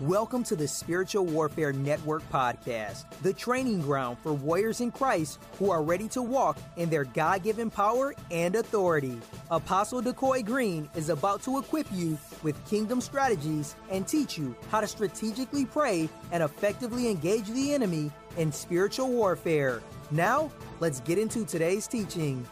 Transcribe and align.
Welcome 0.00 0.42
to 0.44 0.56
the 0.56 0.66
Spiritual 0.66 1.24
Warfare 1.24 1.72
Network 1.72 2.28
podcast, 2.28 3.04
the 3.22 3.32
training 3.32 3.80
ground 3.80 4.18
for 4.24 4.32
warriors 4.32 4.80
in 4.80 4.90
Christ 4.90 5.38
who 5.56 5.70
are 5.70 5.84
ready 5.84 6.08
to 6.08 6.20
walk 6.20 6.58
in 6.76 6.90
their 6.90 7.04
God 7.04 7.44
given 7.44 7.70
power 7.70 8.12
and 8.32 8.56
authority. 8.56 9.16
Apostle 9.52 10.02
Decoy 10.02 10.42
Green 10.42 10.90
is 10.96 11.10
about 11.10 11.44
to 11.44 11.58
equip 11.58 11.86
you 11.92 12.18
with 12.42 12.56
kingdom 12.68 13.00
strategies 13.00 13.76
and 13.88 14.04
teach 14.04 14.36
you 14.36 14.56
how 14.68 14.80
to 14.80 14.88
strategically 14.88 15.64
pray 15.64 16.08
and 16.32 16.42
effectively 16.42 17.08
engage 17.08 17.46
the 17.46 17.72
enemy 17.72 18.10
in 18.36 18.50
spiritual 18.50 19.10
warfare. 19.10 19.80
Now, 20.10 20.50
let's 20.80 20.98
get 21.02 21.18
into 21.18 21.44
today's 21.44 21.86
teaching. 21.86 22.44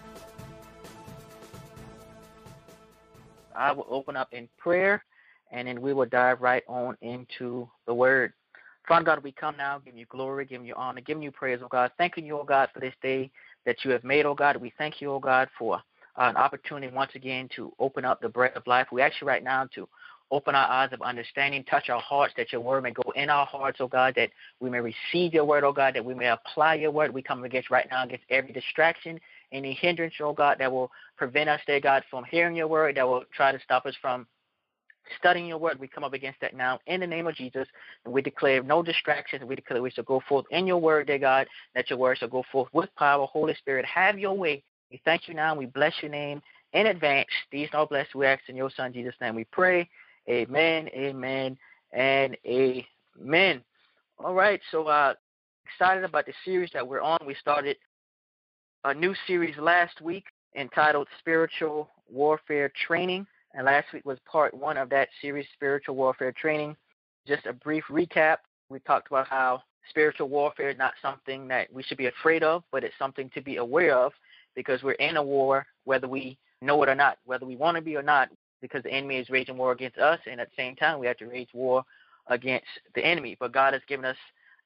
I 3.56 3.72
will 3.72 3.86
open 3.90 4.16
up 4.16 4.28
in 4.30 4.48
prayer 4.58 5.04
and 5.52 5.68
then 5.68 5.80
we 5.80 5.92
will 5.92 6.06
dive 6.06 6.40
right 6.40 6.64
on 6.66 6.96
into 7.02 7.68
the 7.86 7.94
word. 7.94 8.32
Father 8.88 9.04
God, 9.04 9.22
we 9.22 9.30
come 9.30 9.56
now, 9.56 9.78
give 9.78 9.96
you 9.96 10.06
glory, 10.06 10.44
give 10.44 10.64
you 10.64 10.74
honor, 10.74 11.00
giving 11.00 11.22
you 11.22 11.30
praise, 11.30 11.60
oh 11.62 11.68
God. 11.68 11.92
Thanking 11.98 12.26
you, 12.26 12.38
oh 12.38 12.44
God, 12.44 12.68
for 12.74 12.80
this 12.80 12.94
day 13.00 13.30
that 13.64 13.76
you 13.84 13.92
have 13.92 14.02
made, 14.02 14.26
oh 14.26 14.34
God. 14.34 14.56
We 14.56 14.72
thank 14.76 15.00
you, 15.00 15.12
oh 15.12 15.20
God, 15.20 15.48
for 15.56 15.76
uh, 15.76 16.22
an 16.22 16.36
opportunity 16.36 16.92
once 16.92 17.12
again 17.14 17.48
to 17.56 17.72
open 17.78 18.04
up 18.04 18.20
the 18.20 18.28
bread 18.28 18.52
of 18.56 18.66
life. 18.66 18.88
We 18.90 19.00
ask 19.00 19.20
you 19.20 19.26
right 19.26 19.44
now 19.44 19.68
to 19.76 19.88
open 20.32 20.54
our 20.54 20.68
eyes 20.68 20.88
of 20.92 21.02
understanding, 21.02 21.62
touch 21.64 21.90
our 21.90 22.00
hearts, 22.00 22.34
that 22.36 22.50
your 22.50 22.62
word 22.62 22.82
may 22.82 22.90
go 22.90 23.12
in 23.14 23.28
our 23.30 23.46
hearts, 23.46 23.78
oh 23.80 23.86
God, 23.86 24.14
that 24.16 24.30
we 24.60 24.70
may 24.70 24.80
receive 24.80 25.34
your 25.34 25.44
word, 25.44 25.62
oh 25.62 25.72
God, 25.72 25.94
that 25.94 26.04
we 26.04 26.14
may 26.14 26.28
apply 26.28 26.74
your 26.76 26.90
word. 26.90 27.12
We 27.12 27.22
come 27.22 27.44
against 27.44 27.70
right 27.70 27.86
now 27.90 28.04
against 28.04 28.24
every 28.30 28.52
distraction, 28.52 29.20
any 29.52 29.74
hindrance, 29.74 30.14
oh 30.20 30.32
God, 30.32 30.56
that 30.58 30.72
will 30.72 30.90
prevent 31.16 31.50
us, 31.50 31.60
dear 31.66 31.80
God, 31.80 32.02
from 32.10 32.24
hearing 32.24 32.56
your 32.56 32.66
word, 32.66 32.96
that 32.96 33.06
will 33.06 33.24
try 33.36 33.52
to 33.52 33.60
stop 33.60 33.86
us 33.86 33.94
from 34.00 34.26
studying 35.18 35.46
your 35.46 35.58
word. 35.58 35.78
We 35.78 35.88
come 35.88 36.04
up 36.04 36.12
against 36.12 36.40
that 36.40 36.54
now 36.54 36.78
in 36.86 37.00
the 37.00 37.06
name 37.06 37.26
of 37.26 37.34
Jesus. 37.34 37.66
And 38.04 38.12
we 38.12 38.22
declare 38.22 38.62
no 38.62 38.82
distractions. 38.82 39.44
We 39.44 39.56
declare 39.56 39.82
we 39.82 39.90
shall 39.90 40.04
go 40.04 40.22
forth 40.28 40.46
in 40.50 40.66
your 40.66 40.78
word, 40.78 41.06
dear 41.06 41.18
God, 41.18 41.46
that 41.74 41.90
your 41.90 41.98
word 41.98 42.18
shall 42.18 42.28
go 42.28 42.44
forth 42.50 42.68
with 42.72 42.90
power. 42.96 43.26
Holy 43.26 43.54
Spirit, 43.54 43.84
have 43.84 44.18
your 44.18 44.34
way. 44.34 44.62
We 44.90 45.00
thank 45.04 45.28
you 45.28 45.34
now 45.34 45.54
we 45.54 45.66
bless 45.66 45.94
your 46.02 46.10
name 46.10 46.42
in 46.72 46.86
advance. 46.86 47.28
These 47.50 47.68
are 47.72 47.86
blessed 47.86 48.14
we 48.14 48.26
ask 48.26 48.42
in 48.48 48.56
your 48.56 48.70
son 48.76 48.92
Jesus' 48.92 49.14
name. 49.20 49.34
We 49.34 49.44
pray. 49.44 49.88
Amen, 50.28 50.88
amen, 50.94 51.58
and 51.92 52.36
amen. 52.46 53.62
All 54.18 54.34
right, 54.34 54.60
so 54.70 54.86
uh 54.86 55.14
excited 55.66 56.04
about 56.04 56.26
the 56.26 56.32
series 56.44 56.70
that 56.74 56.86
we're 56.86 57.00
on. 57.00 57.18
We 57.26 57.34
started 57.34 57.76
a 58.84 58.94
new 58.94 59.14
series 59.26 59.56
last 59.58 60.00
week 60.00 60.24
entitled 60.54 61.08
Spiritual 61.18 61.88
Warfare 62.10 62.70
Training. 62.86 63.26
And 63.54 63.66
last 63.66 63.92
week 63.92 64.04
was 64.06 64.18
part 64.24 64.54
one 64.54 64.78
of 64.78 64.88
that 64.90 65.08
series, 65.20 65.46
Spiritual 65.54 65.94
Warfare 65.94 66.32
Training. 66.32 66.76
Just 67.26 67.46
a 67.46 67.52
brief 67.52 67.84
recap. 67.90 68.38
We 68.70 68.78
talked 68.80 69.08
about 69.08 69.28
how 69.28 69.62
spiritual 69.90 70.28
warfare 70.28 70.70
is 70.70 70.78
not 70.78 70.94
something 71.02 71.48
that 71.48 71.72
we 71.72 71.82
should 71.82 71.98
be 71.98 72.06
afraid 72.06 72.42
of, 72.42 72.62
but 72.72 72.84
it's 72.84 72.94
something 72.98 73.30
to 73.34 73.42
be 73.42 73.56
aware 73.56 73.96
of 73.96 74.12
because 74.54 74.82
we're 74.82 74.92
in 74.92 75.16
a 75.16 75.22
war, 75.22 75.66
whether 75.84 76.08
we 76.08 76.38
know 76.62 76.82
it 76.82 76.88
or 76.88 76.94
not, 76.94 77.18
whether 77.24 77.44
we 77.44 77.56
want 77.56 77.76
to 77.76 77.82
be 77.82 77.96
or 77.96 78.02
not, 78.02 78.28
because 78.60 78.82
the 78.82 78.92
enemy 78.92 79.16
is 79.16 79.28
raging 79.28 79.56
war 79.56 79.72
against 79.72 79.98
us, 79.98 80.20
and 80.30 80.40
at 80.40 80.48
the 80.48 80.56
same 80.56 80.76
time, 80.76 80.98
we 80.98 81.06
have 81.06 81.16
to 81.18 81.26
wage 81.26 81.48
war 81.52 81.84
against 82.28 82.66
the 82.94 83.04
enemy. 83.04 83.36
But 83.38 83.52
God 83.52 83.72
has 83.72 83.82
given 83.88 84.04
us 84.04 84.16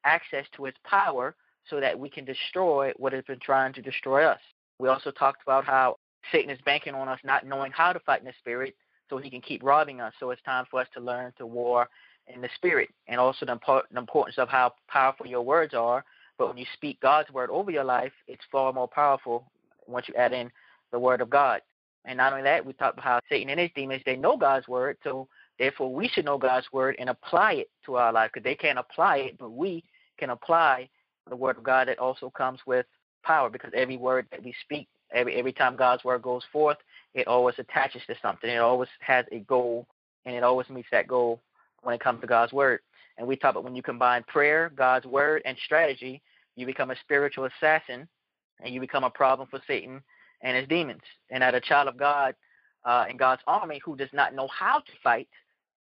access 0.05 0.45
to 0.57 0.65
his 0.65 0.75
power 0.85 1.35
so 1.69 1.81
that 1.81 1.99
we 1.99 2.09
can 2.09 2.25
destroy 2.25 2.93
what 2.97 3.13
has 3.13 3.25
been 3.25 3.41
trying 3.41 3.73
to 3.73 3.83
destroy 3.83 4.25
us. 4.25 4.41
We 4.79 4.89
also 4.89 5.11
talked 5.11 5.43
about 5.43 5.65
how 5.65 5.97
Satan 6.33 6.51
is 6.51 6.59
banking 6.65 6.95
on 6.95 7.09
us 7.09 7.21
not 7.25 7.47
knowing 7.47 7.73
how 7.73 7.93
to 7.93 8.01
fight 8.01 8.21
in 8.21 8.27
the 8.27 8.33
spirit 8.39 8.75
so 9.09 9.19
he 9.19 9.31
can 9.31 9.41
keep 9.41 9.63
robbing 9.63 10.01
us. 10.01 10.13
So 10.19 10.31
it's 10.31 10.43
time 10.43 10.65
for 10.71 10.81
us 10.81 10.89
to 10.95 11.01
learn 11.01 11.33
to 11.39 11.47
war 11.47 11.89
in 12.27 12.41
the 12.41 12.49
spirit 12.57 12.89
and 13.07 13.21
also 13.21 13.47
the, 13.47 13.59
importance 13.97 14.39
of 14.39 14.49
how 14.49 14.73
powerful 14.89 15.27
your 15.27 15.43
words 15.43 15.75
are. 15.75 16.05
But 16.39 16.49
when 16.49 16.59
you 16.59 16.67
speak 16.75 17.01
God's 17.01 17.31
word 17.31 17.51
over 17.51 17.71
your 17.71 17.85
life, 17.85 18.13
it's 18.27 18.45
far 18.51 18.73
more 18.73 18.89
powerful 18.89 19.51
once 19.87 20.09
you 20.09 20.15
add 20.15 20.33
in 20.33 20.51
the 20.93 20.99
word 20.99 21.21
of 21.21 21.31
God. 21.31 21.61
And 22.05 22.19
not 22.19 22.33
only 22.33 22.45
that, 22.45 22.65
we 22.65 22.73
talked 22.73 22.95
about 22.95 23.05
how 23.05 23.21
Satan 23.29 23.51
and 23.51 23.61
his 23.61 23.71
demons, 23.75 24.03
they 24.05 24.17
know 24.17 24.37
God's 24.37 24.69
word. 24.69 24.97
So 25.03 25.29
therefore, 25.59 25.93
we 25.93 26.09
should 26.09 26.25
know 26.25 26.39
God's 26.39 26.67
word 26.73 26.97
and 26.99 27.09
apply 27.09 27.55
it 27.55 27.71
to 27.87 27.97
our 27.97 28.13
life 28.13 28.31
because 28.33 28.45
they 28.45 28.55
can't 28.55 28.79
apply 28.79 29.19
it, 29.19 29.39
but 29.39 29.51
we 29.51 29.83
can 30.19 30.31
apply 30.31 30.89
the 31.29 31.37
word 31.37 31.57
of 31.57 31.65
God 31.65 31.89
that 31.89 31.99
also 31.99 32.31
comes 32.31 32.61
with 32.67 32.87
power 33.25 33.51
because 33.51 33.73
every 33.75 33.97
word 33.97 34.27
that 34.31 34.45
we 34.45 34.55
speak 34.63 34.89
Every 35.13 35.37
every 35.37 35.53
time 35.53 35.77
God's 35.77 36.05
word 36.05 36.23
goes 36.23 36.43
forth, 36.53 36.79
it 37.15 37.27
always 37.27 37.55
attaches 37.59 38.03
to 38.07 38.15
something. 38.21 38.51
It 38.51 38.59
always 38.59 38.89
has 39.01 39.25
a 39.33 39.41
goal, 39.41 39.87
and 40.25 40.35
it 40.35 40.43
always 40.43 40.69
meets 40.69 40.89
that 40.93 41.09
goal 41.09 41.41
when 41.83 41.95
it 41.95 42.01
comes 42.01 42.21
to 42.21 42.27
God's 42.27 42.53
word. 42.53 42.81
And 43.19 43.27
we 43.27 43.37
talk 43.37 43.53
about 43.53 43.65
when 43.65 43.77
you 43.77 43.83
combine 43.83 44.25
prayer, 44.25 44.71
God's 44.75 45.07
word, 45.07 45.43
and 45.45 45.57
strategy, 45.65 46.21
you 46.57 46.67
become 46.67 46.91
a 46.91 46.97
spiritual 47.01 47.47
assassin, 47.47 48.09
and 48.63 48.75
you 48.75 48.81
become 48.81 49.05
a 49.05 49.11
problem 49.11 49.49
for 49.51 49.61
Satan 49.67 50.03
and 50.43 50.57
his 50.57 50.69
demons. 50.69 51.03
And 51.31 51.43
that 51.43 51.55
a 51.55 51.61
child 51.61 51.89
of 51.89 51.97
God 51.97 52.35
uh, 52.85 53.07
in 53.09 53.17
God's 53.17 53.43
army 53.47 53.81
who 53.85 53.97
does 53.97 54.11
not 54.13 54.35
know 54.35 54.49
how 54.49 54.81
to 54.81 54.93
fight 55.03 55.29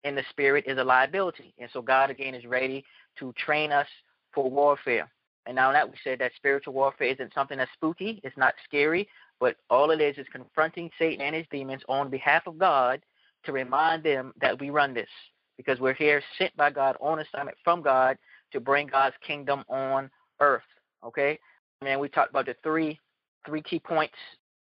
in 0.05 0.15
the 0.15 0.23
spirit 0.31 0.65
is 0.67 0.79
a 0.79 0.85
liability. 0.85 1.55
And 1.59 1.69
so 1.73 1.83
God 1.83 2.11
again 2.11 2.35
is 2.35 2.45
ready 2.45 2.85
to 3.19 3.33
train 3.33 3.73
us 3.73 3.89
for 4.33 4.51
warfare. 4.51 5.11
And 5.47 5.57
now 5.57 5.73
that 5.73 5.89
we 5.89 5.97
said 6.03 6.19
that 6.21 6.33
spiritual 6.37 6.73
warfare 6.73 7.09
isn't 7.09 7.35
something 7.35 7.59
that's 7.59 7.71
spooky, 7.75 8.21
it's 8.25 8.37
not 8.37 8.55
scary, 8.65 9.09
but 9.41 9.57
all 9.69 9.91
it 9.91 10.01
is 10.01 10.17
is 10.17 10.27
confronting 10.33 10.91
Satan 10.99 11.21
and 11.21 11.35
his 11.35 11.47
demons 11.51 11.83
on 11.89 12.09
behalf 12.11 12.47
of 12.47 12.59
God 12.59 13.03
to 13.45 13.53
remind 13.53 14.03
them 14.03 14.33
that 14.41 14.59
we 14.59 14.71
run 14.71 14.95
this 14.95 15.09
because 15.57 15.79
we're 15.81 15.95
here 15.95 16.23
sent 16.39 16.57
by 16.57 16.71
God 16.71 16.97
on 17.01 17.21
assignment 17.21 17.57
from 17.63 17.83
God 17.83 18.17
to 18.53 18.61
bring 18.61 18.87
God's 18.87 19.17
kingdom 19.27 19.65
on 19.69 20.11
earth. 20.41 20.63
Okay? 21.05 21.39
And 21.83 22.01
we 22.01 22.09
talked 22.09 22.31
about 22.31 22.47
the 22.47 22.57
three 22.63 22.99
three 23.47 23.63
key 23.63 23.79
points 23.79 24.15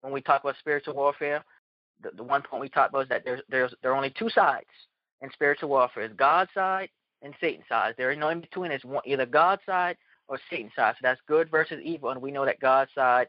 when 0.00 0.12
we 0.12 0.22
talk 0.22 0.42
about 0.42 0.56
spiritual 0.58 0.94
warfare. 0.94 1.44
The, 2.02 2.10
the 2.16 2.22
one 2.22 2.42
point 2.42 2.62
we 2.62 2.68
talked 2.70 2.90
about 2.90 3.02
is 3.02 3.08
that 3.10 3.24
there's 3.24 3.42
there's 3.48 3.74
there 3.82 3.92
are 3.92 3.96
only 3.96 4.14
two 4.18 4.30
sides 4.30 4.70
in 5.20 5.30
spiritual 5.32 5.68
warfare: 5.68 6.04
it's 6.04 6.14
God's 6.14 6.50
side 6.54 6.88
and 7.22 7.34
Satan's 7.40 7.68
side. 7.68 7.94
There 7.98 8.10
is 8.10 8.18
no 8.18 8.30
in 8.30 8.40
between. 8.40 8.70
It's 8.70 8.84
one, 8.84 9.02
either 9.04 9.26
God's 9.26 9.62
side 9.66 9.96
or 10.30 10.38
Satan's 10.48 10.72
side. 10.76 10.94
So 10.94 11.00
that's 11.02 11.20
good 11.26 11.50
versus 11.50 11.80
evil, 11.84 12.10
and 12.10 12.22
we 12.22 12.30
know 12.30 12.46
that 12.46 12.60
God's 12.60 12.92
side 12.94 13.26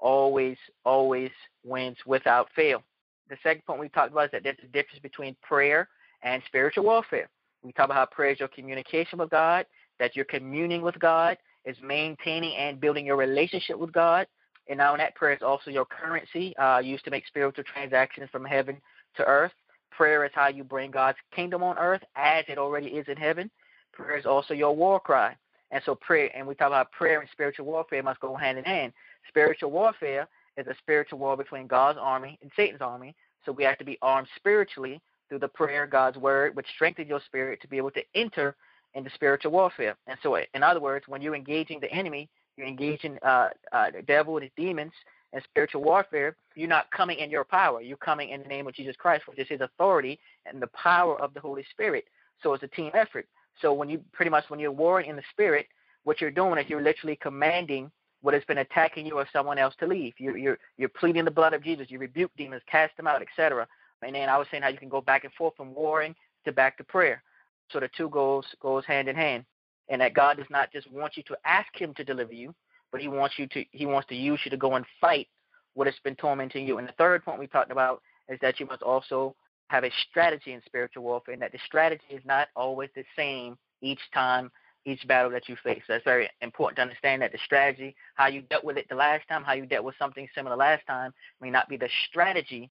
always, 0.00 0.56
always 0.84 1.30
wins 1.64 1.96
without 2.04 2.48
fail. 2.54 2.82
The 3.30 3.36
second 3.42 3.64
point 3.64 3.80
we 3.80 3.88
talked 3.88 4.12
about 4.12 4.26
is 4.26 4.30
that 4.32 4.42
there's 4.42 4.56
a 4.62 4.66
difference 4.66 5.00
between 5.00 5.36
prayer 5.40 5.88
and 6.22 6.42
spiritual 6.46 6.84
warfare. 6.84 7.28
We 7.62 7.72
talk 7.72 7.86
about 7.86 7.96
how 7.96 8.06
prayer 8.06 8.32
is 8.32 8.40
your 8.40 8.48
communication 8.48 9.18
with 9.18 9.30
God, 9.30 9.64
that 10.00 10.16
you're 10.16 10.24
communing 10.24 10.82
with 10.82 10.98
God, 10.98 11.38
is 11.64 11.76
maintaining 11.82 12.56
and 12.56 12.80
building 12.80 13.06
your 13.06 13.16
relationship 13.16 13.78
with 13.78 13.92
God. 13.92 14.26
And 14.68 14.78
now 14.78 14.96
that 14.96 15.14
prayer 15.14 15.34
is 15.34 15.42
also 15.42 15.70
your 15.70 15.84
currency 15.84 16.56
uh, 16.56 16.78
used 16.78 17.04
to 17.04 17.10
make 17.10 17.26
spiritual 17.26 17.64
transactions 17.64 18.28
from 18.32 18.44
heaven 18.44 18.80
to 19.16 19.24
earth. 19.24 19.52
Prayer 19.90 20.24
is 20.24 20.30
how 20.34 20.48
you 20.48 20.64
bring 20.64 20.90
God's 20.90 21.18
kingdom 21.34 21.62
on 21.62 21.78
earth 21.78 22.02
as 22.16 22.44
it 22.48 22.58
already 22.58 22.88
is 22.88 23.06
in 23.08 23.16
heaven. 23.16 23.50
Prayer 23.92 24.16
is 24.16 24.26
also 24.26 24.54
your 24.54 24.74
war 24.74 24.98
cry. 24.98 25.36
And 25.70 25.82
so 25.84 25.94
prayer, 25.94 26.30
and 26.34 26.46
we 26.46 26.54
talk 26.54 26.68
about 26.68 26.92
prayer 26.92 27.20
and 27.20 27.28
spiritual 27.30 27.66
warfare 27.66 28.02
must 28.02 28.20
go 28.20 28.34
hand 28.34 28.58
in 28.58 28.64
hand. 28.64 28.92
Spiritual 29.28 29.70
warfare 29.70 30.26
is 30.56 30.66
a 30.66 30.74
spiritual 30.78 31.18
war 31.18 31.36
between 31.36 31.66
God's 31.66 31.98
army 32.00 32.38
and 32.42 32.50
Satan's 32.56 32.80
army. 32.80 33.14
So 33.44 33.52
we 33.52 33.64
have 33.64 33.78
to 33.78 33.84
be 33.84 33.98
armed 34.02 34.28
spiritually 34.36 35.00
through 35.28 35.38
the 35.38 35.48
prayer, 35.48 35.86
God's 35.86 36.18
word, 36.18 36.56
which 36.56 36.66
strengthens 36.74 37.08
your 37.08 37.20
spirit 37.24 37.60
to 37.62 37.68
be 37.68 37.76
able 37.76 37.92
to 37.92 38.02
enter 38.14 38.56
into 38.94 39.10
spiritual 39.14 39.52
warfare. 39.52 39.96
And 40.06 40.18
so, 40.22 40.36
in 40.36 40.62
other 40.62 40.80
words, 40.80 41.06
when 41.06 41.22
you're 41.22 41.36
engaging 41.36 41.78
the 41.80 41.90
enemy, 41.92 42.28
you're 42.56 42.66
engaging 42.66 43.18
uh, 43.22 43.50
uh, 43.72 43.90
the 43.92 44.02
devil 44.02 44.36
and 44.36 44.42
his 44.42 44.52
demons 44.56 44.92
and 45.32 45.42
spiritual 45.44 45.82
warfare. 45.82 46.36
You're 46.56 46.68
not 46.68 46.90
coming 46.90 47.18
in 47.18 47.30
your 47.30 47.44
power. 47.44 47.80
You're 47.80 47.96
coming 47.96 48.30
in 48.30 48.42
the 48.42 48.48
name 48.48 48.66
of 48.66 48.74
Jesus 48.74 48.96
Christ, 48.96 49.28
which 49.28 49.38
is 49.38 49.48
His 49.48 49.60
authority 49.60 50.18
and 50.46 50.60
the 50.60 50.66
power 50.68 51.20
of 51.20 51.32
the 51.34 51.40
Holy 51.40 51.64
Spirit. 51.70 52.04
So 52.42 52.52
it's 52.54 52.64
a 52.64 52.68
team 52.68 52.90
effort. 52.94 53.26
So 53.60 53.72
when 53.72 53.88
you 53.88 54.02
pretty 54.12 54.30
much 54.30 54.44
when 54.48 54.60
you're 54.60 54.72
warring 54.72 55.08
in 55.08 55.16
the 55.16 55.22
spirit, 55.30 55.66
what 56.04 56.20
you're 56.20 56.30
doing 56.30 56.58
is 56.58 56.68
you're 56.68 56.82
literally 56.82 57.16
commanding 57.16 57.90
what 58.22 58.34
has 58.34 58.44
been 58.44 58.58
attacking 58.58 59.06
you 59.06 59.14
or 59.14 59.26
someone 59.32 59.58
else 59.58 59.74
to 59.80 59.86
leave. 59.86 60.14
You're 60.18 60.36
you're 60.36 60.58
you're 60.76 60.88
pleading 60.88 61.24
the 61.24 61.30
blood 61.30 61.54
of 61.54 61.62
Jesus. 61.62 61.90
You 61.90 61.98
rebuke 61.98 62.32
demons, 62.36 62.62
cast 62.70 62.96
them 62.96 63.06
out, 63.06 63.22
etc. 63.22 63.66
And 64.02 64.14
then 64.14 64.28
I 64.28 64.38
was 64.38 64.46
saying 64.50 64.62
how 64.62 64.68
you 64.68 64.78
can 64.78 64.88
go 64.88 65.00
back 65.00 65.24
and 65.24 65.32
forth 65.34 65.54
from 65.56 65.74
warring 65.74 66.14
to 66.44 66.52
back 66.52 66.76
to 66.78 66.84
prayer. 66.84 67.22
So 67.70 67.80
the 67.80 67.90
two 67.96 68.08
goes 68.08 68.44
goes 68.60 68.84
hand 68.84 69.08
in 69.08 69.16
hand. 69.16 69.44
And 69.88 70.00
that 70.00 70.14
God 70.14 70.36
does 70.36 70.46
not 70.50 70.70
just 70.72 70.90
want 70.92 71.16
you 71.16 71.24
to 71.24 71.36
ask 71.44 71.68
Him 71.74 71.92
to 71.94 72.04
deliver 72.04 72.32
you, 72.32 72.54
but 72.92 73.00
He 73.00 73.08
wants 73.08 73.38
you 73.38 73.46
to 73.48 73.64
He 73.72 73.86
wants 73.86 74.08
to 74.08 74.14
use 74.14 74.40
you 74.44 74.50
to 74.50 74.56
go 74.56 74.74
and 74.74 74.84
fight 75.00 75.28
what 75.74 75.86
has 75.86 75.96
been 76.04 76.16
tormenting 76.16 76.66
you. 76.66 76.78
And 76.78 76.86
the 76.88 76.92
third 76.92 77.24
point 77.24 77.40
we 77.40 77.46
talked 77.46 77.72
about 77.72 78.02
is 78.28 78.38
that 78.40 78.60
you 78.60 78.66
must 78.66 78.82
also 78.82 79.34
have 79.70 79.84
a 79.84 79.90
strategy 80.10 80.52
in 80.52 80.60
spiritual 80.66 81.04
warfare, 81.04 81.32
and 81.32 81.42
that 81.42 81.52
the 81.52 81.58
strategy 81.64 82.02
is 82.10 82.22
not 82.24 82.48
always 82.56 82.90
the 82.96 83.04
same 83.14 83.56
each 83.80 84.00
time, 84.12 84.50
each 84.84 85.06
battle 85.06 85.30
that 85.30 85.48
you 85.48 85.56
face. 85.62 85.80
So 85.86 85.94
it's 85.94 86.04
very 86.04 86.28
important 86.42 86.76
to 86.76 86.82
understand 86.82 87.22
that 87.22 87.30
the 87.30 87.38
strategy, 87.44 87.94
how 88.16 88.26
you 88.26 88.42
dealt 88.42 88.64
with 88.64 88.76
it 88.76 88.88
the 88.88 88.96
last 88.96 89.28
time, 89.28 89.44
how 89.44 89.52
you 89.52 89.66
dealt 89.66 89.84
with 89.84 89.94
something 89.96 90.26
similar 90.34 90.56
last 90.56 90.84
time, 90.88 91.12
may 91.40 91.50
not 91.50 91.68
be 91.68 91.76
the 91.76 91.88
strategy 92.08 92.68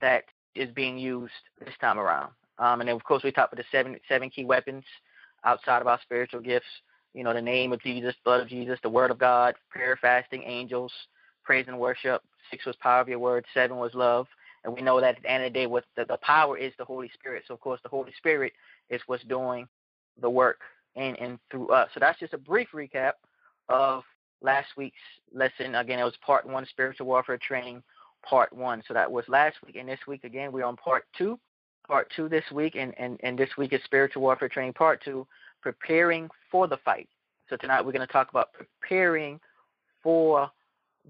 that 0.00 0.24
is 0.56 0.68
being 0.70 0.98
used 0.98 1.32
this 1.60 1.74
time 1.80 2.00
around. 2.00 2.32
Um, 2.58 2.80
and 2.80 2.88
then, 2.88 2.96
of 2.96 3.04
course, 3.04 3.22
we 3.22 3.30
talked 3.30 3.52
about 3.52 3.64
the 3.64 3.76
seven 3.76 3.96
seven 4.08 4.28
key 4.28 4.44
weapons 4.44 4.82
outside 5.44 5.80
of 5.80 5.86
our 5.86 6.00
spiritual 6.02 6.40
gifts. 6.40 6.66
You 7.14 7.22
know, 7.22 7.32
the 7.32 7.40
name 7.40 7.72
of 7.72 7.80
Jesus, 7.80 8.14
blood 8.24 8.40
of 8.40 8.48
Jesus, 8.48 8.78
the 8.82 8.90
word 8.90 9.12
of 9.12 9.18
God, 9.20 9.54
prayer, 9.70 9.96
fasting, 10.00 10.42
angels, 10.42 10.92
praise 11.44 11.66
and 11.68 11.78
worship. 11.78 12.22
Six 12.50 12.66
was 12.66 12.74
power 12.76 13.00
of 13.00 13.08
your 13.08 13.20
word. 13.20 13.44
Seven 13.54 13.76
was 13.76 13.94
love. 13.94 14.26
And 14.64 14.74
we 14.74 14.82
know 14.82 15.00
that 15.00 15.16
at 15.16 15.22
the 15.22 15.30
end 15.30 15.44
of 15.44 15.52
the 15.52 15.58
day, 15.58 15.66
what 15.66 15.84
the, 15.96 16.04
the 16.04 16.18
power 16.18 16.58
is 16.58 16.72
the 16.78 16.84
Holy 16.84 17.10
Spirit. 17.14 17.44
So, 17.48 17.54
of 17.54 17.60
course, 17.60 17.80
the 17.82 17.88
Holy 17.88 18.12
Spirit 18.18 18.52
is 18.90 19.00
what's 19.06 19.24
doing 19.24 19.66
the 20.20 20.28
work 20.28 20.60
in 20.96 21.16
and 21.16 21.38
through 21.50 21.68
us. 21.68 21.88
So 21.94 22.00
that's 22.00 22.18
just 22.18 22.34
a 22.34 22.38
brief 22.38 22.68
recap 22.74 23.12
of 23.68 24.02
last 24.42 24.68
week's 24.76 24.96
lesson. 25.32 25.74
Again, 25.74 25.98
it 25.98 26.04
was 26.04 26.14
part 26.24 26.46
one, 26.46 26.66
spiritual 26.66 27.06
warfare 27.06 27.38
training, 27.38 27.82
part 28.22 28.52
one. 28.52 28.82
So 28.86 28.94
that 28.94 29.10
was 29.10 29.24
last 29.28 29.56
week. 29.64 29.76
And 29.76 29.88
this 29.88 30.00
week, 30.06 30.24
again, 30.24 30.52
we're 30.52 30.64
on 30.64 30.76
part 30.76 31.04
two. 31.16 31.38
Part 31.86 32.12
two 32.14 32.28
this 32.28 32.44
week. 32.52 32.76
And, 32.76 32.92
and, 32.98 33.18
and 33.22 33.38
this 33.38 33.50
week 33.56 33.72
is 33.72 33.80
spiritual 33.84 34.22
warfare 34.22 34.48
training, 34.48 34.74
part 34.74 35.02
two, 35.02 35.26
preparing 35.62 36.28
for 36.50 36.66
the 36.66 36.76
fight. 36.84 37.08
So 37.48 37.56
tonight 37.56 37.84
we're 37.84 37.92
going 37.92 38.06
to 38.06 38.12
talk 38.12 38.30
about 38.30 38.50
preparing 38.52 39.40
for 40.02 40.50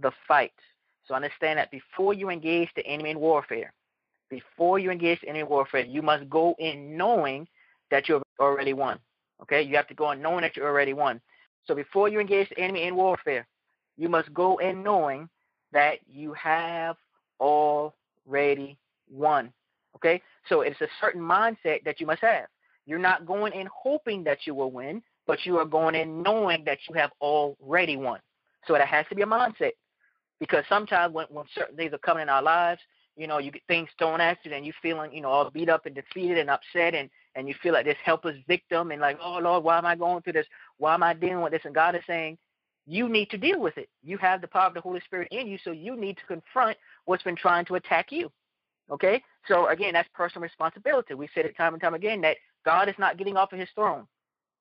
the 0.00 0.10
fight. 0.26 0.52
So 1.10 1.16
understand 1.16 1.58
that 1.58 1.72
before 1.72 2.14
you 2.14 2.30
engage 2.30 2.68
the 2.76 2.86
enemy 2.86 3.10
in 3.10 3.18
warfare, 3.18 3.72
before 4.30 4.78
you 4.78 4.92
engage 4.92 5.20
the 5.20 5.26
enemy 5.26 5.40
in 5.40 5.48
warfare, 5.48 5.84
you 5.84 6.02
must 6.02 6.30
go 6.30 6.54
in 6.60 6.96
knowing 6.96 7.48
that 7.90 8.08
you've 8.08 8.22
already 8.38 8.74
won. 8.74 9.00
Okay, 9.42 9.60
you 9.60 9.74
have 9.74 9.88
to 9.88 9.94
go 9.94 10.12
in 10.12 10.22
knowing 10.22 10.42
that 10.42 10.56
you 10.56 10.62
already 10.62 10.92
won. 10.92 11.20
So 11.66 11.74
before 11.74 12.08
you 12.08 12.20
engage 12.20 12.48
the 12.50 12.60
enemy 12.60 12.84
in 12.84 12.94
warfare, 12.94 13.44
you 13.96 14.08
must 14.08 14.32
go 14.32 14.58
in 14.58 14.84
knowing 14.84 15.28
that 15.72 15.98
you 16.06 16.32
have 16.34 16.94
already 17.40 18.78
won. 19.10 19.52
Okay, 19.96 20.22
so 20.48 20.60
it's 20.60 20.80
a 20.80 20.88
certain 21.00 21.20
mindset 21.20 21.82
that 21.84 21.98
you 21.98 22.06
must 22.06 22.22
have. 22.22 22.46
You're 22.86 23.00
not 23.00 23.26
going 23.26 23.52
in 23.52 23.68
hoping 23.74 24.22
that 24.24 24.46
you 24.46 24.54
will 24.54 24.70
win, 24.70 25.02
but 25.26 25.44
you 25.44 25.58
are 25.58 25.64
going 25.64 25.96
in 25.96 26.22
knowing 26.22 26.62
that 26.66 26.78
you 26.88 26.94
have 26.94 27.10
already 27.20 27.96
won. 27.96 28.20
So 28.68 28.74
that 28.74 28.86
has 28.86 29.06
to 29.08 29.16
be 29.16 29.22
a 29.22 29.26
mindset. 29.26 29.72
Because 30.40 30.64
sometimes 30.68 31.14
when, 31.14 31.26
when 31.28 31.44
certain 31.54 31.76
things 31.76 31.92
are 31.92 31.98
coming 31.98 32.22
in 32.22 32.28
our 32.28 32.42
lives, 32.42 32.80
you 33.16 33.26
know, 33.26 33.38
you 33.38 33.50
get 33.50 33.62
things 33.68 33.88
thrown 33.98 34.20
at 34.20 34.38
you 34.44 34.52
and 34.52 34.64
you're 34.64 34.74
feeling, 34.80 35.12
you 35.12 35.20
know, 35.20 35.28
all 35.28 35.50
beat 35.50 35.68
up 35.68 35.84
and 35.86 35.94
defeated 35.94 36.38
and 36.38 36.50
upset 36.50 36.94
and 36.94 37.10
and 37.36 37.46
you 37.46 37.54
feel 37.62 37.72
like 37.72 37.84
this 37.84 37.96
helpless 38.02 38.36
victim 38.48 38.90
and 38.90 39.00
like, 39.00 39.18
oh 39.22 39.38
Lord, 39.38 39.62
why 39.62 39.78
am 39.78 39.86
I 39.86 39.94
going 39.94 40.22
through 40.22 40.32
this? 40.32 40.46
Why 40.78 40.94
am 40.94 41.02
I 41.02 41.14
dealing 41.14 41.42
with 41.42 41.52
this? 41.52 41.62
And 41.64 41.74
God 41.74 41.94
is 41.94 42.02
saying, 42.06 42.38
you 42.86 43.08
need 43.08 43.30
to 43.30 43.38
deal 43.38 43.60
with 43.60 43.78
it. 43.78 43.88
You 44.02 44.18
have 44.18 44.40
the 44.40 44.48
power 44.48 44.66
of 44.66 44.74
the 44.74 44.80
Holy 44.80 45.00
Spirit 45.00 45.28
in 45.30 45.46
you, 45.46 45.58
so 45.62 45.70
you 45.70 45.94
need 45.94 46.16
to 46.16 46.26
confront 46.26 46.76
what's 47.04 47.22
been 47.22 47.36
trying 47.36 47.64
to 47.66 47.76
attack 47.76 48.10
you. 48.10 48.32
Okay? 48.90 49.22
So 49.46 49.68
again, 49.68 49.92
that's 49.92 50.08
personal 50.12 50.42
responsibility. 50.42 51.14
We 51.14 51.28
said 51.34 51.44
it 51.44 51.56
time 51.56 51.74
and 51.74 51.80
time 51.80 51.94
again 51.94 52.20
that 52.22 52.36
God 52.64 52.88
is 52.88 52.96
not 52.98 53.16
getting 53.16 53.36
off 53.36 53.52
of 53.52 53.60
his 53.60 53.68
throne. 53.74 54.06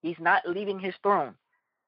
He's 0.02 0.20
not 0.20 0.48
leaving 0.48 0.80
his 0.80 0.94
throne. 1.02 1.34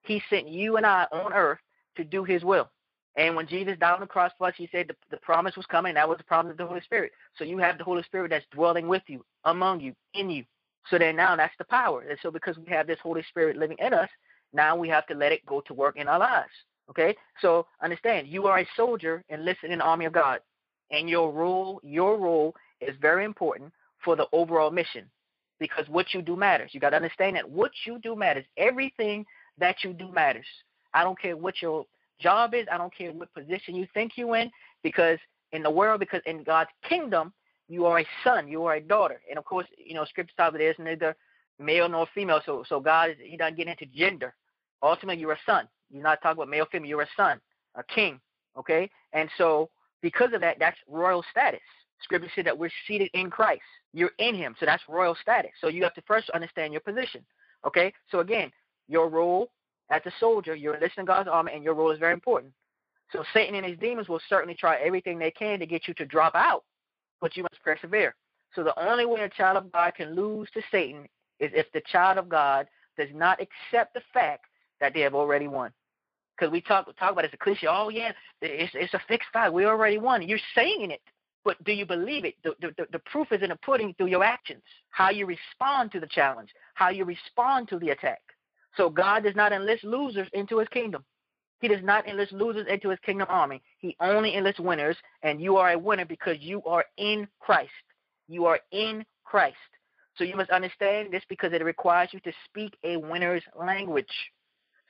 He 0.03 0.21
sent 0.29 0.47
you 0.47 0.77
and 0.77 0.85
I 0.85 1.05
on 1.11 1.33
earth 1.33 1.59
to 1.97 2.03
do 2.03 2.23
his 2.23 2.43
will. 2.43 2.69
And 3.17 3.35
when 3.35 3.47
Jesus 3.47 3.77
died 3.79 3.93
on 3.93 3.99
the 3.99 4.07
cross 4.07 4.31
for 4.37 4.47
us, 4.47 4.53
he 4.57 4.69
said 4.71 4.87
the, 4.87 4.95
the 5.09 5.17
promise 5.17 5.55
was 5.57 5.65
coming. 5.65 5.95
That 5.95 6.07
was 6.07 6.17
the 6.17 6.23
promise 6.23 6.51
of 6.51 6.57
the 6.57 6.65
Holy 6.65 6.81
Spirit. 6.81 7.11
So 7.37 7.43
you 7.43 7.57
have 7.57 7.77
the 7.77 7.83
Holy 7.83 8.03
Spirit 8.03 8.29
that's 8.29 8.45
dwelling 8.51 8.87
with 8.87 9.03
you, 9.07 9.25
among 9.43 9.81
you, 9.81 9.93
in 10.13 10.29
you. 10.29 10.45
So 10.89 10.97
then 10.97 11.15
now 11.15 11.35
that's 11.35 11.53
the 11.57 11.65
power. 11.65 12.01
And 12.01 12.17
so 12.21 12.31
because 12.31 12.57
we 12.57 12.71
have 12.71 12.87
this 12.87 12.99
Holy 13.03 13.23
Spirit 13.29 13.57
living 13.57 13.77
in 13.79 13.93
us, 13.93 14.09
now 14.53 14.75
we 14.75 14.87
have 14.89 15.05
to 15.07 15.13
let 15.13 15.31
it 15.31 15.45
go 15.45 15.61
to 15.61 15.73
work 15.73 15.97
in 15.97 16.07
our 16.07 16.19
lives. 16.19 16.51
Okay? 16.89 17.15
So 17.41 17.67
understand, 17.83 18.27
you 18.27 18.47
are 18.47 18.59
a 18.59 18.67
soldier 18.75 19.23
enlisted 19.29 19.71
in 19.71 19.79
the 19.79 19.85
army 19.85 20.05
of 20.05 20.13
God. 20.13 20.39
And 20.89 21.09
your 21.09 21.31
role, 21.31 21.79
your 21.83 22.17
role 22.17 22.55
is 22.79 22.95
very 23.01 23.23
important 23.25 23.71
for 24.03 24.15
the 24.15 24.27
overall 24.31 24.71
mission. 24.71 25.05
Because 25.59 25.87
what 25.87 26.13
you 26.13 26.21
do 26.21 26.35
matters. 26.35 26.71
You 26.73 26.79
gotta 26.79 26.95
understand 26.95 27.35
that 27.35 27.49
what 27.49 27.71
you 27.85 27.99
do 27.99 28.15
matters. 28.15 28.45
Everything 28.57 29.25
that 29.57 29.83
you 29.83 29.93
do 29.93 30.11
matters. 30.11 30.45
I 30.93 31.03
don't 31.03 31.19
care 31.19 31.37
what 31.37 31.61
your 31.61 31.85
job 32.21 32.53
is, 32.53 32.65
I 32.71 32.77
don't 32.77 32.95
care 32.95 33.11
what 33.11 33.33
position 33.33 33.75
you 33.75 33.87
think 33.93 34.13
you're 34.15 34.35
in, 34.37 34.51
because 34.83 35.17
in 35.51 35.63
the 35.63 35.71
world, 35.71 35.99
because 35.99 36.21
in 36.25 36.43
God's 36.43 36.69
kingdom, 36.87 37.33
you 37.67 37.85
are 37.85 37.99
a 37.99 38.07
son, 38.23 38.47
you 38.47 38.65
are 38.65 38.75
a 38.75 38.81
daughter. 38.81 39.21
And 39.29 39.37
of 39.37 39.45
course, 39.45 39.65
you 39.77 39.93
know, 39.93 40.05
scripture 40.05 40.33
talks 40.37 40.57
there's 40.57 40.75
neither 40.77 41.15
male 41.59 41.87
nor 41.87 42.07
female. 42.13 42.41
So 42.45 42.63
so 42.67 42.79
God 42.79 43.11
is 43.11 43.15
he 43.23 43.37
doesn't 43.37 43.57
get 43.57 43.67
into 43.67 43.85
gender. 43.85 44.33
Ultimately 44.83 45.21
you're 45.21 45.33
a 45.33 45.39
son. 45.45 45.67
You're 45.89 46.03
not 46.03 46.21
talking 46.21 46.37
about 46.37 46.49
male, 46.49 46.65
female, 46.71 46.89
you're 46.89 47.01
a 47.01 47.07
son, 47.15 47.39
a 47.75 47.83
king. 47.83 48.19
Okay? 48.57 48.89
And 49.13 49.29
so 49.37 49.69
because 50.01 50.33
of 50.33 50.41
that, 50.41 50.57
that's 50.59 50.77
royal 50.87 51.23
status. 51.31 51.61
Scripture 52.03 52.31
said 52.35 52.45
that 52.45 52.57
we're 52.57 52.71
seated 52.87 53.09
in 53.13 53.29
Christ. 53.29 53.61
You're 53.93 54.11
in 54.17 54.35
him. 54.35 54.55
So 54.59 54.65
that's 54.65 54.83
royal 54.89 55.15
status. 55.21 55.51
So 55.61 55.67
you 55.67 55.83
have 55.83 55.93
to 55.93 56.01
first 56.07 56.29
understand 56.31 56.73
your 56.73 56.81
position. 56.81 57.23
Okay? 57.65 57.93
So 58.09 58.19
again, 58.19 58.51
your 58.87 59.07
role 59.07 59.51
as 59.91 60.01
a 60.05 60.11
soldier, 60.19 60.55
you're 60.55 60.75
enlisting 60.75 61.05
God's 61.05 61.29
army, 61.29 61.51
and 61.53 61.63
your 61.63 61.75
role 61.75 61.91
is 61.91 61.99
very 61.99 62.13
important. 62.13 62.53
So 63.11 63.23
Satan 63.33 63.55
and 63.55 63.65
his 63.65 63.77
demons 63.77 64.07
will 64.07 64.21
certainly 64.29 64.55
try 64.55 64.77
everything 64.77 65.19
they 65.19 65.31
can 65.31 65.59
to 65.59 65.65
get 65.65 65.87
you 65.87 65.93
to 65.95 66.05
drop 66.05 66.33
out 66.33 66.63
but 67.21 67.37
you 67.37 67.43
must 67.43 67.63
persevere. 67.63 68.15
So 68.53 68.63
the 68.63 68.77
only 68.83 69.05
way 69.05 69.21
a 69.21 69.29
child 69.29 69.55
of 69.55 69.71
God 69.71 69.93
can 69.95 70.13
lose 70.13 70.49
to 70.53 70.61
Satan 70.71 71.03
is 71.39 71.51
if 71.53 71.71
the 71.71 71.81
child 71.91 72.17
of 72.17 72.27
God 72.27 72.67
does 72.97 73.07
not 73.13 73.39
accept 73.39 73.93
the 73.93 74.01
fact 74.13 74.45
that 74.81 74.93
they 74.93 75.01
have 75.01 75.15
already 75.15 75.47
won. 75.47 75.71
Because 76.35 76.51
we 76.51 76.59
talk 76.59 76.85
talk 76.97 77.11
about 77.11 77.23
it 77.23 77.27
as 77.29 77.33
a 77.33 77.37
cliche. 77.37 77.67
Oh 77.69 77.89
yeah, 77.89 78.11
it's 78.41 78.71
it's 78.73 78.93
a 78.95 79.01
fixed 79.07 79.29
fact. 79.31 79.53
We 79.53 79.65
already 79.65 79.99
won. 79.99 80.27
You're 80.27 80.39
saying 80.55 80.89
it, 80.91 81.01
but 81.45 81.63
do 81.63 81.71
you 81.71 81.85
believe 81.85 82.25
it? 82.25 82.35
The, 82.43 82.55
the 82.59 82.87
the 82.91 82.99
proof 82.99 83.31
is 83.31 83.43
in 83.43 83.49
the 83.49 83.55
pudding 83.57 83.93
through 83.97 84.07
your 84.07 84.23
actions. 84.23 84.63
How 84.89 85.11
you 85.11 85.27
respond 85.27 85.91
to 85.91 85.99
the 85.99 86.07
challenge. 86.07 86.49
How 86.73 86.89
you 86.89 87.05
respond 87.05 87.69
to 87.69 87.77
the 87.77 87.89
attack. 87.89 88.21
So 88.77 88.89
God 88.89 89.23
does 89.23 89.35
not 89.35 89.51
enlist 89.51 89.83
losers 89.83 90.27
into 90.33 90.59
His 90.59 90.67
kingdom. 90.69 91.03
He 91.61 91.67
does 91.67 91.83
not 91.83 92.07
enlist 92.07 92.31
losers 92.31 92.65
into 92.67 92.89
his 92.89 92.99
kingdom 93.05 93.27
army. 93.29 93.61
He 93.77 93.95
only 94.01 94.35
enlists 94.35 94.59
winners, 94.59 94.97
and 95.21 95.39
you 95.39 95.57
are 95.57 95.71
a 95.71 95.77
winner 95.77 96.05
because 96.05 96.37
you 96.39 96.63
are 96.63 96.83
in 96.97 97.27
Christ. 97.39 97.71
You 98.27 98.45
are 98.45 98.59
in 98.71 99.05
Christ. 99.23 99.55
So 100.15 100.23
you 100.23 100.35
must 100.35 100.49
understand 100.49 101.13
this 101.13 101.23
because 101.29 101.53
it 101.53 101.63
requires 101.63 102.09
you 102.13 102.19
to 102.21 102.31
speak 102.45 102.75
a 102.83 102.97
winner's 102.97 103.43
language. 103.57 104.11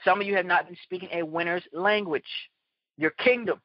Some 0.06 0.22
of 0.22 0.28
you 0.28 0.36
have 0.36 0.46
not 0.46 0.66
been 0.66 0.78
speaking 0.84 1.10
a 1.12 1.24
winner's 1.24 1.64
language. 1.74 2.24
Your 2.98 3.12
kingdom. 3.12 3.62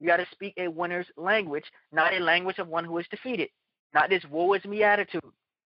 You 0.00 0.08
got 0.08 0.18
to 0.18 0.26
speak 0.32 0.54
a 0.58 0.68
winner's 0.68 1.06
language, 1.16 1.64
not 1.92 2.12
a 2.12 2.18
language 2.18 2.58
of 2.58 2.68
one 2.68 2.84
who 2.84 2.98
is 2.98 3.06
defeated. 3.10 3.48
Not 3.94 4.10
this 4.10 4.22
woe 4.30 4.52
is 4.54 4.64
me 4.64 4.82
attitude. 4.82 5.22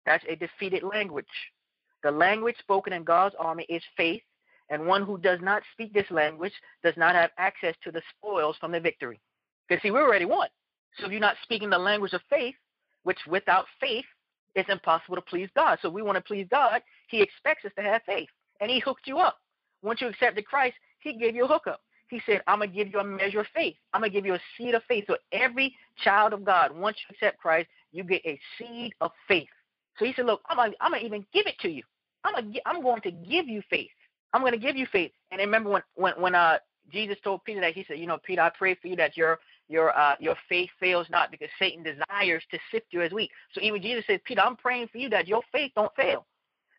That's 0.04 0.24
a 0.28 0.36
defeated 0.36 0.82
language. 0.82 1.26
The 2.02 2.10
language 2.10 2.56
spoken 2.58 2.92
in 2.92 3.04
God's 3.04 3.34
army 3.38 3.64
is 3.68 3.82
faith, 3.96 4.22
and 4.70 4.86
one 4.86 5.02
who 5.02 5.18
does 5.18 5.40
not 5.40 5.62
speak 5.72 5.92
this 5.92 6.10
language 6.10 6.52
does 6.82 6.96
not 6.96 7.14
have 7.14 7.30
access 7.38 7.74
to 7.84 7.92
the 7.92 8.02
spoils 8.16 8.56
from 8.58 8.72
the 8.72 8.80
victory. 8.80 9.20
Because 9.68 9.82
see, 9.82 9.90
we 9.90 9.98
already 9.98 10.24
won. 10.24 10.48
So 10.98 11.06
if 11.06 11.12
you're 11.12 11.20
not 11.20 11.36
speaking 11.42 11.70
the 11.70 11.78
language 11.78 12.12
of 12.12 12.20
faith, 12.28 12.54
which 13.04 13.18
without 13.26 13.66
faith 13.80 14.04
it's 14.54 14.68
impossible 14.68 15.16
to 15.16 15.22
please 15.22 15.48
God. 15.54 15.78
So 15.80 15.88
we 15.88 16.02
want 16.02 16.16
to 16.16 16.22
please 16.22 16.46
God. 16.50 16.82
He 17.08 17.22
expects 17.22 17.64
us 17.64 17.72
to 17.76 17.82
have 17.82 18.02
faith, 18.04 18.28
and 18.60 18.70
He 18.70 18.80
hooked 18.80 19.06
you 19.06 19.18
up. 19.18 19.38
Once 19.82 20.00
you 20.00 20.08
accepted 20.08 20.44
Christ, 20.46 20.76
He 21.00 21.14
gave 21.14 21.34
you 21.34 21.44
a 21.44 21.48
hookup. 21.48 21.80
He 22.08 22.20
said, 22.26 22.42
"I'm 22.46 22.58
gonna 22.58 22.70
give 22.70 22.92
you 22.92 22.98
a 22.98 23.04
measure 23.04 23.40
of 23.40 23.46
faith. 23.48 23.76
I'm 23.92 24.02
gonna 24.02 24.10
give 24.10 24.26
you 24.26 24.34
a 24.34 24.40
seed 24.56 24.74
of 24.74 24.84
faith." 24.84 25.06
So 25.06 25.16
every 25.32 25.76
child 25.96 26.34
of 26.34 26.44
God, 26.44 26.72
once 26.72 26.98
you 27.00 27.14
accept 27.14 27.38
Christ, 27.38 27.68
you 27.92 28.04
get 28.04 28.24
a 28.26 28.38
seed 28.58 28.94
of 29.00 29.12
faith. 29.26 29.48
So 29.98 30.04
He 30.04 30.12
said, 30.14 30.26
"Look, 30.26 30.42
I'm 30.48 30.56
gonna, 30.56 30.72
I'm 30.80 30.92
gonna 30.92 31.04
even 31.04 31.26
give 31.32 31.46
it 31.46 31.58
to 31.60 31.68
you. 31.68 31.82
I'm 32.24 32.34
gonna, 32.34 32.52
I'm 32.66 32.82
going 32.82 33.02
to 33.02 33.10
give 33.10 33.48
you 33.48 33.62
faith." 33.70 33.90
I'm 34.32 34.40
going 34.40 34.52
to 34.52 34.58
give 34.58 34.76
you 34.76 34.86
faith. 34.90 35.12
And 35.30 35.40
remember 35.40 35.70
when 35.70 35.82
when 35.94 36.14
when 36.20 36.34
uh 36.34 36.58
Jesus 36.92 37.16
told 37.22 37.44
Peter 37.44 37.60
that 37.60 37.74
he 37.74 37.84
said, 37.86 37.98
you 37.98 38.06
know, 38.06 38.18
Peter, 38.24 38.42
I 38.42 38.50
pray 38.50 38.74
for 38.74 38.88
you 38.88 38.96
that 38.96 39.16
your 39.16 39.38
your 39.68 39.96
uh 39.96 40.14
your 40.20 40.36
faith 40.48 40.70
fails 40.80 41.06
not 41.10 41.30
because 41.30 41.48
Satan 41.58 41.84
desires 41.84 42.42
to 42.50 42.58
sift 42.70 42.86
you 42.90 43.02
as 43.02 43.12
wheat. 43.12 43.30
So 43.52 43.60
even 43.60 43.82
Jesus 43.82 44.04
said, 44.06 44.24
Peter, 44.24 44.40
I'm 44.40 44.56
praying 44.56 44.88
for 44.90 44.98
you 44.98 45.08
that 45.10 45.28
your 45.28 45.42
faith 45.52 45.72
don't 45.76 45.94
fail. 45.94 46.26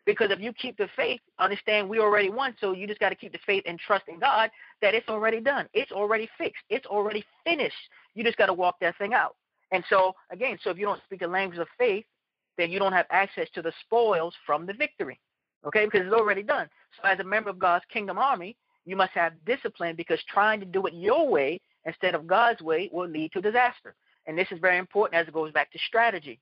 Because 0.06 0.30
if 0.30 0.38
you 0.38 0.52
keep 0.52 0.76
the 0.76 0.88
faith, 0.96 1.20
understand 1.38 1.88
we 1.88 1.98
already 1.98 2.28
won. 2.28 2.54
So 2.60 2.72
you 2.72 2.86
just 2.86 3.00
got 3.00 3.08
to 3.08 3.14
keep 3.14 3.32
the 3.32 3.38
faith 3.46 3.62
and 3.66 3.78
trust 3.78 4.04
in 4.08 4.18
God 4.18 4.50
that 4.82 4.94
it's 4.94 5.08
already 5.08 5.40
done. 5.40 5.66
It's 5.72 5.92
already 5.92 6.28
fixed. 6.36 6.62
It's 6.68 6.84
already 6.86 7.24
finished. 7.44 7.74
You 8.14 8.22
just 8.22 8.36
got 8.36 8.46
to 8.46 8.52
walk 8.52 8.76
that 8.80 8.98
thing 8.98 9.14
out. 9.14 9.36
And 9.72 9.82
so 9.88 10.12
again, 10.30 10.58
so 10.62 10.70
if 10.70 10.76
you 10.76 10.84
don't 10.84 11.00
speak 11.04 11.20
the 11.20 11.26
language 11.26 11.58
of 11.58 11.68
faith, 11.78 12.04
then 12.56 12.70
you 12.70 12.78
don't 12.78 12.92
have 12.92 13.06
access 13.10 13.48
to 13.54 13.62
the 13.62 13.72
spoils 13.80 14.34
from 14.46 14.66
the 14.66 14.72
victory. 14.72 15.20
Okay, 15.66 15.86
because 15.86 16.02
it's 16.04 16.14
already 16.14 16.42
done. 16.42 16.68
So 16.96 17.08
as 17.08 17.18
a 17.20 17.24
member 17.24 17.50
of 17.50 17.58
God's 17.58 17.84
kingdom 17.92 18.18
army, 18.18 18.56
you 18.84 18.96
must 18.96 19.12
have 19.12 19.32
discipline 19.46 19.96
because 19.96 20.20
trying 20.28 20.60
to 20.60 20.66
do 20.66 20.86
it 20.86 20.92
your 20.92 21.28
way 21.28 21.60
instead 21.86 22.14
of 22.14 22.26
God's 22.26 22.60
way 22.60 22.90
will 22.92 23.08
lead 23.08 23.32
to 23.32 23.40
disaster. 23.40 23.94
And 24.26 24.36
this 24.38 24.48
is 24.50 24.58
very 24.60 24.78
important 24.78 25.20
as 25.20 25.28
it 25.28 25.34
goes 25.34 25.52
back 25.52 25.72
to 25.72 25.78
strategy. 25.88 26.38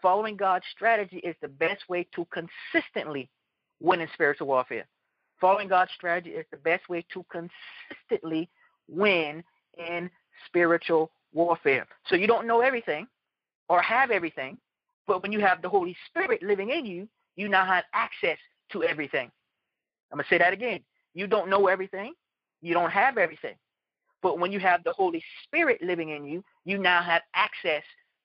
Following 0.00 0.36
God's 0.36 0.64
strategy 0.74 1.18
is 1.18 1.36
the 1.40 1.48
best 1.48 1.88
way 1.88 2.06
to 2.14 2.26
consistently 2.32 3.30
win 3.80 4.00
in 4.00 4.08
spiritual 4.14 4.48
warfare. 4.48 4.86
Following 5.40 5.68
God's 5.68 5.90
strategy 5.96 6.30
is 6.30 6.46
the 6.50 6.56
best 6.56 6.88
way 6.88 7.04
to 7.12 7.24
consistently 7.30 8.48
win 8.88 9.44
in 9.76 10.10
spiritual 10.46 11.10
warfare. 11.32 11.86
So 12.06 12.16
you 12.16 12.26
don't 12.26 12.46
know 12.46 12.60
everything 12.60 13.06
or 13.68 13.80
have 13.82 14.10
everything, 14.10 14.58
but 15.06 15.22
when 15.22 15.32
you 15.32 15.40
have 15.40 15.62
the 15.62 15.68
Holy 15.68 15.96
Spirit 16.06 16.42
living 16.42 16.70
in 16.70 16.86
you, 16.86 17.08
you 17.36 17.48
now 17.48 17.64
have 17.64 17.84
access 17.94 18.38
to 18.72 18.82
everything. 18.84 19.30
I'm 20.10 20.18
going 20.18 20.24
to 20.24 20.28
say 20.28 20.38
that 20.38 20.52
again. 20.52 20.80
You 21.14 21.26
don't 21.26 21.50
know 21.50 21.66
everything, 21.66 22.14
you 22.60 22.74
don't 22.74 22.90
have 22.90 23.18
everything. 23.18 23.54
But 24.22 24.38
when 24.38 24.52
you 24.52 24.60
have 24.60 24.84
the 24.84 24.92
Holy 24.92 25.22
Spirit 25.44 25.82
living 25.82 26.10
in 26.10 26.24
you, 26.24 26.44
you 26.64 26.78
now 26.78 27.02
have 27.02 27.22
access 27.34 27.82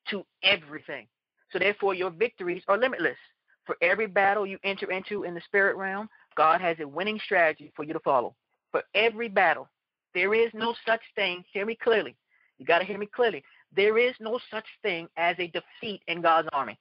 to 0.10 0.24
everything. 0.43 1.07
So 1.51 1.60
therefore, 1.60 1.96
your 1.96 2.12
victories 2.12 2.63
are 2.67 2.77
limitless. 2.77 3.17
For 3.65 3.75
every 3.81 4.07
battle 4.07 4.46
you 4.46 4.60
enter 4.63 4.91
into 4.91 5.24
in 5.24 5.34
the 5.34 5.41
spirit 5.41 5.75
realm, 5.75 6.07
God 6.36 6.62
has 6.62 6.77
a 6.79 6.88
winning 6.88 7.19
strategy 7.25 7.72
for 7.75 7.84
you 7.84 7.93
to 7.93 8.00
follow. 8.00 8.36
For 8.72 8.84
every 8.93 9.27
battle, 9.27 9.69
there 10.13 10.34
is 10.34 10.51
no 10.53 10.75
such 10.86 11.01
thing. 11.15 11.43
Hear 11.51 11.65
me 11.65 11.75
clearly. 11.75 12.15
You 12.60 12.65
got 12.65 12.79
to 12.79 12.86
hear 12.86 12.98
me 12.98 13.07
clearly. 13.07 13.43
There 13.75 13.97
is 13.97 14.15
no 14.19 14.39
such 14.50 14.65
thing 14.81 15.07
as 15.17 15.36
a 15.39 15.47
defeat 15.47 16.01
in 16.07 16.21
God's 16.21 16.50
army. 16.53 16.79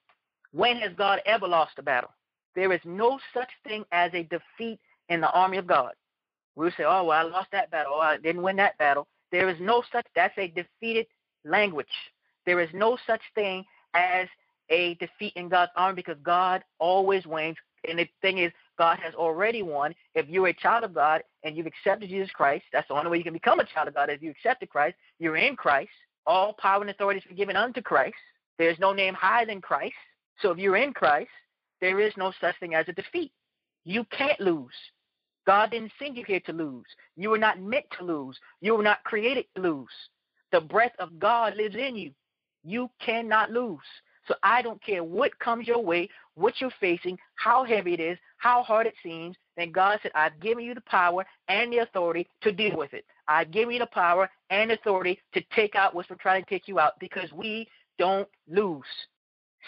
When 0.52 0.76
has 0.76 0.93
God 0.97 1.21
ever 1.26 1.47
lost 1.47 1.73
a 1.78 1.83
battle? 1.83 2.11
There 2.55 2.73
is 2.73 2.81
no 2.85 3.19
such 3.35 3.50
thing 3.66 3.85
as 3.93 4.12
a 4.14 4.23
defeat 4.23 4.81
in 5.09 5.21
the 5.21 5.31
army 5.31 5.59
of 5.59 5.66
God. 5.66 5.93
We'll 6.55 6.71
say, 6.71 6.85
oh, 6.85 7.05
well, 7.05 7.11
I 7.11 7.23
lost 7.23 7.49
that 7.52 7.71
battle. 7.71 7.93
Oh, 7.97 8.00
I 8.00 8.16
didn't 8.16 8.43
win 8.43 8.57
that 8.57 8.78
battle. 8.78 9.07
There 9.31 9.50
is 9.50 9.59
no 9.61 9.83
such, 9.93 10.07
that's 10.14 10.37
a 10.38 10.49
defeated 10.49 11.07
language. 11.45 11.87
There 12.47 12.61
is 12.61 12.71
no 12.73 12.97
such 13.07 13.21
thing 13.35 13.64
as 13.93 14.28
a 14.71 14.95
defeat 14.95 15.35
in 15.37 15.49
God's 15.49 15.73
army 15.76 15.97
because 15.97 16.16
God 16.23 16.64
always 16.78 17.26
wins. 17.26 17.57
And 17.88 17.99
the 17.99 18.09
thing 18.23 18.38
is, 18.38 18.52
God 18.78 18.99
has 18.99 19.14
already 19.14 19.62
won. 19.62 19.95
If 20.14 20.28
you're 20.28 20.49
a 20.49 20.55
child 20.55 20.85
of 20.85 20.95
God 20.95 21.23
and 21.45 21.57
you've 21.57 21.66
accepted 21.66 22.09
Jesus 22.09 22.31
Christ, 22.31 22.64
that's 22.73 22.88
the 22.88 22.95
only 22.95 23.11
way 23.11 23.19
you 23.19 23.25
can 23.25 23.33
become 23.33 23.61
a 23.61 23.64
child 23.64 23.88
of 23.88 23.95
God. 23.95 24.11
If 24.11 24.23
you 24.23 24.31
accepted 24.31 24.71
Christ, 24.71 24.97
you're 25.19 25.37
in 25.37 25.57
Christ. 25.57 25.90
All 26.26 26.54
power 26.54 26.80
and 26.80 26.90
authority 26.90 27.23
is 27.28 27.37
given 27.37 27.56
unto 27.56 27.80
Christ. 27.80 28.16
There's 28.59 28.78
no 28.78 28.92
name 28.92 29.14
higher 29.14 29.47
than 29.47 29.61
Christ. 29.61 29.95
So 30.40 30.50
if 30.50 30.59
you're 30.59 30.76
in 30.76 30.92
Christ, 30.92 31.30
there 31.80 32.00
is 32.00 32.12
no 32.16 32.33
such 32.40 32.59
thing 32.59 32.75
as 32.75 32.88
a 32.88 32.92
defeat. 32.92 33.33
You 33.85 34.04
can't 34.11 34.40
lose. 34.40 34.75
God 35.47 35.71
didn't 35.71 35.92
send 35.99 36.16
you 36.16 36.25
here 36.25 36.40
to 36.40 36.52
lose. 36.52 36.87
You 37.16 37.30
were 37.30 37.38
not 37.38 37.61
meant 37.61 37.87
to 37.99 38.04
lose. 38.04 38.37
You 38.61 38.75
were 38.75 38.83
not 38.83 39.04
created 39.04 39.47
to 39.54 39.62
lose. 39.62 39.88
The 40.52 40.61
breath 40.61 40.95
of 40.99 41.18
God 41.18 41.54
lives 41.56 41.76
in 41.76 41.97
you. 41.97 42.12
You 42.64 42.90
cannot 43.00 43.52
lose. 43.52 43.78
So 44.26 44.35
I 44.42 44.62
don't 44.62 44.83
care 44.83 45.04
what 45.04 45.38
comes 45.38 45.66
your 45.66 45.83
way, 45.83 46.09
what 46.35 46.61
you're 46.61 46.71
facing, 46.80 47.18
how 47.37 47.64
heavy 47.64 47.95
it 47.95 48.00
is, 48.00 48.18
how 48.38 48.62
hard 48.62 48.87
it 48.87 48.95
seems. 49.02 49.37
Then 49.56 49.73
God 49.73 49.99
said, 50.02 50.12
I've 50.14 50.38
given 50.40 50.64
you 50.64 50.75
the 50.75 50.80
power 50.83 51.25
and 51.49 51.73
the 51.73 51.78
authority 51.78 52.28
to 52.42 52.52
deal 52.52 52.76
with 52.76 52.92
it. 52.92 53.04
I've 53.28 53.50
given 53.50 53.75
you 53.75 53.80
the 53.80 53.87
power 53.87 54.28
and 54.50 54.73
authority 54.73 55.21
to 55.35 55.42
take 55.54 55.75
out 55.75 55.95
what's 55.95 56.09
trying 56.21 56.42
to 56.42 56.50
take 56.50 56.68
you 56.68 56.78
out 56.78 56.92
because 57.00 57.33
we 57.33 57.68
don't 57.99 58.28
lose. 58.49 58.85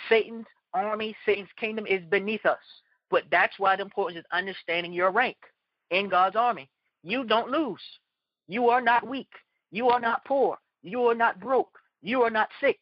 Satan's 0.08 0.46
army, 0.74 1.16
Satan's 1.24 1.48
kingdom 1.58 1.86
is 1.86 2.02
beneath 2.10 2.44
us. 2.46 2.58
But 3.10 3.24
that's 3.30 3.58
why 3.58 3.76
the 3.76 3.82
importance 3.82 4.20
is 4.20 4.24
understanding 4.32 4.92
your 4.92 5.10
rank 5.10 5.36
in 5.90 6.08
God's 6.08 6.36
army. 6.36 6.68
You 7.02 7.24
don't 7.24 7.50
lose. 7.50 7.80
You 8.48 8.68
are 8.68 8.80
not 8.80 9.06
weak. 9.06 9.30
You 9.70 9.88
are 9.88 10.00
not 10.00 10.24
poor. 10.24 10.58
You 10.82 11.02
are 11.04 11.14
not 11.14 11.40
broke. 11.40 11.78
You 12.02 12.22
are 12.22 12.30
not 12.30 12.48
sick. 12.60 12.78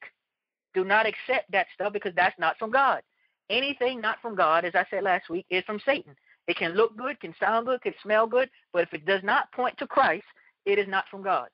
Do 0.76 0.84
not 0.84 1.06
accept 1.06 1.50
that 1.52 1.68
stuff 1.74 1.94
because 1.94 2.12
that's 2.14 2.38
not 2.38 2.58
from 2.58 2.70
God. 2.70 3.00
Anything 3.48 3.98
not 3.98 4.20
from 4.20 4.36
God, 4.36 4.66
as 4.66 4.74
I 4.74 4.84
said 4.90 5.04
last 5.04 5.30
week, 5.30 5.46
is 5.48 5.64
from 5.64 5.80
Satan. 5.86 6.14
It 6.48 6.58
can 6.58 6.74
look 6.74 6.94
good, 6.98 7.18
can 7.18 7.34
sound 7.40 7.66
good, 7.66 7.80
can 7.80 7.94
smell 8.02 8.26
good, 8.26 8.50
but 8.74 8.82
if 8.82 8.92
it 8.92 9.06
does 9.06 9.22
not 9.24 9.50
point 9.52 9.78
to 9.78 9.86
Christ, 9.86 10.26
it 10.66 10.78
is 10.78 10.86
not 10.86 11.06
from 11.10 11.22
God. 11.22 11.48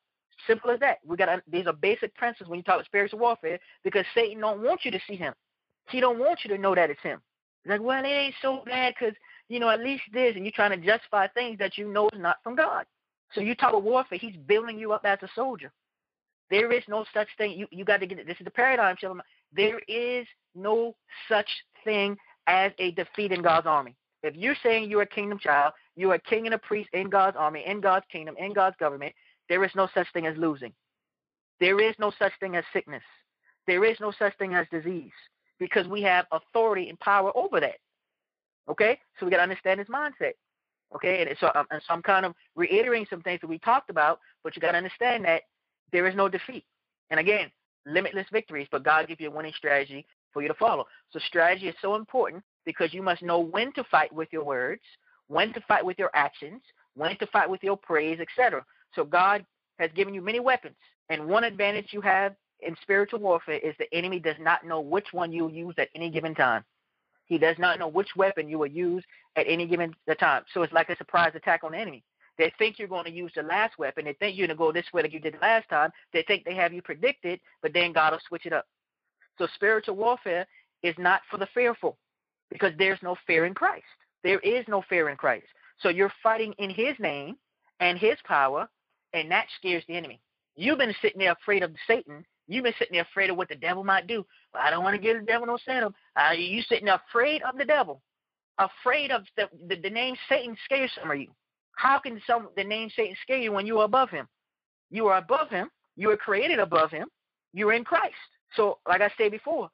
Simple 0.49 0.73
as 0.73 0.81
that. 0.81 0.99
We 1.07 1.17
got 1.17 1.41
these 1.47 1.69
are 1.69 1.73
basic 1.73 2.13
principles 2.17 2.51
when 2.51 2.59
you 2.59 2.65
talk 2.65 2.75
about 2.75 2.87
spiritual 2.87 3.21
warfare 3.21 3.61
because 3.85 4.05
Satan 4.13 4.41
don't 4.41 4.61
want 4.61 4.85
you 4.85 4.91
to 4.91 5.01
see 5.07 5.15
him. 5.15 5.35
He 5.89 6.01
don't 6.01 6.19
want 6.19 6.41
you 6.43 6.51
to 6.57 6.61
know 6.61 6.75
that 6.75 6.91
it's 6.91 7.01
him. 7.03 7.21
Like, 7.65 7.81
well, 7.81 8.05
it 8.05 8.09
ain't 8.09 8.35
so 8.43 8.65
bad 8.67 8.95
because 8.99 9.15
you 9.49 9.61
know 9.61 9.71
at 9.71 9.79
least 9.79 10.03
this, 10.13 10.35
and 10.35 10.45
you're 10.45 10.51
trying 10.51 10.79
to 10.79 10.85
justify 10.85 11.29
things 11.29 11.59
that 11.59 11.79
you 11.79 11.87
know 11.93 12.09
is 12.09 12.19
not 12.19 12.39
from 12.43 12.57
God. 12.57 12.87
So 13.35 13.41
you 13.41 13.55
talk 13.55 13.71
about 13.71 13.85
warfare. 13.85 14.19
He's 14.19 14.37
building 14.49 14.81
you 14.81 14.93
up 14.93 15.05
as 15.05 15.19
a 15.23 15.29
soldier. 15.37 15.71
There 16.53 16.71
is 16.71 16.83
no 16.87 17.07
such 17.15 17.29
thing. 17.39 17.59
You 17.59 17.67
you 17.71 17.83
got 17.83 18.01
to 18.01 18.07
get 18.07 18.19
it. 18.19 18.27
This 18.27 18.37
is 18.39 18.45
the 18.45 18.51
paradigm 18.51 18.95
shift. 18.99 19.15
There 19.57 19.81
is 19.89 20.27
no 20.55 20.95
such 21.27 21.49
thing 21.83 22.15
as 22.47 22.73
a 22.79 22.91
defeat 22.91 23.33
in 23.33 23.41
God's 23.41 23.67
army. 23.67 23.97
If 24.23 24.37
you're 24.37 24.57
saying 24.63 24.91
you're 24.91 25.01
a 25.01 25.07
kingdom 25.07 25.39
child, 25.39 25.73
you're 25.97 26.13
a 26.13 26.21
king 26.21 26.45
and 26.45 26.55
a 26.55 26.59
priest 26.59 26.91
in 26.93 27.09
God's 27.09 27.39
army, 27.39 27.65
in 27.67 27.81
God's 27.81 28.05
kingdom, 28.13 28.35
in 28.39 28.53
God's 28.53 28.77
government, 28.79 29.15
there 29.49 29.65
is 29.65 29.71
no 29.75 29.89
such 29.95 30.07
thing 30.13 30.27
as 30.27 30.37
losing. 30.37 30.75
There 31.59 31.81
is 31.81 31.95
no 31.99 32.13
such 32.19 32.33
thing 32.39 32.55
as 32.55 32.65
sickness. 32.71 33.03
There 33.67 33.85
is 33.87 33.97
no 33.99 34.13
such 34.19 34.37
thing 34.37 34.53
as 34.53 34.67
disease 34.71 35.11
because 35.59 35.87
we 35.89 36.03
have 36.03 36.27
authority 36.33 36.91
and 36.91 37.01
power 37.01 37.33
over 37.35 37.61
that. 37.61 37.77
Okay? 38.69 38.99
So 39.19 39.25
we 39.25 39.31
got 39.31 39.39
to 39.39 39.43
understand 39.45 39.81
his 39.81 39.89
mindset. 39.89 40.33
Okay? 40.95 41.27
And 41.27 41.37
so, 41.41 41.51
and 41.71 41.81
so 41.87 41.95
I'm 41.95 42.03
kind 42.03 42.27
of 42.27 42.35
reiterating 42.57 43.07
some 43.09 43.23
things 43.23 43.41
that 43.41 43.49
we 43.49 43.59
talked 43.59 43.89
about, 43.89 44.21
but 44.45 44.55
you 44.55 44.61
got 44.61 44.73
to 44.73 44.79
understand 44.79 45.25
that 45.25 45.43
there 45.93 46.07
is 46.07 46.15
no 46.15 46.29
defeat. 46.29 46.65
And 47.11 47.21
again, 47.21 47.51
limitless 47.87 48.27
victories, 48.33 48.69
but 48.71 48.85
God 48.85 49.09
gives 49.09 49.21
you 49.21 49.29
a 49.29 49.31
winning 49.31 49.53
strategy 49.57 50.07
for 50.33 50.43
you 50.43 50.49
to 50.49 50.55
follow. 50.55 50.87
So 51.11 51.19
strategy 51.19 51.69
is 51.69 51.75
so 51.83 51.95
important 51.95 52.43
because 52.65 52.95
you 52.95 53.03
must 53.03 53.23
know 53.23 53.39
when 53.39 53.73
to 53.75 53.85
fight 53.85 54.13
with 54.13 54.29
your 54.33 54.45
words, 54.45 54.83
when 55.29 55.53
to 55.53 55.61
fight 55.63 55.85
with 55.85 55.99
your 55.99 56.11
actions, 56.15 56.63
when 56.95 57.17
to 57.19 57.27
fight 57.27 57.49
with 57.49 57.63
your 57.63 57.77
praise, 57.77 58.19
etc. 58.21 58.65
So 58.95 59.05
God 59.05 59.45
has 59.79 59.91
given 59.95 60.15
you 60.15 60.23
many 60.23 60.41
weapons, 60.41 60.77
and 61.09 61.27
one 61.27 61.45
advantage 61.45 61.89
you 61.93 62.01
have 62.01 62.35
in 62.61 62.77
spiritual 62.83 63.19
warfare 63.19 63.59
is 63.59 63.75
the 63.79 63.93
enemy 63.93 64.21
does 64.21 64.37
not 64.41 64.65
know 64.65 64.81
which 64.81 65.09
one 65.13 65.33
you 65.33 65.49
use 65.51 65.75
at 65.79 65.89
any 65.95 66.11
given 66.11 66.35
time. 66.35 66.65
He 67.27 67.39
does 67.39 67.57
not 67.59 67.79
know 67.79 67.89
which 67.89 68.11
weapon 68.17 68.49
you 68.49 68.59
will 68.59 68.67
use 68.67 69.03
at 69.37 69.47
any 69.49 69.67
given 69.67 69.95
time. 70.21 70.45
So 70.53 70.63
it's 70.63 70.73
like 70.73 70.91
a 70.91 70.97
surprise 70.97 71.33
attack 71.35 71.65
on 71.65 71.73
the 71.73 71.79
enemy. 71.79 72.05
They 72.43 72.53
think 72.59 72.77
you're 72.77 72.89
going 72.89 73.05
to 73.05 73.13
use 73.13 73.31
the 73.37 73.45
last 73.45 73.79
weapon. 73.79 74.05
They 74.05 74.15
think 74.15 74.37
you're 74.37 74.49
going 74.49 74.57
to 74.57 74.59
go 74.59 74.73
this 74.73 74.93
way 74.93 75.03
like 75.03 75.13
you 75.13 75.21
did 75.21 75.37
last 75.41 75.69
time. 75.69 75.93
They 76.13 76.25
think 76.25 76.45
they 76.45 76.57
have 76.57 76.73
you 76.73 76.83
predicted, 76.83 77.39
but 77.63 77.73
then 77.73 77.93
God 77.93 78.13
will 78.13 78.19
switch 78.27 78.47
it 78.47 78.53
up. 78.53 78.67
So 79.39 79.47
spiritual 79.55 79.95
warfare 79.95 80.45
is 80.83 80.97
not 80.99 81.21
for 81.31 81.37
the 81.37 81.47
fearful 81.55 81.99
because 82.51 82.73
there's 82.77 82.99
no 83.01 83.15
fear 83.29 83.47
in 83.47 83.55
Christ. 83.55 83.85
There 84.25 84.41
is 84.41 84.65
no 84.67 84.83
fear 84.89 85.09
in 85.09 85.17
Christ. 85.17 85.47
So 85.79 85.89
you're 85.89 86.13
fighting 86.21 86.53
in 86.59 86.71
his 86.71 86.97
name 86.99 87.37
and 87.79 87.97
his 87.97 88.17
power, 88.25 88.69
and 89.13 89.31
that 89.31 89.47
scares 89.57 89.85
the 89.87 89.95
enemy. 89.95 90.21
You've 90.57 90.79
been 90.79 90.95
sitting 91.01 91.21
there 91.21 91.37
afraid 91.41 91.63
of 91.63 91.71
Satan. 91.87 92.25
You've 92.49 92.65
been 92.65 92.75
sitting 92.77 92.95
there 92.95 93.07
afraid 93.09 93.31
of 93.31 93.37
what 93.37 93.51
the 93.51 93.55
devil 93.55 93.85
might 93.85 94.09
do. 94.09 94.27
Well, 94.53 94.65
I 94.67 94.71
don't 94.71 94.83
want 94.83 94.97
to 94.97 95.01
give 95.01 95.17
the 95.17 95.25
devil 95.25 95.47
no 95.47 95.59
symptom. 95.65 95.95
Uh, 96.17 96.33
you 96.33 96.61
sitting 96.63 96.89
afraid 96.89 97.43
of 97.43 97.57
the 97.57 97.65
devil, 97.65 98.03
afraid 98.59 99.13
of 99.13 99.23
the, 99.37 99.49
the, 99.69 99.77
the 99.77 99.91
name 99.91 100.17
Satan 100.29 100.57
scares 100.65 100.91
some 101.01 101.09
of 101.09 101.17
you. 101.17 101.29
How 101.77 101.99
can 101.99 102.21
some 102.27 102.49
the 102.57 102.65
name 102.65 102.91
Satan 102.95 103.17
scare 103.23 103.39
you 103.39 103.53
when 103.53 103.67
you 103.67 103.79
are 103.79 103.85
above 103.85 104.11
him? 104.11 104.29
You 104.91 105.07
are 105.07 105.19
above 105.19 105.49
him. 105.49 105.69
You 105.97 106.11
are 106.11 106.17
created 106.17 106.59
above 106.59 106.91
him. 106.91 107.09
You're 107.53 107.73
in 107.73 107.85
Christ. 107.85 108.15
So, 108.57 108.79
like 108.87 109.01
I 109.01 109.11
said 109.17 109.33
before, 109.33 109.71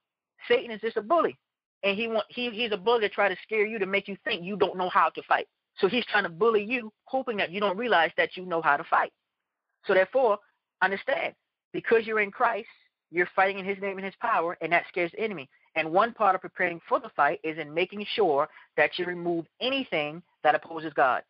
Satan 0.46 0.70
is 0.70 0.80
just 0.80 0.96
a 0.96 1.02
bully, 1.02 1.36
and 1.82 1.96
he 1.96 2.08
want 2.08 2.26
he 2.28 2.50
he's 2.50 2.72
a 2.72 2.76
bully 2.76 3.00
to 3.00 3.08
try 3.08 3.28
to 3.28 3.36
scare 3.42 3.66
you 3.66 3.78
to 3.78 3.86
make 3.86 4.08
you 4.08 4.16
think 4.24 4.44
you 4.44 4.56
don't 4.56 4.78
know 4.78 4.88
how 4.88 5.08
to 5.10 5.22
fight. 5.22 5.46
So 5.78 5.88
he's 5.88 6.06
trying 6.06 6.24
to 6.24 6.28
bully 6.28 6.64
you, 6.64 6.92
hoping 7.04 7.36
that 7.38 7.50
you 7.50 7.60
don't 7.60 7.76
realize 7.76 8.10
that 8.16 8.36
you 8.36 8.44
know 8.44 8.62
how 8.62 8.76
to 8.76 8.84
fight. 8.84 9.12
So 9.86 9.94
therefore, 9.94 10.38
understand 10.82 11.34
because 11.72 12.06
you're 12.06 12.20
in 12.20 12.30
Christ, 12.30 12.68
you're 13.10 13.28
fighting 13.34 13.58
in 13.58 13.64
His 13.64 13.78
name 13.80 13.96
and 13.96 14.04
His 14.04 14.14
power, 14.20 14.56
and 14.60 14.72
that 14.72 14.84
scares 14.88 15.10
the 15.12 15.20
enemy. 15.20 15.48
And 15.76 15.92
one 15.92 16.12
part 16.14 16.34
of 16.34 16.40
preparing 16.40 16.80
for 16.88 16.98
the 16.98 17.10
fight 17.10 17.40
is 17.44 17.58
in 17.58 17.72
making 17.72 18.04
sure 18.14 18.48
that 18.76 18.98
you 18.98 19.04
remove 19.04 19.46
anything 19.60 20.22
that 20.42 20.54
opposes 20.54 20.92
God 20.94 21.22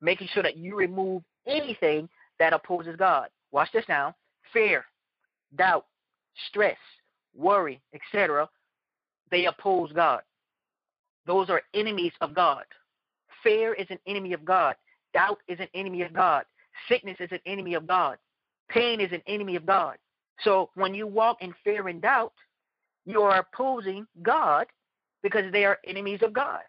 making 0.00 0.28
sure 0.32 0.42
that 0.42 0.56
you 0.56 0.76
remove 0.76 1.22
anything 1.46 2.08
that 2.38 2.52
opposes 2.52 2.96
God. 2.96 3.28
Watch 3.52 3.70
this 3.72 3.84
now. 3.88 4.14
Fear, 4.52 4.84
doubt, 5.56 5.86
stress, 6.48 6.76
worry, 7.34 7.80
etc. 7.94 8.48
They 9.30 9.46
oppose 9.46 9.92
God. 9.92 10.22
Those 11.26 11.50
are 11.50 11.62
enemies 11.74 12.12
of 12.20 12.34
God. 12.34 12.64
Fear 13.42 13.74
is 13.74 13.86
an 13.90 13.98
enemy 14.06 14.32
of 14.32 14.44
God. 14.44 14.76
Doubt 15.12 15.38
is 15.48 15.58
an 15.60 15.68
enemy 15.74 16.02
of 16.02 16.12
God. 16.12 16.44
Sickness 16.88 17.16
is 17.20 17.32
an 17.32 17.40
enemy 17.46 17.74
of 17.74 17.86
God. 17.86 18.18
Pain 18.68 19.00
is 19.00 19.12
an 19.12 19.22
enemy 19.26 19.56
of 19.56 19.66
God. 19.66 19.96
So 20.42 20.70
when 20.74 20.94
you 20.94 21.06
walk 21.06 21.38
in 21.40 21.54
fear 21.64 21.88
and 21.88 22.02
doubt, 22.02 22.34
you 23.06 23.22
are 23.22 23.38
opposing 23.38 24.06
God 24.22 24.66
because 25.22 25.50
they 25.52 25.64
are 25.64 25.78
enemies 25.86 26.20
of 26.22 26.32
God. 26.32 26.60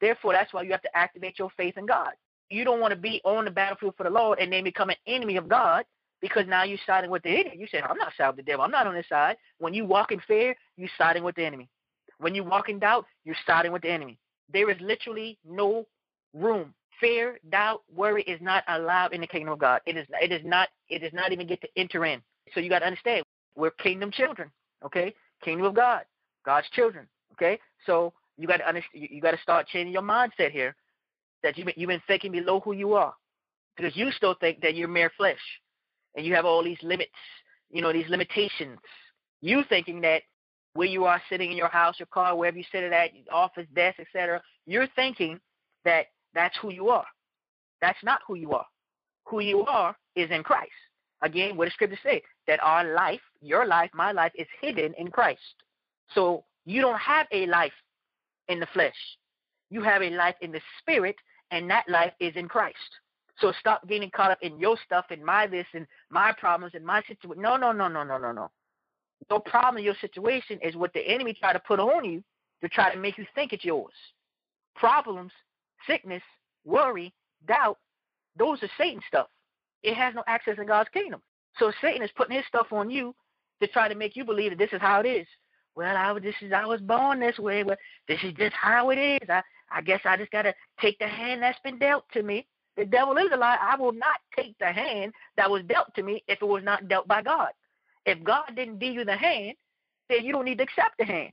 Therefore, 0.00 0.32
that's 0.32 0.52
why 0.52 0.62
you 0.62 0.70
have 0.70 0.82
to 0.82 0.96
activate 0.96 1.38
your 1.38 1.50
faith 1.56 1.76
in 1.76 1.86
God 1.86 2.12
you 2.50 2.64
don't 2.64 2.80
want 2.80 2.92
to 2.92 2.98
be 2.98 3.20
on 3.24 3.44
the 3.44 3.50
battlefield 3.50 3.94
for 3.96 4.04
the 4.04 4.10
Lord 4.10 4.38
and 4.38 4.52
then 4.52 4.64
become 4.64 4.90
an 4.90 4.96
enemy 5.06 5.36
of 5.36 5.48
God 5.48 5.84
because 6.20 6.46
now 6.46 6.62
you're 6.64 6.78
siding 6.86 7.10
with 7.10 7.22
the 7.22 7.30
enemy. 7.30 7.56
You 7.58 7.66
say, 7.66 7.80
I'm 7.80 7.96
not 7.98 8.12
siding 8.16 8.36
with 8.36 8.46
the 8.46 8.50
devil. 8.50 8.64
I'm 8.64 8.70
not 8.70 8.86
on 8.86 8.94
this 8.94 9.08
side. 9.08 9.36
When 9.58 9.74
you 9.74 9.84
walk 9.84 10.12
in 10.12 10.20
fear, 10.20 10.54
you're 10.76 10.88
siding 10.96 11.24
with 11.24 11.36
the 11.36 11.44
enemy. 11.44 11.68
When 12.18 12.34
you 12.34 12.44
walk 12.44 12.68
in 12.68 12.78
doubt, 12.78 13.06
you're 13.24 13.36
siding 13.46 13.72
with 13.72 13.82
the 13.82 13.90
enemy. 13.90 14.18
There 14.52 14.70
is 14.70 14.76
literally 14.80 15.38
no 15.44 15.86
room. 16.32 16.74
Fear, 17.00 17.38
doubt, 17.50 17.82
worry 17.94 18.22
is 18.22 18.40
not 18.40 18.62
allowed 18.68 19.12
in 19.12 19.20
the 19.20 19.26
kingdom 19.26 19.52
of 19.52 19.58
God. 19.58 19.80
It 19.84 19.96
is 19.96 20.06
it 20.22 20.30
is 20.30 20.42
not 20.44 20.68
it 20.88 21.00
does 21.00 21.12
not 21.12 21.32
even 21.32 21.46
get 21.46 21.60
to 21.62 21.68
enter 21.76 22.04
in. 22.04 22.22
So 22.54 22.60
you 22.60 22.68
got 22.70 22.80
to 22.80 22.86
understand, 22.86 23.24
we're 23.56 23.70
kingdom 23.70 24.10
children, 24.12 24.50
okay? 24.84 25.14
Kingdom 25.42 25.66
of 25.66 25.74
God, 25.74 26.02
God's 26.44 26.68
children, 26.70 27.08
okay? 27.32 27.58
So 27.84 28.12
You 28.38 28.46
got 28.48 28.58
to 28.58 28.68
understand. 28.68 29.08
You 29.10 29.20
got 29.20 29.32
to 29.32 29.40
start 29.42 29.66
changing 29.68 29.92
your 29.92 30.02
mindset 30.02 30.50
here. 30.50 30.74
That 31.44 31.56
you've 31.56 31.66
been, 31.66 31.74
you've 31.76 31.88
been 31.88 32.02
thinking 32.08 32.32
below 32.32 32.58
who 32.58 32.72
you 32.72 32.94
are, 32.94 33.14
because 33.76 33.96
you 33.96 34.10
still 34.10 34.34
think 34.34 34.60
that 34.62 34.74
you're 34.74 34.88
mere 34.88 35.12
flesh, 35.16 35.38
and 36.16 36.26
you 36.26 36.34
have 36.34 36.44
all 36.44 36.64
these 36.64 36.82
limits. 36.82 37.12
You 37.70 37.82
know 37.82 37.92
these 37.92 38.08
limitations. 38.08 38.78
You 39.40 39.62
thinking 39.68 40.00
that 40.00 40.22
where 40.72 40.88
you 40.88 41.04
are 41.04 41.22
sitting 41.28 41.52
in 41.52 41.56
your 41.56 41.68
house, 41.68 41.96
your 41.98 42.06
car, 42.06 42.34
wherever 42.34 42.58
you 42.58 42.64
sit 42.72 42.82
at, 42.82 43.10
office, 43.32 43.66
desk, 43.74 44.00
etc. 44.00 44.42
You're 44.66 44.88
thinking 44.96 45.38
that 45.84 46.06
that's 46.34 46.56
who 46.60 46.72
you 46.72 46.88
are. 46.88 47.06
That's 47.80 48.02
not 48.02 48.20
who 48.26 48.34
you 48.34 48.52
are. 48.52 48.66
Who 49.26 49.40
you 49.40 49.64
are 49.66 49.94
is 50.16 50.30
in 50.30 50.42
Christ. 50.42 50.72
Again, 51.22 51.56
what 51.56 51.66
does 51.66 51.74
Scripture 51.74 51.98
say? 52.02 52.22
That 52.46 52.60
our 52.62 52.94
life, 52.94 53.20
your 53.40 53.66
life, 53.66 53.90
my 53.94 54.12
life, 54.12 54.32
is 54.34 54.46
hidden 54.60 54.94
in 54.98 55.08
Christ. 55.08 55.40
So 56.14 56.44
you 56.64 56.80
don't 56.80 56.98
have 56.98 57.26
a 57.32 57.46
life 57.46 57.72
in 58.48 58.60
the 58.60 58.66
flesh. 58.72 58.96
You 59.70 59.82
have 59.82 60.02
a 60.02 60.10
life 60.10 60.34
in 60.40 60.52
the 60.52 60.60
spirit, 60.80 61.16
and 61.50 61.68
that 61.70 61.88
life 61.88 62.12
is 62.20 62.34
in 62.36 62.48
Christ. 62.48 62.76
So 63.38 63.52
stop 63.58 63.86
getting 63.88 64.10
caught 64.10 64.30
up 64.30 64.38
in 64.42 64.58
your 64.58 64.76
stuff 64.84 65.06
and 65.10 65.24
my 65.24 65.46
this 65.46 65.66
and 65.74 65.86
my 66.10 66.32
problems 66.32 66.74
and 66.74 66.84
my 66.84 67.02
situation. 67.02 67.42
No, 67.42 67.56
no, 67.56 67.72
no, 67.72 67.88
no, 67.88 68.04
no, 68.04 68.18
no, 68.18 68.32
no. 68.32 68.50
Your 69.30 69.40
problem, 69.40 69.82
your 69.82 69.94
situation 70.00 70.58
is 70.62 70.76
what 70.76 70.92
the 70.92 71.00
enemy 71.00 71.34
try 71.34 71.52
to 71.52 71.60
put 71.60 71.80
on 71.80 72.04
you 72.04 72.22
to 72.62 72.68
try 72.68 72.92
to 72.92 72.98
make 72.98 73.18
you 73.18 73.26
think 73.34 73.52
it's 73.52 73.64
yours. 73.64 73.92
Problems, 74.76 75.32
sickness, 75.86 76.22
worry, 76.64 77.12
doubt, 77.46 77.78
those 78.36 78.62
are 78.62 78.70
Satan 78.78 79.00
stuff. 79.06 79.28
It 79.82 79.94
has 79.94 80.14
no 80.14 80.22
access 80.26 80.58
in 80.58 80.66
God's 80.66 80.88
kingdom. 80.90 81.20
So 81.58 81.72
Satan 81.80 82.02
is 82.02 82.10
putting 82.16 82.36
his 82.36 82.46
stuff 82.46 82.68
on 82.72 82.90
you 82.90 83.14
to 83.60 83.68
try 83.68 83.88
to 83.88 83.94
make 83.94 84.16
you 84.16 84.24
believe 84.24 84.50
that 84.50 84.58
this 84.58 84.72
is 84.72 84.80
how 84.80 85.00
it 85.00 85.06
is. 85.06 85.26
Well, 85.76 85.96
I 85.96 86.12
was 86.12 86.22
this 86.22 86.34
is 86.40 86.52
I 86.52 86.66
was 86.66 86.80
born 86.80 87.20
this 87.20 87.38
way. 87.38 87.64
Well, 87.64 87.76
this 88.08 88.22
is 88.22 88.32
just 88.34 88.54
how 88.54 88.90
it 88.90 88.96
is. 88.96 89.28
I 89.28 89.42
I 89.70 89.80
guess 89.82 90.00
I 90.04 90.16
just 90.16 90.30
gotta 90.30 90.54
take 90.80 90.98
the 90.98 91.08
hand 91.08 91.42
that's 91.42 91.58
been 91.64 91.78
dealt 91.78 92.04
to 92.12 92.22
me. 92.22 92.46
The 92.76 92.84
devil 92.84 93.16
is 93.16 93.30
a 93.32 93.36
lie. 93.36 93.58
I 93.60 93.76
will 93.76 93.92
not 93.92 94.20
take 94.36 94.56
the 94.58 94.72
hand 94.72 95.12
that 95.36 95.50
was 95.50 95.62
dealt 95.64 95.94
to 95.94 96.02
me 96.02 96.22
if 96.26 96.42
it 96.42 96.46
was 96.46 96.64
not 96.64 96.88
dealt 96.88 97.06
by 97.06 97.22
God. 97.22 97.50
If 98.06 98.22
God 98.22 98.44
didn't 98.56 98.78
deal 98.78 98.92
you 98.92 99.04
the 99.04 99.16
hand, 99.16 99.54
then 100.08 100.24
you 100.24 100.32
don't 100.32 100.44
need 100.44 100.58
to 100.58 100.64
accept 100.64 100.98
the 100.98 101.04
hand. 101.04 101.32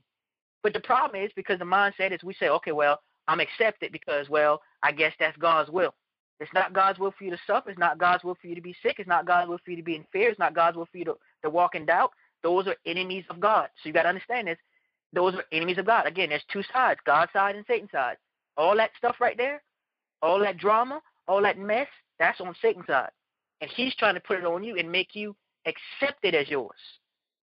But 0.62 0.72
the 0.72 0.80
problem 0.80 1.22
is 1.22 1.30
because 1.34 1.58
the 1.58 1.64
mindset 1.64 2.12
is 2.12 2.22
we 2.22 2.34
say, 2.34 2.48
okay, 2.48 2.72
well, 2.72 3.00
I'm 3.28 3.40
accepted 3.40 3.92
because, 3.92 4.28
well, 4.28 4.62
I 4.82 4.92
guess 4.92 5.12
that's 5.18 5.36
God's 5.36 5.70
will. 5.70 5.94
It's 6.40 6.52
not 6.52 6.72
God's 6.72 6.98
will 6.98 7.12
for 7.16 7.24
you 7.24 7.30
to 7.30 7.38
suffer. 7.46 7.70
It's 7.70 7.78
not 7.78 7.98
God's 7.98 8.24
will 8.24 8.36
for 8.40 8.48
you 8.48 8.54
to 8.54 8.60
be 8.60 8.74
sick. 8.82 8.96
It's 8.98 9.08
not 9.08 9.26
God's 9.26 9.48
will 9.48 9.58
for 9.64 9.70
you 9.70 9.76
to 9.76 9.82
be 9.82 9.96
in 9.96 10.04
fear. 10.12 10.28
It's 10.28 10.38
not 10.38 10.54
God's 10.54 10.76
will 10.76 10.88
for 10.90 10.98
you 10.98 11.04
to, 11.04 11.14
to 11.42 11.50
walk 11.50 11.74
in 11.74 11.86
doubt. 11.86 12.12
Those 12.42 12.66
are 12.66 12.76
enemies 12.86 13.24
of 13.30 13.38
God. 13.38 13.68
So 13.76 13.88
you 13.88 13.92
got 13.92 14.02
to 14.02 14.08
understand 14.08 14.48
this. 14.48 14.58
Those 15.12 15.34
are 15.34 15.44
enemies 15.52 15.78
of 15.78 15.86
God. 15.86 16.06
Again, 16.06 16.30
there's 16.30 16.44
two 16.52 16.62
sides, 16.72 17.00
God's 17.04 17.32
side 17.32 17.56
and 17.56 17.64
Satan's 17.66 17.90
side. 17.90 18.16
All 18.56 18.76
that 18.76 18.90
stuff 18.96 19.16
right 19.20 19.36
there, 19.36 19.62
all 20.22 20.38
that 20.40 20.58
drama, 20.58 21.00
all 21.28 21.42
that 21.42 21.58
mess, 21.58 21.88
that's 22.18 22.40
on 22.40 22.54
Satan's 22.62 22.86
side. 22.86 23.10
And 23.60 23.70
he's 23.70 23.94
trying 23.96 24.14
to 24.14 24.20
put 24.20 24.38
it 24.38 24.44
on 24.44 24.64
you 24.64 24.76
and 24.76 24.90
make 24.90 25.14
you 25.14 25.36
accept 25.66 26.24
it 26.24 26.34
as 26.34 26.48
yours. 26.48 26.78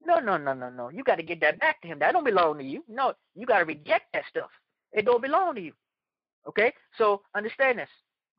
No, 0.05 0.19
no, 0.19 0.37
no, 0.37 0.53
no, 0.53 0.69
no. 0.69 0.89
You 0.89 1.03
got 1.03 1.15
to 1.15 1.23
get 1.23 1.41
that 1.41 1.59
back 1.59 1.81
to 1.81 1.87
him. 1.87 1.99
That 1.99 2.13
don't 2.13 2.23
belong 2.23 2.57
to 2.57 2.63
you. 2.63 2.83
No, 2.87 3.13
you 3.35 3.45
got 3.45 3.59
to 3.59 3.65
reject 3.65 4.05
that 4.13 4.23
stuff. 4.29 4.49
It 4.93 5.05
don't 5.05 5.21
belong 5.21 5.55
to 5.55 5.61
you. 5.61 5.73
Okay? 6.47 6.73
So 6.97 7.21
understand 7.35 7.79
this. 7.79 7.89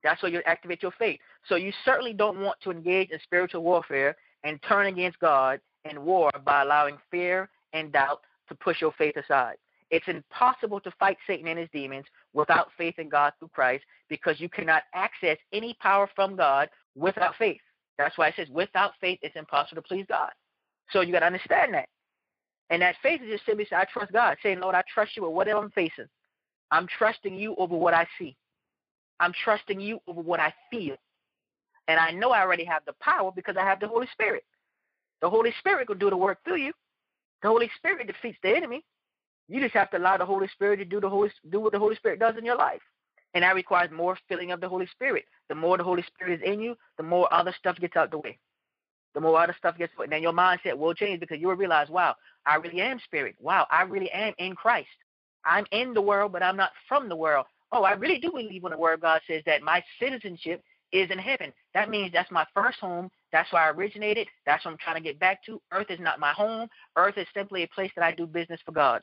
That's 0.03 0.23
where 0.23 0.33
you 0.33 0.41
activate 0.47 0.83
your 0.83 0.93
faith. 0.99 1.21
So 1.47 1.57
you 1.57 1.73
certainly 1.85 2.15
don't 2.15 2.41
want 2.41 2.59
to 2.63 2.71
engage 2.71 3.11
in 3.11 3.19
spiritual 3.23 3.63
warfare 3.63 4.17
and 4.45 4.59
turn 4.63 4.87
against 4.87 5.19
God 5.21 5.61
in 5.85 6.05
war 6.05 6.31
by 6.45 6.63
allowing 6.63 6.97
fear 7.11 7.49
and 7.73 7.93
doubt 7.93 8.23
to 8.51 8.55
push 8.57 8.83
your 8.83 8.93
faith 8.99 9.17
aside. 9.17 9.57
It's 9.91 10.07
impossible 10.07 10.81
to 10.81 10.93
fight 11.01 11.17
Satan 11.27 11.49
and 11.49 11.59
his 11.59 11.69
demons 11.73 12.05
without 12.33 12.69
faith 12.77 12.99
in 12.99 13.09
God 13.09 13.33
through 13.39 13.49
Christ 13.49 13.85
because 14.09 14.39
you 14.39 14.49
cannot 14.49 14.83
access 14.95 15.39
any 15.53 15.75
power 15.81 16.09
from 16.15 16.37
God 16.37 16.69
without 16.95 17.35
faith. 17.37 17.61
That's 17.99 18.17
why 18.17 18.29
it 18.29 18.35
says, 18.37 18.49
without 18.51 18.93
faith, 19.01 19.19
it's 19.23 19.37
impossible 19.37 19.83
to 19.83 19.89
please 19.89 20.07
God. 20.09 20.31
So 20.93 21.01
you 21.01 21.13
got 21.13 21.21
to 21.21 21.27
understand 21.27 21.75
that. 21.75 21.89
And 22.71 22.83
that 22.83 22.97
faith 23.03 23.21
is 23.23 23.31
just 23.31 23.47
simply 23.47 23.67
saying, 23.69 23.83
I 23.83 23.93
trust 23.93 24.13
God, 24.13 24.37
saying, 24.43 24.61
Lord, 24.61 24.77
I 24.77 24.83
trust 24.93 25.17
you 25.17 25.25
with 25.25 25.33
whatever 25.33 25.59
I'm 25.59 25.71
facing. 25.71 26.07
I'm 26.71 26.87
trusting 26.87 27.35
you 27.35 27.55
over 27.57 27.77
what 27.77 27.95
I 27.95 28.07
see. 28.19 28.37
I'm 29.19 29.33
trusting 29.45 29.81
you 29.81 29.99
over 30.07 30.21
what 30.21 30.41
I 30.41 30.55
feel. 30.71 30.97
And 31.89 31.99
I 31.99 32.13
know 32.13 32.31
I 32.31 32.43
already 32.43 32.65
have 32.65 32.83
the 32.87 32.95
power 33.01 33.33
because 33.35 33.57
I 33.59 33.65
have 33.65 33.81
the 33.81 33.89
Holy 33.89 34.07
Spirit. 34.13 34.45
The 35.21 35.29
Holy 35.29 35.53
Spirit 35.59 35.89
will 35.89 35.97
do 35.97 36.11
the 36.11 36.17
work 36.17 36.39
through 36.45 36.59
you. 36.59 36.73
The 37.43 37.49
Holy 37.49 37.71
Spirit 37.77 38.07
defeats 38.07 38.39
the 38.43 38.57
enemy. 38.57 38.85
You 39.49 39.61
just 39.61 39.75
have 39.75 39.91
to 39.91 39.99
allow 39.99 40.17
the 40.17 40.27
Holy 40.27 40.49
Spirit 40.49 40.77
to 40.79 40.85
do 40.85 41.01
the 41.01 41.09
Holy 41.09 41.31
do 41.51 41.61
what 41.61 41.73
the 41.73 41.79
Holy 41.79 41.97
Spirit 41.97 42.21
does 42.21 42.37
in 42.39 42.45
your 42.45 42.57
life. 42.57 42.83
And 43.35 43.43
that 43.43 43.55
requires 43.55 43.91
more 43.91 44.17
filling 44.29 44.53
of 44.53 44.61
the 44.61 44.69
Holy 44.69 44.87
Spirit. 44.87 45.25
The 45.49 45.55
more 45.55 45.77
the 45.77 45.85
Holy 45.85 46.03
Spirit 46.03 46.41
is 46.41 46.53
in 46.53 46.61
you, 46.61 46.77
the 46.97 47.03
more 47.03 47.33
other 47.33 47.55
stuff 47.59 47.77
gets 47.79 47.97
out 47.97 48.11
the 48.11 48.19
way. 48.19 48.39
The 49.15 49.21
more 49.21 49.41
other 49.41 49.55
stuff 49.59 49.77
gets 49.77 49.93
and 49.99 50.13
then 50.13 50.23
your 50.23 50.33
mindset 50.33 50.77
will 50.77 50.95
change 50.95 51.21
because 51.21 51.41
you 51.41 51.49
will 51.49 51.57
realize, 51.57 51.89
wow, 51.89 52.15
I 52.47 52.57
really 52.57 52.81
am 52.81 53.01
spirit. 53.05 53.35
Wow, 53.41 53.67
I 53.71 53.83
really 53.83 54.11
am 54.13 54.35
in 54.39 54.55
Christ. 54.55 54.89
I'm 55.45 55.67
in 55.73 55.95
the 55.95 56.03
world, 56.03 56.33
but 56.33 56.43
I'm 56.43 56.57
not 56.57 56.71
from 56.89 57.09
the 57.09 57.17
world. 57.17 57.47
Oh, 57.73 57.83
I 57.83 57.93
really 57.93 58.19
do 58.19 58.31
believe 58.31 58.63
when 58.63 58.73
the 58.73 58.79
word 58.79 58.95
of 58.95 59.01
God 59.01 59.21
says 59.27 59.43
that 59.47 59.63
my 59.63 59.83
citizenship 60.01 60.63
is 60.93 61.11
in 61.11 61.19
heaven. 61.19 61.53
That 61.75 61.91
means 61.91 62.13
that's 62.13 62.31
my 62.31 62.47
first 62.55 62.79
home. 62.79 63.11
That's 63.33 63.53
where 63.53 63.63
I 63.63 63.71
originated. 63.71 64.29
That's 64.45 64.65
what 64.65 64.73
I'm 64.73 64.79
trying 64.79 64.97
to 64.97 65.03
get 65.03 65.19
back 65.19 65.45
to. 65.45 65.61
Earth 65.73 65.87
is 65.91 66.01
not 66.01 66.19
my 66.19 66.33
home. 66.33 66.69
Earth 66.97 67.17
is 67.17 67.27
simply 67.35 67.63
a 67.63 67.69
place 67.69 67.91
that 67.97 68.05
I 68.05 68.13
do 68.13 68.27
business 68.27 68.61
for 68.65 68.73
God 68.73 69.03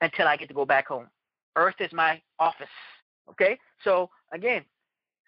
until 0.00 0.26
I 0.26 0.36
get 0.36 0.48
to 0.48 0.54
go 0.54 0.64
back 0.64 0.88
home. 0.88 1.08
Earth 1.56 1.76
is 1.78 1.92
my 1.92 2.20
office. 2.38 2.66
Okay? 3.30 3.58
So, 3.84 4.10
again, 4.32 4.64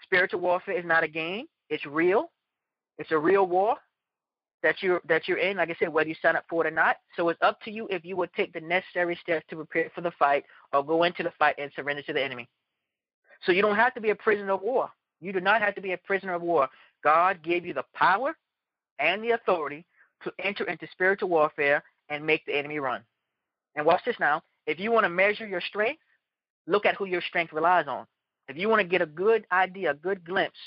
spiritual 0.02 0.40
warfare 0.40 0.78
is 0.78 0.84
not 0.84 1.04
a 1.04 1.08
game. 1.08 1.46
It's 1.70 1.86
real. 1.86 2.30
It's 2.98 3.12
a 3.12 3.18
real 3.18 3.46
war 3.46 3.76
that 4.62 4.76
you're 4.82 5.02
that 5.06 5.28
you're 5.28 5.38
in, 5.38 5.58
like 5.58 5.70
I 5.70 5.76
said, 5.78 5.92
whether 5.92 6.08
you 6.08 6.14
sign 6.22 6.36
up 6.36 6.44
for 6.48 6.64
it 6.64 6.72
or 6.72 6.74
not. 6.74 6.96
So 7.16 7.28
it's 7.28 7.40
up 7.42 7.60
to 7.62 7.70
you 7.70 7.86
if 7.90 8.04
you 8.04 8.16
would 8.16 8.32
take 8.32 8.52
the 8.52 8.60
necessary 8.60 9.16
steps 9.22 9.44
to 9.50 9.56
prepare 9.56 9.90
for 9.94 10.00
the 10.00 10.10
fight 10.18 10.44
or 10.72 10.84
go 10.84 11.04
into 11.04 11.22
the 11.22 11.32
fight 11.38 11.56
and 11.58 11.70
surrender 11.76 12.02
to 12.02 12.12
the 12.12 12.22
enemy. 12.22 12.48
So 13.44 13.52
you 13.52 13.62
don't 13.62 13.76
have 13.76 13.94
to 13.94 14.00
be 14.00 14.10
a 14.10 14.14
prisoner 14.14 14.52
of 14.52 14.62
war. 14.62 14.88
You 15.20 15.32
do 15.32 15.40
not 15.40 15.60
have 15.60 15.74
to 15.74 15.82
be 15.82 15.92
a 15.92 15.98
prisoner 15.98 16.34
of 16.34 16.42
war. 16.42 16.68
God 17.04 17.42
gave 17.42 17.64
you 17.64 17.74
the 17.74 17.84
power 17.94 18.34
and 18.98 19.22
the 19.22 19.32
authority 19.32 19.84
to 20.22 20.32
enter 20.42 20.64
into 20.64 20.88
spiritual 20.90 21.28
warfare 21.28 21.84
and 22.08 22.26
make 22.26 22.44
the 22.46 22.56
enemy 22.56 22.78
run. 22.78 23.02
And 23.76 23.84
watch 23.84 24.00
this 24.04 24.16
now. 24.18 24.42
If 24.66 24.80
you 24.80 24.90
want 24.90 25.04
to 25.04 25.10
measure 25.10 25.46
your 25.46 25.60
strength, 25.60 26.00
look 26.66 26.86
at 26.86 26.94
who 26.96 27.04
your 27.04 27.20
strength 27.20 27.52
relies 27.52 27.86
on. 27.86 28.06
If 28.48 28.56
you 28.56 28.68
want 28.68 28.80
to 28.80 28.88
get 28.88 29.02
a 29.02 29.06
good 29.06 29.46
idea, 29.52 29.90
a 29.90 29.94
good 29.94 30.24
glimpse 30.24 30.58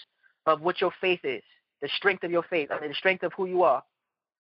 of 0.45 0.62
what 0.62 0.80
your 0.80 0.91
faith 1.02 1.21
is, 1.23 1.43
the 1.82 1.89
strength 1.95 2.23
of 2.23 2.32
your 2.32 2.43
faith, 2.43 2.69
the 2.69 2.93
strength 2.93 3.23
of 3.23 3.34
who 3.36 3.45
you 3.45 3.63
are, 3.63 3.84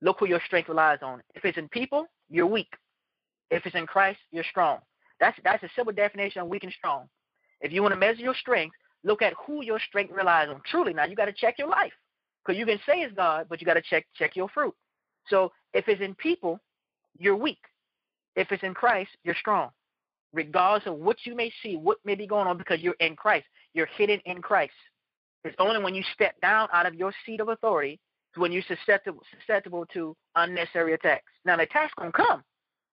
look 0.01 0.17
who 0.19 0.27
your 0.27 0.41
strength 0.45 0.69
relies 0.69 0.99
on. 1.01 1.21
If 1.33 1.45
it's 1.45 1.57
in 1.57 1.69
people, 1.69 2.05
you're 2.29 2.45
weak. 2.45 2.73
If 3.51 3.65
it's 3.65 3.75
in 3.75 3.87
Christ, 3.87 4.19
you're 4.31 4.45
strong. 4.49 4.79
That's 5.19 5.37
that's 5.43 5.63
a 5.63 5.69
simple 5.75 5.93
definition 5.93 6.41
of 6.41 6.47
weak 6.47 6.63
and 6.63 6.73
strong. 6.73 7.07
If 7.61 7.71
you 7.71 7.81
want 7.81 7.93
to 7.93 7.99
measure 7.99 8.21
your 8.21 8.35
strength, 8.35 8.75
look 9.05 9.21
at 9.21 9.33
who 9.45 9.63
your 9.63 9.79
strength 9.79 10.11
relies 10.13 10.49
on. 10.49 10.61
Truly, 10.69 10.93
now 10.93 11.05
you 11.05 11.15
got 11.15 11.25
to 11.25 11.33
check 11.33 11.57
your 11.57 11.69
life 11.69 11.93
because 12.43 12.59
you 12.59 12.65
can 12.65 12.79
say 12.85 12.99
it's 13.01 13.13
God, 13.13 13.45
but 13.47 13.61
you 13.61 13.65
got 13.65 13.75
to 13.75 13.81
check 13.81 14.05
check 14.15 14.35
your 14.35 14.49
fruit. 14.49 14.73
So 15.29 15.51
if 15.73 15.87
it's 15.87 16.01
in 16.01 16.15
people, 16.15 16.59
you're 17.17 17.35
weak. 17.35 17.61
If 18.35 18.51
it's 18.51 18.63
in 18.63 18.73
Christ, 18.73 19.11
you're 19.23 19.35
strong. 19.35 19.69
Regardless 20.33 20.87
of 20.87 20.99
what 20.99 21.17
you 21.23 21.35
may 21.35 21.51
see, 21.63 21.77
what 21.77 21.97
may 22.03 22.15
be 22.15 22.27
going 22.27 22.47
on, 22.47 22.57
because 22.57 22.81
you're 22.81 22.95
in 22.99 23.15
Christ, 23.15 23.45
you're 23.73 23.87
hidden 23.97 24.19
in 24.25 24.41
Christ. 24.41 24.73
It's 25.45 25.55
only 25.59 25.81
when 25.81 25.95
you 25.95 26.03
step 26.13 26.33
down 26.41 26.67
out 26.73 26.85
of 26.85 26.95
your 26.95 27.13
seat 27.25 27.39
of 27.39 27.49
authority 27.49 27.99
when 28.35 28.51
you're 28.51 28.63
susceptible, 28.67 29.21
susceptible 29.39 29.85
to 29.93 30.13
unnecessary 30.35 30.93
attacks. 30.93 31.31
Now 31.45 31.55
the 31.55 31.63
attacks 31.63 31.93
gonna 31.97 32.11
come, 32.11 32.43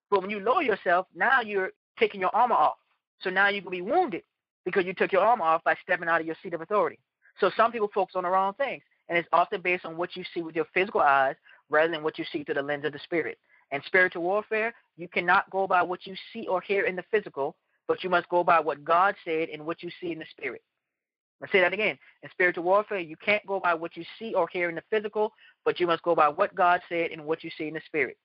but 0.09 0.21
when 0.21 0.29
you 0.29 0.39
lower 0.39 0.61
yourself, 0.61 1.07
now 1.13 1.41
you're 1.41 1.71
taking 1.99 2.21
your 2.21 2.33
armor 2.33 2.55
off. 2.55 2.77
So 3.19 3.29
now 3.29 3.49
you 3.49 3.61
can 3.61 3.71
be 3.71 3.81
wounded 3.81 4.23
because 4.65 4.85
you 4.85 4.93
took 4.93 5.11
your 5.11 5.21
arm 5.21 5.41
off 5.41 5.63
by 5.63 5.75
stepping 5.83 6.07
out 6.07 6.21
of 6.21 6.27
your 6.27 6.35
seat 6.41 6.53
of 6.53 6.61
authority. 6.61 6.99
So 7.39 7.51
some 7.55 7.71
people 7.71 7.89
focus 7.93 8.15
on 8.15 8.23
the 8.23 8.29
wrong 8.29 8.53
things, 8.53 8.83
and 9.09 9.17
it's 9.17 9.27
often 9.33 9.61
based 9.61 9.85
on 9.85 9.97
what 9.97 10.15
you 10.15 10.23
see 10.33 10.41
with 10.41 10.55
your 10.55 10.67
physical 10.73 11.01
eyes 11.01 11.35
rather 11.69 11.91
than 11.91 12.03
what 12.03 12.19
you 12.19 12.25
see 12.31 12.43
through 12.43 12.55
the 12.55 12.61
lens 12.61 12.85
of 12.85 12.93
the 12.93 12.99
spirit. 12.99 13.37
And 13.71 13.83
spiritual 13.85 14.23
warfare, 14.23 14.73
you 14.97 15.07
cannot 15.07 15.49
go 15.49 15.65
by 15.67 15.81
what 15.81 16.05
you 16.05 16.15
see 16.31 16.47
or 16.47 16.61
hear 16.61 16.85
in 16.85 16.95
the 16.95 17.03
physical, 17.09 17.55
but 17.87 18.03
you 18.03 18.09
must 18.09 18.29
go 18.29 18.43
by 18.43 18.59
what 18.59 18.83
God 18.83 19.15
said 19.25 19.49
and 19.49 19.65
what 19.65 19.81
you 19.81 19.89
see 19.99 20.11
in 20.11 20.19
the 20.19 20.25
spirit. 20.29 20.61
I'll 21.41 21.49
say 21.51 21.59
that 21.61 21.73
again. 21.73 21.97
In 22.21 22.29
spiritual 22.29 22.63
warfare, 22.63 22.99
you 22.99 23.17
can't 23.17 23.45
go 23.45 23.59
by 23.59 23.73
what 23.73 23.97
you 23.97 24.05
see 24.17 24.33
or 24.33 24.47
hear 24.47 24.69
in 24.69 24.75
the 24.75 24.83
physical, 24.89 25.33
but 25.65 25.79
you 25.79 25.87
must 25.87 26.03
go 26.03 26.15
by 26.15 26.29
what 26.29 26.55
God 26.55 26.81
said 26.87 27.11
and 27.11 27.25
what 27.25 27.43
you 27.43 27.49
see 27.57 27.67
in 27.67 27.73
the 27.73 27.81
spirit. 27.85 28.17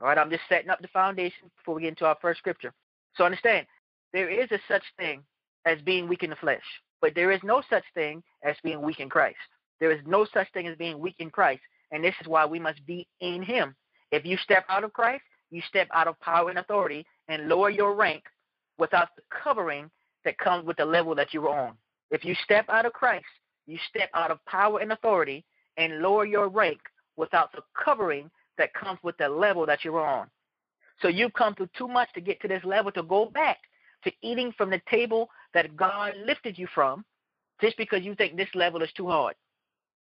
All 0.00 0.08
right, 0.08 0.18
I'm 0.18 0.30
just 0.30 0.42
setting 0.48 0.70
up 0.70 0.80
the 0.80 0.88
foundation 0.88 1.50
before 1.56 1.74
we 1.74 1.82
get 1.82 1.88
into 1.88 2.06
our 2.06 2.16
first 2.20 2.38
scripture. 2.38 2.72
So 3.14 3.24
understand, 3.24 3.66
there 4.12 4.28
is 4.28 4.50
a 4.50 4.58
such 4.68 4.82
thing 4.98 5.22
as 5.66 5.80
being 5.82 6.08
weak 6.08 6.22
in 6.22 6.30
the 6.30 6.36
flesh, 6.36 6.62
but 7.00 7.14
there 7.14 7.30
is 7.30 7.40
no 7.42 7.62
such 7.68 7.84
thing 7.94 8.22
as 8.44 8.56
being 8.62 8.82
weak 8.82 9.00
in 9.00 9.08
Christ. 9.08 9.38
There 9.78 9.90
is 9.90 10.00
no 10.06 10.26
such 10.32 10.50
thing 10.52 10.66
as 10.66 10.76
being 10.76 10.98
weak 10.98 11.16
in 11.18 11.30
Christ, 11.30 11.62
and 11.90 12.04
this 12.04 12.14
is 12.20 12.28
why 12.28 12.46
we 12.46 12.58
must 12.58 12.84
be 12.86 13.06
in 13.20 13.42
Him. 13.42 13.74
If 14.12 14.24
you 14.24 14.36
step 14.38 14.64
out 14.68 14.84
of 14.84 14.92
Christ, 14.92 15.22
you 15.50 15.62
step 15.68 15.88
out 15.92 16.06
of 16.06 16.20
power 16.20 16.50
and 16.50 16.58
authority 16.58 17.04
and 17.28 17.48
lower 17.48 17.70
your 17.70 17.94
rank 17.94 18.22
without 18.78 19.08
the 19.16 19.22
covering 19.30 19.90
that 20.24 20.38
comes 20.38 20.64
with 20.66 20.76
the 20.76 20.84
level 20.84 21.14
that 21.14 21.32
you're 21.32 21.48
on. 21.48 21.74
If 22.10 22.24
you 22.24 22.34
step 22.44 22.66
out 22.68 22.86
of 22.86 22.92
Christ, 22.92 23.24
you 23.66 23.78
step 23.88 24.10
out 24.14 24.30
of 24.30 24.44
power 24.46 24.80
and 24.80 24.92
authority 24.92 25.44
and 25.76 26.00
lower 26.00 26.24
your 26.24 26.48
rank 26.48 26.80
without 27.16 27.52
the 27.52 27.62
covering 27.82 28.30
that 28.58 28.74
comes 28.74 28.98
with 29.02 29.16
the 29.16 29.28
level 29.28 29.64
that 29.66 29.84
you're 29.84 30.04
on. 30.04 30.28
So 31.00 31.08
you've 31.08 31.32
come 31.32 31.54
through 31.54 31.70
too 31.76 31.88
much 31.88 32.12
to 32.14 32.20
get 32.20 32.40
to 32.42 32.48
this 32.48 32.64
level 32.64 32.92
to 32.92 33.02
go 33.02 33.26
back 33.26 33.58
to 34.04 34.12
eating 34.22 34.52
from 34.56 34.70
the 34.70 34.80
table 34.90 35.30
that 35.54 35.76
God 35.76 36.14
lifted 36.24 36.58
you 36.58 36.66
from 36.74 37.04
just 37.60 37.76
because 37.76 38.02
you 38.02 38.14
think 38.14 38.36
this 38.36 38.48
level 38.54 38.82
is 38.82 38.92
too 38.96 39.06
hard. 39.06 39.34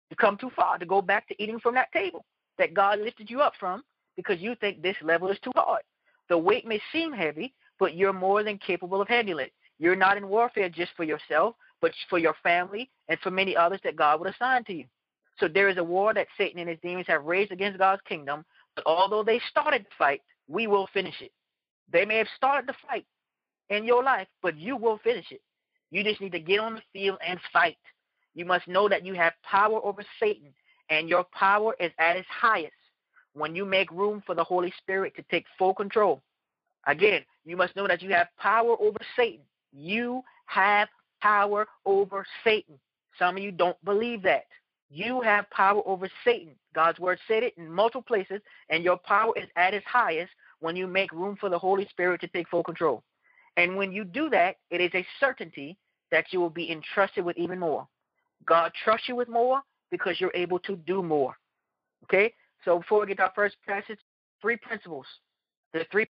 You 0.09 0.15
come 0.15 0.37
too 0.37 0.51
far 0.55 0.77
to 0.77 0.85
go 0.85 1.01
back 1.01 1.27
to 1.27 1.41
eating 1.41 1.59
from 1.59 1.75
that 1.75 1.91
table 1.91 2.25
that 2.57 2.73
God 2.73 2.99
lifted 2.99 3.29
you 3.29 3.41
up 3.41 3.53
from 3.59 3.83
because 4.15 4.39
you 4.39 4.55
think 4.55 4.81
this 4.81 4.95
level 5.01 5.29
is 5.29 5.37
too 5.43 5.51
hard. 5.55 5.81
The 6.29 6.37
weight 6.37 6.67
may 6.67 6.81
seem 6.91 7.13
heavy, 7.13 7.53
but 7.79 7.95
you're 7.95 8.13
more 8.13 8.43
than 8.43 8.57
capable 8.57 9.01
of 9.01 9.07
handling 9.07 9.45
it. 9.45 9.53
You're 9.79 9.95
not 9.95 10.17
in 10.17 10.27
warfare 10.27 10.69
just 10.69 10.91
for 10.95 11.03
yourself, 11.03 11.55
but 11.81 11.93
for 12.09 12.19
your 12.19 12.35
family 12.43 12.89
and 13.07 13.19
for 13.19 13.31
many 13.31 13.55
others 13.55 13.79
that 13.83 13.95
God 13.95 14.19
would 14.19 14.33
assign 14.33 14.63
to 14.65 14.73
you. 14.73 14.85
So 15.39 15.47
there 15.47 15.69
is 15.69 15.77
a 15.77 15.83
war 15.83 16.13
that 16.13 16.27
Satan 16.37 16.59
and 16.59 16.69
his 16.69 16.79
demons 16.83 17.07
have 17.07 17.23
raised 17.23 17.51
against 17.51 17.79
God's 17.79 18.01
kingdom, 18.07 18.43
but 18.75 18.83
although 18.85 19.23
they 19.23 19.39
started 19.49 19.83
the 19.83 19.95
fight, 19.97 20.21
we 20.47 20.67
will 20.67 20.87
finish 20.93 21.21
it. 21.21 21.31
They 21.91 22.05
may 22.05 22.17
have 22.17 22.27
started 22.35 22.67
the 22.67 22.75
fight 22.87 23.05
in 23.69 23.85
your 23.85 24.03
life, 24.03 24.27
but 24.41 24.57
you 24.57 24.75
will 24.75 24.99
finish 25.03 25.31
it. 25.31 25.41
You 25.91 26.03
just 26.03 26.21
need 26.21 26.31
to 26.33 26.39
get 26.39 26.59
on 26.59 26.75
the 26.75 26.81
field 26.93 27.17
and 27.25 27.39
fight. 27.51 27.77
You 28.35 28.45
must 28.45 28.67
know 28.67 28.87
that 28.89 29.05
you 29.05 29.13
have 29.15 29.33
power 29.43 29.79
over 29.83 30.03
Satan, 30.19 30.53
and 30.89 31.09
your 31.09 31.25
power 31.33 31.75
is 31.79 31.91
at 31.99 32.15
its 32.15 32.27
highest 32.29 32.73
when 33.33 33.55
you 33.55 33.65
make 33.65 33.91
room 33.91 34.23
for 34.25 34.35
the 34.35 34.43
Holy 34.43 34.73
Spirit 34.77 35.15
to 35.15 35.23
take 35.23 35.45
full 35.57 35.73
control. 35.73 36.21
Again, 36.87 37.21
you 37.45 37.57
must 37.57 37.75
know 37.75 37.87
that 37.87 38.01
you 38.01 38.09
have 38.11 38.27
power 38.37 38.75
over 38.79 38.99
Satan. 39.15 39.41
You 39.71 40.23
have 40.45 40.87
power 41.21 41.67
over 41.85 42.25
Satan. 42.43 42.79
Some 43.17 43.37
of 43.37 43.43
you 43.43 43.51
don't 43.51 43.77
believe 43.83 44.23
that. 44.23 44.45
You 44.89 45.21
have 45.21 45.49
power 45.51 45.81
over 45.85 46.09
Satan. 46.25 46.55
God's 46.73 46.99
word 46.99 47.19
said 47.27 47.43
it 47.43 47.53
in 47.57 47.71
multiple 47.71 48.01
places, 48.01 48.41
and 48.69 48.83
your 48.83 48.97
power 48.97 49.33
is 49.35 49.47
at 49.55 49.73
its 49.73 49.85
highest 49.85 50.31
when 50.59 50.75
you 50.75 50.87
make 50.87 51.11
room 51.11 51.35
for 51.39 51.49
the 51.49 51.59
Holy 51.59 51.87
Spirit 51.89 52.21
to 52.21 52.27
take 52.27 52.49
full 52.49 52.63
control. 52.63 53.03
And 53.59 53.75
when 53.75 53.91
you 53.91 54.05
do 54.05 54.29
that, 54.29 54.55
it 54.71 54.79
is 54.79 54.89
a 54.95 55.05
certainty 55.19 55.77
that 56.11 56.27
you 56.31 56.39
will 56.39 56.49
be 56.49 56.71
entrusted 56.71 57.25
with 57.25 57.37
even 57.37 57.59
more. 57.59 57.85
God 58.45 58.71
trusts 58.85 59.09
you 59.09 59.17
with 59.17 59.27
more 59.27 59.61
because 59.91 60.21
you're 60.21 60.31
able 60.33 60.59
to 60.59 60.77
do 60.77 61.03
more. 61.03 61.35
Okay? 62.05 62.33
So 62.63 62.79
before 62.79 63.01
we 63.01 63.07
get 63.07 63.17
to 63.17 63.23
our 63.23 63.33
first 63.35 63.57
passage, 63.67 63.99
three 64.41 64.55
principles. 64.55 65.05
The 65.73 65.85
three 65.91 66.07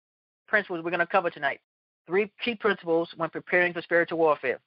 principles 0.47 0.83
we're 0.83 0.91
going 0.91 0.99
to 0.99 1.07
cover 1.07 1.31
tonight. 1.31 1.59
Three 2.05 2.31
key 2.45 2.53
principles 2.53 3.09
when 3.17 3.31
preparing 3.31 3.73
for 3.73 3.81
spiritual 3.81 4.19
warfare. 4.19 4.59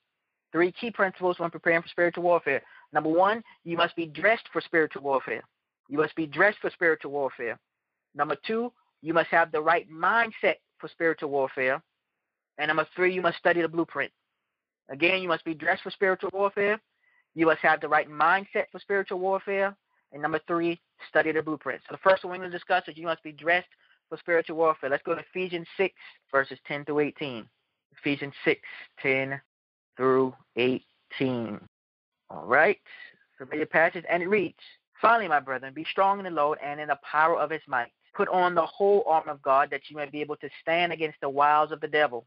Three 0.51 0.73
key 0.73 0.90
principles 0.90 1.38
when 1.38 1.51
preparing 1.51 1.83
for 1.83 1.88
spiritual 1.88 2.25
warfare. 2.25 2.62
Number 2.92 3.11
one, 3.11 3.45
you 3.62 3.77
must 3.77 3.95
be 3.95 4.07
dressed 4.07 4.49
for 4.53 4.61
spiritual 4.61 5.03
warfare. 5.03 5.45
You 5.88 5.99
must 5.99 6.16
be 6.16 6.27
dressed 6.27 6.59
for 6.61 6.71
spiritual 6.71 7.12
warfare. 7.12 7.61
Number 8.16 8.37
two, 8.45 8.73
you 9.03 9.14
must 9.14 9.29
have 9.29 9.53
the 9.53 9.61
right 9.61 9.88
mindset 9.88 10.57
for 10.79 10.88
spiritual 10.88 11.31
warfare. 11.31 11.81
And 12.58 12.68
number 12.68 12.86
three, 12.94 13.14
you 13.14 13.22
must 13.22 13.38
study 13.38 13.62
the 13.62 13.68
blueprint. 13.68 14.12
Again, 14.88 15.22
you 15.22 15.28
must 15.28 15.44
be 15.44 15.54
dressed 15.54 15.82
for 15.82 15.90
spiritual 15.90 16.30
warfare. 16.32 16.80
You 17.34 17.46
must 17.46 17.60
have 17.60 17.80
the 17.80 17.88
right 17.88 18.10
mindset 18.10 18.66
for 18.70 18.78
spiritual 18.78 19.18
warfare. 19.18 19.74
And 20.12 20.20
number 20.20 20.40
three, 20.46 20.80
study 21.08 21.32
the 21.32 21.42
blueprint. 21.42 21.80
So 21.88 21.94
the 21.94 22.10
first 22.10 22.24
one 22.24 22.32
we're 22.32 22.38
going 22.38 22.50
to 22.50 22.56
discuss 22.56 22.84
is 22.86 22.96
you 22.96 23.06
must 23.06 23.22
be 23.22 23.32
dressed 23.32 23.68
for 24.08 24.18
spiritual 24.18 24.56
warfare. 24.56 24.90
Let's 24.90 25.02
go 25.04 25.14
to 25.14 25.22
Ephesians 25.22 25.66
6, 25.78 25.94
verses 26.30 26.58
10 26.68 26.84
through 26.84 27.00
18. 27.00 27.48
Ephesians 27.98 28.34
6, 28.44 28.60
10 29.02 29.40
through 29.96 30.34
18. 30.56 31.58
All 32.30 32.44
right. 32.44 32.78
Familiar 33.38 33.66
passage, 33.66 34.04
and 34.08 34.22
it 34.22 34.28
reads, 34.28 34.58
Finally, 35.00 35.28
my 35.28 35.40
brethren, 35.40 35.72
be 35.74 35.84
strong 35.90 36.18
in 36.18 36.24
the 36.24 36.30
Lord 36.30 36.58
and 36.62 36.80
in 36.80 36.88
the 36.88 36.98
power 37.02 37.38
of 37.38 37.50
his 37.50 37.62
might. 37.66 37.90
Put 38.14 38.28
on 38.28 38.54
the 38.54 38.66
whole 38.66 39.02
armor 39.06 39.32
of 39.32 39.42
God 39.42 39.68
that 39.70 39.82
you 39.88 39.96
may 39.96 40.08
be 40.08 40.20
able 40.20 40.36
to 40.36 40.48
stand 40.60 40.92
against 40.92 41.18
the 41.20 41.28
wiles 41.28 41.72
of 41.72 41.80
the 41.80 41.88
devil. 41.88 42.26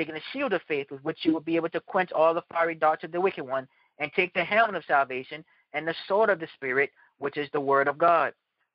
taking 0.00 0.14
the 0.14 0.20
shield 0.32 0.54
of 0.54 0.62
faith 0.66 0.86
with 0.90 1.04
which 1.04 1.18
you 1.24 1.32
will 1.34 1.40
be 1.40 1.56
able 1.56 1.68
to 1.68 1.78
quench 1.78 2.10
all 2.12 2.32
the 2.32 2.42
fiery 2.50 2.74
darts 2.74 3.04
of 3.04 3.12
the 3.12 3.20
wicked 3.20 3.44
one, 3.44 3.68
and 3.98 4.10
take 4.16 4.32
the 4.32 4.42
helmet 4.42 4.74
of 4.74 4.82
salvation 4.86 5.44
and 5.74 5.86
the 5.86 5.94
sword 6.08 6.30
of 6.30 6.40
the 6.40 6.48
Spirit, 6.54 6.90
which 7.18 7.36
is 7.36 7.50
the 7.52 7.60
word 7.60 7.86
of 7.86 7.98
God, 7.98 8.32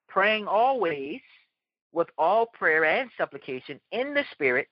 praying 0.07 0.45
always 0.45 1.19
with 1.93 2.07
all 2.19 2.45
prayer 2.45 2.85
and 2.85 3.09
supplication 3.17 3.79
in 3.91 4.13
the 4.13 4.23
Spirit, 4.33 4.67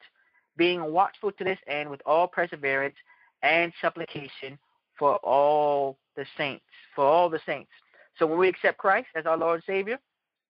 being 0.55 0.93
watchful 0.93 1.31
to 1.31 1.43
this 1.43 1.57
end 1.65 1.89
with 1.89 2.01
all 2.05 2.27
perseverance 2.27 2.95
and 3.41 3.73
supplication 3.81 4.59
for 4.99 5.15
all 5.23 5.97
the 6.15 6.25
saints. 6.37 6.63
For 6.95 7.03
all 7.03 7.31
the 7.31 7.39
saints. 7.47 7.71
So 8.19 8.27
when 8.27 8.37
we 8.37 8.47
accept 8.47 8.77
Christ 8.77 9.07
as 9.15 9.25
our 9.25 9.37
Lord 9.37 9.55
and 9.55 9.63
Savior, 9.65 9.97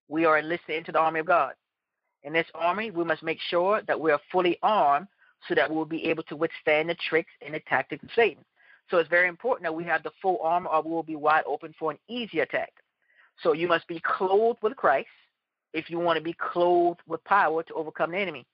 we 0.09 0.25
are 0.25 0.37
enlisted 0.37 0.75
into 0.75 0.91
the 0.91 0.99
army 0.99 1.21
of 1.21 1.27
God. 1.27 1.53
In 2.23 2.33
this 2.33 2.47
army, 2.53 2.91
we 2.91 3.05
must 3.05 3.23
make 3.23 3.39
sure 3.39 3.81
that 3.87 3.97
we 3.97 4.11
are 4.11 4.19
fully 4.33 4.59
armed 4.61 5.07
so 5.47 5.55
that 5.55 5.71
we'll 5.71 5.85
be 5.85 6.05
able 6.05 6.23
to 6.23 6.35
withstand 6.35 6.89
the 6.89 6.95
tricks 7.09 7.31
and 7.45 7.53
the 7.53 7.59
tactics 7.61 8.03
of 8.03 8.09
Satan. 8.15 8.43
So 8.89 8.97
it's 8.97 9.09
very 9.09 9.27
important 9.27 9.63
that 9.63 9.75
we 9.75 9.83
have 9.85 10.03
the 10.03 10.11
full 10.21 10.39
armor 10.41 10.69
or 10.69 10.81
we 10.81 10.91
will 10.91 11.03
be 11.03 11.15
wide 11.15 11.43
open 11.47 11.73
for 11.79 11.91
an 11.91 11.97
easy 12.07 12.39
attack. 12.39 12.73
So 13.41 13.53
you 13.53 13.67
must 13.67 13.87
be 13.87 14.01
clothed 14.03 14.59
with 14.61 14.75
Christ 14.75 15.07
if 15.73 15.89
you 15.89 15.99
want 15.99 16.17
to 16.17 16.23
be 16.23 16.33
clothed 16.33 17.01
with 17.07 17.23
power 17.23 17.63
to 17.63 17.73
overcome 17.73 18.11
the 18.11 18.17
enemy. 18.17 18.45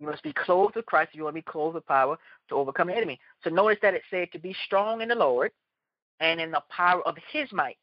You 0.00 0.06
must 0.06 0.22
be 0.22 0.32
clothed 0.32 0.76
with 0.76 0.86
Christ 0.86 1.10
if 1.12 1.18
you 1.18 1.24
want 1.24 1.34
to 1.34 1.42
be 1.42 1.50
clothed 1.50 1.74
with 1.74 1.86
power 1.86 2.18
to 2.48 2.54
overcome 2.54 2.88
the 2.88 2.96
enemy. 2.96 3.20
So 3.42 3.50
notice 3.50 3.78
that 3.82 3.94
it 3.94 4.02
said 4.10 4.32
to 4.32 4.38
be 4.38 4.56
strong 4.64 5.00
in 5.00 5.08
the 5.08 5.14
Lord 5.14 5.52
and 6.20 6.40
in 6.40 6.50
the 6.50 6.62
power 6.70 7.06
of 7.06 7.16
his 7.32 7.52
might. 7.52 7.78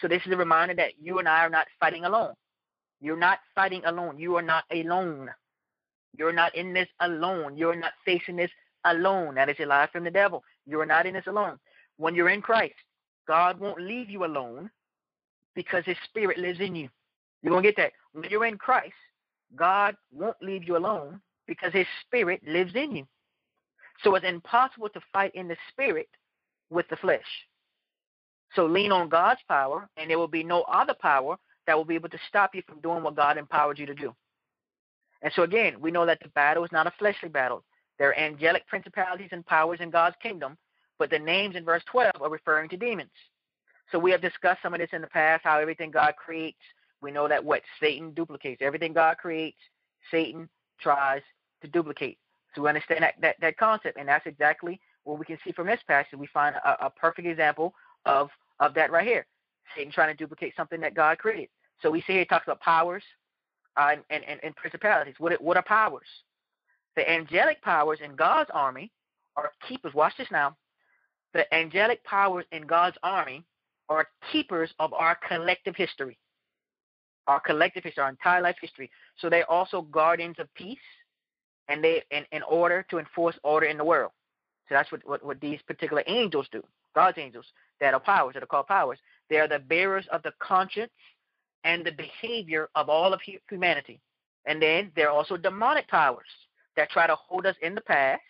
So 0.00 0.08
this 0.08 0.22
is 0.26 0.32
a 0.32 0.36
reminder 0.36 0.74
that 0.74 0.92
you 1.00 1.18
and 1.18 1.28
I 1.28 1.44
are 1.44 1.50
not 1.50 1.66
fighting 1.78 2.04
alone. 2.04 2.34
You're 3.00 3.16
not 3.16 3.38
fighting 3.54 3.82
alone. 3.84 4.18
You 4.18 4.36
are 4.36 4.42
not 4.42 4.64
alone. 4.70 5.30
You're 6.16 6.32
not 6.32 6.54
in 6.54 6.72
this 6.72 6.88
alone. 7.00 7.56
You're 7.56 7.76
not 7.76 7.92
facing 8.04 8.36
this 8.36 8.50
alone. 8.84 9.34
That 9.34 9.48
is 9.48 9.56
a 9.60 9.66
lie 9.66 9.88
from 9.92 10.04
the 10.04 10.10
devil. 10.10 10.42
You 10.66 10.80
are 10.80 10.86
not 10.86 11.06
in 11.06 11.14
this 11.14 11.26
alone. 11.26 11.58
When 11.96 12.14
you're 12.14 12.28
in 12.28 12.42
Christ, 12.42 12.74
God 13.26 13.58
won't 13.60 13.80
leave 13.80 14.10
you 14.10 14.24
alone 14.24 14.70
because 15.54 15.84
his 15.84 15.96
spirit 16.04 16.38
lives 16.38 16.60
in 16.60 16.74
you. 16.74 16.88
You're 17.42 17.52
going 17.52 17.62
to 17.62 17.68
get 17.68 17.76
that. 17.76 17.92
When 18.12 18.28
you're 18.30 18.46
in 18.46 18.58
Christ, 18.58 18.94
God 19.56 19.96
won't 20.12 20.40
leave 20.42 20.64
you 20.64 20.76
alone 20.76 21.20
because 21.46 21.72
his 21.72 21.86
spirit 22.06 22.40
lives 22.46 22.74
in 22.74 22.96
you. 22.96 23.06
So 24.02 24.14
it's 24.14 24.26
impossible 24.26 24.88
to 24.90 25.00
fight 25.12 25.34
in 25.34 25.48
the 25.48 25.56
spirit 25.70 26.08
with 26.70 26.88
the 26.88 26.96
flesh. 26.96 27.20
So 28.54 28.66
lean 28.66 28.92
on 28.92 29.08
God's 29.08 29.40
power, 29.48 29.88
and 29.96 30.10
there 30.10 30.18
will 30.18 30.28
be 30.28 30.44
no 30.44 30.62
other 30.62 30.94
power 30.94 31.36
that 31.66 31.76
will 31.76 31.84
be 31.84 31.94
able 31.94 32.08
to 32.10 32.18
stop 32.28 32.54
you 32.54 32.62
from 32.66 32.80
doing 32.80 33.02
what 33.02 33.16
God 33.16 33.38
empowered 33.38 33.78
you 33.78 33.86
to 33.86 33.94
do. 33.94 34.14
And 35.22 35.32
so 35.34 35.42
again, 35.42 35.80
we 35.80 35.90
know 35.90 36.06
that 36.06 36.20
the 36.20 36.28
battle 36.30 36.64
is 36.64 36.72
not 36.72 36.86
a 36.86 36.92
fleshly 36.98 37.28
battle. 37.28 37.64
There 37.98 38.08
are 38.08 38.18
angelic 38.18 38.66
principalities 38.66 39.28
and 39.32 39.46
powers 39.46 39.78
in 39.80 39.90
God's 39.90 40.16
kingdom, 40.22 40.58
but 40.98 41.10
the 41.10 41.18
names 41.18 41.56
in 41.56 41.64
verse 41.64 41.82
12 41.90 42.12
are 42.20 42.30
referring 42.30 42.68
to 42.70 42.76
demons. 42.76 43.10
So 43.90 43.98
we 43.98 44.10
have 44.10 44.22
discussed 44.22 44.62
some 44.62 44.74
of 44.74 44.80
this 44.80 44.90
in 44.92 45.02
the 45.02 45.08
past, 45.08 45.44
how 45.44 45.58
everything 45.58 45.90
God 45.90 46.14
creates, 46.16 46.58
we 47.02 47.10
know 47.10 47.28
that 47.28 47.44
what 47.44 47.62
Satan 47.80 48.12
duplicates. 48.12 48.62
Everything 48.62 48.92
God 48.92 49.18
creates, 49.18 49.58
Satan 50.10 50.48
tries 50.80 51.22
to 51.60 51.68
duplicate. 51.68 52.16
So 52.54 52.62
we 52.62 52.68
understand 52.68 53.02
that, 53.02 53.14
that, 53.20 53.36
that 53.40 53.56
concept, 53.56 53.98
and 53.98 54.08
that's 54.08 54.26
exactly 54.26 54.80
what 55.04 55.18
we 55.18 55.24
can 55.24 55.38
see 55.44 55.52
from 55.52 55.66
this 55.66 55.80
passage. 55.86 56.18
We 56.18 56.28
find 56.28 56.54
a, 56.56 56.86
a 56.86 56.90
perfect 56.90 57.26
example 57.26 57.74
of, 58.06 58.30
of 58.60 58.72
that 58.74 58.92
right 58.92 59.06
here. 59.06 59.26
Satan 59.74 59.92
trying 59.92 60.14
to 60.14 60.16
duplicate 60.16 60.54
something 60.56 60.80
that 60.80 60.94
God 60.94 61.18
created. 61.18 61.48
So 61.82 61.90
we 61.90 62.00
see 62.02 62.12
here 62.14 62.22
it 62.22 62.28
talks 62.28 62.46
about 62.46 62.60
powers 62.60 63.02
uh, 63.76 63.96
and, 64.10 64.24
and, 64.24 64.40
and 64.42 64.56
principalities. 64.56 65.14
What, 65.18 65.40
what 65.40 65.56
are 65.56 65.62
powers? 65.62 66.06
The 66.96 67.10
angelic 67.10 67.62
powers 67.62 67.98
in 68.04 68.14
God's 68.16 68.50
army 68.52 68.90
are 69.36 69.52
keepers. 69.66 69.94
Watch 69.94 70.14
this 70.18 70.28
now. 70.30 70.56
The 71.32 71.52
angelic 71.54 72.04
powers 72.04 72.44
in 72.52 72.66
God's 72.66 72.96
army 73.02 73.44
are 73.88 74.08
keepers 74.30 74.70
of 74.78 74.92
our 74.92 75.16
collective 75.26 75.74
history, 75.76 76.18
our 77.26 77.40
collective 77.40 77.84
history, 77.84 78.02
our 78.02 78.10
entire 78.10 78.42
life 78.42 78.56
history. 78.60 78.90
So 79.18 79.30
they're 79.30 79.50
also 79.50 79.82
guardians 79.82 80.36
of 80.38 80.52
peace, 80.54 80.78
and 81.68 81.82
they 81.82 82.02
in, 82.10 82.24
in 82.32 82.42
order 82.42 82.84
to 82.90 82.98
enforce 82.98 83.36
order 83.42 83.66
in 83.66 83.78
the 83.78 83.84
world. 83.84 84.12
So 84.68 84.74
that's 84.74 84.92
what, 84.92 85.06
what, 85.06 85.24
what 85.24 85.40
these 85.40 85.60
particular 85.66 86.02
angels 86.06 86.46
do. 86.52 86.62
God's 86.94 87.18
angels 87.18 87.46
that 87.80 87.94
are 87.94 88.00
powers, 88.00 88.34
that 88.34 88.42
are 88.42 88.46
called 88.46 88.66
powers. 88.66 88.98
They 89.30 89.38
are 89.38 89.48
the 89.48 89.58
bearers 89.58 90.06
of 90.12 90.22
the 90.22 90.32
conscience 90.38 90.92
and 91.64 91.84
the 91.84 91.92
behavior 91.92 92.68
of 92.74 92.88
all 92.88 93.12
of 93.12 93.20
humanity. 93.48 94.00
And 94.46 94.60
then 94.60 94.90
there 94.96 95.08
are 95.08 95.16
also 95.16 95.36
demonic 95.36 95.88
powers 95.88 96.26
that 96.76 96.90
try 96.90 97.06
to 97.06 97.16
hold 97.16 97.46
us 97.46 97.56
in 97.62 97.74
the 97.74 97.80
past 97.80 98.22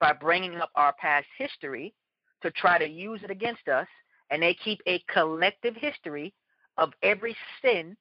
by 0.00 0.12
bringing 0.12 0.56
up 0.56 0.70
our 0.74 0.94
past 0.94 1.26
history 1.36 1.94
to 2.42 2.50
try 2.50 2.78
to 2.78 2.88
use 2.88 3.20
it 3.22 3.30
against 3.30 3.68
us. 3.68 3.86
And 4.30 4.42
they 4.42 4.54
keep 4.54 4.80
a 4.86 5.02
collective 5.12 5.76
history 5.76 6.34
of 6.78 6.92
every 7.02 7.36
sin 7.62 7.96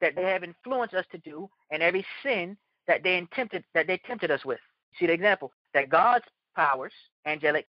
that 0.00 0.14
they 0.14 0.22
have 0.22 0.44
influenced 0.44 0.94
us 0.94 1.06
to 1.12 1.18
do 1.18 1.48
and 1.70 1.82
every 1.82 2.04
sin 2.22 2.56
that 2.86 3.02
they 3.02 3.26
tempted 3.34 3.64
that 3.74 3.86
they 3.86 3.98
tempted 4.06 4.30
us 4.30 4.44
with. 4.44 4.60
See 4.98 5.06
the 5.06 5.12
example 5.12 5.52
that 5.72 5.88
God's 5.88 6.24
powers, 6.54 6.92
angelic 7.26 7.66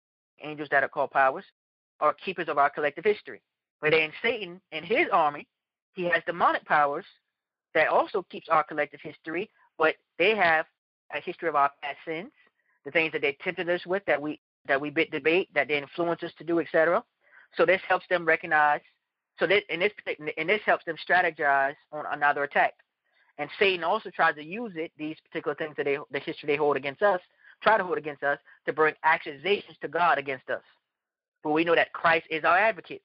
angels 0.44 0.70
that 0.72 0.84
are 0.84 0.90
called 0.90 1.12
powers, 1.12 1.46
are 2.00 2.14
keepers 2.14 2.48
of 2.48 2.58
our 2.58 2.70
collective 2.70 3.04
history. 3.04 3.42
But 3.82 3.92
then 3.92 4.12
Satan 4.22 4.62
and 4.72 4.86
his 4.86 5.08
army, 5.12 5.48
he 5.94 6.04
has 6.06 6.22
demonic 6.26 6.66
powers 6.66 7.06
that 7.74 7.88
also 7.88 8.24
keeps 8.24 8.48
our 8.50 8.64
collective 8.64 9.00
history, 9.02 9.50
but 9.78 9.96
they 10.18 10.36
have 10.36 10.66
a 11.14 11.20
history 11.20 11.50
of 11.50 11.56
our 11.56 11.72
past 11.82 11.98
sins, 12.06 12.32
the 12.86 12.92
things 12.92 13.12
that 13.12 13.22
they 13.22 13.38
tempted 13.44 13.70
us 13.70 13.86
with 13.86 14.04
that 14.06 14.22
we 14.22 14.40
that 14.68 14.80
we 14.80 14.92
bit 14.92 15.10
debate, 15.12 15.50
that 15.56 15.68
they 15.68 15.78
influence 15.78 16.22
us 16.24 16.32
to 16.38 16.44
do, 16.44 16.60
etc. 16.60 17.04
So 17.56 17.66
this 17.66 17.82
helps 17.88 18.06
them 18.10 18.26
recognize. 18.26 18.82
So 19.40 19.48
this 19.48 19.64
and 19.70 19.82
this 19.82 19.92
and 20.38 20.50
this 20.50 20.62
helps 20.66 20.86
them 20.86 20.96
strategize 20.98 21.76
on 21.92 22.06
another 22.12 22.44
attack. 22.44 22.74
And 23.38 23.50
Satan 23.58 23.84
also 23.84 24.10
tries 24.12 24.36
to 24.36 24.44
use 24.44 24.74
it, 24.76 24.92
these 24.98 25.18
particular 25.28 25.56
things 25.56 25.76
that 25.78 25.86
they 25.86 25.98
the 26.12 26.20
history 26.20 26.48
they 26.48 26.58
hold 26.58 26.78
against 26.78 27.02
us, 27.02 27.20
try 27.64 27.78
to 27.78 27.84
hold 27.84 27.98
against 27.98 28.24
us, 28.24 28.38
to 28.66 28.74
bring 28.74 28.94
accusations 29.04 29.78
to 29.82 29.88
God 29.88 30.18
against 30.18 30.50
us. 30.50 30.62
But 31.44 31.52
we 31.52 31.64
know 31.64 31.76
that 31.76 31.94
Christ 31.94 32.28
is 32.30 32.44
our 32.44 32.58
advocate. 32.58 33.02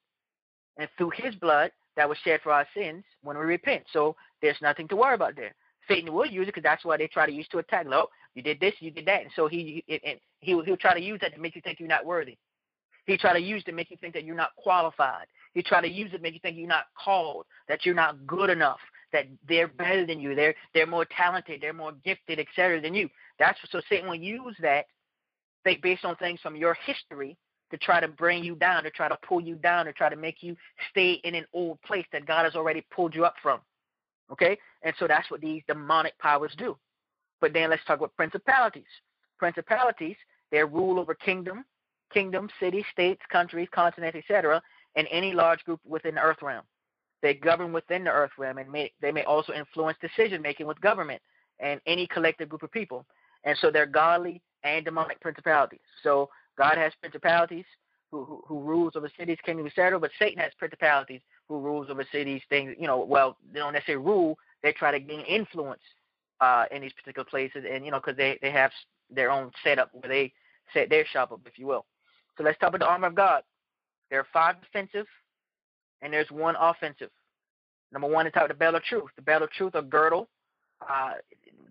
And 0.77 0.88
through 0.99 1.12
his 1.14 1.35
blood 1.37 1.70
that 1.96 2.09
was 2.09 2.18
shed 2.18 2.40
for 2.42 2.52
our 2.52 2.66
sins 2.74 3.04
when 3.22 3.38
we 3.38 3.44
repent. 3.44 3.85
So 3.92 4.16
there's 4.42 4.61
nothing 4.61 4.88
to 4.88 4.96
worry 4.96 5.14
about 5.14 5.37
there. 5.37 5.54
Satan 5.88 6.12
will 6.12 6.26
use 6.26 6.44
it 6.44 6.54
because 6.54 6.62
that's 6.62 6.85
why 6.85 6.96
they 6.96 7.06
try 7.06 7.26
to 7.26 7.32
use 7.32 7.48
to 7.48 7.59
attack. 7.59 7.87
Look, 7.87 8.11
you 8.35 8.42
did 8.42 8.61
this, 8.61 8.74
you 8.80 8.90
did 8.90 9.06
that, 9.06 9.22
and 9.22 9.30
so 9.35 9.46
he 9.46 9.85
and 9.88 10.18
he 10.40 10.61
he'll 10.64 10.76
try 10.76 10.94
to 10.94 11.02
use 11.02 11.20
that 11.20 11.35
to 11.35 11.40
make 11.40 11.54
you 11.54 11.62
think 11.62 11.78
you're 11.80 11.88
not 11.88 12.04
worthy. 12.04 12.37
He 13.06 13.16
try 13.16 13.32
to 13.32 13.40
use 13.40 13.62
it 13.62 13.70
to 13.70 13.72
make 13.72 13.90
you 13.90 13.96
think 13.96 14.14
that 14.14 14.24
you're 14.24 14.35
not 14.35 14.50
qualified. 14.56 15.26
He 15.54 15.62
try 15.62 15.80
to 15.80 15.88
use 15.88 16.12
it 16.12 16.16
to 16.16 16.22
make 16.22 16.35
you 16.35 16.40
think 16.40 16.56
you're 16.56 16.68
not 16.68 16.87
called, 17.02 17.46
that 17.68 17.87
you're 17.87 17.94
not 17.94 18.26
good 18.26 18.50
enough, 18.50 18.80
that 19.12 19.26
they're 19.48 19.68
better 19.68 20.04
than 20.04 20.18
you, 20.20 20.35
they're 20.35 20.54
they're 20.74 20.87
more 20.87 21.06
talented, 21.16 21.61
they're 21.61 21.72
more 21.72 21.92
gifted, 22.04 22.40
etc. 22.40 22.80
than 22.80 22.94
you. 22.94 23.09
That's 23.38 23.59
so 23.70 23.80
Satan 23.88 24.09
will 24.09 24.16
use 24.16 24.56
that 24.61 24.87
based 25.82 26.04
on 26.04 26.16
things 26.16 26.40
from 26.40 26.56
your 26.56 26.76
history 26.85 27.37
to 27.70 27.76
try 27.79 28.00
to 28.00 28.09
bring 28.09 28.44
you 28.44 28.55
down, 28.55 28.85
to 28.85 28.90
try 28.90 29.09
to 29.09 29.18
pull 29.26 29.40
you 29.40 29.57
down, 29.57 29.87
to 29.87 29.92
try 29.92 30.09
to 30.09 30.16
make 30.16 30.42
you 30.42 30.57
stay 30.90 31.20
in 31.24 31.35
an 31.35 31.44
old 31.52 31.81
place 31.83 32.07
that 32.12 32.26
God 32.26 32.44
has 32.44 32.55
already 32.55 32.85
pulled 32.94 33.14
you 33.14 33.24
up 33.24 33.35
from. 33.42 33.61
Okay? 34.31 34.59
And 34.83 34.94
so 34.98 35.07
that's 35.07 35.31
what 35.31 35.40
these 35.40 35.62
demonic 35.66 36.18
powers 36.18 36.52
do. 36.57 36.76
But 37.40 37.52
then 37.52 37.70
let's 37.70 37.85
talk 37.85 37.98
about 37.98 38.16
principalities. 38.16 38.85
Principalities, 39.38 40.16
they 40.50 40.62
rule 40.62 40.98
over 40.98 41.14
kingdom, 41.14 41.64
kingdoms, 42.12 42.50
cities, 42.61 42.85
states, 42.92 43.20
countries, 43.31 43.68
continents, 43.72 44.16
etc., 44.16 44.62
and 44.94 45.07
any 45.11 45.33
large 45.33 45.62
group 45.64 45.81
within 45.85 46.14
the 46.14 46.22
earth 46.22 46.40
realm. 46.42 46.62
They 47.22 47.35
govern 47.35 47.72
within 47.72 48.05
the 48.05 48.11
earth 48.11 48.31
realm 48.38 48.59
and 48.59 48.70
may, 48.70 48.92
they 49.00 49.12
may 49.12 49.24
also 49.24 49.52
influence 49.52 49.98
decision 50.00 50.40
making 50.40 50.66
with 50.66 50.81
government 50.81 51.20
and 51.59 51.81
any 51.87 52.07
collective 52.07 52.48
group 52.48 52.62
of 52.62 52.70
people. 52.70 53.05
And 53.44 53.57
so 53.59 53.70
they're 53.70 53.87
godly 53.87 54.40
and 54.64 54.85
demonic 54.85 55.20
principalities. 55.20 55.81
So 56.02 56.29
God 56.56 56.78
has 56.78 56.92
principalities 57.00 57.64
who, 58.10 58.24
who, 58.24 58.42
who 58.46 58.60
rules 58.60 58.94
over 58.96 59.10
cities, 59.18 59.38
kingdoms, 59.44 59.68
etc. 59.68 59.98
But 59.98 60.10
Satan 60.18 60.38
has 60.42 60.52
principalities 60.58 61.20
who 61.48 61.60
rules 61.60 61.90
over 61.90 62.04
cities, 62.10 62.42
things. 62.48 62.74
You 62.78 62.86
know, 62.86 63.04
well, 63.04 63.36
they 63.52 63.58
don't 63.58 63.72
necessarily 63.72 64.04
rule. 64.04 64.38
They 64.62 64.72
try 64.72 64.90
to 64.90 65.00
gain 65.00 65.20
influence 65.20 65.82
uh, 66.40 66.64
in 66.70 66.82
these 66.82 66.92
particular 66.92 67.24
places, 67.24 67.64
and 67.70 67.84
you 67.84 67.90
know, 67.90 67.98
because 67.98 68.16
they 68.16 68.38
they 68.42 68.50
have 68.50 68.70
their 69.10 69.30
own 69.30 69.50
setup 69.62 69.90
where 69.92 70.08
they 70.08 70.32
set 70.72 70.90
their 70.90 71.06
shop 71.06 71.32
up, 71.32 71.40
if 71.46 71.58
you 71.58 71.66
will. 71.66 71.84
So 72.36 72.44
let's 72.44 72.58
talk 72.58 72.70
about 72.70 72.80
the 72.80 72.86
armor 72.86 73.08
of 73.08 73.14
God. 73.14 73.42
There 74.10 74.20
are 74.20 74.26
five 74.32 74.56
defensive, 74.60 75.06
and 76.02 76.12
there's 76.12 76.30
one 76.30 76.54
offensive. 76.58 77.10
Number 77.92 78.08
one 78.08 78.26
is 78.26 78.32
talk 78.32 78.44
about 78.44 78.54
the 78.54 78.58
belt 78.58 78.74
of 78.74 78.82
truth. 78.84 79.10
The 79.16 79.22
belt 79.22 79.42
of 79.42 79.50
truth 79.50 79.74
or 79.74 79.82
girdle, 79.82 80.28
uh, 80.88 81.12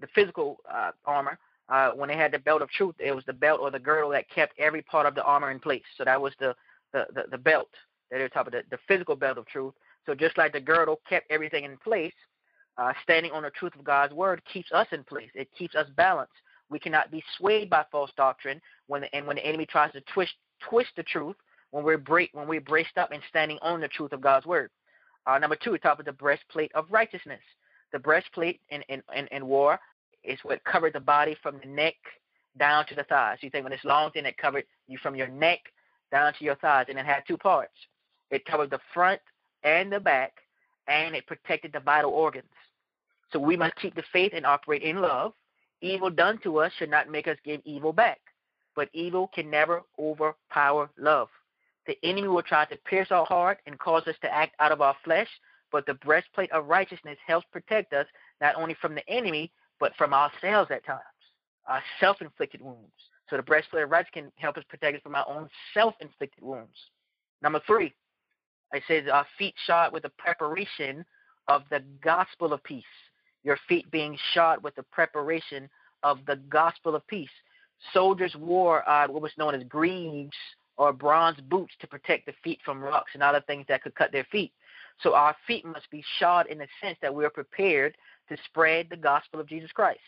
the 0.01 0.07
physical 0.15 0.57
uh, 0.71 0.91
armor 1.05 1.37
uh, 1.69 1.91
when 1.91 2.10
they 2.10 2.17
had 2.17 2.32
the 2.32 2.39
belt 2.39 2.62
of 2.62 2.69
truth, 2.69 2.95
it 2.99 3.13
was 3.13 3.23
the 3.25 3.34
belt 3.34 3.60
or 3.62 3.71
the 3.71 3.80
girdle 3.80 4.12
that 4.12 4.30
kept 4.30 4.58
every 4.60 4.82
part 4.84 5.06
of 5.06 5.15
the 5.15 5.23
armor 5.23 5.51
in 5.51 5.60
place. 5.60 5.84
So 5.97 6.04
that 6.04 6.21
was 6.21 6.34
the 6.39 6.56
the, 6.93 7.06
the, 7.13 7.23
the 7.32 7.38
belt 7.38 7.69
that 8.10 8.19
they're 8.19 8.30
talking 8.30 8.54
about, 8.54 8.63
the, 8.69 8.78
the 8.78 8.82
physical 8.88 9.15
belt 9.15 9.38
of 9.38 9.45
truth. 9.47 9.73
So 10.06 10.15
just 10.15 10.38
like 10.38 10.54
the 10.54 10.62
girdle 10.62 11.01
kept 11.10 11.30
everything 11.30 11.65
in 11.65 11.78
place, 11.78 12.13
uh, 12.78 12.93
standing 13.04 13.32
on 13.32 13.43
the 13.43 13.49
truth 13.49 13.73
of 13.78 13.84
God's 13.84 14.13
word 14.13 14.41
keeps 14.51 14.71
us 14.71 14.88
in 14.91 15.04
place. 15.04 15.30
It 15.34 15.49
keeps 15.58 15.75
us 15.75 15.88
balanced. 15.97 16.34
We 16.69 16.80
cannot 16.80 17.12
be 17.12 17.23
swayed 17.38 17.69
by 17.69 17.86
false 17.91 18.12
doctrine 18.15 18.62
when 18.88 19.01
the, 19.01 19.15
and 19.15 19.28
when 19.28 19.36
the 19.38 19.45
enemy 19.45 19.65
tries 19.65 19.91
to 19.93 20.01
twist 20.13 20.34
twist 20.69 20.89
the 20.95 21.04
truth 21.04 21.36
when 21.71 21.84
we're 21.84 21.97
break 21.97 22.30
when 22.34 22.47
we're 22.47 22.62
braced 22.62 22.97
up 22.97 23.12
and 23.12 23.21
standing 23.30 23.58
on 23.62 23.82
the 23.82 23.88
truth 23.88 24.13
of 24.13 24.21
God's 24.21 24.45
word. 24.45 24.69
Uh, 25.28 25.38
number 25.39 25.56
two, 25.56 25.71
we 25.71 25.80
talk 25.80 25.95
about 25.95 26.06
the 26.06 26.13
breastplate 26.13 26.71
of 26.75 26.86
righteousness. 26.89 27.41
The 27.91 27.99
breastplate 27.99 28.62
in, 28.69 28.82
in, 28.84 29.01
in, 29.15 29.28
in 29.28 29.45
war 29.45 29.80
is 30.27 30.39
what 30.43 30.63
covered 30.63 30.93
the 30.93 30.99
body 30.99 31.35
from 31.41 31.59
the 31.61 31.69
neck 31.69 31.95
down 32.57 32.85
to 32.88 32.95
the 32.95 33.03
thighs. 33.03 33.39
You 33.41 33.49
think 33.49 33.63
when 33.63 33.71
this 33.71 33.83
long 33.83 34.11
thing 34.11 34.23
that 34.23 34.38
covered 34.38 34.65
you 34.88 34.97
from 34.97 35.15
your 35.15 35.27
neck 35.27 35.59
down 36.11 36.33
to 36.33 36.45
your 36.45 36.55
thighs, 36.55 36.85
and 36.89 36.97
it 36.97 37.05
had 37.05 37.23
two 37.27 37.38
parts. 37.38 37.73
It 38.31 38.45
covered 38.45 38.69
the 38.69 38.79
front 38.93 39.21
and 39.63 39.91
the 39.91 39.99
back, 39.99 40.33
and 40.88 41.15
it 41.15 41.27
protected 41.27 41.73
the 41.73 41.79
vital 41.79 42.11
organs. 42.11 42.45
So 43.31 43.39
we 43.39 43.57
must 43.57 43.75
keep 43.77 43.95
the 43.95 44.03
faith 44.13 44.31
and 44.35 44.45
operate 44.45 44.83
in 44.83 45.01
love. 45.01 45.33
Evil 45.81 46.09
done 46.09 46.39
to 46.43 46.59
us 46.59 46.71
should 46.77 46.89
not 46.89 47.09
make 47.09 47.27
us 47.27 47.38
give 47.43 47.61
evil 47.65 47.91
back, 47.91 48.19
but 48.75 48.89
evil 48.93 49.29
can 49.33 49.49
never 49.49 49.81
overpower 49.99 50.89
love. 50.97 51.29
The 51.88 51.97
enemy 52.03 52.27
will 52.27 52.41
try 52.41 52.65
to 52.65 52.77
pierce 52.77 53.11
our 53.11 53.25
heart 53.25 53.59
and 53.67 53.77
cause 53.77 54.07
us 54.07 54.15
to 54.21 54.33
act 54.33 54.55
out 54.59 54.71
of 54.71 54.81
our 54.81 54.95
flesh, 55.03 55.27
but 55.71 55.85
the 55.85 55.93
breastplate 55.95 56.51
of 56.51 56.67
righteousness 56.67 57.17
helps 57.25 57.45
protect 57.51 57.93
us 57.93 58.07
not 58.41 58.55
only 58.55 58.75
from 58.75 58.95
the 58.95 59.07
enemy, 59.09 59.51
but 59.79 59.95
from 59.97 60.13
ourselves 60.13 60.71
at 60.71 60.85
times, 60.85 61.01
our 61.67 61.81
self-inflicted 61.99 62.61
wounds. 62.61 62.91
So 63.29 63.38
the 63.38 63.43
breastplate 63.43 63.83
of 63.83 63.89
righteousness 63.89 64.25
can 64.25 64.31
help 64.41 64.57
us 64.57 64.63
protect 64.69 64.97
us 64.97 65.01
from 65.01 65.15
our 65.15 65.27
own 65.27 65.49
self-inflicted 65.73 66.43
wounds. 66.43 66.77
Number 67.41 67.61
three, 67.65 67.93
it 68.73 68.83
says 68.88 69.05
our 69.11 69.25
feet 69.38 69.55
shod 69.65 69.93
with 69.93 70.03
the 70.03 70.11
preparation 70.17 71.05
of 71.47 71.63
the 71.69 71.83
gospel 72.03 72.53
of 72.53 72.63
peace. 72.63 72.83
Your 73.43 73.57
feet 73.67 73.89
being 73.91 74.17
shod 74.33 74.63
with 74.63 74.75
the 74.75 74.83
preparation 74.83 75.69
of 76.03 76.19
the 76.27 76.38
gospel 76.49 76.95
of 76.95 77.05
peace. 77.07 77.29
Soldiers 77.93 78.35
wore 78.35 78.88
uh, 78.89 79.07
what 79.07 79.21
was 79.21 79.31
known 79.38 79.53
as 79.55 79.63
greaves 79.63 80.35
or 80.77 80.93
bronze 80.93 81.39
boots 81.49 81.73
to 81.79 81.88
protect 81.88 82.25
the 82.25 82.33
feet 82.43 82.59
from 82.65 82.81
rocks 82.81 83.11
and 83.13 83.23
other 83.23 83.41
things 83.47 83.65
that 83.67 83.81
could 83.81 83.95
cut 83.95 84.11
their 84.11 84.25
feet. 84.31 84.51
So 85.01 85.13
our 85.13 85.36
feet 85.45 85.65
must 85.65 85.89
be 85.89 86.03
shod 86.19 86.47
in 86.47 86.58
the 86.58 86.67
sense 86.81 86.97
that 87.01 87.13
we 87.13 87.25
are 87.25 87.29
prepared 87.29 87.95
to 88.29 88.38
spread 88.45 88.88
the 88.89 88.97
gospel 88.97 89.39
of 89.39 89.47
Jesus 89.47 89.71
Christ. 89.71 89.99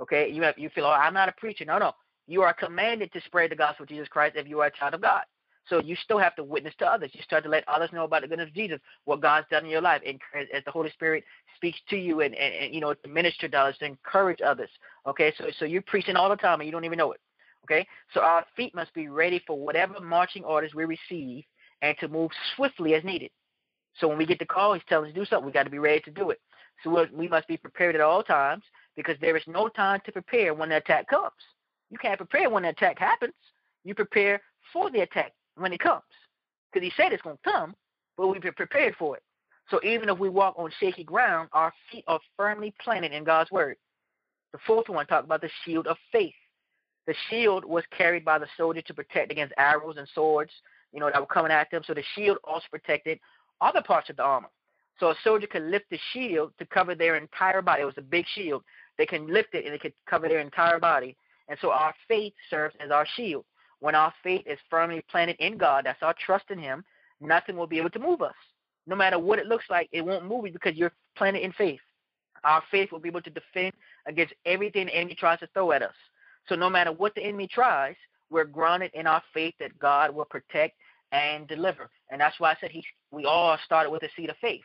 Okay, 0.00 0.30
you 0.30 0.42
have 0.42 0.58
you 0.58 0.68
feel, 0.70 0.84
oh, 0.84 0.90
I'm 0.90 1.14
not 1.14 1.28
a 1.28 1.32
preacher. 1.32 1.64
No, 1.64 1.78
no, 1.78 1.92
you 2.26 2.42
are 2.42 2.54
commanded 2.54 3.12
to 3.12 3.20
spread 3.22 3.50
the 3.50 3.56
gospel 3.56 3.84
of 3.84 3.88
Jesus 3.88 4.08
Christ 4.08 4.36
if 4.36 4.48
you 4.48 4.60
are 4.60 4.66
a 4.66 4.72
child 4.72 4.94
of 4.94 5.02
God. 5.02 5.22
So 5.68 5.80
you 5.80 5.94
still 6.02 6.18
have 6.18 6.34
to 6.36 6.44
witness 6.44 6.74
to 6.78 6.86
others. 6.86 7.10
You 7.12 7.22
start 7.22 7.44
to 7.44 7.50
let 7.50 7.68
others 7.68 7.90
know 7.92 8.04
about 8.04 8.22
the 8.22 8.28
goodness 8.28 8.48
of 8.48 8.54
Jesus, 8.54 8.80
what 9.04 9.20
God's 9.20 9.46
done 9.48 9.64
in 9.64 9.70
your 9.70 9.80
life, 9.80 10.02
and 10.04 10.18
as 10.52 10.64
the 10.64 10.72
Holy 10.72 10.90
Spirit 10.90 11.22
speaks 11.54 11.78
to 11.90 11.96
you, 11.96 12.20
and, 12.22 12.34
and, 12.34 12.54
and 12.54 12.74
you 12.74 12.80
know 12.80 12.94
to 12.94 13.08
minister 13.08 13.48
to 13.48 13.56
others, 13.56 13.78
to 13.78 13.84
encourage 13.84 14.40
others. 14.40 14.70
Okay, 15.06 15.32
so 15.38 15.44
so 15.58 15.64
you're 15.64 15.82
preaching 15.82 16.16
all 16.16 16.28
the 16.28 16.36
time 16.36 16.60
and 16.60 16.66
you 16.66 16.72
don't 16.72 16.84
even 16.84 16.98
know 16.98 17.12
it. 17.12 17.20
Okay, 17.64 17.86
so 18.12 18.20
our 18.22 18.44
feet 18.56 18.74
must 18.74 18.92
be 18.92 19.08
ready 19.08 19.40
for 19.46 19.56
whatever 19.56 20.00
marching 20.00 20.42
orders 20.42 20.74
we 20.74 20.84
receive, 20.84 21.44
and 21.80 21.96
to 21.98 22.08
move 22.08 22.30
swiftly 22.56 22.94
as 22.94 23.04
needed. 23.04 23.30
So 23.98 24.08
when 24.08 24.18
we 24.18 24.26
get 24.26 24.38
the 24.38 24.46
call, 24.46 24.74
He's 24.74 24.82
telling 24.88 25.10
us 25.10 25.14
to 25.14 25.20
do 25.20 25.26
something. 25.26 25.46
We 25.46 25.52
got 25.52 25.64
to 25.64 25.70
be 25.70 25.78
ready 25.78 26.00
to 26.00 26.10
do 26.10 26.30
it. 26.30 26.40
So 26.82 27.06
we 27.12 27.28
must 27.28 27.46
be 27.48 27.56
prepared 27.56 27.94
at 27.94 28.00
all 28.00 28.22
times 28.22 28.64
because 28.96 29.16
there 29.20 29.36
is 29.36 29.42
no 29.46 29.68
time 29.68 30.00
to 30.04 30.12
prepare 30.12 30.54
when 30.54 30.70
the 30.70 30.76
attack 30.76 31.08
comes. 31.08 31.30
You 31.90 31.98
can't 31.98 32.16
prepare 32.16 32.50
when 32.50 32.64
the 32.64 32.70
attack 32.70 32.98
happens. 32.98 33.34
You 33.84 33.94
prepare 33.94 34.40
for 34.72 34.90
the 34.90 35.00
attack 35.00 35.32
when 35.56 35.72
it 35.72 35.80
comes. 35.80 36.02
Because 36.72 36.86
he 36.86 36.92
said 36.96 37.12
it's 37.12 37.22
going 37.22 37.36
to 37.36 37.50
come, 37.50 37.74
but 38.16 38.28
we've 38.28 38.42
been 38.42 38.54
prepared 38.54 38.94
for 38.98 39.16
it. 39.16 39.22
So 39.70 39.80
even 39.84 40.08
if 40.08 40.18
we 40.18 40.28
walk 40.28 40.58
on 40.58 40.70
shaky 40.80 41.04
ground, 41.04 41.48
our 41.52 41.72
feet 41.90 42.04
are 42.08 42.20
firmly 42.36 42.74
planted 42.82 43.12
in 43.12 43.24
God's 43.24 43.50
word. 43.50 43.76
The 44.52 44.58
fourth 44.66 44.88
one 44.88 45.06
talked 45.06 45.24
about 45.24 45.40
the 45.40 45.50
shield 45.64 45.86
of 45.86 45.96
faith. 46.10 46.34
The 47.06 47.14
shield 47.30 47.64
was 47.64 47.84
carried 47.96 48.24
by 48.24 48.38
the 48.38 48.46
soldier 48.56 48.82
to 48.82 48.94
protect 48.94 49.32
against 49.32 49.54
arrows 49.58 49.96
and 49.98 50.08
swords, 50.14 50.52
you 50.92 51.00
know, 51.00 51.10
that 51.10 51.20
were 51.20 51.26
coming 51.26 51.52
at 51.52 51.70
them. 51.70 51.82
So 51.86 51.94
the 51.94 52.04
shield 52.14 52.38
also 52.44 52.66
protected 52.70 53.18
other 53.62 53.82
parts 53.82 54.10
of 54.10 54.16
the 54.16 54.22
armor. 54.22 54.48
So 55.00 55.10
a 55.10 55.14
soldier 55.24 55.46
could 55.46 55.62
lift 55.62 55.86
the 55.90 55.98
shield 56.12 56.52
to 56.58 56.66
cover 56.66 56.94
their 56.94 57.16
entire 57.16 57.62
body. 57.62 57.82
It 57.82 57.86
was 57.86 57.94
a 57.96 58.02
big 58.02 58.26
shield. 58.34 58.62
They 58.98 59.06
can 59.06 59.26
lift 59.26 59.54
it 59.54 59.64
and 59.64 59.74
it 59.74 59.80
could 59.80 59.94
cover 60.08 60.28
their 60.28 60.40
entire 60.40 60.78
body. 60.78 61.16
And 61.48 61.58
so 61.60 61.70
our 61.70 61.94
faith 62.06 62.34
serves 62.50 62.74
as 62.78 62.90
our 62.90 63.06
shield. 63.16 63.44
When 63.80 63.94
our 63.94 64.12
faith 64.22 64.42
is 64.46 64.58
firmly 64.70 65.04
planted 65.10 65.36
in 65.40 65.58
God, 65.58 65.84
that's 65.84 66.02
our 66.02 66.14
trust 66.24 66.44
in 66.50 66.58
Him, 66.58 66.84
nothing 67.20 67.56
will 67.56 67.66
be 67.66 67.78
able 67.78 67.90
to 67.90 67.98
move 67.98 68.22
us. 68.22 68.34
No 68.86 68.94
matter 68.94 69.18
what 69.18 69.38
it 69.38 69.46
looks 69.46 69.64
like, 69.70 69.88
it 69.92 70.04
won't 70.04 70.26
move 70.26 70.46
you 70.46 70.52
because 70.52 70.76
you're 70.76 70.92
planted 71.16 71.42
in 71.42 71.52
faith. 71.52 71.80
Our 72.44 72.62
faith 72.70 72.92
will 72.92 72.98
be 72.98 73.08
able 73.08 73.22
to 73.22 73.30
defend 73.30 73.72
against 74.06 74.34
everything 74.44 74.86
the 74.86 74.94
enemy 74.94 75.14
tries 75.14 75.38
to 75.40 75.48
throw 75.48 75.72
at 75.72 75.82
us. 75.82 75.94
So 76.48 76.54
no 76.54 76.68
matter 76.68 76.92
what 76.92 77.14
the 77.14 77.22
enemy 77.22 77.46
tries, 77.46 77.94
we're 78.30 78.44
grounded 78.44 78.90
in 78.94 79.06
our 79.06 79.22
faith 79.32 79.54
that 79.60 79.78
God 79.78 80.14
will 80.14 80.24
protect 80.24 80.76
and 81.12 81.46
deliver. 81.46 81.90
And 82.10 82.20
that's 82.20 82.38
why 82.40 82.52
I 82.52 82.56
said 82.60 82.70
he 82.70 82.84
we 83.10 83.24
all 83.24 83.56
started 83.64 83.90
with 83.90 84.02
a 84.02 84.08
seed 84.16 84.30
of 84.30 84.36
faith. 84.40 84.62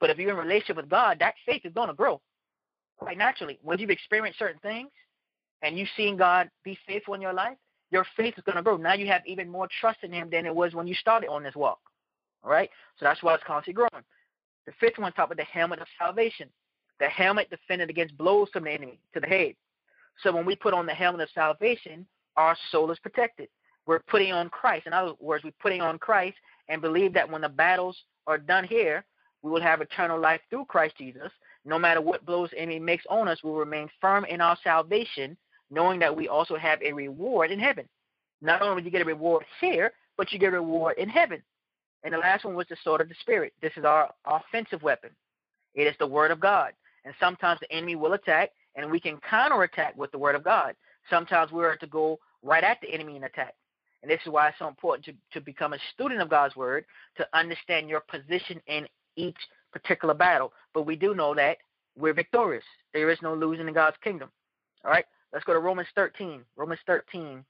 But 0.00 0.10
if 0.10 0.18
you're 0.18 0.30
in 0.30 0.36
relationship 0.36 0.76
with 0.76 0.90
God, 0.90 1.18
that 1.20 1.34
faith 1.46 1.62
is 1.64 1.72
going 1.72 1.88
to 1.88 1.94
grow 1.94 2.20
quite 2.98 3.16
naturally. 3.16 3.58
When 3.62 3.78
you've 3.78 3.90
experienced 3.90 4.38
certain 4.38 4.60
things 4.60 4.90
and 5.62 5.78
you've 5.78 5.88
seen 5.96 6.16
God 6.16 6.50
be 6.64 6.78
faithful 6.86 7.14
in 7.14 7.20
your 7.20 7.32
life, 7.32 7.56
your 7.90 8.04
faith 8.16 8.34
is 8.36 8.44
going 8.44 8.56
to 8.56 8.62
grow. 8.62 8.76
Now 8.76 8.94
you 8.94 9.06
have 9.06 9.22
even 9.26 9.48
more 9.48 9.68
trust 9.80 9.98
in 10.02 10.12
Him 10.12 10.28
than 10.30 10.46
it 10.46 10.54
was 10.54 10.74
when 10.74 10.86
you 10.86 10.94
started 10.94 11.28
on 11.28 11.42
this 11.42 11.54
walk. 11.54 11.78
All 12.42 12.50
right? 12.50 12.68
So 12.98 13.04
that's 13.04 13.22
why 13.22 13.34
it's 13.34 13.44
constantly 13.44 13.74
growing. 13.74 14.04
The 14.66 14.72
fifth 14.80 14.98
one, 14.98 15.12
top 15.12 15.30
of 15.30 15.36
the 15.36 15.44
helmet 15.44 15.78
of 15.78 15.86
salvation. 15.98 16.48
The 17.00 17.06
helmet 17.06 17.50
defended 17.50 17.90
against 17.90 18.16
blows 18.16 18.48
from 18.52 18.64
the 18.64 18.70
enemy 18.70 18.98
to 19.12 19.20
the 19.20 19.26
head. 19.26 19.54
So 20.22 20.32
when 20.32 20.46
we 20.46 20.56
put 20.56 20.74
on 20.74 20.86
the 20.86 20.94
helmet 20.94 21.22
of 21.22 21.28
salvation, 21.34 22.06
our 22.36 22.56
soul 22.70 22.90
is 22.90 22.98
protected. 22.98 23.48
We're 23.86 24.00
putting 24.00 24.32
on 24.32 24.48
Christ. 24.48 24.86
In 24.86 24.92
other 24.92 25.12
words, 25.20 25.44
we're 25.44 25.52
putting 25.60 25.80
on 25.80 25.98
Christ 25.98 26.36
and 26.68 26.80
believe 26.80 27.12
that 27.14 27.30
when 27.30 27.42
the 27.42 27.48
battles 27.48 27.96
are 28.26 28.38
done 28.38 28.64
here, 28.64 29.04
we 29.42 29.50
will 29.50 29.60
have 29.60 29.80
eternal 29.80 30.18
life 30.18 30.40
through 30.48 30.64
Christ 30.66 30.96
Jesus. 30.96 31.30
No 31.66 31.78
matter 31.78 32.00
what 32.00 32.24
blows 32.24 32.50
the 32.50 32.58
enemy 32.58 32.78
makes 32.78 33.04
on 33.08 33.28
us, 33.28 33.42
we 33.42 33.50
will 33.50 33.58
remain 33.58 33.88
firm 34.00 34.24
in 34.24 34.40
our 34.40 34.56
salvation, 34.64 35.36
knowing 35.70 35.98
that 36.00 36.14
we 36.14 36.28
also 36.28 36.56
have 36.56 36.80
a 36.82 36.92
reward 36.92 37.50
in 37.50 37.58
heaven. 37.58 37.86
Not 38.40 38.62
only 38.62 38.82
do 38.82 38.86
you 38.86 38.90
get 38.90 39.02
a 39.02 39.06
reward 39.06 39.44
here, 39.60 39.92
but 40.16 40.32
you 40.32 40.38
get 40.38 40.48
a 40.48 40.52
reward 40.52 40.96
in 40.98 41.08
heaven. 41.08 41.42
And 42.04 42.12
the 42.12 42.18
last 42.18 42.44
one 42.44 42.54
was 42.54 42.66
the 42.68 42.76
sword 42.84 43.00
of 43.00 43.08
the 43.08 43.14
Spirit. 43.20 43.54
This 43.62 43.72
is 43.76 43.84
our 43.84 44.12
offensive 44.26 44.82
weapon. 44.82 45.10
It 45.74 45.86
is 45.86 45.94
the 45.98 46.06
Word 46.06 46.30
of 46.30 46.40
God. 46.40 46.72
And 47.04 47.14
sometimes 47.18 47.60
the 47.60 47.72
enemy 47.72 47.96
will 47.96 48.12
attack, 48.12 48.50
and 48.76 48.90
we 48.90 49.00
can 49.00 49.18
counterattack 49.28 49.96
with 49.96 50.10
the 50.12 50.18
Word 50.18 50.34
of 50.34 50.44
God. 50.44 50.74
Sometimes 51.08 51.50
we 51.52 51.64
are 51.64 51.76
to 51.76 51.86
go 51.86 52.18
right 52.42 52.64
at 52.64 52.78
the 52.80 52.92
enemy 52.92 53.16
and 53.16 53.24
attack. 53.24 53.54
And 54.04 54.10
this 54.10 54.20
is 54.26 54.30
why 54.30 54.48
it's 54.48 54.58
so 54.58 54.68
important 54.68 55.06
to, 55.06 55.14
to 55.32 55.42
become 55.42 55.72
a 55.72 55.78
student 55.94 56.20
of 56.20 56.28
God's 56.28 56.54
Word, 56.54 56.84
to 57.16 57.26
understand 57.32 57.88
your 57.88 58.00
position 58.00 58.60
in 58.66 58.86
each 59.16 59.38
particular 59.72 60.12
battle. 60.12 60.52
But 60.74 60.82
we 60.82 60.94
do 60.94 61.14
know 61.14 61.34
that 61.34 61.56
we're 61.96 62.12
victorious. 62.12 62.64
There 62.92 63.08
is 63.08 63.16
no 63.22 63.32
losing 63.32 63.66
in 63.66 63.72
God's 63.72 63.96
kingdom. 64.04 64.28
All 64.84 64.90
right, 64.90 65.06
let's 65.32 65.46
go 65.46 65.54
to 65.54 65.58
Romans 65.58 65.88
13. 65.94 66.42
Romans 66.54 66.80
13, 66.86 67.42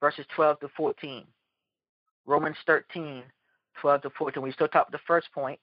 verses 0.00 0.26
12 0.34 0.58
to 0.58 0.68
14. 0.76 1.22
Romans 2.26 2.56
13, 2.66 3.22
12 3.80 4.02
to 4.02 4.10
14. 4.18 4.42
We 4.42 4.50
still 4.50 4.66
talk 4.66 4.90
the 4.90 4.98
first 5.06 5.28
point 5.32 5.60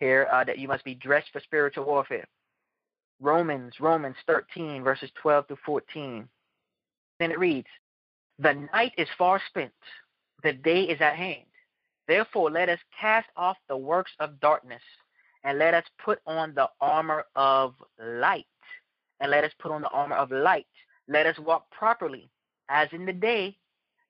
here 0.00 0.26
uh, 0.32 0.42
that 0.42 0.58
you 0.58 0.66
must 0.66 0.82
be 0.82 0.96
dressed 0.96 1.28
for 1.32 1.38
spiritual 1.38 1.84
warfare. 1.84 2.26
Romans, 3.20 3.74
Romans 3.78 4.16
13, 4.26 4.82
verses 4.82 5.10
12 5.22 5.46
to 5.46 5.56
14. 5.64 6.28
Then 7.20 7.30
it 7.30 7.38
reads, 7.38 7.68
The 8.38 8.52
night 8.72 8.92
is 8.98 9.08
far 9.16 9.40
spent, 9.48 9.72
the 10.42 10.52
day 10.52 10.82
is 10.82 11.00
at 11.00 11.16
hand. 11.16 11.46
Therefore, 12.06 12.50
let 12.50 12.68
us 12.68 12.78
cast 12.98 13.28
off 13.36 13.56
the 13.68 13.76
works 13.76 14.12
of 14.20 14.40
darkness, 14.40 14.82
and 15.42 15.58
let 15.58 15.74
us 15.74 15.84
put 16.04 16.20
on 16.26 16.54
the 16.54 16.68
armor 16.80 17.24
of 17.34 17.74
light. 17.98 18.46
And 19.20 19.30
let 19.30 19.44
us 19.44 19.52
put 19.58 19.72
on 19.72 19.80
the 19.80 19.88
armor 19.88 20.16
of 20.16 20.30
light. 20.30 20.66
Let 21.08 21.26
us 21.26 21.38
walk 21.38 21.70
properly, 21.70 22.28
as 22.68 22.88
in 22.92 23.06
the 23.06 23.12
day, 23.12 23.56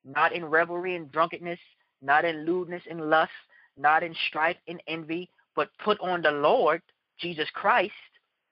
not 0.04 0.32
in 0.32 0.44
revelry 0.44 0.96
and 0.96 1.10
drunkenness, 1.12 1.60
not 2.02 2.24
in 2.24 2.44
lewdness 2.44 2.82
and 2.90 3.08
lust, 3.08 3.30
not 3.76 4.02
in 4.02 4.14
strife 4.28 4.56
and 4.66 4.82
envy, 4.88 5.30
but 5.54 5.70
put 5.84 6.00
on 6.00 6.22
the 6.22 6.30
Lord 6.30 6.82
Jesus 7.18 7.48
Christ 7.54 7.92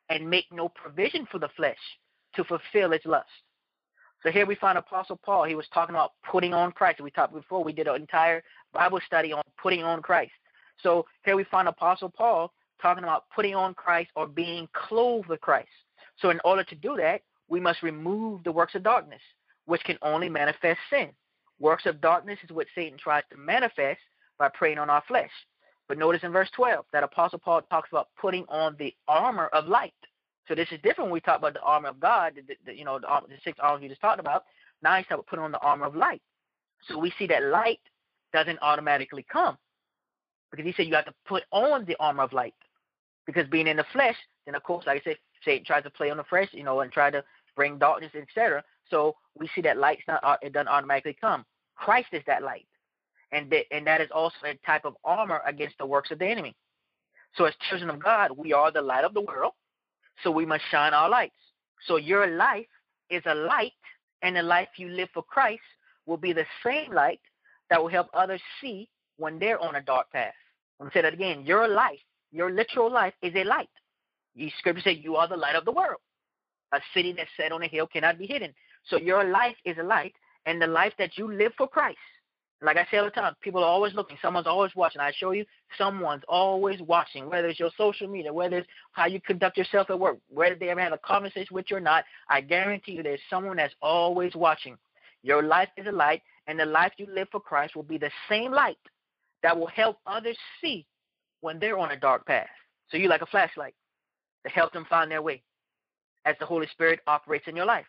and 0.08 0.28
make 0.28 0.46
no 0.52 0.68
provision 0.68 1.26
for 1.30 1.38
the 1.38 1.48
flesh 1.56 1.78
to 2.36 2.44
fulfill 2.44 2.92
its 2.92 3.06
lust. 3.06 3.28
So 4.24 4.30
here 4.30 4.46
we 4.46 4.54
find 4.54 4.78
Apostle 4.78 5.20
Paul. 5.22 5.44
He 5.44 5.54
was 5.54 5.66
talking 5.72 5.94
about 5.94 6.12
putting 6.28 6.54
on 6.54 6.72
Christ. 6.72 7.00
We 7.00 7.10
talked 7.10 7.34
before. 7.34 7.62
We 7.62 7.74
did 7.74 7.86
an 7.86 7.96
entire 7.96 8.42
Bible 8.72 8.98
study 9.06 9.34
on 9.34 9.42
putting 9.62 9.82
on 9.82 10.00
Christ. 10.00 10.32
So 10.82 11.04
here 11.26 11.36
we 11.36 11.44
find 11.44 11.68
Apostle 11.68 12.08
Paul 12.08 12.50
talking 12.80 13.04
about 13.04 13.24
putting 13.34 13.54
on 13.54 13.74
Christ 13.74 14.10
or 14.16 14.26
being 14.26 14.66
clothed 14.72 15.28
with 15.28 15.42
Christ. 15.42 15.68
So 16.16 16.30
in 16.30 16.40
order 16.42 16.64
to 16.64 16.74
do 16.74 16.96
that, 16.96 17.20
we 17.48 17.60
must 17.60 17.82
remove 17.82 18.42
the 18.44 18.52
works 18.52 18.74
of 18.74 18.82
darkness, 18.82 19.20
which 19.66 19.84
can 19.84 19.98
only 20.00 20.30
manifest 20.30 20.80
sin. 20.88 21.10
Works 21.60 21.84
of 21.84 22.00
darkness 22.00 22.38
is 22.42 22.50
what 22.50 22.66
Satan 22.74 22.98
tries 22.98 23.24
to 23.30 23.36
manifest 23.36 24.00
by 24.38 24.48
preying 24.48 24.78
on 24.78 24.88
our 24.88 25.02
flesh. 25.06 25.30
But 25.86 25.98
notice 25.98 26.22
in 26.22 26.32
verse 26.32 26.48
12 26.56 26.86
that 26.94 27.04
Apostle 27.04 27.40
Paul 27.40 27.60
talks 27.70 27.90
about 27.92 28.08
putting 28.18 28.46
on 28.48 28.74
the 28.78 28.94
armor 29.06 29.48
of 29.48 29.68
light. 29.68 29.92
So 30.48 30.54
this 30.54 30.68
is 30.70 30.78
different 30.82 31.10
when 31.10 31.12
we 31.12 31.20
talk 31.20 31.38
about 31.38 31.54
the 31.54 31.62
armor 31.62 31.88
of 31.88 32.00
God, 32.00 32.34
the, 32.36 32.54
the, 32.66 32.76
you 32.76 32.84
know, 32.84 32.98
the, 32.98 33.06
the 33.28 33.36
six 33.42 33.58
arms 33.60 33.82
we 33.82 33.88
just 33.88 34.00
talked 34.00 34.20
about. 34.20 34.44
Now 34.82 34.96
he's 34.96 35.06
talking 35.06 35.24
putting 35.28 35.44
on 35.44 35.52
the 35.52 35.58
armor 35.60 35.86
of 35.86 35.96
light. 35.96 36.22
So 36.88 36.98
we 36.98 37.12
see 37.18 37.26
that 37.28 37.44
light 37.44 37.80
doesn't 38.32 38.58
automatically 38.60 39.24
come 39.30 39.56
because 40.50 40.66
he 40.66 40.72
said 40.72 40.86
you 40.86 40.94
have 40.94 41.06
to 41.06 41.14
put 41.26 41.44
on 41.50 41.84
the 41.86 41.96
armor 41.98 42.22
of 42.22 42.32
light. 42.32 42.54
Because 43.26 43.48
being 43.48 43.66
in 43.66 43.78
the 43.78 43.86
flesh, 43.92 44.16
then 44.44 44.54
of 44.54 44.62
course, 44.62 44.86
like 44.86 45.00
I 45.00 45.04
said, 45.04 45.16
Satan 45.44 45.64
tries 45.64 45.84
to 45.84 45.90
play 45.90 46.10
on 46.10 46.18
the 46.18 46.24
flesh, 46.24 46.48
you 46.52 46.64
know, 46.64 46.80
and 46.80 46.92
try 46.92 47.10
to 47.10 47.24
bring 47.56 47.78
darkness, 47.78 48.12
etc. 48.14 48.62
So 48.90 49.16
we 49.38 49.48
see 49.54 49.62
that 49.62 49.78
light's 49.78 50.02
not 50.06 50.22
uh, 50.22 50.36
it 50.42 50.52
doesn't 50.52 50.68
automatically 50.68 51.16
come. 51.18 51.44
Christ 51.74 52.08
is 52.12 52.22
that 52.26 52.42
light 52.42 52.66
and 53.32 53.50
that, 53.50 53.64
and 53.70 53.86
that 53.86 54.00
is 54.00 54.08
also 54.14 54.36
a 54.44 54.54
type 54.66 54.84
of 54.84 54.94
armor 55.04 55.40
against 55.46 55.76
the 55.78 55.86
works 55.86 56.10
of 56.10 56.18
the 56.18 56.26
enemy. 56.26 56.54
So, 57.36 57.44
as 57.44 57.54
children 57.68 57.90
of 57.90 58.02
God, 58.02 58.30
we 58.36 58.52
are 58.52 58.70
the 58.70 58.80
light 58.80 59.04
of 59.04 59.12
the 59.12 59.20
world, 59.20 59.52
so 60.22 60.30
we 60.30 60.46
must 60.46 60.64
shine 60.70 60.94
our 60.94 61.08
lights. 61.08 61.34
So, 61.86 61.96
your 61.96 62.26
life 62.26 62.66
is 63.10 63.22
a 63.26 63.34
light, 63.34 63.72
and 64.22 64.36
the 64.36 64.42
life 64.42 64.68
you 64.76 64.88
live 64.88 65.08
for 65.12 65.22
Christ 65.22 65.62
will 66.06 66.16
be 66.16 66.32
the 66.32 66.46
same 66.64 66.92
light 66.92 67.20
that 67.70 67.80
will 67.80 67.88
help 67.88 68.08
others 68.14 68.40
see 68.60 68.88
when 69.16 69.38
they're 69.38 69.60
on 69.60 69.76
a 69.76 69.82
dark 69.82 70.10
path. 70.12 70.34
I'm 70.80 70.90
say 70.92 71.02
that 71.02 71.14
again. 71.14 71.44
Your 71.44 71.68
life, 71.68 72.00
your 72.32 72.50
literal 72.50 72.90
life, 72.90 73.14
is 73.22 73.34
a 73.34 73.44
light. 73.44 73.68
The 74.34 74.50
scripture 74.58 74.82
says 74.82 74.96
you 75.00 75.16
are 75.16 75.28
the 75.28 75.36
light 75.36 75.56
of 75.56 75.64
the 75.64 75.72
world. 75.72 76.00
A 76.72 76.80
city 76.92 77.12
that's 77.16 77.30
set 77.36 77.52
on 77.52 77.62
a 77.62 77.68
hill 77.68 77.86
cannot 77.86 78.18
be 78.18 78.26
hidden. 78.26 78.52
So 78.86 78.96
your 78.96 79.24
life 79.24 79.56
is 79.64 79.76
a 79.78 79.82
light, 79.82 80.14
and 80.46 80.60
the 80.60 80.66
life 80.66 80.92
that 80.98 81.16
you 81.16 81.32
live 81.32 81.52
for 81.56 81.68
Christ 81.68 81.98
like 82.64 82.76
I 82.76 82.86
say 82.90 82.98
all 82.98 83.04
the 83.04 83.10
time, 83.10 83.34
people 83.40 83.62
are 83.62 83.68
always 83.68 83.94
looking. 83.94 84.16
Someone's 84.22 84.46
always 84.46 84.74
watching. 84.74 85.00
I 85.00 85.12
show 85.16 85.32
you, 85.32 85.44
someone's 85.76 86.22
always 86.28 86.80
watching. 86.80 87.28
Whether 87.28 87.48
it's 87.48 87.58
your 87.58 87.70
social 87.76 88.08
media, 88.08 88.32
whether 88.32 88.58
it's 88.58 88.68
how 88.92 89.06
you 89.06 89.20
conduct 89.20 89.58
yourself 89.58 89.90
at 89.90 89.98
work, 89.98 90.18
whether 90.28 90.54
they 90.54 90.68
ever 90.68 90.80
have 90.80 90.92
a 90.92 90.98
conversation 90.98 91.54
with 91.54 91.66
you 91.70 91.76
or 91.76 91.80
not, 91.80 92.04
I 92.28 92.40
guarantee 92.40 92.92
you, 92.92 93.02
there's 93.02 93.20
someone 93.28 93.56
that's 93.56 93.74
always 93.82 94.34
watching. 94.34 94.76
Your 95.22 95.42
life 95.42 95.68
is 95.76 95.86
a 95.86 95.92
light, 95.92 96.22
and 96.46 96.58
the 96.58 96.66
life 96.66 96.92
you 96.96 97.06
live 97.12 97.28
for 97.32 97.40
Christ 97.40 97.74
will 97.74 97.82
be 97.82 97.98
the 97.98 98.10
same 98.28 98.52
light 98.52 98.78
that 99.42 99.58
will 99.58 99.68
help 99.68 99.98
others 100.06 100.36
see 100.60 100.86
when 101.40 101.58
they're 101.58 101.78
on 101.78 101.92
a 101.92 101.96
dark 101.98 102.26
path. 102.26 102.48
So 102.90 102.96
you're 102.96 103.10
like 103.10 103.22
a 103.22 103.26
flashlight 103.26 103.74
to 104.46 104.52
help 104.52 104.72
them 104.72 104.86
find 104.88 105.10
their 105.10 105.22
way 105.22 105.42
as 106.24 106.36
the 106.40 106.46
Holy 106.46 106.66
Spirit 106.68 107.00
operates 107.06 107.48
in 107.48 107.56
your 107.56 107.66
life. 107.66 107.86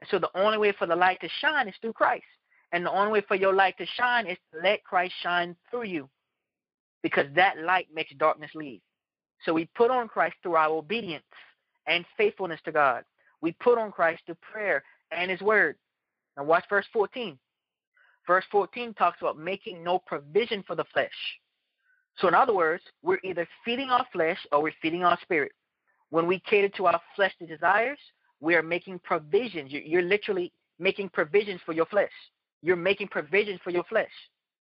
And 0.00 0.08
so 0.10 0.18
the 0.18 0.30
only 0.34 0.58
way 0.58 0.72
for 0.78 0.86
the 0.86 0.96
light 0.96 1.20
to 1.20 1.28
shine 1.40 1.68
is 1.68 1.74
through 1.80 1.92
Christ. 1.94 2.24
And 2.72 2.86
the 2.86 2.90
only 2.90 3.12
way 3.12 3.24
for 3.26 3.34
your 3.34 3.52
light 3.52 3.76
to 3.78 3.86
shine 3.86 4.26
is 4.26 4.38
to 4.52 4.60
let 4.62 4.84
Christ 4.84 5.14
shine 5.22 5.56
through 5.70 5.84
you 5.84 6.08
because 7.02 7.26
that 7.34 7.58
light 7.58 7.88
makes 7.92 8.12
darkness 8.16 8.50
leave. 8.54 8.80
So 9.44 9.52
we 9.52 9.68
put 9.74 9.90
on 9.90 10.08
Christ 10.08 10.36
through 10.42 10.56
our 10.56 10.68
obedience 10.68 11.24
and 11.86 12.04
faithfulness 12.16 12.60
to 12.64 12.72
God. 12.72 13.04
We 13.40 13.52
put 13.52 13.78
on 13.78 13.90
Christ 13.90 14.22
through 14.26 14.36
prayer 14.36 14.82
and 15.10 15.30
His 15.30 15.40
Word. 15.40 15.76
Now, 16.36 16.44
watch 16.44 16.64
verse 16.68 16.86
14. 16.92 17.38
Verse 18.26 18.44
14 18.52 18.94
talks 18.94 19.18
about 19.20 19.38
making 19.38 19.82
no 19.82 19.98
provision 19.98 20.62
for 20.66 20.76
the 20.76 20.84
flesh. 20.92 21.10
So, 22.18 22.28
in 22.28 22.34
other 22.34 22.54
words, 22.54 22.84
we're 23.02 23.18
either 23.24 23.48
feeding 23.64 23.88
our 23.88 24.06
flesh 24.12 24.38
or 24.52 24.62
we're 24.62 24.74
feeding 24.82 25.04
our 25.04 25.18
spirit. 25.22 25.52
When 26.10 26.26
we 26.26 26.38
cater 26.40 26.68
to 26.76 26.86
our 26.86 27.00
fleshly 27.16 27.46
desires, 27.46 27.98
we 28.40 28.54
are 28.54 28.62
making 28.62 29.00
provisions. 29.00 29.70
You're 29.72 30.02
literally 30.02 30.52
making 30.78 31.08
provisions 31.08 31.60
for 31.64 31.72
your 31.72 31.86
flesh 31.86 32.10
you're 32.62 32.76
making 32.76 33.08
provision 33.08 33.58
for 33.62 33.70
your 33.70 33.84
flesh 33.84 34.10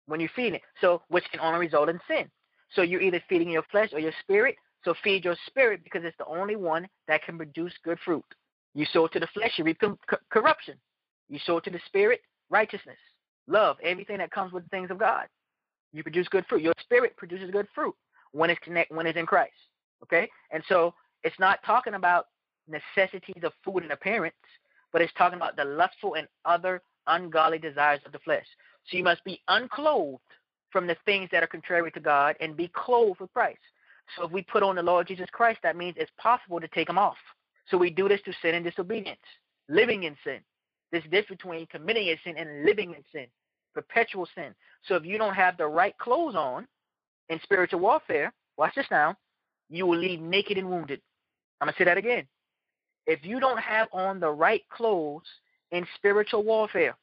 when 0.07 0.20
you're 0.20 0.30
feeding 0.36 0.55
it. 0.55 0.62
So, 0.80 1.03
which 1.09 1.24
can 1.30 1.40
only 1.40 1.61
result 1.61 1.88
in 1.88 2.01
sin. 2.09 2.30
So, 2.72 2.82
you're 2.82 3.01
either 3.01 3.22
feeding 3.28 3.51
your 3.51 3.64
flesh 3.70 3.90
or 3.92 4.01
your 4.01 4.12
spirit. 4.20 4.57
So, 4.84 4.94
feed 5.03 5.24
your 5.24 5.36
spirit 5.47 5.80
because 5.84 6.03
it's 6.05 6.16
the 6.18 6.26
only 6.26 6.57
one 6.57 6.88
that 7.09 7.22
can 7.24 7.36
produce 7.36 7.72
good 7.84 7.99
fruit. 8.05 8.24
You 8.74 8.86
sow 8.92 9.07
to 9.07 9.20
the 9.20 9.28
flesh, 9.28 9.53
you 9.57 9.64
reap 9.64 9.80
corruption. 10.30 10.74
You 11.28 11.38
sow 11.44 11.61
to 11.61 11.70
the 11.70 11.80
spirit, 11.86 12.20
righteousness, 12.51 12.99
love, 13.49 13.76
everything 13.82 14.18
that 14.18 14.30
comes 14.30 14.53
with 14.53 14.64
the 14.64 14.68
things 14.68 14.90
of 14.90 14.99
God. 14.99 15.26
You 15.92 16.03
produce 16.03 16.28
good 16.28 16.44
fruit. 16.47 16.62
Your 16.62 16.74
spirit 16.80 17.16
produces 17.16 17.51
good 17.51 17.66
fruit 17.74 17.94
when 18.32 18.51
it's 18.51 18.61
connect 18.62 18.92
when 18.92 19.07
it's 19.07 19.18
in 19.18 19.26
Christ. 19.26 19.55
Okay, 20.03 20.28
and 20.51 20.62
so 20.68 20.92
it's 21.24 21.38
not 21.38 21.59
talking 21.64 21.94
about 21.94 22.26
necessities 22.68 23.42
of 23.42 23.53
food 23.64 23.82
and 23.82 23.92
appearance, 23.92 24.34
but 24.92 25.01
it's 25.01 25.12
talking 25.16 25.36
about 25.36 25.57
the 25.57 25.64
lustful 25.64 26.14
and 26.14 26.28
other 26.44 26.82
ungodly 27.07 27.59
desires 27.59 28.01
of 28.07 28.13
the 28.13 28.19
flesh. 28.21 28.47
So 28.89 28.97
you 28.97 29.05
must 29.05 29.25
be 29.25 29.43
unclothed 29.49 30.21
from 30.71 30.87
the 30.87 30.97
things 31.05 31.29
that 31.33 31.43
are 31.43 31.49
contrary 31.49 31.91
to 31.93 32.01
God 32.01 32.37
and 32.41 32.57
be 32.57 32.71
clothed 32.75 33.21
with 33.21 33.33
Christ. 33.33 33.59
So 34.17 34.25
if 34.25 34.33
we 34.33 34.43
put 34.43 34.63
on 34.63 34.77
the 34.77 34.83
Lord 34.83 35.09
Jesus 35.09 35.29
Christ, 35.33 35.59
that 35.63 35.77
means 35.77 35.97
it's 35.97 36.11
possible 36.19 36.61
to 36.61 36.69
take 36.69 36.89
him 36.89 36.99
off. 36.99 37.17
So 37.71 37.77
we 37.77 37.91
do 37.91 38.09
this 38.09 38.21
through 38.23 38.35
sin 38.43 38.55
and 38.55 38.65
disobedience, 38.65 39.21
living 39.69 40.05
in 40.05 40.17
sin. 40.23 40.41
This 40.93 41.03
difference 41.05 41.41
between 41.43 41.67
committing 41.67 42.09
a 42.09 42.21
sin 42.23 42.37
and 42.37 42.65
living 42.65 42.91
in 42.91 43.03
sin, 43.13 43.27
perpetual 43.75 44.29
sin. 44.35 44.55
So 44.85 44.95
if 44.95 45.05
you 45.05 45.19
don't 45.19 45.35
have 45.35 45.57
the 45.57 45.67
right 45.67 45.97
clothes 45.99 46.37
on 46.37 46.67
in 47.29 47.41
spiritual 47.43 47.81
warfare, 47.81 48.33
watch 48.57 48.75
this 48.77 48.87
now, 48.91 49.17
you 49.69 49.87
will 49.87 49.99
leave 49.99 50.21
naked 50.21 50.59
and 50.59 50.71
wounded. 50.71 51.01
I'm 51.61 51.67
going 51.67 51.75
to 51.75 51.79
say 51.79 51.85
that 51.85 51.99
again. 51.99 52.27
If 53.07 53.25
you 53.25 53.41
don't 53.41 53.59
have 53.59 53.89
on 53.93 54.21
the 54.21 54.31
right 54.31 54.63
clothes 54.71 55.27
in 55.71 55.87
spiritual 55.97 56.43
warfare, 56.43 56.97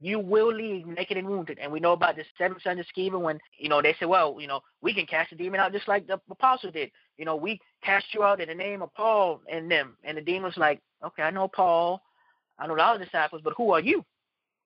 you 0.00 0.18
will 0.18 0.52
leave 0.52 0.86
naked 0.86 1.16
and 1.16 1.26
wounded. 1.26 1.58
And 1.58 1.72
we 1.72 1.80
know 1.80 1.92
about 1.92 2.16
the 2.16 2.24
seven 2.36 2.58
sons 2.62 2.80
of 2.80 2.86
Sceva 2.96 3.20
when, 3.20 3.38
you 3.58 3.68
know, 3.68 3.80
they 3.80 3.94
say, 3.98 4.06
well, 4.06 4.36
you 4.38 4.46
know, 4.46 4.60
we 4.82 4.92
can 4.92 5.06
cast 5.06 5.30
the 5.30 5.36
demon 5.36 5.60
out 5.60 5.72
just 5.72 5.88
like 5.88 6.06
the 6.06 6.20
apostle 6.30 6.70
did. 6.70 6.90
You 7.16 7.24
know, 7.24 7.36
we 7.36 7.60
cast 7.82 8.06
you 8.12 8.22
out 8.22 8.40
in 8.40 8.48
the 8.48 8.54
name 8.54 8.82
of 8.82 8.92
Paul 8.94 9.40
and 9.50 9.70
them. 9.70 9.96
And 10.04 10.18
the 10.18 10.22
demon's 10.22 10.56
like, 10.56 10.80
okay, 11.04 11.22
I 11.22 11.30
know 11.30 11.48
Paul. 11.48 12.02
I 12.58 12.66
know 12.66 12.76
the 12.76 12.82
other 12.82 13.04
disciples, 13.04 13.40
but 13.42 13.54
who 13.56 13.72
are 13.72 13.80
you? 13.80 14.04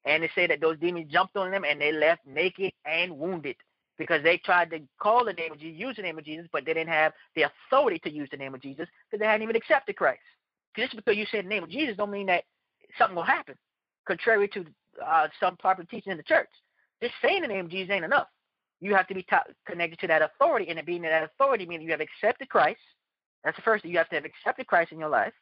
And 0.04 0.22
they 0.22 0.30
say 0.34 0.46
that 0.46 0.60
those 0.60 0.78
demons 0.78 1.12
jumped 1.12 1.36
on 1.36 1.50
them 1.50 1.64
and 1.64 1.80
they 1.80 1.92
left 1.92 2.26
naked 2.26 2.72
and 2.84 3.18
wounded 3.18 3.56
because 3.98 4.22
they 4.22 4.38
tried 4.38 4.70
to 4.70 4.80
call 5.00 5.24
the 5.24 5.32
name 5.32 5.52
of 5.52 5.58
Jesus, 5.58 5.78
use 5.78 5.96
the 5.96 6.02
name 6.02 6.18
of 6.18 6.24
Jesus, 6.24 6.46
but 6.52 6.64
they 6.64 6.72
didn't 6.72 6.92
have 6.92 7.12
the 7.34 7.42
authority 7.42 7.98
to 8.00 8.10
use 8.10 8.28
the 8.30 8.36
name 8.36 8.54
of 8.54 8.62
Jesus 8.62 8.86
because 9.10 9.20
they 9.20 9.26
hadn't 9.26 9.42
even 9.42 9.56
accepted 9.56 9.96
Christ. 9.96 10.20
Just 10.76 10.94
because 10.94 11.16
you 11.16 11.26
say 11.30 11.42
the 11.42 11.48
name 11.48 11.64
of 11.64 11.70
Jesus 11.70 11.96
don't 11.96 12.10
mean 12.10 12.26
that 12.26 12.44
something 12.96 13.16
will 13.16 13.22
happen, 13.22 13.54
contrary 14.06 14.48
to 14.48 14.64
uh, 15.04 15.28
some 15.40 15.56
proper 15.56 15.84
teaching 15.84 16.12
in 16.12 16.16
the 16.16 16.24
church. 16.24 16.48
Just 17.02 17.14
saying 17.22 17.42
the 17.42 17.48
name 17.48 17.66
of 17.66 17.70
Jesus 17.70 17.90
ain't 17.92 18.04
enough. 18.04 18.28
You 18.80 18.94
have 18.94 19.06
to 19.08 19.14
be 19.14 19.22
t- 19.22 19.36
connected 19.66 19.98
to 20.00 20.06
that 20.06 20.22
authority, 20.22 20.68
and 20.68 20.78
it 20.78 20.86
being 20.86 21.02
that 21.02 21.24
authority 21.24 21.66
means 21.66 21.82
you 21.82 21.90
have 21.90 22.00
accepted 22.00 22.48
Christ. 22.48 22.80
That's 23.44 23.56
the 23.56 23.62
first 23.62 23.82
thing. 23.82 23.92
You 23.92 23.98
have 23.98 24.08
to 24.10 24.16
have 24.16 24.24
accepted 24.24 24.66
Christ 24.66 24.92
in 24.92 24.98
your 24.98 25.08
life 25.08 25.32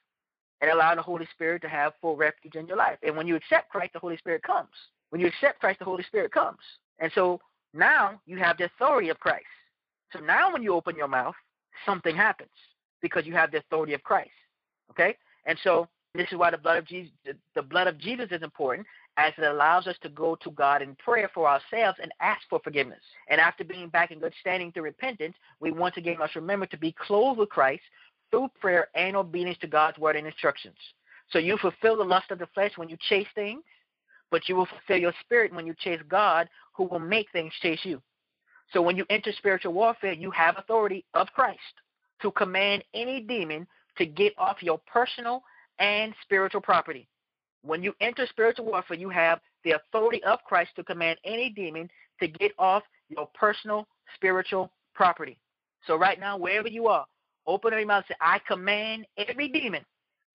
and 0.61 0.71
allow 0.71 0.95
the 0.95 1.03
Holy 1.03 1.27
Spirit 1.33 1.63
to 1.63 1.69
have 1.69 1.93
full 2.01 2.17
refuge 2.17 2.55
in 2.55 2.67
your 2.67 2.77
life. 2.77 2.99
And 3.03 3.17
when 3.17 3.27
you 3.27 3.37
accept 3.37 3.71
Christ, 3.71 3.93
the 3.93 3.99
Holy 3.99 4.17
Spirit 4.17 4.43
comes. 4.43 4.71
When 5.11 5.21
you 5.21 5.27
accept 5.27 5.61
Christ, 5.61 5.79
the 5.79 5.85
Holy 5.85 6.03
Spirit 6.05 6.33
comes. 6.33 6.59
And 6.99 7.13
so 7.15 7.41
now 7.75 8.21
you 8.27 8.39
have 8.39 8.57
the 8.57 8.65
authority 8.65 9.11
of 9.11 9.21
Christ. 9.21 9.45
So 10.13 10.21
now 10.21 10.53
when 10.53 10.63
you 10.63 10.73
open 10.73 10.97
your 10.97 11.09
mouth, 11.09 11.35
something 11.85 12.17
happens 12.17 12.51
because 13.03 13.27
you 13.27 13.35
have 13.35 13.51
the 13.51 13.59
authority 13.59 13.93
of 13.93 14.03
Christ. 14.03 14.31
Okay? 14.91 15.17
And 15.45 15.59
so 15.63 15.89
this 16.19 16.29
is 16.31 16.39
why 16.39 16.51
the 16.51 16.59
blood 16.59 16.79
of 16.79 16.87
Jesus 16.87 17.12
the 17.55 17.62
blood 17.62 17.87
of 17.87 17.99
Jesus 17.99 18.29
is 18.31 18.43
important 18.43 18.87
as 19.17 19.33
it 19.39 19.45
allows 19.45 19.87
us 19.87 19.97
to 20.03 20.09
go 20.11 20.37
to 20.37 20.51
God 20.51 20.83
in 20.83 20.95
prayer 20.97 21.31
for 21.33 21.49
ourselves 21.49 21.99
and 22.03 22.12
ask 22.21 22.43
for 22.51 22.61
forgiveness. 22.62 23.01
And 23.29 23.41
after 23.41 23.64
being 23.64 23.89
back 23.89 24.11
in 24.11 24.19
good 24.19 24.35
standing 24.41 24.73
through 24.73 24.83
repentance, 24.83 25.35
we 25.59 25.71
once 25.71 25.97
again 25.97 26.19
must 26.19 26.37
remember 26.37 26.67
to 26.67 26.77
be 26.77 26.93
clothed 26.93 27.39
with 27.39 27.49
Christ 27.49 27.83
through 28.31 28.49
prayer 28.61 28.89
and 28.95 29.17
obedience 29.17 29.59
to 29.61 29.67
God's 29.67 29.99
word 29.99 30.17
and 30.17 30.27
instructions. 30.27 30.77
So 31.31 31.39
you 31.39 31.57
fulfill 31.57 31.97
the 31.97 32.05
lust 32.05 32.31
of 32.31 32.39
the 32.39 32.49
flesh 32.55 32.73
when 32.77 32.89
you 32.89 32.97
chase 33.09 33.27
things, 33.35 33.62
but 34.31 34.49
you 34.49 34.57
will 34.57 34.67
fulfill 34.67 34.99
your 34.99 35.14
spirit 35.21 35.53
when 35.55 35.67
you 35.67 35.75
chase 35.79 36.01
God, 36.09 36.49
who 36.75 36.85
will 36.85 36.99
make 36.99 37.31
things 37.33 37.53
chase 37.62 37.81
you. 37.85 38.03
So 38.73 38.83
when 38.83 38.97
you 38.97 39.07
enter 39.11 39.33
spiritual 39.33 39.73
warfare, 39.73 40.12
you 40.12 40.31
have 40.33 40.59
authority 40.59 41.05
of 41.14 41.29
Christ 41.29 41.61
to 42.23 42.31
command 42.33 42.85
any 42.95 43.21
demon 43.21 43.67
to 43.99 44.07
get 44.07 44.35
off 44.39 44.62
your 44.62 44.81
personal 44.87 45.43
and 45.79 46.14
spiritual 46.22 46.61
property. 46.61 47.09
When 47.62 47.83
you 47.83 47.95
enter 48.01 48.27
spiritual 48.29 48.66
warfare, 48.66 48.97
you 48.97 49.09
have 49.11 49.41
the 49.64 49.72
authority 49.72 50.22
of 50.24 50.39
Christ 50.45 50.70
to 50.77 50.85
command 50.85 51.18
any 51.24 51.51
demon 51.51 51.91
to 52.20 52.29
get 52.29 52.53
off 52.59 52.83
your 53.09 53.29
personal 53.35 53.87
spiritual 54.14 54.70
property. 54.95 55.39
So 55.87 55.97
right 55.97 56.18
now, 56.18 56.37
wherever 56.37 56.68
you 56.68 56.87
are, 56.89 57.07
open 57.47 57.72
your 57.72 57.87
mouth 57.87 58.05
and 58.09 58.14
say, 58.14 58.18
I 58.20 58.41
command 58.47 59.07
every 59.16 59.49
demon 59.49 59.85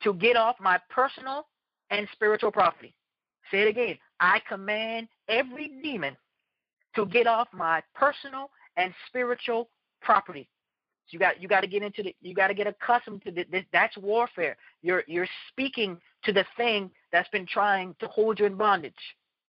to 0.03 0.13
get 0.13 0.35
off 0.35 0.55
my 0.59 0.79
personal 0.89 1.47
and 1.89 2.07
spiritual 2.13 2.51
property. 2.51 2.93
Say 3.49 3.61
it 3.61 3.67
again. 3.67 3.97
I 4.19 4.41
command 4.47 5.07
every 5.27 5.71
demon 5.83 6.15
to 6.95 7.05
get 7.05 7.27
off 7.27 7.47
my 7.53 7.81
personal 7.95 8.49
and 8.77 8.93
spiritual 9.07 9.69
property. 10.01 10.47
You 11.12 11.20
got 11.20 11.41
you 11.41 11.47
got 11.47 11.62
to 11.62 11.68
get 11.68 11.84
into 11.84 12.03
the 12.03 12.16
you 12.22 12.34
got 12.34 12.47
to 12.47 12.53
get 12.53 12.68
accustomed 12.68 13.24
to 13.24 13.32
this. 13.32 13.64
That's 13.72 13.97
warfare. 13.97 14.57
You're 14.82 15.03
you're 15.07 15.28
speaking 15.49 15.99
to 16.24 16.32
the 16.32 16.45
thing 16.57 16.91
that's 17.12 17.30
been 17.30 17.45
trying 17.45 17.95
to 17.99 18.07
hold 18.07 18.39
you 18.39 18.45
in 18.45 18.55
bondage. 18.55 18.93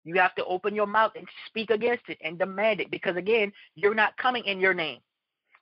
You 0.03 0.15
have 0.15 0.35
to 0.35 0.45
open 0.45 0.73
your 0.73 0.87
mouth 0.87 1.11
and 1.15 1.27
speak 1.47 1.69
against 1.69 2.03
it 2.07 2.17
and 2.23 2.39
demand 2.39 2.79
it 2.79 2.89
because 2.91 3.17
again, 3.17 3.51
you're 3.75 3.95
not 3.95 4.15
coming 4.17 4.43
in 4.45 4.59
your 4.59 4.73
name. 4.73 4.99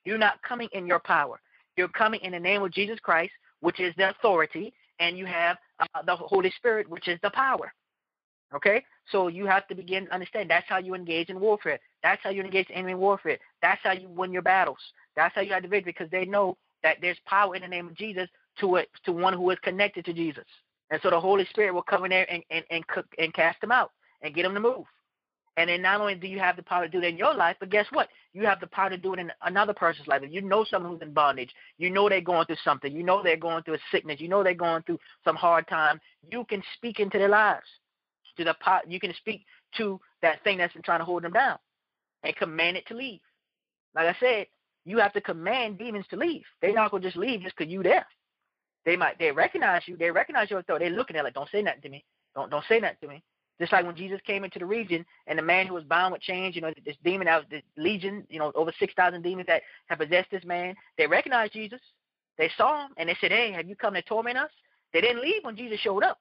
You're 0.04 0.20
not 0.20 0.42
coming 0.44 0.70
in 0.72 0.86
your 0.86 1.00
power. 1.00 1.40
You're 1.78 1.90
coming 1.90 2.22
in 2.22 2.32
the 2.32 2.40
name 2.40 2.62
of 2.62 2.72
Jesus 2.72 3.00
Christ, 3.00 3.34
which 3.62 3.80
is 3.80 3.94
the 3.98 4.12
authority, 4.12 4.74
and 5.00 5.18
you 5.18 5.26
have 5.26 5.58
uh, 5.80 6.04
the 6.06 6.16
Holy 6.16 6.52
Spirit, 6.58 6.90
which 6.90 7.08
is 7.08 7.20
the 7.24 7.32
power. 7.32 7.74
Okay? 8.54 8.84
So 9.12 9.28
you 9.28 9.46
have 9.46 9.68
to 9.68 9.76
begin 9.76 10.06
to 10.06 10.14
understand 10.14 10.50
that's 10.50 10.70
how 10.70 10.78
you 10.78 10.94
engage 10.94 11.30
in 11.30 11.40
warfare. 11.40 11.80
That's 12.04 12.22
how 12.24 12.30
you 12.30 12.42
engage 12.42 12.70
in 12.70 12.76
enemy 12.76 12.96
warfare. 12.96 13.40
That's 13.62 13.82
how 13.84 13.92
you 13.94 14.10
win 14.10 14.32
your 14.32 14.42
battles. 14.42 14.78
That's 15.16 15.34
how 15.36 15.42
you 15.42 15.54
have 15.54 15.64
the 15.64 15.70
victory 15.70 15.94
because 15.98 16.12
they 16.12 16.26
know 16.26 16.58
that 16.84 16.98
there's 17.02 17.18
power 17.26 17.56
in 17.56 17.62
the 17.62 17.68
name 17.68 17.88
of 17.88 17.96
Jesus 17.96 18.30
to 18.60 18.76
it 18.76 18.90
to 19.06 19.12
one 19.12 19.34
who 19.34 19.50
is 19.50 19.58
connected 19.64 20.06
to 20.06 20.14
Jesus. 20.14 20.46
And 20.92 21.00
so 21.02 21.10
the 21.10 21.20
Holy 21.20 21.46
Spirit 21.46 21.74
will 21.74 21.82
come 21.82 22.06
in 22.06 22.12
there 22.12 22.32
and, 22.32 22.44
and, 22.52 22.64
and 22.70 22.88
cook 22.88 23.06
and 23.18 23.34
cast 23.34 23.60
them 23.62 23.72
out 23.72 23.92
and 24.22 24.36
get 24.36 24.44
them 24.44 24.54
to 24.54 24.60
move. 24.60 24.86
And 25.58 25.70
then 25.70 25.82
not 25.82 26.02
only 26.02 26.16
do 26.16 26.28
you 26.28 26.40
have 26.40 26.58
the 26.58 26.64
power 26.64 26.86
to 26.86 26.90
do 26.90 26.98
it 26.98 27.06
in 27.06 27.18
your 27.18 27.34
life, 27.34 27.56
but 27.60 27.70
guess 27.70 27.86
what? 27.92 28.10
You 28.34 28.46
have 28.46 28.60
the 28.60 28.68
power 28.68 28.90
to 28.90 28.98
do 28.98 29.14
it 29.14 29.20
in 29.20 29.32
another 29.44 29.74
person's 29.74 30.08
life. 30.08 30.22
If 30.22 30.34
you 30.34 30.42
know 30.42 30.66
someone 30.70 30.92
who's 30.92 31.02
in 31.02 31.14
bondage, 31.14 31.52
you 31.78 31.90
know 31.90 32.10
they're 32.10 32.20
going 32.20 32.46
through 32.46 32.58
something, 32.64 32.92
you 32.92 33.04
know 33.04 33.24
they're 33.24 33.38
going 33.38 33.64
through 33.64 33.76
a 33.76 33.80
sickness, 33.90 34.20
you 34.20 34.28
know 34.28 34.44
they're 34.44 34.54
going 34.54 34.84
through 34.84 35.00
some 35.24 35.38
hard 35.38 35.68
time, 35.70 36.02
you 36.30 36.44
can 36.50 36.62
speak 36.76 37.00
into 37.00 37.18
their 37.18 37.30
lives. 37.30 37.66
To 38.38 38.44
the 38.44 38.54
pot, 38.56 38.92
you 38.92 39.00
can 39.00 39.14
speak 39.14 39.46
to 39.78 39.98
that 40.22 40.44
thing 40.44 40.58
that's 40.58 40.74
been 40.74 40.82
trying 40.82 41.00
to 41.00 41.06
hold 41.06 41.24
them 41.24 41.32
down 41.32 41.58
and 42.24 42.36
command 42.36 42.76
it 42.76 42.86
to 42.88 42.94
leave. 42.94 43.22
Like 43.96 44.14
I 44.14 44.20
said, 44.20 44.48
you 44.86 45.00
have 45.00 45.14
to 45.14 45.22
command 45.22 45.80
demons 45.80 46.06
to 46.10 46.16
leave. 46.16 46.44
They're 46.62 46.74
not 46.74 46.92
gonna 46.92 47.04
just 47.04 47.18
leave 47.18 47.42
just 47.42 47.56
because 47.58 47.72
you 47.72 47.84
there. 47.84 48.06
They 48.86 48.96
might 48.96 49.18
they 49.20 49.32
recognize 49.32 49.82
you, 49.88 49.98
they 49.98 50.12
recognize 50.12 50.50
your 50.50 50.60
authority. 50.60 50.86
They're 50.86 50.98
looking 50.98 51.16
at 51.16 51.22
it 51.22 51.24
like, 51.24 51.34
don't 51.34 51.50
say 51.50 51.62
nothing 51.62 51.82
to 51.82 51.90
me. 51.90 52.06
Don't 52.36 52.50
don't 52.50 52.64
say 52.70 52.80
nothing 52.80 52.98
to 53.02 53.08
me. 53.08 53.24
Just 53.60 53.72
like 53.72 53.86
when 53.86 53.96
Jesus 53.96 54.20
came 54.28 54.44
into 54.44 54.60
the 54.60 54.66
region 54.66 55.06
and 55.28 55.40
the 55.40 55.44
man 55.44 55.66
who 55.66 55.74
was 55.74 55.86
bound 55.86 56.12
with 56.12 56.22
chains, 56.22 56.56
you 56.56 56.62
know, 56.62 56.74
this 56.86 56.98
demon 57.04 57.28
out 57.28 57.50
this 57.50 57.64
legion, 57.78 58.26
you 58.30 58.38
know, 58.38 58.52
over 58.54 58.72
six 58.80 58.94
thousand 58.94 59.22
demons 59.22 59.48
that 59.48 59.62
have 59.88 60.00
possessed 60.00 60.30
this 60.30 60.44
man, 60.44 60.76
they 60.98 61.08
recognized 61.08 61.54
Jesus. 61.54 61.80
They 62.38 62.52
saw 62.58 62.86
him 62.86 62.92
and 62.98 63.08
they 63.10 63.18
said, 63.22 63.32
Hey, 63.32 63.52
have 63.54 63.68
you 63.68 63.76
come 63.76 63.94
to 63.94 64.02
torment 64.02 64.38
us? 64.38 64.52
They 64.94 65.02
didn't 65.02 65.22
leave 65.22 65.44
when 65.44 65.56
Jesus 65.56 65.80
showed 65.80 66.04
up. 66.04 66.20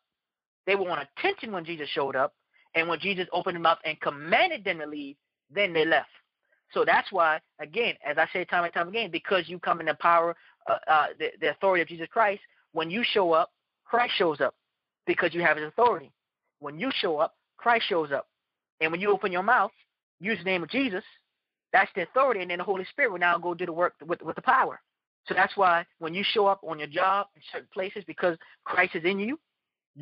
They 0.66 0.76
were 0.76 0.88
on 0.88 1.04
attention 1.18 1.52
when 1.52 1.64
Jesus 1.64 1.88
showed 1.88 2.16
up. 2.16 2.34
And 2.74 2.88
when 2.88 2.98
Jesus 2.98 3.26
opened 3.32 3.56
them 3.56 3.66
up 3.66 3.78
and 3.84 4.00
commanded 4.00 4.64
them 4.64 4.78
to 4.78 4.86
leave, 4.86 5.16
then 5.50 5.72
they 5.72 5.84
left. 5.84 6.08
So 6.74 6.84
that's 6.84 7.10
why, 7.12 7.40
again, 7.60 7.94
as 8.04 8.18
I 8.18 8.26
say 8.32 8.44
time 8.44 8.64
and 8.64 8.74
time 8.74 8.88
again, 8.88 9.10
because 9.10 9.48
you 9.48 9.58
come 9.60 9.80
in 9.80 9.86
the 9.86 9.94
power, 9.94 10.36
uh, 10.68 10.76
uh, 10.88 11.06
the, 11.18 11.28
the 11.40 11.50
authority 11.50 11.82
of 11.82 11.88
Jesus 11.88 12.08
Christ, 12.12 12.42
when 12.72 12.90
you 12.90 13.02
show 13.04 13.32
up, 13.32 13.52
Christ 13.84 14.14
shows 14.18 14.40
up 14.40 14.54
because 15.06 15.32
you 15.32 15.40
have 15.40 15.56
his 15.56 15.66
authority. 15.68 16.12
When 16.58 16.78
you 16.78 16.90
show 16.92 17.18
up, 17.18 17.36
Christ 17.56 17.86
shows 17.88 18.10
up. 18.10 18.26
And 18.80 18.90
when 18.90 19.00
you 19.00 19.12
open 19.12 19.30
your 19.30 19.44
mouth, 19.44 19.70
use 20.20 20.38
the 20.38 20.44
name 20.44 20.64
of 20.64 20.68
Jesus, 20.68 21.04
that's 21.72 21.90
the 21.94 22.02
authority, 22.02 22.40
and 22.40 22.50
then 22.50 22.58
the 22.58 22.64
Holy 22.64 22.84
Spirit 22.86 23.12
will 23.12 23.18
now 23.18 23.38
go 23.38 23.54
do 23.54 23.66
the 23.66 23.72
work 23.72 23.94
with, 24.04 24.20
with 24.22 24.36
the 24.36 24.42
power. 24.42 24.80
So 25.26 25.34
that's 25.34 25.56
why 25.56 25.86
when 26.00 26.12
you 26.12 26.24
show 26.24 26.46
up 26.46 26.60
on 26.66 26.78
your 26.78 26.88
job 26.88 27.28
in 27.36 27.42
certain 27.52 27.68
places 27.72 28.04
because 28.06 28.36
Christ 28.64 28.94
is 28.94 29.04
in 29.04 29.18
you, 29.18 29.38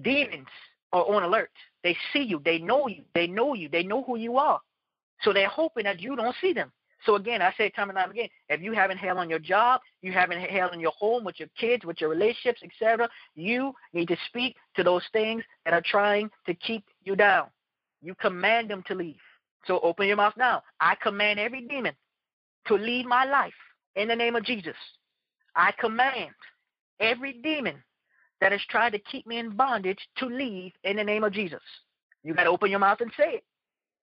demons 0.02 0.48
are 0.92 1.04
on 1.04 1.22
alert. 1.22 1.50
They 1.84 1.96
see 2.12 2.22
you, 2.22 2.40
they 2.44 2.58
know 2.58 2.88
you, 2.88 3.02
they 3.14 3.26
know 3.26 3.54
you, 3.54 3.68
they 3.68 3.82
know 3.82 4.02
who 4.02 4.16
you 4.16 4.36
are. 4.36 4.60
So 5.22 5.32
they're 5.32 5.48
hoping 5.48 5.84
that 5.84 6.00
you 6.00 6.16
don't 6.16 6.34
see 6.40 6.52
them. 6.52 6.72
So 7.04 7.16
again, 7.16 7.42
I 7.42 7.52
say 7.58 7.68
time 7.70 7.90
and 7.90 7.98
time 7.98 8.10
again, 8.10 8.28
if 8.48 8.60
you 8.60 8.72
haven't 8.72 8.98
hell 8.98 9.18
on 9.18 9.28
your 9.28 9.40
job, 9.40 9.80
you 10.02 10.12
haven't 10.12 10.40
hell 10.40 10.70
in 10.70 10.80
your 10.80 10.92
home 10.92 11.24
with 11.24 11.38
your 11.38 11.48
kids, 11.58 11.84
with 11.84 12.00
your 12.00 12.10
relationships, 12.10 12.62
etc., 12.62 13.08
you 13.34 13.72
need 13.92 14.08
to 14.08 14.16
speak 14.28 14.56
to 14.76 14.84
those 14.84 15.02
things 15.12 15.42
that 15.64 15.74
are 15.74 15.82
trying 15.84 16.30
to 16.46 16.54
keep 16.54 16.84
you 17.02 17.16
down. 17.16 17.46
You 18.02 18.14
command 18.14 18.70
them 18.70 18.84
to 18.86 18.94
leave. 18.94 19.20
So 19.66 19.80
open 19.80 20.06
your 20.06 20.16
mouth 20.16 20.34
now. 20.36 20.62
I 20.80 20.94
command 21.02 21.40
every 21.40 21.66
demon 21.66 21.94
to 22.66 22.74
leave 22.74 23.06
my 23.06 23.24
life 23.24 23.52
in 23.96 24.08
the 24.08 24.16
name 24.16 24.36
of 24.36 24.44
Jesus. 24.44 24.76
I 25.56 25.72
command 25.78 26.30
every 27.00 27.32
demon 27.32 27.82
that 28.40 28.52
has 28.52 28.60
tried 28.68 28.90
to 28.90 28.98
keep 28.98 29.26
me 29.26 29.38
in 29.38 29.56
bondage 29.56 29.98
to 30.18 30.26
leave 30.26 30.72
in 30.84 30.96
the 30.96 31.04
name 31.04 31.24
of 31.24 31.32
Jesus. 31.32 31.62
You 32.22 32.34
got 32.34 32.44
to 32.44 32.50
open 32.50 32.70
your 32.70 32.80
mouth 32.80 33.00
and 33.00 33.10
say 33.16 33.34
it 33.34 33.44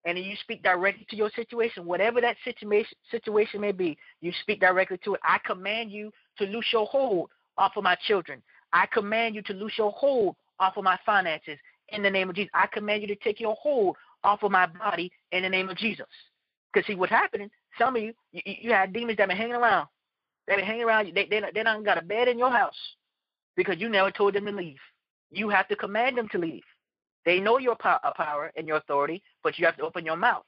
and 0.06 0.18
you 0.18 0.36
speak 0.42 0.64
directly 0.64 1.06
to 1.10 1.16
your 1.16 1.30
situation, 1.36 1.86
whatever 1.86 2.22
that 2.22 2.38
situation 2.46 2.96
situation 3.12 3.62
may 3.62 3.72
be, 3.72 3.98
you 4.22 4.32
speak 4.42 4.60
directly 4.60 4.98
to 5.04 5.16
it. 5.16 5.22
I 5.24 5.40
command 5.46 5.92
you 5.92 6.12
to 6.38 6.46
loose 6.46 6.68
your 6.72 6.86
hold 6.86 7.30
off 7.58 7.74
of 7.76 7.84
my 7.84 7.98
children. 8.08 8.42
I 8.72 8.86
command 8.86 9.36
you 9.36 9.42
to 9.44 9.54
loose 9.54 9.74
your 9.78 9.92
hold 9.92 10.36
off 10.60 10.78
of 10.78 10.84
my 10.84 10.98
finances 11.06 11.58
in 11.90 12.04
the 12.04 12.10
name 12.10 12.30
of 12.30 12.36
Jesus. 12.36 12.52
I 12.54 12.68
command 12.68 13.02
you 13.02 13.08
to 13.08 13.16
take 13.16 13.40
your 13.40 13.56
hold 13.62 13.98
off 14.24 14.44
of 14.44 14.52
my 14.52 14.68
body 14.68 15.12
in 15.32 15.44
the 15.44 15.50
name 15.50 15.70
of 15.70 15.78
Jesus. 15.78 16.06
Because 16.72 16.88
see 16.88 16.96
what's 16.96 17.12
happening, 17.12 17.50
some 17.78 17.96
of 17.96 18.02
you, 18.02 18.14
you, 18.32 18.42
you 18.46 18.72
had 18.72 18.94
demons 18.94 19.18
that 19.18 19.28
been 19.28 19.38
hanging 19.38 19.56
around. 19.56 19.88
They've 20.48 20.58
been 20.58 20.66
hanging 20.66 20.84
around. 20.84 21.12
They, 21.14 21.26
they, 21.26 21.42
they 21.54 21.64
don't 21.64 21.84
got 21.84 21.98
a 21.98 22.02
bed 22.02 22.28
in 22.28 22.38
your 22.38 22.52
house 22.52 22.78
because 23.56 23.80
you 23.80 23.90
never 23.90 24.12
told 24.12 24.36
them 24.36 24.46
to 24.46 24.52
leave. 24.52 24.78
You 25.32 25.50
have 25.50 25.68
to 25.68 25.76
command 25.76 26.18
them 26.18 26.28
to 26.32 26.38
leave. 26.38 26.64
They 27.26 27.40
know 27.40 27.58
your 27.58 27.78
uh, 27.84 28.12
power 28.16 28.52
and 28.56 28.68
your 28.68 28.78
authority, 28.78 29.22
but 29.44 29.58
you 29.58 29.66
have 29.66 29.78
to 29.78 29.84
open 29.84 30.06
your 30.06 30.16
mouth. 30.16 30.44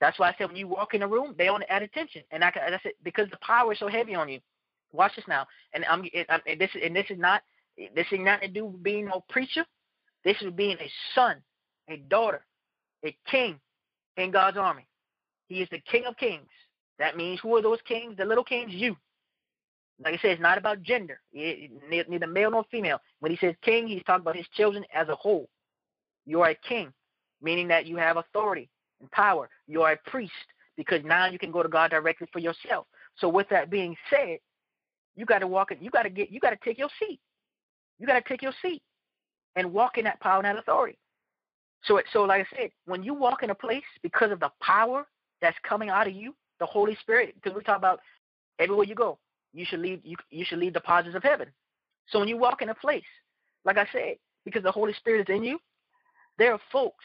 That's 0.00 0.18
why 0.18 0.28
I 0.28 0.34
said 0.36 0.48
when 0.48 0.56
you 0.56 0.68
walk 0.68 0.94
in 0.94 1.02
a 1.02 1.08
room, 1.08 1.34
they 1.38 1.48
only 1.48 1.66
add 1.66 1.82
attention. 1.82 2.22
And 2.30 2.44
I, 2.44 2.48
I 2.48 2.78
said 2.82 2.92
because 3.02 3.30
the 3.30 3.38
power 3.38 3.72
is 3.72 3.78
so 3.78 3.88
heavy 3.88 4.14
on 4.14 4.28
you. 4.28 4.40
Watch 4.92 5.16
this 5.16 5.24
now. 5.26 5.46
And 5.72 5.84
I'm 5.86 6.04
and 6.14 6.60
this 6.60 6.70
and 6.82 6.94
this 6.94 7.06
is 7.10 7.18
not 7.18 7.42
this 7.94 8.06
is 8.12 8.20
not 8.20 8.42
to 8.42 8.48
do 8.48 8.66
with 8.66 8.82
being 8.82 9.06
no 9.06 9.24
preacher. 9.28 9.64
This 10.24 10.36
is 10.40 10.52
being 10.52 10.76
a 10.78 10.90
son, 11.14 11.42
a 11.88 11.96
daughter, 11.96 12.44
a 13.04 13.16
king 13.30 13.58
in 14.16 14.30
God's 14.30 14.56
army. 14.56 14.86
He 15.48 15.60
is 15.60 15.68
the 15.70 15.80
King 15.80 16.04
of 16.06 16.16
Kings. 16.16 16.48
That 16.98 17.16
means 17.16 17.40
who 17.40 17.54
are 17.56 17.62
those 17.62 17.80
kings? 17.86 18.16
The 18.16 18.24
little 18.24 18.44
kings, 18.44 18.72
you. 18.72 18.96
Like 20.02 20.14
I 20.14 20.18
said, 20.18 20.30
it's 20.32 20.42
not 20.42 20.58
about 20.58 20.82
gender, 20.82 21.20
neither 21.32 22.26
male 22.26 22.50
nor 22.50 22.64
female. 22.70 23.00
When 23.20 23.30
he 23.30 23.38
says 23.38 23.54
king, 23.62 23.86
he's 23.86 24.02
talking 24.04 24.22
about 24.22 24.36
his 24.36 24.48
children 24.54 24.84
as 24.92 25.08
a 25.08 25.14
whole. 25.14 25.48
You 26.26 26.42
are 26.42 26.50
a 26.50 26.54
king, 26.54 26.92
meaning 27.42 27.68
that 27.68 27.86
you 27.86 27.96
have 27.96 28.16
authority 28.16 28.68
and 29.00 29.10
power. 29.10 29.48
You 29.66 29.82
are 29.82 29.92
a 29.92 30.10
priest 30.10 30.32
because 30.76 31.02
now 31.04 31.26
you 31.26 31.38
can 31.38 31.50
go 31.50 31.62
to 31.62 31.68
God 31.68 31.90
directly 31.90 32.28
for 32.32 32.38
yourself. 32.38 32.86
So 33.18 33.28
with 33.28 33.48
that 33.50 33.70
being 33.70 33.96
said, 34.10 34.38
you 35.16 35.24
got 35.24 35.40
to 35.40 35.46
walk 35.46 35.70
it. 35.70 35.78
You 35.80 35.90
got 35.90 36.02
to 36.02 36.10
get. 36.10 36.30
You 36.30 36.40
got 36.40 36.50
to 36.50 36.58
take 36.64 36.78
your 36.78 36.88
seat. 36.98 37.20
You 37.98 38.06
got 38.06 38.22
to 38.22 38.28
take 38.28 38.42
your 38.42 38.52
seat 38.60 38.82
and 39.56 39.72
walk 39.72 39.98
in 39.98 40.04
that 40.04 40.20
power 40.20 40.38
and 40.38 40.44
that 40.44 40.58
authority. 40.58 40.98
So, 41.84 42.00
so 42.12 42.22
like 42.24 42.46
I 42.50 42.56
said, 42.56 42.70
when 42.86 43.02
you 43.02 43.14
walk 43.14 43.42
in 43.42 43.50
a 43.50 43.54
place 43.54 43.84
because 44.02 44.32
of 44.32 44.40
the 44.40 44.50
power 44.60 45.06
that's 45.40 45.56
coming 45.62 45.90
out 45.90 46.08
of 46.08 46.14
you, 46.14 46.34
the 46.58 46.66
Holy 46.66 46.96
Spirit, 47.00 47.34
because 47.34 47.54
we 47.56 47.62
talk 47.62 47.76
about 47.78 48.00
everywhere 48.58 48.86
you 48.86 48.94
go, 48.94 49.18
you 49.52 49.64
should 49.64 49.80
leave. 49.80 50.00
You 50.02 50.16
you 50.30 50.44
should 50.44 50.58
leave 50.58 50.72
deposits 50.72 51.14
of 51.14 51.22
heaven. 51.22 51.48
So 52.08 52.18
when 52.18 52.28
you 52.28 52.36
walk 52.36 52.62
in 52.62 52.70
a 52.70 52.74
place, 52.74 53.04
like 53.64 53.78
I 53.78 53.86
said, 53.92 54.16
because 54.44 54.62
the 54.62 54.72
Holy 54.72 54.92
Spirit 54.94 55.28
is 55.28 55.34
in 55.34 55.44
you, 55.44 55.58
there 56.38 56.52
are 56.52 56.60
folks 56.72 57.04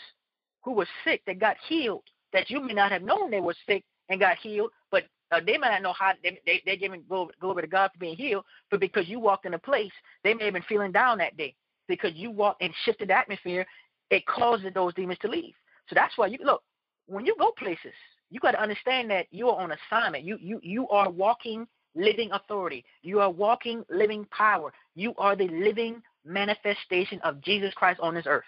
who 0.64 0.74
were 0.74 0.88
sick 1.04 1.22
that 1.26 1.40
got 1.40 1.58
healed 1.68 2.04
that 2.34 2.50
you 2.50 2.62
may 2.62 2.74
not 2.74 2.92
have 2.92 3.02
known 3.02 3.32
they 3.32 3.42
were 3.42 3.56
sick 3.68 3.84
and 4.10 4.20
got 4.20 4.38
healed, 4.38 4.72
but 4.92 5.04
uh, 5.32 5.40
they 5.46 5.58
may 5.58 5.70
not 5.70 5.82
know 5.82 5.94
how 5.94 6.12
they, 6.24 6.40
they, 6.46 6.62
they're 6.66 6.76
giving 6.76 7.04
glory, 7.08 7.34
glory 7.40 7.62
to 7.64 7.68
God 7.68 7.92
for 7.94 8.00
being 8.00 8.16
healed, 8.16 8.46
but 8.70 8.80
because 8.80 9.08
you 9.08 9.20
walked 9.20 9.46
in 9.46 9.54
a 9.54 9.60
place, 9.60 9.92
they 10.24 10.34
may 10.34 10.46
have 10.46 10.54
been 10.54 10.64
feeling 10.64 10.92
down 10.92 11.18
that 11.18 11.38
day 11.38 11.56
because 11.88 12.12
you 12.16 12.32
walked 12.32 12.62
and 12.62 12.74
shifted 12.86 13.10
the 13.10 13.18
atmosphere, 13.18 13.66
it 14.10 14.26
causes 14.26 14.72
those 14.74 14.94
demons 14.94 15.20
to 15.22 15.28
leave. 15.28 15.54
So 15.88 15.96
that's 15.96 16.18
why 16.18 16.28
you 16.28 16.38
look 16.44 16.64
when 17.10 17.26
you 17.26 17.36
go 17.40 17.52
places, 17.58 17.94
you 18.30 18.40
got 18.40 18.52
to 18.52 18.62
understand 18.62 19.10
that 19.10 19.26
you 19.32 19.50
are 19.50 19.62
on 19.62 19.72
assignment. 19.72 20.24
You 20.24 20.38
you 20.40 20.60
you 20.62 20.88
are 20.90 21.10
walking 21.10 21.68
living 21.96 22.30
authority. 22.32 22.86
You 23.02 23.20
are 23.20 23.32
walking 23.32 23.84
living 23.90 24.26
power. 24.26 24.72
You 24.96 25.14
are 25.18 25.36
the 25.36 25.48
living 25.48 26.02
manifestation 26.24 27.20
of 27.24 27.42
Jesus 27.42 27.74
Christ 27.74 28.00
on 28.00 28.14
this 28.14 28.26
earth. 28.28 28.46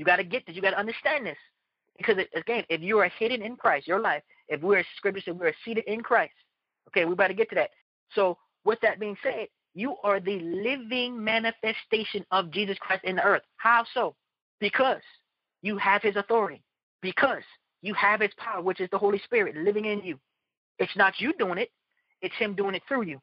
You 0.00 0.06
got 0.06 0.16
to 0.16 0.24
get 0.24 0.46
this. 0.46 0.56
You 0.56 0.62
got 0.62 0.70
to 0.70 0.78
understand 0.78 1.26
this. 1.26 1.36
Because 1.98 2.16
again, 2.34 2.64
if 2.70 2.80
you 2.80 2.98
are 3.00 3.10
hidden 3.18 3.42
in 3.42 3.54
Christ, 3.54 3.86
your 3.86 4.00
life, 4.00 4.22
if 4.48 4.62
we're 4.62 4.82
scripture 4.96 5.20
said 5.22 5.38
we're 5.38 5.52
seated 5.62 5.84
in 5.86 6.00
Christ, 6.00 6.32
okay, 6.88 7.04
we 7.04 7.14
better 7.14 7.34
get 7.34 7.50
to 7.50 7.54
that. 7.56 7.68
So 8.14 8.38
with 8.64 8.80
that 8.80 8.98
being 8.98 9.18
said, 9.22 9.48
you 9.74 9.96
are 10.02 10.18
the 10.18 10.38
living 10.40 11.22
manifestation 11.22 12.24
of 12.30 12.50
Jesus 12.50 12.78
Christ 12.80 13.04
in 13.04 13.16
the 13.16 13.22
earth. 13.22 13.42
How 13.58 13.84
so? 13.92 14.14
Because 14.58 15.02
you 15.60 15.76
have 15.76 16.00
his 16.00 16.16
authority. 16.16 16.62
Because 17.02 17.42
you 17.82 17.92
have 17.92 18.22
his 18.22 18.32
power, 18.38 18.62
which 18.62 18.80
is 18.80 18.88
the 18.90 18.96
Holy 18.96 19.18
Spirit 19.18 19.54
living 19.54 19.84
in 19.84 20.00
you. 20.02 20.18
It's 20.78 20.96
not 20.96 21.20
you 21.20 21.34
doing 21.34 21.58
it, 21.58 21.68
it's 22.22 22.34
him 22.36 22.54
doing 22.54 22.74
it 22.74 22.82
through 22.88 23.02
you. 23.02 23.20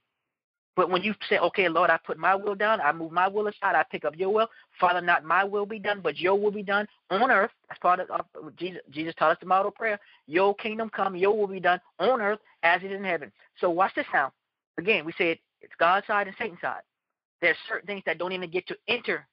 But 0.78 0.92
when 0.92 1.02
you 1.02 1.16
say, 1.28 1.40
okay, 1.40 1.68
Lord, 1.70 1.90
I 1.90 1.98
put 1.98 2.20
my 2.20 2.36
will 2.36 2.54
down, 2.54 2.80
I 2.80 2.92
move 2.94 3.12
my 3.12 3.28
will 3.28 3.48
aside, 3.48 3.76
I 3.76 3.84
pick 3.92 4.06
up 4.06 4.16
your 4.16 4.30
will. 4.30 4.48
Father, 4.80 5.02
not 5.02 5.24
my 5.24 5.44
will 5.44 5.66
be 5.66 5.80
done, 5.80 6.02
but 6.04 6.20
your 6.20 6.40
will 6.40 6.52
be 6.52 6.62
done 6.62 6.88
on 7.10 7.32
earth. 7.32 7.50
That's 7.68 7.80
part 7.80 8.00
of, 8.00 8.08
Jesus. 8.56 8.82
Jesus 8.92 9.16
taught 9.18 9.32
us 9.32 9.38
the 9.40 9.48
model 9.48 9.72
prayer. 9.72 10.00
Your 10.28 10.54
kingdom 10.54 10.92
come, 10.92 11.16
your 11.16 11.36
will 11.36 11.48
be 11.48 11.60
done 11.60 11.82
on 11.98 12.22
earth 12.22 12.40
as 12.62 12.84
it 12.84 12.92
is 12.92 13.00
in 13.00 13.04
heaven. 13.04 13.32
So 13.60 13.72
watch 13.72 13.96
this 13.96 14.06
now. 14.14 14.32
Again, 14.78 15.04
we 15.04 15.14
said 15.18 15.40
it's 15.62 15.74
God's 15.80 16.06
side 16.06 16.28
and 16.28 16.36
Satan's 16.38 16.62
side. 16.62 16.82
There's 17.42 17.58
certain 17.68 17.88
things 17.88 18.04
that 18.06 18.20
don't 18.20 18.34
even 18.34 18.52
get 18.52 18.68
to 18.68 18.78
enter 18.88 19.28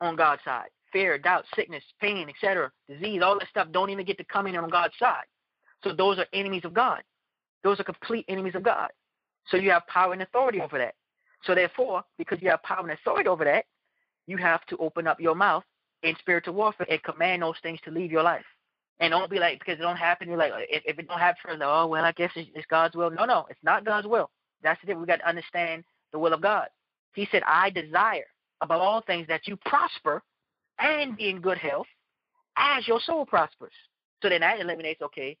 on 0.00 0.16
God's 0.16 0.42
side. 0.44 0.68
Fear, 0.92 1.18
doubt, 1.18 1.44
sickness, 1.54 1.84
pain, 2.00 2.28
etc., 2.28 2.72
disease, 2.88 3.22
all 3.22 3.38
that 3.38 3.48
stuff 3.48 3.68
don't 3.70 3.90
even 3.90 4.04
get 4.04 4.18
to 4.18 4.24
come 4.24 4.48
in 4.48 4.56
on 4.56 4.68
God's 4.68 4.94
side. 4.98 5.24
So 5.84 5.92
those 5.92 6.18
are 6.18 6.26
enemies 6.32 6.64
of 6.64 6.74
God. 6.74 7.02
Those 7.62 7.78
are 7.78 7.84
complete 7.84 8.24
enemies 8.28 8.56
of 8.56 8.64
God. 8.64 8.90
So 9.48 9.56
you 9.56 9.70
have 9.70 9.86
power 9.86 10.12
and 10.12 10.22
authority 10.22 10.60
over 10.60 10.78
that. 10.78 10.94
So 11.44 11.54
therefore, 11.54 12.04
because 12.18 12.40
you 12.40 12.50
have 12.50 12.62
power 12.62 12.82
and 12.82 12.92
authority 12.92 13.28
over 13.28 13.44
that, 13.44 13.64
you 14.26 14.36
have 14.36 14.64
to 14.66 14.76
open 14.78 15.06
up 15.06 15.20
your 15.20 15.34
mouth 15.34 15.64
in 16.02 16.14
spiritual 16.18 16.54
warfare 16.54 16.86
and 16.88 17.02
command 17.02 17.42
those 17.42 17.56
things 17.62 17.80
to 17.84 17.90
leave 17.90 18.12
your 18.12 18.22
life. 18.22 18.44
And 19.00 19.10
don't 19.10 19.30
be 19.30 19.38
like 19.38 19.58
because 19.58 19.78
it 19.78 19.82
don't 19.82 19.96
happen. 19.96 20.28
You're 20.28 20.36
like 20.36 20.52
if, 20.68 20.82
if 20.86 20.98
it 20.98 21.08
don't 21.08 21.18
happen, 21.18 21.60
oh 21.60 21.86
well, 21.88 22.04
I 22.04 22.12
guess 22.12 22.30
it's, 22.36 22.48
it's 22.54 22.66
God's 22.66 22.94
will. 22.94 23.10
No, 23.10 23.24
no, 23.24 23.46
it's 23.50 23.62
not 23.64 23.84
God's 23.84 24.06
will. 24.06 24.30
That's 24.62 24.80
the 24.80 24.86
thing. 24.86 25.00
We 25.00 25.06
got 25.06 25.16
to 25.16 25.28
understand 25.28 25.82
the 26.12 26.18
will 26.20 26.32
of 26.32 26.40
God. 26.40 26.68
He 27.14 27.26
said, 27.32 27.42
"I 27.44 27.70
desire 27.70 28.26
above 28.60 28.80
all 28.80 29.00
things 29.00 29.26
that 29.26 29.48
you 29.48 29.56
prosper 29.56 30.22
and 30.78 31.16
be 31.16 31.30
in 31.30 31.40
good 31.40 31.58
health, 31.58 31.88
as 32.56 32.86
your 32.86 33.00
soul 33.00 33.26
prospers." 33.26 33.72
So 34.22 34.28
then 34.28 34.42
that 34.42 34.60
eliminates 34.60 35.02
okay 35.02 35.36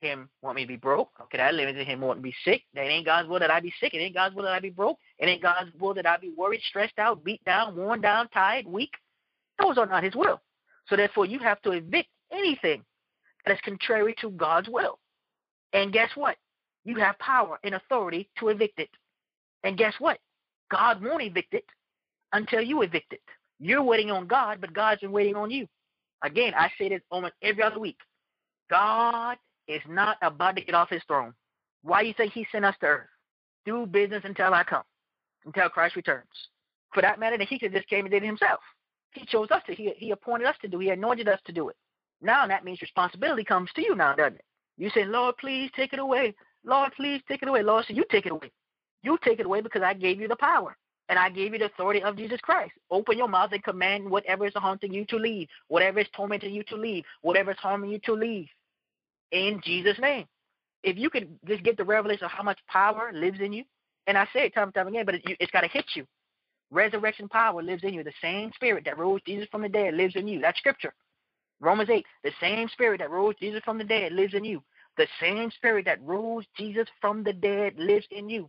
him 0.00 0.28
want 0.42 0.56
me 0.56 0.62
to 0.62 0.68
be 0.68 0.76
broke. 0.76 1.10
Okay, 1.22 1.38
that 1.38 1.54
limits 1.54 1.78
him 1.86 2.00
wanting 2.00 2.22
to 2.22 2.28
be 2.28 2.34
sick. 2.44 2.62
That 2.74 2.86
ain't 2.86 3.06
God's 3.06 3.28
will 3.28 3.38
that 3.40 3.50
I 3.50 3.60
be 3.60 3.72
sick. 3.80 3.94
It 3.94 3.98
ain't 3.98 4.14
God's 4.14 4.34
will 4.34 4.44
that 4.44 4.52
I 4.52 4.60
be 4.60 4.70
broke. 4.70 4.98
It 5.18 5.26
ain't 5.26 5.42
God's 5.42 5.70
will 5.78 5.94
that 5.94 6.06
I 6.06 6.16
be 6.16 6.32
worried, 6.36 6.60
stressed 6.68 6.98
out, 6.98 7.24
beat 7.24 7.44
down, 7.44 7.76
worn 7.76 8.00
down, 8.00 8.28
tired, 8.28 8.66
weak. 8.66 8.92
Those 9.60 9.78
are 9.78 9.86
not 9.86 10.04
his 10.04 10.14
will. 10.14 10.40
So 10.86 10.96
therefore 10.96 11.26
you 11.26 11.38
have 11.40 11.60
to 11.62 11.72
evict 11.72 12.08
anything 12.32 12.84
that 13.44 13.52
is 13.54 13.60
contrary 13.62 14.14
to 14.20 14.30
God's 14.30 14.68
will. 14.68 14.98
And 15.72 15.92
guess 15.92 16.10
what? 16.14 16.36
You 16.84 16.96
have 16.96 17.18
power 17.18 17.58
and 17.64 17.74
authority 17.74 18.28
to 18.38 18.48
evict 18.48 18.78
it. 18.78 18.90
And 19.64 19.76
guess 19.76 19.94
what? 19.98 20.18
God 20.70 21.02
won't 21.02 21.22
evict 21.22 21.54
it 21.54 21.64
until 22.32 22.62
you 22.62 22.82
evict 22.82 23.12
it. 23.12 23.22
You're 23.58 23.82
waiting 23.82 24.10
on 24.10 24.26
God, 24.26 24.60
but 24.60 24.72
God's 24.72 25.00
been 25.00 25.12
waiting 25.12 25.34
on 25.34 25.50
you. 25.50 25.66
Again, 26.22 26.52
I 26.56 26.70
say 26.78 26.88
this 26.88 27.00
almost 27.10 27.34
every 27.42 27.62
other 27.62 27.78
week. 27.78 27.98
God 28.70 29.36
is 29.68 29.82
not 29.88 30.16
about 30.22 30.56
to 30.56 30.64
get 30.64 30.74
off 30.74 30.88
his 30.88 31.02
throne. 31.06 31.34
Why 31.82 32.00
you 32.00 32.14
think 32.14 32.32
he 32.32 32.46
sent 32.50 32.64
us 32.64 32.74
to 32.80 32.86
earth? 32.86 33.08
Do 33.64 33.86
business 33.86 34.22
until 34.24 34.54
I 34.54 34.64
come, 34.64 34.82
until 35.44 35.68
Christ 35.68 35.94
returns. 35.94 36.26
For 36.92 37.02
that 37.02 37.20
matter, 37.20 37.38
that 37.38 37.48
he 37.48 37.58
could 37.58 37.72
just 37.72 37.88
came 37.88 38.06
and 38.06 38.10
did 38.10 38.22
it 38.22 38.26
himself. 38.26 38.60
He 39.12 39.26
chose 39.26 39.50
us 39.50 39.62
to. 39.66 39.74
He 39.74 39.92
he 39.96 40.10
appointed 40.10 40.46
us 40.46 40.56
to 40.62 40.68
do. 40.68 40.78
He 40.78 40.90
anointed 40.90 41.28
us 41.28 41.40
to 41.46 41.52
do 41.52 41.68
it. 41.68 41.76
Now 42.20 42.46
that 42.46 42.64
means 42.64 42.80
responsibility 42.80 43.44
comes 43.44 43.70
to 43.74 43.82
you 43.82 43.94
now, 43.94 44.14
doesn't 44.14 44.36
it? 44.36 44.44
You 44.76 44.90
say, 44.90 45.04
Lord, 45.04 45.36
please 45.38 45.70
take 45.76 45.92
it 45.92 45.98
away. 45.98 46.34
Lord, 46.64 46.92
please 46.96 47.20
take 47.28 47.42
it 47.42 47.48
away. 47.48 47.62
Lord, 47.62 47.84
so 47.86 47.94
you 47.94 48.04
take 48.10 48.26
it 48.26 48.32
away. 48.32 48.50
You 49.02 49.18
take 49.22 49.40
it 49.40 49.46
away 49.46 49.60
because 49.60 49.82
I 49.82 49.94
gave 49.94 50.20
you 50.20 50.28
the 50.28 50.36
power 50.36 50.76
and 51.08 51.18
I 51.18 51.30
gave 51.30 51.52
you 51.52 51.58
the 51.58 51.66
authority 51.66 52.02
of 52.02 52.16
Jesus 52.16 52.40
Christ. 52.40 52.72
Open 52.90 53.16
your 53.16 53.28
mouth 53.28 53.52
and 53.52 53.62
command 53.62 54.10
whatever 54.10 54.46
is 54.46 54.52
haunting 54.54 54.92
you 54.92 55.04
to 55.06 55.16
leave, 55.16 55.48
whatever 55.68 56.00
is 56.00 56.06
tormenting 56.14 56.54
you 56.54 56.62
to 56.64 56.76
leave, 56.76 57.04
whatever 57.22 57.52
is 57.52 57.58
harming 57.58 57.90
you 57.90 57.98
to 58.00 58.12
leave 58.14 58.48
in 59.32 59.60
Jesus' 59.64 59.98
name. 59.98 60.26
If 60.82 60.96
you 60.96 61.10
could 61.10 61.28
just 61.46 61.64
get 61.64 61.76
the 61.76 61.84
revelation 61.84 62.24
of 62.24 62.30
how 62.30 62.42
much 62.42 62.58
power 62.68 63.10
lives 63.12 63.40
in 63.40 63.52
you, 63.52 63.64
and 64.06 64.16
I 64.16 64.24
say 64.32 64.46
it 64.46 64.54
time 64.54 64.64
and 64.64 64.74
time 64.74 64.88
again, 64.88 65.04
but 65.04 65.16
it, 65.16 65.22
it's 65.24 65.50
got 65.50 65.62
to 65.62 65.68
hit 65.68 65.84
you. 65.94 66.06
Resurrection 66.70 67.28
power 67.28 67.62
lives 67.62 67.82
in 67.84 67.94
you. 67.94 68.04
The 68.04 68.12
same 68.22 68.52
spirit 68.54 68.84
that 68.84 68.98
rose 68.98 69.20
Jesus 69.26 69.48
from 69.50 69.62
the 69.62 69.68
dead 69.68 69.94
lives 69.94 70.16
in 70.16 70.28
you. 70.28 70.40
That's 70.40 70.58
scripture. 70.58 70.94
Romans 71.60 71.90
8, 71.90 72.06
the 72.22 72.30
same 72.40 72.68
spirit 72.68 72.98
that 72.98 73.10
rose 73.10 73.34
Jesus 73.40 73.60
from 73.64 73.78
the 73.78 73.84
dead 73.84 74.12
lives 74.12 74.34
in 74.34 74.44
you. 74.44 74.62
The 74.96 75.08
same 75.20 75.50
spirit 75.50 75.84
that 75.86 76.02
rose 76.02 76.44
Jesus 76.56 76.86
from 77.00 77.24
the 77.24 77.32
dead 77.32 77.74
lives 77.78 78.06
in 78.10 78.28
you. 78.28 78.48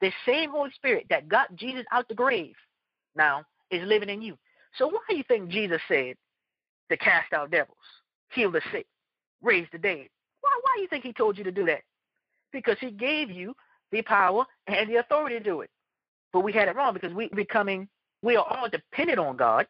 The 0.00 0.12
same 0.24 0.50
Holy 0.50 0.70
Spirit 0.72 1.06
that 1.10 1.28
got 1.28 1.54
Jesus 1.56 1.84
out 1.92 2.08
the 2.08 2.14
grave 2.14 2.54
now 3.14 3.44
is 3.70 3.86
living 3.86 4.08
in 4.08 4.22
you. 4.22 4.38
So 4.76 4.88
why 4.88 5.00
do 5.08 5.16
you 5.16 5.24
think 5.24 5.50
Jesus 5.50 5.80
said 5.88 6.16
to 6.90 6.96
cast 6.96 7.32
out 7.32 7.50
devils, 7.50 7.76
heal 8.32 8.50
the 8.50 8.62
sick, 8.72 8.86
raise 9.42 9.66
the 9.72 9.78
dead. 9.78 10.06
Why 10.40 10.50
why 10.62 10.72
do 10.76 10.82
you 10.82 10.88
think 10.88 11.04
he 11.04 11.12
told 11.12 11.38
you 11.38 11.44
to 11.44 11.52
do 11.52 11.66
that? 11.66 11.82
Because 12.52 12.76
he 12.80 12.90
gave 12.90 13.30
you 13.30 13.54
the 13.92 14.02
power 14.02 14.44
and 14.66 14.88
the 14.88 14.96
authority 14.96 15.38
to 15.38 15.44
do 15.44 15.60
it. 15.60 15.70
But 16.32 16.40
we 16.40 16.52
had 16.52 16.68
it 16.68 16.76
wrong 16.76 16.94
because 16.94 17.12
we 17.12 17.28
becoming 17.34 17.88
we 18.22 18.36
are 18.36 18.44
all 18.44 18.68
dependent 18.68 19.18
on 19.18 19.36
God 19.36 19.66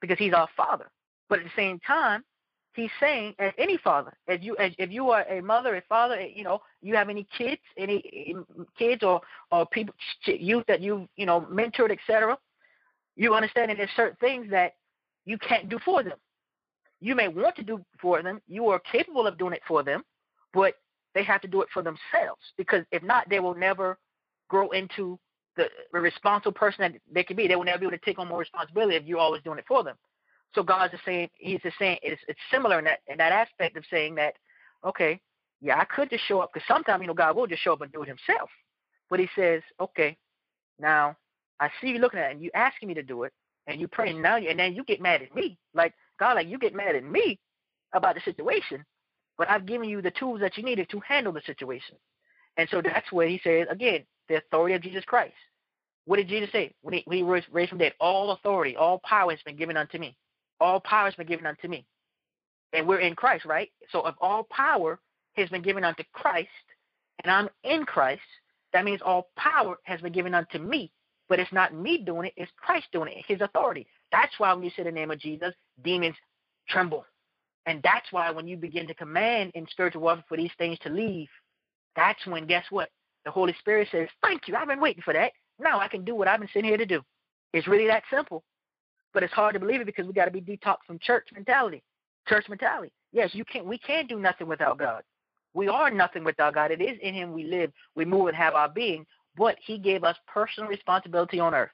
because 0.00 0.18
he's 0.18 0.32
our 0.32 0.48
father. 0.56 0.90
But 1.28 1.40
at 1.40 1.44
the 1.44 1.50
same 1.54 1.78
time, 1.80 2.24
he's 2.74 2.90
saying 2.98 3.34
as 3.38 3.52
any 3.58 3.76
father, 3.76 4.16
as 4.28 4.40
you 4.42 4.56
as 4.56 4.72
if 4.78 4.90
you 4.90 5.10
are 5.10 5.22
a 5.28 5.40
mother, 5.40 5.76
a 5.76 5.82
father, 5.88 6.14
eh, 6.14 6.28
you 6.34 6.44
know, 6.44 6.60
you 6.82 6.96
have 6.96 7.08
any 7.08 7.26
kids, 7.36 7.60
any 7.76 8.02
eh, 8.28 8.54
kids 8.78 9.02
or 9.02 9.20
or 9.50 9.66
people 9.66 9.94
youth 10.24 10.64
that 10.68 10.80
you 10.80 11.08
you 11.16 11.26
know 11.26 11.42
mentored, 11.42 11.90
etc. 11.90 12.36
You 13.16 13.34
understand 13.34 13.70
that 13.70 13.76
there's 13.76 13.90
certain 13.96 14.16
things 14.20 14.50
that 14.50 14.74
you 15.24 15.38
can't 15.38 15.68
do 15.68 15.78
for 15.84 16.02
them. 16.02 16.18
You 17.00 17.14
may 17.14 17.28
want 17.28 17.56
to 17.56 17.62
do 17.62 17.84
for 18.00 18.22
them, 18.22 18.40
you 18.46 18.68
are 18.68 18.78
capable 18.78 19.26
of 19.26 19.38
doing 19.38 19.54
it 19.54 19.62
for 19.66 19.82
them, 19.82 20.02
but 20.52 20.74
they 21.14 21.24
have 21.24 21.40
to 21.40 21.48
do 21.48 21.62
it 21.62 21.68
for 21.72 21.82
themselves 21.82 22.42
because 22.56 22.84
if 22.92 23.02
not, 23.02 23.28
they 23.28 23.40
will 23.40 23.54
never 23.54 23.98
grow 24.48 24.70
into 24.70 25.18
the, 25.56 25.68
responsible 25.92 26.52
person 26.52 26.82
that 26.82 27.00
they 27.12 27.24
can 27.24 27.36
be. 27.36 27.48
They 27.48 27.56
will 27.56 27.64
never 27.64 27.78
be 27.78 27.86
able 27.86 27.98
to 27.98 28.04
take 28.04 28.18
on 28.18 28.28
more 28.28 28.38
responsibility 28.38 28.96
if 28.96 29.04
you're 29.04 29.18
always 29.18 29.42
doing 29.42 29.58
it 29.58 29.64
for 29.66 29.82
them. 29.82 29.96
So 30.54 30.62
God's 30.62 30.92
just 30.92 31.04
saying, 31.04 31.28
He's 31.34 31.60
just 31.62 31.78
saying 31.78 31.98
it's, 32.02 32.20
it's 32.28 32.38
similar 32.50 32.78
in 32.78 32.84
that 32.84 33.00
in 33.06 33.18
that 33.18 33.32
aspect 33.32 33.76
of 33.76 33.84
saying 33.90 34.16
that, 34.16 34.34
okay, 34.84 35.20
yeah, 35.60 35.78
I 35.78 35.84
could 35.84 36.10
just 36.10 36.24
show 36.26 36.40
up 36.40 36.50
because 36.52 36.66
sometimes 36.66 37.00
you 37.00 37.06
know 37.06 37.14
God 37.14 37.36
will 37.36 37.46
just 37.46 37.62
show 37.62 37.72
up 37.72 37.82
and 37.82 37.92
do 37.92 38.02
it 38.02 38.08
Himself. 38.08 38.50
But 39.08 39.20
He 39.20 39.28
says, 39.36 39.62
okay, 39.80 40.16
now 40.78 41.16
I 41.60 41.70
see 41.80 41.88
you 41.88 41.98
looking 41.98 42.20
at 42.20 42.30
it 42.30 42.34
and 42.34 42.42
you 42.42 42.50
asking 42.54 42.88
me 42.88 42.94
to 42.94 43.02
do 43.02 43.24
it, 43.24 43.32
and 43.66 43.80
you 43.80 43.86
praying 43.86 44.20
now, 44.20 44.36
and 44.36 44.58
then 44.58 44.74
you 44.74 44.84
get 44.84 45.00
mad 45.00 45.22
at 45.22 45.34
me, 45.34 45.58
like 45.74 45.94
God, 46.20 46.34
like 46.34 46.46
you 46.46 46.58
get 46.58 46.74
mad 46.74 46.94
at 46.94 47.04
me 47.04 47.40
about 47.94 48.14
the 48.14 48.20
situation, 48.20 48.84
but 49.38 49.48
I've 49.48 49.66
given 49.66 49.88
you 49.88 50.02
the 50.02 50.10
tools 50.12 50.40
that 50.40 50.56
you 50.58 50.62
needed 50.62 50.88
to 50.90 51.00
handle 51.00 51.32
the 51.32 51.40
situation. 51.46 51.96
And 52.58 52.68
so 52.70 52.82
that's 52.82 53.10
where 53.10 53.26
he 53.26 53.40
says, 53.42 53.66
again, 53.70 54.04
the 54.28 54.36
authority 54.36 54.74
of 54.74 54.82
Jesus 54.82 55.04
Christ. 55.04 55.34
What 56.04 56.16
did 56.16 56.28
Jesus 56.28 56.52
say 56.52 56.72
when 56.82 56.94
he, 56.94 57.02
when 57.06 57.16
he 57.16 57.22
was 57.22 57.42
raised 57.50 57.70
from 57.70 57.78
dead? 57.78 57.94
All 58.00 58.32
authority, 58.32 58.76
all 58.76 59.00
power 59.02 59.30
has 59.30 59.40
been 59.44 59.56
given 59.56 59.76
unto 59.76 59.98
me. 59.98 60.16
All 60.60 60.78
power 60.78 61.06
has 61.06 61.14
been 61.14 61.26
given 61.26 61.46
unto 61.46 61.68
me. 61.68 61.86
And 62.72 62.86
we're 62.86 63.00
in 63.00 63.14
Christ, 63.16 63.46
right? 63.46 63.70
So 63.90 64.06
if 64.06 64.14
all 64.20 64.46
power 64.50 65.00
has 65.34 65.48
been 65.48 65.62
given 65.62 65.84
unto 65.84 66.04
Christ, 66.12 66.48
and 67.24 67.32
I'm 67.32 67.48
in 67.64 67.84
Christ, 67.84 68.22
that 68.72 68.84
means 68.84 69.00
all 69.02 69.30
power 69.36 69.78
has 69.84 70.00
been 70.00 70.12
given 70.12 70.34
unto 70.34 70.58
me. 70.58 70.92
But 71.28 71.38
it's 71.38 71.52
not 71.52 71.74
me 71.74 71.98
doing 71.98 72.26
it, 72.26 72.34
it's 72.36 72.52
Christ 72.56 72.86
doing 72.92 73.12
it, 73.12 73.24
his 73.26 73.40
authority. 73.40 73.86
That's 74.12 74.32
why 74.38 74.52
when 74.52 74.64
you 74.64 74.70
say 74.76 74.82
the 74.82 74.90
name 74.90 75.10
of 75.10 75.18
Jesus, 75.18 75.54
demons 75.84 76.16
tremble. 76.68 77.04
And 77.66 77.82
that's 77.82 78.10
why 78.10 78.30
when 78.30 78.48
you 78.48 78.56
begin 78.56 78.86
to 78.86 78.94
command 78.94 79.52
in 79.54 79.66
spiritual 79.70 80.02
warfare 80.02 80.24
for 80.28 80.36
these 80.36 80.50
things 80.58 80.78
to 80.80 80.88
leave, 80.88 81.28
that's 81.94 82.24
when, 82.26 82.46
guess 82.46 82.64
what? 82.70 82.88
The 83.24 83.30
Holy 83.30 83.54
Spirit 83.60 83.88
says, 83.92 84.08
Thank 84.22 84.48
you. 84.48 84.56
I've 84.56 84.68
been 84.68 84.80
waiting 84.80 85.02
for 85.02 85.12
that. 85.12 85.32
Now 85.58 85.78
I 85.78 85.88
can 85.88 86.04
do 86.04 86.14
what 86.14 86.26
I've 86.26 86.40
been 86.40 86.48
sitting 86.52 86.68
here 86.68 86.78
to 86.78 86.86
do. 86.86 87.02
It's 87.52 87.68
really 87.68 87.86
that 87.88 88.04
simple. 88.10 88.42
But 89.12 89.22
it's 89.22 89.32
hard 89.32 89.54
to 89.54 89.60
believe 89.60 89.80
it 89.80 89.86
because 89.86 90.06
we 90.06 90.12
got 90.12 90.26
to 90.26 90.30
be 90.30 90.40
detoxed 90.40 90.86
from 90.86 90.98
church 91.00 91.28
mentality. 91.34 91.82
Church 92.28 92.48
mentality. 92.48 92.92
Yes, 93.12 93.30
you 93.34 93.44
can't 93.44 93.66
we 93.66 93.78
can't 93.78 94.08
do 94.08 94.18
nothing 94.18 94.46
without 94.46 94.78
God. 94.78 95.02
We 95.52 95.68
are 95.68 95.90
nothing 95.90 96.22
without 96.22 96.54
God. 96.54 96.70
It 96.70 96.80
is 96.80 96.96
in 97.02 97.12
him 97.12 97.32
we 97.32 97.44
live, 97.44 97.72
we 97.96 98.04
move 98.04 98.28
and 98.28 98.36
have 98.36 98.54
our 98.54 98.68
being, 98.68 99.04
but 99.36 99.56
he 99.64 99.78
gave 99.78 100.04
us 100.04 100.16
personal 100.32 100.68
responsibility 100.68 101.40
on 101.40 101.54
earth. 101.54 101.70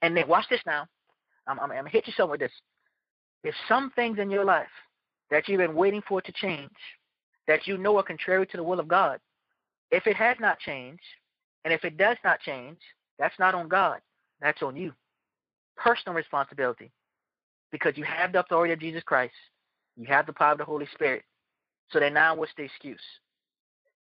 And 0.00 0.16
then 0.16 0.26
watch 0.28 0.46
this 0.48 0.62
now. 0.66 0.86
I'm, 1.46 1.58
I'm, 1.58 1.70
I'm 1.70 1.78
gonna 1.78 1.90
hit 1.90 2.06
you 2.06 2.12
somewhere 2.16 2.34
with 2.34 2.40
this. 2.40 2.52
If 3.44 3.54
some 3.68 3.90
things 3.90 4.18
in 4.18 4.30
your 4.30 4.44
life 4.44 4.66
that 5.30 5.48
you've 5.48 5.58
been 5.58 5.74
waiting 5.74 6.02
for 6.06 6.20
to 6.20 6.32
change, 6.32 6.70
that 7.48 7.66
you 7.66 7.76
know 7.76 7.96
are 7.96 8.02
contrary 8.02 8.46
to 8.46 8.56
the 8.56 8.62
will 8.62 8.80
of 8.80 8.88
God, 8.88 9.18
if 9.90 10.06
it 10.06 10.16
has 10.16 10.36
not 10.40 10.58
changed, 10.60 11.02
and 11.64 11.72
if 11.72 11.84
it 11.84 11.96
does 11.96 12.16
not 12.24 12.40
change, 12.40 12.78
that's 13.18 13.38
not 13.38 13.54
on 13.54 13.68
God. 13.68 14.00
That's 14.40 14.62
on 14.62 14.76
you. 14.76 14.92
Personal 15.76 16.14
responsibility. 16.14 16.90
Because 17.70 17.96
you 17.96 18.04
have 18.04 18.32
the 18.32 18.40
authority 18.40 18.72
of 18.72 18.80
Jesus 18.80 19.02
Christ. 19.02 19.34
You 19.96 20.06
have 20.06 20.26
the 20.26 20.32
power 20.32 20.52
of 20.52 20.58
the 20.58 20.64
Holy 20.64 20.86
Spirit. 20.94 21.22
So 21.90 22.00
then 22.00 22.14
now 22.14 22.34
what's 22.34 22.52
the 22.56 22.64
excuse? 22.64 23.00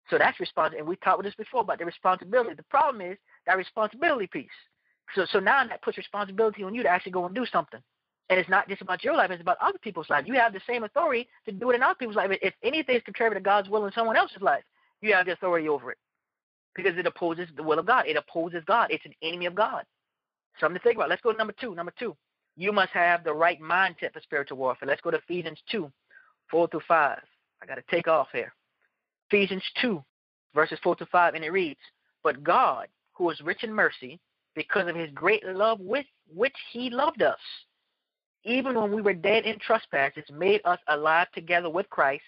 So 0.09 0.17
that's 0.17 0.39
responsibility. 0.39 0.79
And 0.79 0.88
we 0.88 0.95
talked 0.97 1.17
with 1.17 1.25
this 1.25 1.35
before 1.35 1.61
about 1.61 1.79
the 1.79 1.85
responsibility. 1.85 2.53
The 2.53 2.63
problem 2.63 3.01
is 3.01 3.17
that 3.45 3.57
responsibility 3.57 4.27
piece. 4.27 4.47
So 5.16 5.26
so 5.32 5.39
now 5.39 5.66
that 5.66 5.82
puts 5.82 5.97
responsibility 5.97 6.64
on 6.64 6.76
you 6.76 6.84
to 6.84 6.89
actually 6.89 7.14
go 7.14 7.26
and 7.26 7.36
do 7.36 7.45
something. 7.45 7.80
And 8.30 8.39
it's 8.39 8.49
not 8.49 8.68
just 8.68 8.82
about 8.82 9.03
your 9.03 9.16
life, 9.16 9.32
it's 9.32 9.41
about 9.41 9.58
other 9.62 9.80
people's 9.80 10.10
life. 10.10 10.26
You 10.28 10.34
have 10.34 10.51
the 10.51 10.60
same 10.68 10.84
authority 10.84 11.30
to 11.45 11.51
do 11.53 11.72
it 11.72 11.76
in 11.76 11.84
other 11.84 11.95
people's 11.95 12.18
life. 12.18 12.32
If 12.41 12.53
anything 12.62 12.97
is 12.97 13.01
contrary 13.05 13.34
to 13.34 13.39
God's 13.39 13.70
will 13.70 13.86
in 13.86 13.93
someone 13.93 14.18
else's 14.18 14.41
life, 14.41 14.64
you 15.01 15.14
have 15.14 15.26
the 15.26 15.34
authority 15.34 15.70
over 15.70 15.91
it. 15.91 15.97
Because 16.76 16.97
it 16.97 17.05
opposes 17.05 17.47
the 17.55 17.64
will 17.64 17.80
of 17.80 17.86
God. 17.86 18.05
It 18.05 18.18
opposes 18.18 18.64
God. 18.68 18.88
It's 18.91 19.05
an 19.05 19.14
enemy 19.24 19.45
of 19.45 19.55
God. 19.55 19.84
Something 20.60 20.78
to 20.78 20.84
think 20.84 20.97
about. 20.97 21.10
Let's 21.10 21.22
go 21.22 21.32
to 21.32 21.38
number 21.38 21.53
two. 21.60 21.74
Number 21.74 21.93
two. 21.97 22.16
You 22.58 22.72
must 22.72 22.91
have 22.93 23.24
the 23.24 23.34
right 23.34 23.62
mindset 23.62 24.14
for 24.14 24.20
spiritual 24.22 24.58
warfare. 24.58 24.88
Let's 24.88 25.01
go 25.01 25.12
to 25.12 25.18
Ephesians 25.18 25.60
2, 25.72 25.91
4 26.49 26.68
through 26.68 26.82
5. 26.88 27.20
I 27.62 27.66
got 27.66 27.76
to 27.76 27.84
take 27.89 28.08
off 28.08 28.28
here. 28.34 28.51
Ephesians 29.30 29.64
2, 29.80 30.03
verses 30.55 30.80
4 30.82 30.95
to 30.95 31.05
5, 31.05 31.36
and 31.36 31.45
it 31.45 31.51
reads, 31.51 31.80
But 32.24 32.43
God, 32.43 32.88
who 33.14 33.30
is 33.30 33.39
rich 33.41 33.64
in 33.64 33.72
mercy, 33.72 34.20
because 34.58 34.89
of 34.89 34.95
his 34.95 35.12
great 35.14 35.45
love 35.45 35.80
with 35.80 36.08
which 36.34 36.55
he 36.74 36.89
loved 36.89 37.22
us, 37.22 37.38
even 38.43 38.74
when 38.74 38.91
we 38.91 39.03
were 39.03 39.14
dead 39.14 39.45
in 39.45 39.60
trespasses, 39.60 40.24
made 40.34 40.62
us 40.66 40.80
alive 40.88 41.28
together 41.34 41.70
with 41.70 41.88
Christ. 41.91 42.24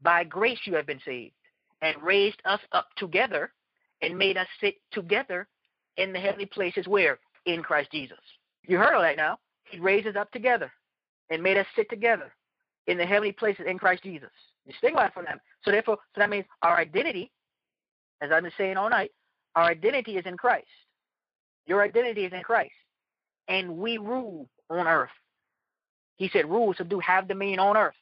By 0.00 0.24
grace 0.24 0.58
you 0.64 0.74
have 0.74 0.86
been 0.86 1.00
saved, 1.04 1.34
and 1.82 2.02
raised 2.02 2.40
us 2.46 2.60
up 2.72 2.88
together, 2.96 3.52
and 4.00 4.16
made 4.16 4.38
us 4.38 4.46
sit 4.58 4.76
together 4.90 5.46
in 5.98 6.14
the 6.14 6.18
heavenly 6.18 6.46
places 6.46 6.88
where? 6.88 7.18
In 7.44 7.62
Christ 7.62 7.92
Jesus. 7.92 8.18
You 8.66 8.78
heard 8.78 8.94
all 8.94 9.02
that 9.02 9.18
now. 9.18 9.38
He 9.64 9.78
raised 9.78 10.06
us 10.06 10.16
up 10.16 10.30
together 10.32 10.72
and 11.30 11.42
made 11.42 11.58
us 11.58 11.66
sit 11.76 11.90
together 11.90 12.32
in 12.86 12.96
the 12.96 13.04
heavenly 13.06 13.32
places 13.32 13.66
in 13.68 13.78
Christ 13.78 14.02
Jesus. 14.02 14.30
You 14.64 14.72
it 14.82 15.12
from 15.12 15.26
that. 15.26 15.40
So 15.62 15.70
therefore, 15.70 15.98
so 16.14 16.20
that 16.20 16.30
means 16.30 16.46
our 16.62 16.78
identity, 16.78 17.30
as 18.22 18.32
I've 18.32 18.42
been 18.42 18.52
saying 18.56 18.76
all 18.76 18.90
night, 18.90 19.10
our 19.54 19.64
identity 19.64 20.16
is 20.16 20.26
in 20.26 20.36
Christ. 20.36 20.66
Your 21.66 21.82
identity 21.82 22.24
is 22.24 22.32
in 22.32 22.42
Christ. 22.42 22.72
And 23.48 23.76
we 23.76 23.98
rule 23.98 24.48
on 24.70 24.86
earth. 24.86 25.10
He 26.16 26.30
said, 26.32 26.48
rule, 26.48 26.74
subdue, 26.76 27.00
have 27.00 27.28
dominion 27.28 27.58
on 27.58 27.76
earth. 27.76 27.94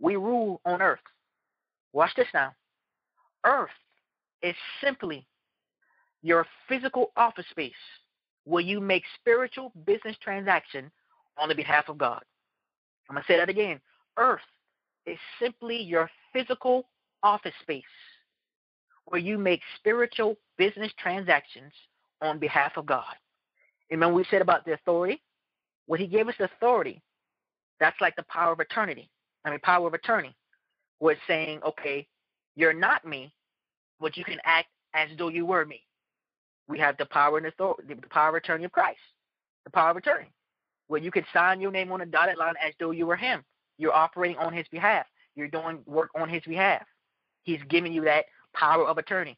We 0.00 0.16
rule 0.16 0.60
on 0.64 0.82
earth. 0.82 1.00
Watch 1.92 2.10
this 2.16 2.26
now. 2.34 2.52
Earth 3.44 3.70
is 4.42 4.54
simply 4.82 5.26
your 6.22 6.46
physical 6.68 7.12
office 7.16 7.46
space 7.50 7.72
where 8.44 8.62
you 8.62 8.80
make 8.80 9.04
spiritual 9.20 9.72
business 9.86 10.16
transaction 10.22 10.90
on 11.38 11.48
the 11.48 11.54
behalf 11.54 11.88
of 11.88 11.98
God. 11.98 12.22
I'm 13.08 13.14
going 13.14 13.24
to 13.24 13.32
say 13.32 13.38
that 13.38 13.48
again. 13.48 13.80
Earth 14.16 14.40
is 15.06 15.18
simply 15.40 15.76
your 15.76 16.10
physical 16.32 16.88
office 17.22 17.54
space 17.62 17.82
where 19.06 19.20
you 19.20 19.38
make 19.38 19.60
spiritual 19.76 20.36
business 20.56 20.92
transactions 20.98 21.72
on 22.22 22.38
behalf 22.38 22.72
of 22.76 22.86
God. 22.86 23.14
Remember 23.90 24.14
we 24.14 24.24
said 24.30 24.40
about 24.40 24.64
the 24.64 24.72
authority? 24.72 25.20
When 25.86 26.00
he 26.00 26.06
gave 26.06 26.28
us 26.28 26.34
the 26.38 26.44
authority, 26.44 27.02
that's 27.80 28.00
like 28.00 28.16
the 28.16 28.24
power 28.24 28.52
of 28.52 28.60
eternity. 28.60 29.10
I 29.44 29.50
mean, 29.50 29.58
power 29.60 29.86
of 29.86 29.94
attorney 29.94 30.34
was 31.00 31.16
saying, 31.26 31.60
okay, 31.66 32.06
you're 32.54 32.72
not 32.72 33.04
me, 33.04 33.34
but 34.00 34.16
you 34.16 34.24
can 34.24 34.38
act 34.44 34.68
as 34.94 35.08
though 35.18 35.28
you 35.28 35.44
were 35.44 35.66
me. 35.66 35.82
We 36.68 36.78
have 36.78 36.96
the 36.96 37.06
power 37.06 37.38
and 37.38 37.46
authority, 37.46 37.94
the 37.94 38.08
power 38.08 38.30
of 38.30 38.34
attorney 38.36 38.64
of 38.64 38.72
Christ, 38.72 39.00
the 39.64 39.70
power 39.70 39.90
of 39.90 39.96
attorney, 39.96 40.30
where 40.86 41.00
you 41.00 41.10
can 41.10 41.24
sign 41.32 41.60
your 41.60 41.72
name 41.72 41.90
on 41.92 42.00
a 42.00 42.06
dotted 42.06 42.38
line 42.38 42.54
as 42.64 42.72
though 42.78 42.92
you 42.92 43.06
were 43.06 43.16
him. 43.16 43.42
You're 43.78 43.92
operating 43.92 44.36
on 44.38 44.52
his 44.52 44.66
behalf. 44.68 45.06
You're 45.34 45.48
doing 45.48 45.80
work 45.86 46.10
on 46.14 46.28
his 46.28 46.42
behalf. 46.44 46.82
He's 47.42 47.60
giving 47.68 47.92
you 47.92 48.04
that 48.04 48.26
power 48.54 48.86
of 48.86 48.98
attorney 48.98 49.36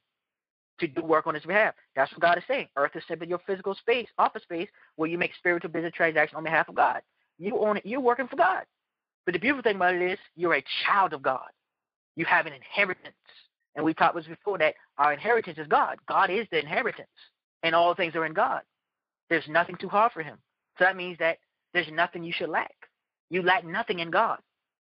to 0.80 0.88
do 0.88 1.02
work 1.02 1.26
on 1.26 1.34
his 1.34 1.44
behalf. 1.44 1.74
That's 1.94 2.10
what 2.12 2.20
God 2.20 2.38
is 2.38 2.44
saying. 2.48 2.68
Earth 2.76 2.92
is 2.94 3.02
simply 3.06 3.28
your 3.28 3.40
physical 3.46 3.74
space, 3.74 4.08
office 4.18 4.42
space, 4.42 4.68
where 4.96 5.08
you 5.08 5.18
make 5.18 5.34
spiritual 5.38 5.70
business 5.70 5.92
transactions 5.94 6.36
on 6.36 6.44
behalf 6.44 6.68
of 6.68 6.74
God. 6.74 7.02
You 7.38 7.58
own 7.58 7.76
it. 7.76 7.86
You're 7.86 8.00
working 8.00 8.28
for 8.28 8.36
God. 8.36 8.64
But 9.24 9.32
the 9.32 9.40
beautiful 9.40 9.62
thing 9.62 9.76
about 9.76 9.94
it 9.94 10.02
is 10.02 10.18
you're 10.36 10.54
a 10.54 10.64
child 10.84 11.12
of 11.12 11.22
God. 11.22 11.48
You 12.16 12.24
have 12.26 12.46
an 12.46 12.52
inheritance. 12.52 13.14
And 13.76 13.84
we 13.84 13.94
talked 13.94 14.14
this 14.14 14.26
before 14.26 14.58
that 14.58 14.74
our 14.98 15.12
inheritance 15.12 15.58
is 15.58 15.66
God. 15.66 15.98
God 16.06 16.30
is 16.30 16.46
the 16.50 16.60
inheritance. 16.60 17.08
And 17.62 17.74
all 17.74 17.94
things 17.94 18.14
are 18.14 18.26
in 18.26 18.34
God. 18.34 18.62
There's 19.30 19.48
nothing 19.48 19.76
too 19.76 19.88
hard 19.88 20.12
for 20.12 20.22
him. 20.22 20.36
So 20.78 20.84
that 20.84 20.96
means 20.96 21.18
that 21.18 21.38
there's 21.72 21.90
nothing 21.90 22.22
you 22.22 22.32
should 22.32 22.50
lack. 22.50 22.74
You 23.30 23.42
lack 23.42 23.64
nothing 23.64 24.00
in 24.00 24.10
God. 24.10 24.38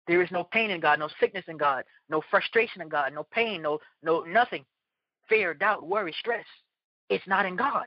There 0.08 0.24
is 0.24 0.32
no 0.32 0.44
pain 0.44 0.72
in 0.72 0.80
God, 0.80 0.98
no 0.98 1.10
sickness 1.20 1.46
in 1.48 1.58
God, 1.58 1.84
no 2.10 2.22
frustration 2.32 2.82
in 2.82 2.90
God, 2.90 3.14
no 3.14 3.24
pain, 3.32 3.62
no 3.62 3.78
no 4.02 4.22
nothing. 4.22 4.66
Fear, 5.30 5.53
doubt, 5.53 5.88
worry, 5.88 6.13
stress. 6.19 6.45
It's 7.09 7.27
not 7.27 7.45
in 7.45 7.55
God. 7.55 7.86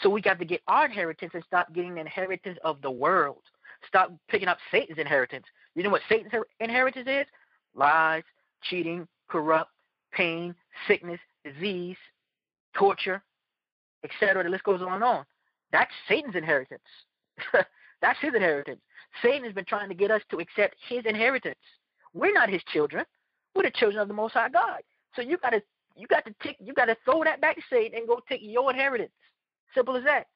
So 0.00 0.10
we 0.10 0.20
got 0.20 0.38
to 0.38 0.44
get 0.44 0.60
our 0.68 0.86
inheritance 0.86 1.32
and 1.34 1.42
stop 1.44 1.72
getting 1.72 1.94
the 1.94 2.00
inheritance 2.00 2.58
of 2.64 2.82
the 2.82 2.90
world. 2.90 3.42
Stop 3.86 4.12
picking 4.28 4.48
up 4.48 4.58
Satan's 4.70 4.98
inheritance. 4.98 5.46
You 5.74 5.82
know 5.82 5.90
what 5.90 6.02
Satan's 6.08 6.32
inheritance 6.60 7.08
is? 7.08 7.26
Lies, 7.74 8.24
cheating, 8.62 9.06
corrupt, 9.28 9.70
pain, 10.12 10.54
sickness, 10.86 11.20
disease, 11.44 11.96
torture, 12.74 13.22
etc. 14.04 14.44
The 14.44 14.50
list 14.50 14.64
goes 14.64 14.82
on 14.82 14.94
and 14.94 15.04
on. 15.04 15.24
That's 15.72 15.90
Satan's 16.08 16.36
inheritance. 16.36 16.80
That's 18.00 18.18
his 18.20 18.34
inheritance. 18.34 18.80
Satan 19.22 19.44
has 19.44 19.52
been 19.52 19.64
trying 19.64 19.88
to 19.88 19.94
get 19.94 20.10
us 20.10 20.22
to 20.30 20.38
accept 20.38 20.76
his 20.88 21.04
inheritance. 21.04 21.58
We're 22.14 22.32
not 22.32 22.48
his 22.48 22.62
children. 22.72 23.04
We're 23.54 23.64
the 23.64 23.70
children 23.70 24.00
of 24.00 24.08
the 24.08 24.14
Most 24.14 24.34
High 24.34 24.48
God. 24.48 24.80
So 25.14 25.22
you 25.22 25.36
gotta 25.38 25.62
you 25.98 26.06
got 26.06 26.24
to 26.24 26.34
take 26.42 26.56
you 26.60 26.72
got 26.72 26.86
to 26.86 26.96
throw 27.04 27.24
that 27.24 27.40
back 27.40 27.56
to 27.56 27.62
Satan 27.70 27.98
and 27.98 28.08
go 28.08 28.20
take 28.28 28.40
your 28.42 28.70
inheritance. 28.70 29.12
Simple 29.74 29.96
as 29.96 30.04
that. 30.04 30.26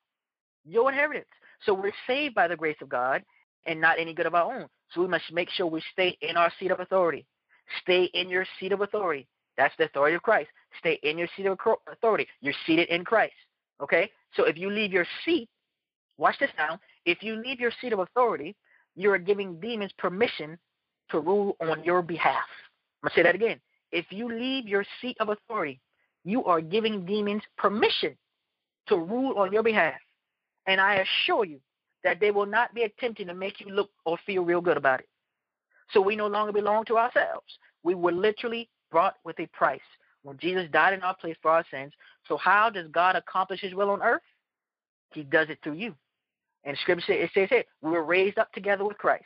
Your 0.64 0.90
inheritance. 0.90 1.28
So 1.64 1.72
we're 1.72 1.92
saved 2.06 2.34
by 2.34 2.48
the 2.48 2.56
grace 2.56 2.76
of 2.82 2.88
God, 2.88 3.22
and 3.66 3.80
not 3.80 3.98
any 3.98 4.14
good 4.14 4.26
of 4.26 4.34
our 4.34 4.54
own. 4.54 4.66
So 4.92 5.00
we 5.00 5.08
must 5.08 5.24
make 5.32 5.50
sure 5.50 5.66
we 5.66 5.82
stay 5.92 6.16
in 6.20 6.36
our 6.36 6.52
seat 6.58 6.70
of 6.70 6.80
authority. 6.80 7.26
Stay 7.82 8.04
in 8.14 8.28
your 8.28 8.44
seat 8.58 8.72
of 8.72 8.80
authority. 8.80 9.26
That's 9.56 9.74
the 9.78 9.84
authority 9.84 10.16
of 10.16 10.22
Christ. 10.22 10.48
Stay 10.78 10.98
in 11.02 11.18
your 11.18 11.28
seat 11.36 11.46
of 11.46 11.58
authority. 11.90 12.26
You're 12.40 12.54
seated 12.66 12.88
in 12.88 13.04
Christ. 13.04 13.34
Okay? 13.82 14.10
So 14.34 14.44
if 14.44 14.56
you 14.56 14.70
leave 14.70 14.92
your 14.92 15.06
seat, 15.24 15.48
watch 16.18 16.38
this 16.40 16.50
now. 16.58 16.78
If 17.04 17.22
you 17.22 17.36
leave 17.36 17.60
your 17.60 17.72
seat 17.80 17.92
of 17.92 18.00
authority, 18.00 18.56
you 18.96 19.10
are 19.10 19.18
giving 19.18 19.60
demons 19.60 19.92
permission 19.98 20.58
to 21.10 21.20
rule 21.20 21.56
on 21.60 21.84
your 21.84 22.02
behalf. 22.02 22.46
I'm 23.02 23.08
going 23.08 23.10
to 23.10 23.14
say 23.14 23.22
that 23.22 23.34
again. 23.34 23.60
If 23.92 24.06
you 24.10 24.28
leave 24.28 24.66
your 24.66 24.84
seat 25.00 25.16
of 25.20 25.28
authority, 25.28 25.80
you 26.24 26.44
are 26.44 26.60
giving 26.60 27.04
demons 27.04 27.42
permission 27.58 28.16
to 28.88 28.96
rule 28.96 29.38
on 29.38 29.52
your 29.52 29.62
behalf. 29.62 30.00
And 30.66 30.80
I 30.80 31.04
assure 31.04 31.44
you 31.44 31.60
that 32.04 32.20
they 32.20 32.30
will 32.30 32.46
not 32.46 32.74
be 32.74 32.82
attempting 32.82 33.26
to 33.26 33.34
make 33.34 33.60
you 33.60 33.70
look 33.70 33.90
or 34.04 34.18
feel 34.26 34.44
real 34.44 34.60
good 34.60 34.76
about 34.76 35.00
it. 35.00 35.08
So 35.90 36.00
we 36.00 36.16
no 36.16 36.26
longer 36.26 36.52
belong 36.52 36.84
to 36.86 36.96
ourselves. 36.96 37.46
We 37.82 37.94
were 37.94 38.12
literally 38.12 38.68
brought 38.90 39.16
with 39.24 39.38
a 39.40 39.46
price 39.48 39.80
when 40.22 40.38
Jesus 40.38 40.68
died 40.72 40.94
in 40.94 41.02
our 41.02 41.16
place 41.16 41.36
for 41.42 41.50
our 41.50 41.64
sins. 41.70 41.92
So 42.26 42.36
how 42.36 42.70
does 42.70 42.88
God 42.88 43.16
accomplish 43.16 43.60
his 43.60 43.74
will 43.74 43.90
on 43.90 44.02
earth? 44.02 44.22
He 45.12 45.22
does 45.22 45.48
it 45.50 45.58
through 45.62 45.74
you. 45.74 45.94
And 46.64 46.78
scripture 46.78 47.12
it 47.12 47.30
says 47.34 47.48
here, 47.50 47.64
we 47.82 47.90
were 47.90 48.04
raised 48.04 48.38
up 48.38 48.52
together 48.52 48.84
with 48.84 48.98
Christ. 48.98 49.24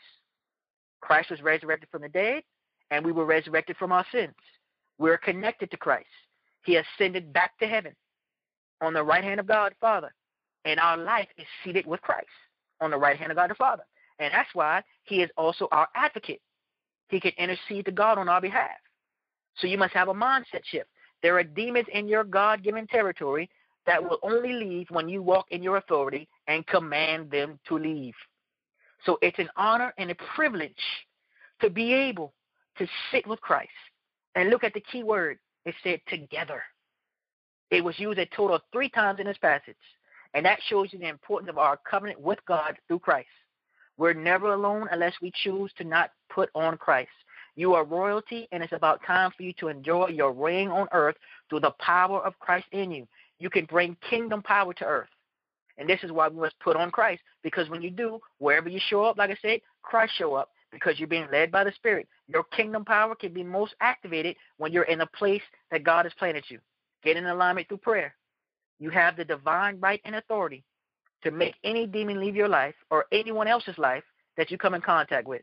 Christ 1.01 1.31
was 1.31 1.43
resurrected 1.43 1.91
from 1.91 2.03
the 2.03 2.09
dead, 2.09 2.43
and 2.91 3.05
we 3.05 3.13
were 3.13 3.27
resurrected 3.27 3.77
from 3.77 3.93
our 3.93 4.05
sins. 4.11 4.35
We're 4.99 5.19
connected 5.19 5.71
to 5.71 5.77
Christ. 5.77 6.07
He 6.65 6.77
ascended 6.77 7.33
back 7.33 7.59
to 7.59 7.67
heaven 7.67 7.95
on 8.81 8.93
the 8.93 9.03
right 9.03 9.25
hand 9.25 9.41
of 9.41 9.47
God 9.47 9.75
Father. 9.81 10.13
And 10.65 10.81
our 10.81 10.97
life 10.97 11.29
is 11.39 11.47
seated 11.65 11.87
with 11.87 12.03
Christ 12.03 12.27
on 12.81 12.91
the 12.91 12.97
right 12.97 13.17
hand 13.17 13.31
of 13.31 13.37
God 13.37 13.51
the 13.51 13.55
Father. 13.55 13.85
And 14.19 14.33
that's 14.33 14.49
why 14.55 14.83
he 15.05 15.23
is 15.23 15.31
also 15.37 15.69
our 15.71 15.89
advocate. 15.95 16.41
He 17.09 17.21
can 17.21 17.33
intercede 17.39 17.85
to 17.85 17.93
God 17.93 18.19
on 18.19 18.29
our 18.29 18.41
behalf. 18.41 18.71
So 19.59 19.67
you 19.67 19.79
must 19.79 19.95
have 19.95 20.09
a 20.09 20.15
mindset 20.15 20.65
shift. 20.65 20.89
There 21.23 21.39
are 21.39 21.45
demons 21.45 21.87
in 21.93 22.09
your 22.09 22.25
God 22.25 22.63
given 22.63 22.87
territory 22.87 23.49
that 23.87 24.03
will 24.03 24.19
only 24.23 24.53
leave 24.53 24.89
when 24.91 25.09
you 25.09 25.23
walk 25.23 25.47
in 25.51 25.63
your 25.63 25.77
authority 25.77 26.29
and 26.49 26.67
command 26.67 27.31
them 27.31 27.59
to 27.69 27.79
leave. 27.79 28.15
So 29.05 29.19
it's 29.23 29.39
an 29.39 29.49
honor 29.57 29.95
and 29.99 30.11
a 30.11 30.17
privilege 30.35 30.73
to 31.61 31.71
be 31.71 31.93
able 31.93 32.35
to 32.79 32.87
sit 33.13 33.27
with 33.27 33.41
Christ. 33.41 33.71
And 34.37 34.51
look 34.51 34.63
at 34.63 34.75
the 34.75 34.81
key 34.81 35.03
word. 35.03 35.39
It 35.65 35.75
said 35.83 36.01
together. 36.07 36.63
It 37.71 37.83
was 37.83 37.99
used 37.99 38.21
a 38.21 38.27
total 38.27 38.57
of 38.57 38.63
three 38.73 38.89
times 38.89 39.19
in 39.19 39.27
this 39.27 39.39
passage. 39.39 39.75
And 40.35 40.47
that 40.47 40.61
shows 40.69 40.93
you 40.93 40.99
the 40.99 41.09
importance 41.09 41.49
of 41.51 41.59
our 41.59 41.79
covenant 41.91 42.21
with 42.21 42.39
God 42.47 42.77
through 42.87 43.01
Christ. 43.01 43.29
We're 43.97 44.13
never 44.13 44.53
alone 44.53 44.89
unless 44.93 45.15
we 45.21 45.33
choose 45.43 45.73
to 45.79 45.85
not 45.85 46.11
put 46.31 46.51
on 46.55 46.77
Christ. 46.77 47.11
You 47.57 47.73
are 47.73 47.85
royalty, 47.85 48.47
and 48.53 48.63
it's 48.63 48.75
about 48.75 49.01
time 49.07 49.31
for 49.35 49.43
you 49.43 49.55
to 49.55 49.69
enjoy 49.69 50.09
your 50.09 50.33
reign 50.33 50.69
on 50.69 50.87
earth 50.93 51.17
through 51.49 51.61
the 51.61 51.75
power 51.81 52.21
of 52.21 52.39
Christ 52.39 52.67
in 52.73 52.91
you. 52.91 53.09
You 53.39 53.49
can 53.49 53.65
bring 53.65 53.97
kingdom 54.09 54.43
power 54.43 54.75
to 54.75 54.85
earth. 54.85 55.09
And 55.79 55.89
this 55.89 56.01
is 56.03 56.13
why 56.13 56.29
we 56.29 56.41
must 56.41 56.61
put 56.61 56.77
on 56.77 56.91
Christ. 56.91 57.23
Because 57.43 57.71
when 57.71 57.81
you 57.81 57.91
do, 57.91 58.21
wherever 58.39 58.69
you 58.69 58.81
show 58.89 59.05
up, 59.05 59.17
like 59.17 59.31
I 59.31 59.37
said, 59.41 59.61
Christ 59.83 60.13
show 60.19 60.35
up 60.35 60.51
because 60.73 60.99
you're 60.99 61.09
being 61.09 61.29
led 61.33 61.51
by 61.51 61.65
the 61.65 61.73
Spirit. 61.73 62.09
Your 62.29 62.45
kingdom 62.45 62.85
power 62.85 63.15
can 63.15 63.33
be 63.33 63.43
most 63.43 63.75
activated 63.81 64.37
when 64.59 64.73
you're 64.73 64.85
in 64.85 65.01
a 65.01 65.07
place 65.07 65.43
that 65.71 65.85
God 65.85 66.05
has 66.05 66.15
planted 66.19 66.45
you. 66.49 66.59
Get 67.03 67.17
in 67.17 67.27
alignment 67.27 67.69
through 67.69 67.79
prayer. 67.79 68.15
You 68.79 68.91
have 68.91 69.17
the 69.17 69.25
divine 69.25 69.79
right 69.81 70.01
and 70.05 70.17
authority 70.17 70.65
to 71.23 71.31
make 71.31 71.55
any 71.65 71.87
demon 71.87 72.21
leave 72.21 72.37
your 72.37 72.49
life 72.49 72.75
or 72.91 73.07
anyone 73.13 73.49
else's 73.49 73.79
life 73.79 74.05
that 74.37 74.51
you 74.51 74.59
come 74.59 74.75
in 74.75 74.83
contact 74.83 75.27
with. 75.27 75.43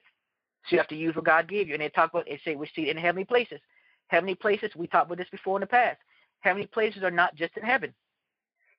So 0.65 0.75
you 0.75 0.77
have 0.77 0.87
to 0.89 0.95
use 0.95 1.15
what 1.15 1.25
God 1.25 1.49
gave 1.49 1.67
you. 1.67 1.73
And 1.73 1.81
they 1.81 1.89
talk 1.89 2.11
about, 2.11 2.25
they 2.25 2.39
say 2.45 2.55
we 2.55 2.69
see 2.75 2.83
it 2.83 2.95
in 2.95 2.97
heavenly 2.97 3.25
places. 3.25 3.59
Heavenly 4.07 4.35
places, 4.35 4.71
we 4.75 4.87
talked 4.87 5.07
about 5.07 5.17
this 5.17 5.29
before 5.31 5.57
in 5.57 5.61
the 5.61 5.67
past. 5.67 5.97
Heavenly 6.41 6.67
places 6.67 7.03
are 7.03 7.11
not 7.11 7.35
just 7.35 7.57
in 7.57 7.63
heaven. 7.63 7.93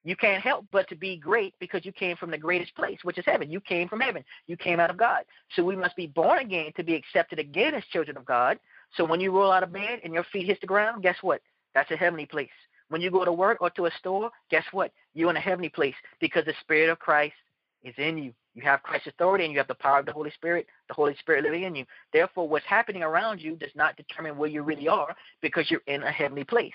You 0.05 0.16
can't 0.16 0.42
help 0.42 0.66
but 0.70 0.86
to 0.90 0.96
be 0.96 1.16
great 1.16 1.55
because 1.59 1.84
you 1.84 1.92
came 1.92 2.16
from 2.16 2.30
the 2.30 2.38
greatest 2.38 2.74
place, 2.76 2.98
which 3.02 3.16
is 3.16 3.24
heaven. 3.24 3.50
You 3.50 3.61
came 3.61 3.88
from 3.88 4.00
heaven. 4.00 4.22
You 4.46 4.57
came 4.57 4.78
out 4.78 4.90
of 4.90 4.98
God. 4.98 5.24
So 5.57 5.64
we 5.64 5.76
must 5.76 5.96
be 5.96 6.07
born 6.07 6.40
again 6.40 6.72
to 6.76 6.84
be 6.84 6.94
accepted 6.94 7.38
again 7.38 7.74
as 7.74 7.82
children 7.86 8.18
of 8.18 8.26
God. 8.26 8.59
So 8.96 9.05
when 9.05 9.20
you 9.20 9.32
roll 9.32 9.50
out 9.50 9.62
of 9.62 9.72
bed 9.72 10.00
and 10.05 10.12
your 10.12 10.24
feet 10.24 10.46
hit 10.46 10.61
the 10.61 10.66
ground, 10.66 11.02
guess 11.02 11.16
what? 11.22 11.40
That's 11.74 11.90
a 11.90 11.96
heavenly 11.96 12.26
place. 12.26 12.50
When 12.90 13.00
you 13.00 13.11
go 13.11 13.24
to 13.24 13.32
work 13.32 13.59
or 13.62 13.70
to 13.70 13.86
a 13.86 13.90
store, 13.98 14.30
guess 14.50 14.64
what? 14.72 14.92
You're 15.14 15.30
in 15.30 15.36
a 15.36 15.40
heavenly 15.40 15.70
place 15.70 15.94
because 16.20 16.44
the 16.44 16.55
Spirit 16.61 16.90
of 16.90 16.98
Christ 16.98 17.34
is 17.82 17.94
in 17.96 18.18
you. 18.18 18.34
You 18.55 18.62
have 18.62 18.82
Christ's 18.82 19.09
authority 19.09 19.44
and 19.44 19.52
you 19.52 19.59
have 19.59 19.68
the 19.68 19.74
power 19.74 19.98
of 19.98 20.07
the 20.07 20.12
Holy 20.12 20.30
Spirit, 20.30 20.66
the 20.88 20.94
Holy 20.94 21.16
Spirit 21.18 21.44
living 21.44 21.64
in 21.64 21.74
you. 21.74 21.86
Therefore, 22.12 22.46
what's 22.46 22.66
happening 22.66 23.02
around 23.02 23.40
you 23.40 23.57
does 23.57 23.74
not 23.74 23.96
determine 23.96 24.36
where 24.36 24.50
you 24.50 24.62
really 24.62 24.86
are 24.86 25.16
because 25.40 25.70
you're 25.70 25.82
in 25.86 26.02
a 26.02 26.12
heavenly 26.12 26.44
place. 26.44 26.72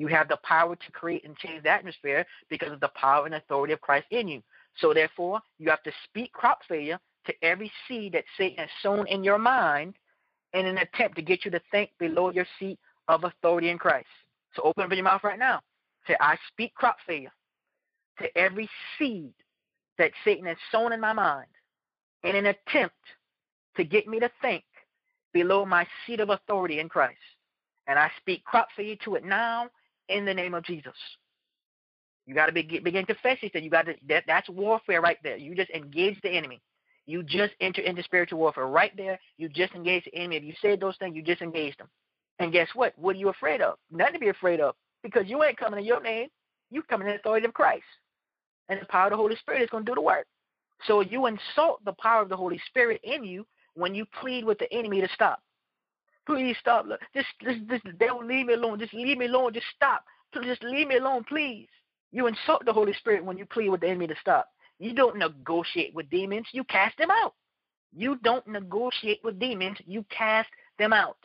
You 0.00 0.06
have 0.06 0.28
the 0.28 0.38
power 0.38 0.76
to 0.76 0.92
create 0.92 1.26
and 1.26 1.36
change 1.36 1.62
the 1.62 1.68
atmosphere 1.68 2.24
because 2.48 2.72
of 2.72 2.80
the 2.80 2.88
power 2.94 3.26
and 3.26 3.34
authority 3.34 3.74
of 3.74 3.82
Christ 3.82 4.06
in 4.10 4.28
you. 4.28 4.42
So, 4.78 4.94
therefore, 4.94 5.40
you 5.58 5.68
have 5.68 5.82
to 5.82 5.92
speak 6.04 6.32
crop 6.32 6.60
failure 6.66 6.98
to 7.26 7.34
every 7.42 7.70
seed 7.86 8.14
that 8.14 8.24
Satan 8.38 8.60
has 8.60 8.70
sown 8.82 9.06
in 9.08 9.22
your 9.22 9.36
mind 9.36 9.96
in 10.54 10.64
an 10.64 10.78
attempt 10.78 11.16
to 11.16 11.22
get 11.22 11.44
you 11.44 11.50
to 11.50 11.60
think 11.70 11.90
below 11.98 12.30
your 12.30 12.46
seat 12.58 12.78
of 13.08 13.24
authority 13.24 13.68
in 13.68 13.76
Christ. 13.76 14.08
So 14.56 14.62
open 14.62 14.84
up 14.84 14.90
your 14.90 15.04
mouth 15.04 15.22
right 15.22 15.38
now. 15.38 15.60
Say, 16.06 16.16
I 16.18 16.38
speak 16.50 16.72
crop 16.72 16.96
failure 17.06 17.32
to 18.20 18.38
every 18.38 18.70
seed 18.98 19.34
that 19.98 20.12
Satan 20.24 20.46
has 20.46 20.56
sown 20.72 20.94
in 20.94 21.00
my 21.00 21.12
mind 21.12 21.50
in 22.24 22.36
an 22.36 22.46
attempt 22.46 22.96
to 23.76 23.84
get 23.84 24.08
me 24.08 24.18
to 24.20 24.30
think 24.40 24.64
below 25.34 25.66
my 25.66 25.86
seat 26.06 26.20
of 26.20 26.30
authority 26.30 26.80
in 26.80 26.88
Christ. 26.88 27.18
And 27.86 27.98
I 27.98 28.10
speak 28.18 28.44
crop 28.44 28.68
failure 28.74 28.96
to 29.04 29.16
it 29.16 29.26
now 29.26 29.68
in 30.10 30.24
the 30.24 30.34
name 30.34 30.54
of 30.54 30.64
Jesus. 30.64 30.94
You 32.26 32.34
got 32.34 32.46
to 32.46 32.52
be, 32.52 32.62
begin 32.62 33.06
to 33.06 33.14
confess 33.14 33.38
it. 33.42 33.62
You 33.62 33.70
got 33.70 33.86
to 33.86 33.94
that, 34.08 34.24
that's 34.26 34.48
warfare 34.48 35.00
right 35.00 35.18
there. 35.22 35.36
You 35.36 35.54
just 35.54 35.70
engage 35.70 36.20
the 36.22 36.30
enemy. 36.30 36.60
You 37.06 37.22
just 37.22 37.54
enter 37.60 37.82
into 37.82 38.02
spiritual 38.02 38.38
warfare 38.38 38.66
right 38.66 38.96
there. 38.96 39.18
You 39.36 39.48
just 39.48 39.74
engage 39.74 40.04
the 40.04 40.14
enemy. 40.14 40.36
If 40.36 40.44
you 40.44 40.52
said 40.62 40.80
those 40.80 40.96
things, 40.98 41.16
you 41.16 41.22
just 41.22 41.42
engaged 41.42 41.80
them. 41.80 41.88
And 42.38 42.52
guess 42.52 42.68
what? 42.74 42.92
What 42.96 43.16
are 43.16 43.18
you 43.18 43.30
afraid 43.30 43.60
of? 43.60 43.76
Nothing 43.90 44.14
to 44.14 44.18
be 44.20 44.28
afraid 44.28 44.60
of 44.60 44.74
because 45.02 45.24
you 45.26 45.42
ain't 45.42 45.58
coming 45.58 45.80
in 45.80 45.86
your 45.86 46.00
name. 46.00 46.28
You 46.70 46.82
coming 46.82 47.08
in 47.08 47.14
the 47.14 47.18
authority 47.18 47.46
of 47.46 47.54
Christ. 47.54 47.82
And 48.68 48.80
the 48.80 48.86
power 48.86 49.06
of 49.06 49.10
the 49.10 49.16
Holy 49.16 49.36
Spirit 49.36 49.62
is 49.62 49.70
going 49.70 49.84
to 49.84 49.90
do 49.90 49.96
the 49.96 50.00
work. 50.00 50.26
So 50.86 51.00
you 51.00 51.26
insult 51.26 51.84
the 51.84 51.94
power 52.00 52.22
of 52.22 52.28
the 52.28 52.36
Holy 52.36 52.60
Spirit 52.66 53.00
in 53.02 53.24
you 53.24 53.44
when 53.74 53.94
you 53.94 54.06
plead 54.20 54.44
with 54.44 54.58
the 54.58 54.72
enemy 54.72 55.00
to 55.00 55.08
stop. 55.14 55.42
Please 56.26 56.56
stop. 56.60 56.86
Just, 57.14 57.28
just, 57.42 57.66
just, 57.68 57.98
devil, 57.98 58.24
leave 58.24 58.46
me 58.46 58.54
alone. 58.54 58.78
Just 58.78 58.94
leave 58.94 59.18
me 59.18 59.26
alone. 59.26 59.52
Just 59.52 59.66
stop. 59.74 60.04
Just 60.42 60.62
leave 60.62 60.88
me 60.88 60.96
alone, 60.96 61.24
please. 61.24 61.68
You 62.12 62.26
insult 62.26 62.64
the 62.64 62.72
Holy 62.72 62.92
Spirit 62.94 63.24
when 63.24 63.38
you 63.38 63.46
plead 63.46 63.68
with 63.70 63.80
the 63.80 63.88
enemy 63.88 64.06
to 64.08 64.14
stop. 64.20 64.48
You 64.78 64.94
don't 64.94 65.16
negotiate 65.16 65.94
with 65.94 66.10
demons. 66.10 66.46
You 66.52 66.64
cast 66.64 66.96
them 66.98 67.10
out. 67.10 67.34
You 67.94 68.16
don't 68.22 68.46
negotiate 68.46 69.20
with 69.24 69.38
demons. 69.38 69.78
You 69.86 70.04
cast 70.10 70.48
them 70.78 70.92
out. 70.92 71.18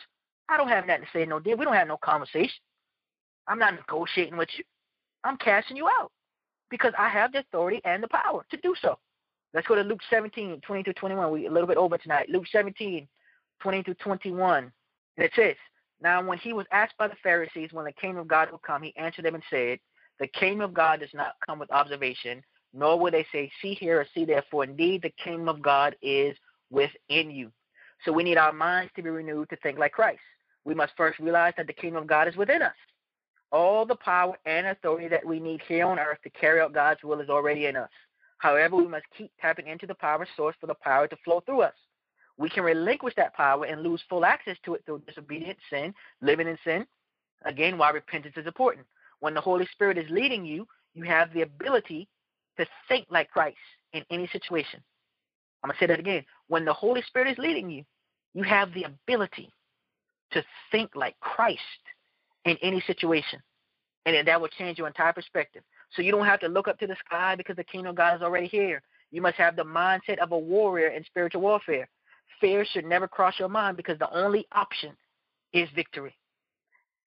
I 0.49 0.57
don't 0.57 0.67
have 0.67 0.85
nothing 0.85 1.03
to 1.03 1.09
say 1.11 1.25
no 1.25 1.39
deal. 1.39 1.57
We 1.57 1.65
don't 1.65 1.73
have 1.73 1.87
no 1.87 1.97
conversation. 1.97 2.61
I'm 3.47 3.59
not 3.59 3.75
negotiating 3.75 4.37
with 4.37 4.49
you. 4.57 4.63
I'm 5.23 5.37
casting 5.37 5.77
you 5.77 5.87
out 5.87 6.11
because 6.69 6.93
I 6.97 7.09
have 7.09 7.31
the 7.31 7.39
authority 7.39 7.81
and 7.83 8.01
the 8.01 8.07
power 8.07 8.45
to 8.51 8.57
do 8.57 8.75
so. 8.81 8.97
Let's 9.53 9.67
go 9.67 9.75
to 9.75 9.81
Luke 9.81 10.01
17, 10.09 10.61
20 10.61 10.83
to 10.83 10.93
21. 10.93 11.31
We're 11.31 11.49
a 11.49 11.53
little 11.53 11.67
bit 11.67 11.77
over 11.77 11.97
tonight. 11.97 12.29
Luke 12.29 12.45
17, 12.51 13.07
20 13.61 13.83
to 13.83 13.93
21. 13.95 14.71
And 15.17 15.25
it 15.25 15.31
says, 15.35 15.55
Now 16.01 16.25
when 16.25 16.37
he 16.37 16.53
was 16.53 16.65
asked 16.71 16.97
by 16.97 17.07
the 17.07 17.15
Pharisees 17.23 17.69
when 17.71 17.85
the 17.85 17.91
kingdom 17.93 18.19
of 18.19 18.27
God 18.27 18.51
would 18.51 18.61
come, 18.61 18.83
he 18.83 18.95
answered 18.95 19.25
them 19.25 19.35
and 19.35 19.43
said, 19.49 19.79
The 20.19 20.27
kingdom 20.27 20.61
of 20.61 20.73
God 20.73 20.99
does 20.99 21.13
not 21.13 21.35
come 21.45 21.59
with 21.59 21.71
observation, 21.71 22.43
nor 22.73 22.99
will 22.99 23.11
they 23.11 23.25
say, 23.31 23.51
See 23.61 23.73
here 23.73 23.99
or 23.99 24.07
see 24.13 24.25
there, 24.25 24.43
for 24.51 24.63
indeed 24.63 25.01
the 25.01 25.13
kingdom 25.23 25.49
of 25.49 25.61
God 25.61 25.95
is 26.01 26.35
within 26.69 27.31
you. 27.31 27.51
So 28.03 28.11
we 28.11 28.23
need 28.23 28.37
our 28.37 28.53
minds 28.53 28.91
to 28.95 29.03
be 29.03 29.09
renewed 29.09 29.49
to 29.49 29.55
think 29.57 29.79
like 29.79 29.93
Christ 29.93 30.19
we 30.65 30.73
must 30.73 30.93
first 30.97 31.19
realize 31.19 31.53
that 31.57 31.67
the 31.67 31.73
kingdom 31.73 32.01
of 32.01 32.07
God 32.07 32.27
is 32.27 32.35
within 32.35 32.61
us. 32.61 32.73
All 33.51 33.85
the 33.85 33.95
power 33.95 34.37
and 34.45 34.67
authority 34.67 35.07
that 35.07 35.25
we 35.25 35.39
need 35.39 35.61
here 35.67 35.85
on 35.85 35.99
earth 35.99 36.17
to 36.23 36.29
carry 36.31 36.59
out 36.59 36.73
God's 36.73 37.03
will 37.03 37.21
is 37.21 37.29
already 37.29 37.67
in 37.67 37.77
us. 37.77 37.89
However, 38.39 38.75
we 38.75 38.87
must 38.87 39.05
keep 39.17 39.31
tapping 39.39 39.67
into 39.67 39.87
the 39.87 39.95
power 39.95 40.27
source 40.35 40.55
for 40.59 40.67
the 40.67 40.75
power 40.75 41.07
to 41.07 41.15
flow 41.23 41.39
through 41.41 41.61
us. 41.61 41.73
We 42.37 42.49
can 42.49 42.63
relinquish 42.63 43.13
that 43.15 43.33
power 43.33 43.65
and 43.65 43.81
lose 43.81 44.01
full 44.09 44.25
access 44.25 44.57
to 44.65 44.75
it 44.75 44.83
through 44.85 45.03
disobedience, 45.07 45.59
sin, 45.69 45.93
living 46.21 46.47
in 46.47 46.57
sin. 46.63 46.85
Again, 47.45 47.77
why 47.77 47.91
repentance 47.91 48.35
is 48.37 48.47
important. 48.47 48.85
When 49.19 49.33
the 49.33 49.41
Holy 49.41 49.67
Spirit 49.71 49.97
is 49.97 50.09
leading 50.09 50.45
you, 50.45 50.67
you 50.93 51.03
have 51.03 51.33
the 51.33 51.41
ability 51.41 52.07
to 52.57 52.65
think 52.87 53.05
like 53.09 53.29
Christ 53.29 53.57
in 53.93 54.03
any 54.09 54.27
situation. 54.27 54.81
I'm 55.63 55.69
going 55.69 55.77
to 55.77 55.83
say 55.83 55.87
that 55.87 55.99
again. 55.99 56.23
When 56.47 56.65
the 56.65 56.73
Holy 56.73 57.01
Spirit 57.03 57.29
is 57.29 57.37
leading 57.37 57.69
you, 57.69 57.83
you 58.33 58.43
have 58.43 58.73
the 58.73 58.83
ability 58.83 59.49
to 60.31 60.43
think 60.71 60.91
like 60.95 61.19
Christ 61.19 61.61
in 62.43 62.57
any 62.61 62.81
situation. 62.85 63.39
And 64.05 64.27
that 64.27 64.39
will 64.39 64.49
change 64.49 64.77
your 64.77 64.87
entire 64.87 65.13
perspective. 65.13 65.63
So 65.95 66.01
you 66.01 66.11
don't 66.11 66.25
have 66.25 66.39
to 66.41 66.47
look 66.47 66.67
up 66.67 66.77
to 66.79 66.87
the 66.87 66.95
sky 67.05 67.35
because 67.35 67.55
the 67.55 67.63
kingdom 67.63 67.91
of 67.91 67.95
God 67.95 68.15
is 68.15 68.21
already 68.21 68.47
here. 68.47 68.81
You 69.11 69.21
must 69.21 69.37
have 69.37 69.55
the 69.55 69.63
mindset 69.63 70.19
of 70.19 70.31
a 70.31 70.37
warrior 70.37 70.89
in 70.89 71.03
spiritual 71.05 71.41
warfare. 71.41 71.87
Fear 72.41 72.65
should 72.65 72.85
never 72.85 73.07
cross 73.07 73.35
your 73.39 73.49
mind 73.49 73.77
because 73.77 73.99
the 73.99 74.11
only 74.13 74.47
option 74.51 74.95
is 75.53 75.69
victory. 75.75 76.15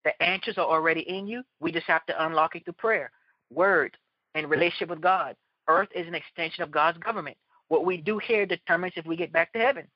The 0.05 0.21
answers 0.23 0.59
are 0.59 0.67
already 0.67 1.01
in 1.01 1.27
you. 1.27 1.43
We 1.61 1.73
just 1.73 1.87
have 1.87 2.07
to 2.07 2.27
unlock 2.27 2.57
it 2.57 2.65
through 2.65 2.75
prayer, 2.75 3.11
word, 3.53 3.97
and 4.35 4.49
relationship 4.49 4.91
with 4.91 5.01
God. 5.01 5.37
Earth 5.69 5.89
is 5.95 6.07
an 6.07 6.15
extension 6.15 6.63
of 6.63 6.71
God's 6.71 6.99
government. 6.99 7.37
What 7.69 7.85
we 7.85 7.99
do 7.99 8.19
here 8.19 8.47
determines 8.47 8.95
if 8.97 9.05
we 9.07 9.17
get 9.17 9.33
back 9.33 9.53
to 9.53 9.59
heaven. 9.59 9.87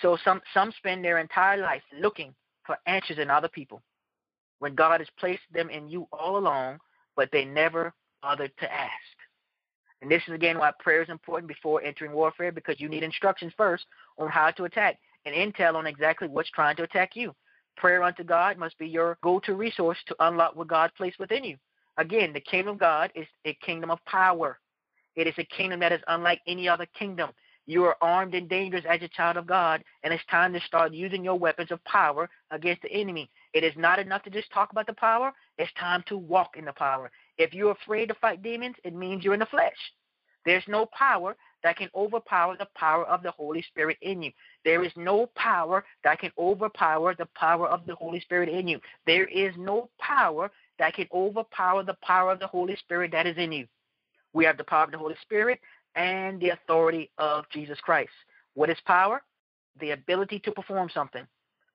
So 0.00 0.16
some 0.24 0.40
some 0.54 0.72
spend 0.78 1.04
their 1.04 1.18
entire 1.18 1.58
life 1.60 1.82
looking 2.00 2.34
for 2.64 2.78
answers 2.86 3.18
in 3.18 3.28
other 3.28 3.48
people 3.48 3.82
when 4.60 4.74
God 4.74 5.00
has 5.00 5.08
placed 5.18 5.42
them 5.52 5.68
in 5.70 5.88
you 5.88 6.06
all 6.12 6.38
along, 6.38 6.78
but 7.16 7.28
they 7.32 7.44
never 7.44 7.92
bothered 8.22 8.52
to 8.60 8.72
ask. 8.72 8.92
And 10.02 10.10
this 10.10 10.22
is 10.26 10.34
again 10.34 10.58
why 10.58 10.72
prayer 10.80 11.02
is 11.02 11.08
important 11.08 11.46
before 11.46 11.80
entering 11.80 12.12
warfare 12.12 12.50
because 12.50 12.80
you 12.80 12.88
need 12.88 13.04
instructions 13.04 13.52
first 13.56 13.86
on 14.18 14.28
how 14.28 14.50
to 14.50 14.64
attack 14.64 14.98
and 15.24 15.34
intel 15.34 15.76
on 15.76 15.86
exactly 15.86 16.26
what's 16.26 16.50
trying 16.50 16.74
to 16.76 16.82
attack 16.82 17.14
you. 17.14 17.32
Prayer 17.76 18.02
unto 18.02 18.24
God 18.24 18.58
must 18.58 18.76
be 18.78 18.88
your 18.88 19.16
go 19.22 19.38
to 19.40 19.54
resource 19.54 19.98
to 20.06 20.16
unlock 20.18 20.56
what 20.56 20.66
God 20.66 20.90
placed 20.96 21.20
within 21.20 21.44
you. 21.44 21.56
Again, 21.96 22.32
the 22.32 22.40
kingdom 22.40 22.74
of 22.74 22.80
God 22.80 23.12
is 23.14 23.26
a 23.44 23.54
kingdom 23.64 23.90
of 23.90 24.04
power. 24.04 24.58
It 25.14 25.28
is 25.28 25.34
a 25.38 25.44
kingdom 25.44 25.80
that 25.80 25.92
is 25.92 26.00
unlike 26.08 26.40
any 26.46 26.68
other 26.68 26.86
kingdom. 26.98 27.30
You 27.66 27.84
are 27.84 27.96
armed 28.02 28.34
and 28.34 28.48
dangerous 28.48 28.84
as 28.88 29.02
a 29.02 29.08
child 29.08 29.36
of 29.36 29.46
God, 29.46 29.84
and 30.02 30.12
it's 30.12 30.24
time 30.26 30.52
to 30.52 30.60
start 30.60 30.92
using 30.92 31.22
your 31.22 31.38
weapons 31.38 31.70
of 31.70 31.82
power 31.84 32.28
against 32.50 32.82
the 32.82 32.90
enemy. 32.90 33.30
It 33.54 33.62
is 33.62 33.74
not 33.76 34.00
enough 34.00 34.24
to 34.24 34.30
just 34.30 34.50
talk 34.50 34.72
about 34.72 34.88
the 34.88 34.94
power, 34.94 35.32
it's 35.58 35.72
time 35.74 36.02
to 36.08 36.16
walk 36.16 36.56
in 36.56 36.64
the 36.64 36.72
power. 36.72 37.10
If 37.38 37.54
you're 37.54 37.72
afraid 37.72 38.06
to 38.06 38.14
fight 38.14 38.42
demons, 38.42 38.76
it 38.84 38.94
means 38.94 39.24
you're 39.24 39.34
in 39.34 39.40
the 39.40 39.46
flesh. 39.46 39.76
There's 40.44 40.64
no 40.66 40.86
power 40.86 41.36
that 41.62 41.76
can 41.76 41.88
overpower 41.94 42.56
the 42.56 42.68
power 42.74 43.04
of 43.04 43.22
the 43.22 43.30
Holy 43.30 43.62
Spirit 43.62 43.96
in 44.02 44.22
you. 44.22 44.32
There 44.64 44.84
is 44.84 44.92
no 44.96 45.30
power 45.36 45.84
that 46.04 46.18
can 46.18 46.32
overpower 46.36 47.14
the 47.14 47.28
power 47.34 47.68
of 47.68 47.86
the 47.86 47.94
Holy 47.94 48.20
Spirit 48.20 48.48
in 48.48 48.66
you. 48.66 48.80
There 49.06 49.26
is 49.26 49.54
no 49.56 49.88
power 50.00 50.50
that 50.78 50.94
can 50.94 51.06
overpower 51.12 51.84
the 51.84 51.96
power 52.02 52.32
of 52.32 52.40
the 52.40 52.46
Holy 52.46 52.76
Spirit 52.76 53.12
that 53.12 53.26
is 53.26 53.36
in 53.36 53.52
you. 53.52 53.66
We 54.32 54.44
have 54.44 54.56
the 54.56 54.64
power 54.64 54.84
of 54.84 54.90
the 54.90 54.98
Holy 54.98 55.16
Spirit 55.22 55.60
and 55.94 56.40
the 56.40 56.50
authority 56.50 57.10
of 57.18 57.44
Jesus 57.52 57.78
Christ. 57.80 58.10
What 58.54 58.70
is 58.70 58.78
power? 58.86 59.22
The 59.80 59.90
ability 59.92 60.40
to 60.40 60.52
perform 60.52 60.90
something. 60.92 61.26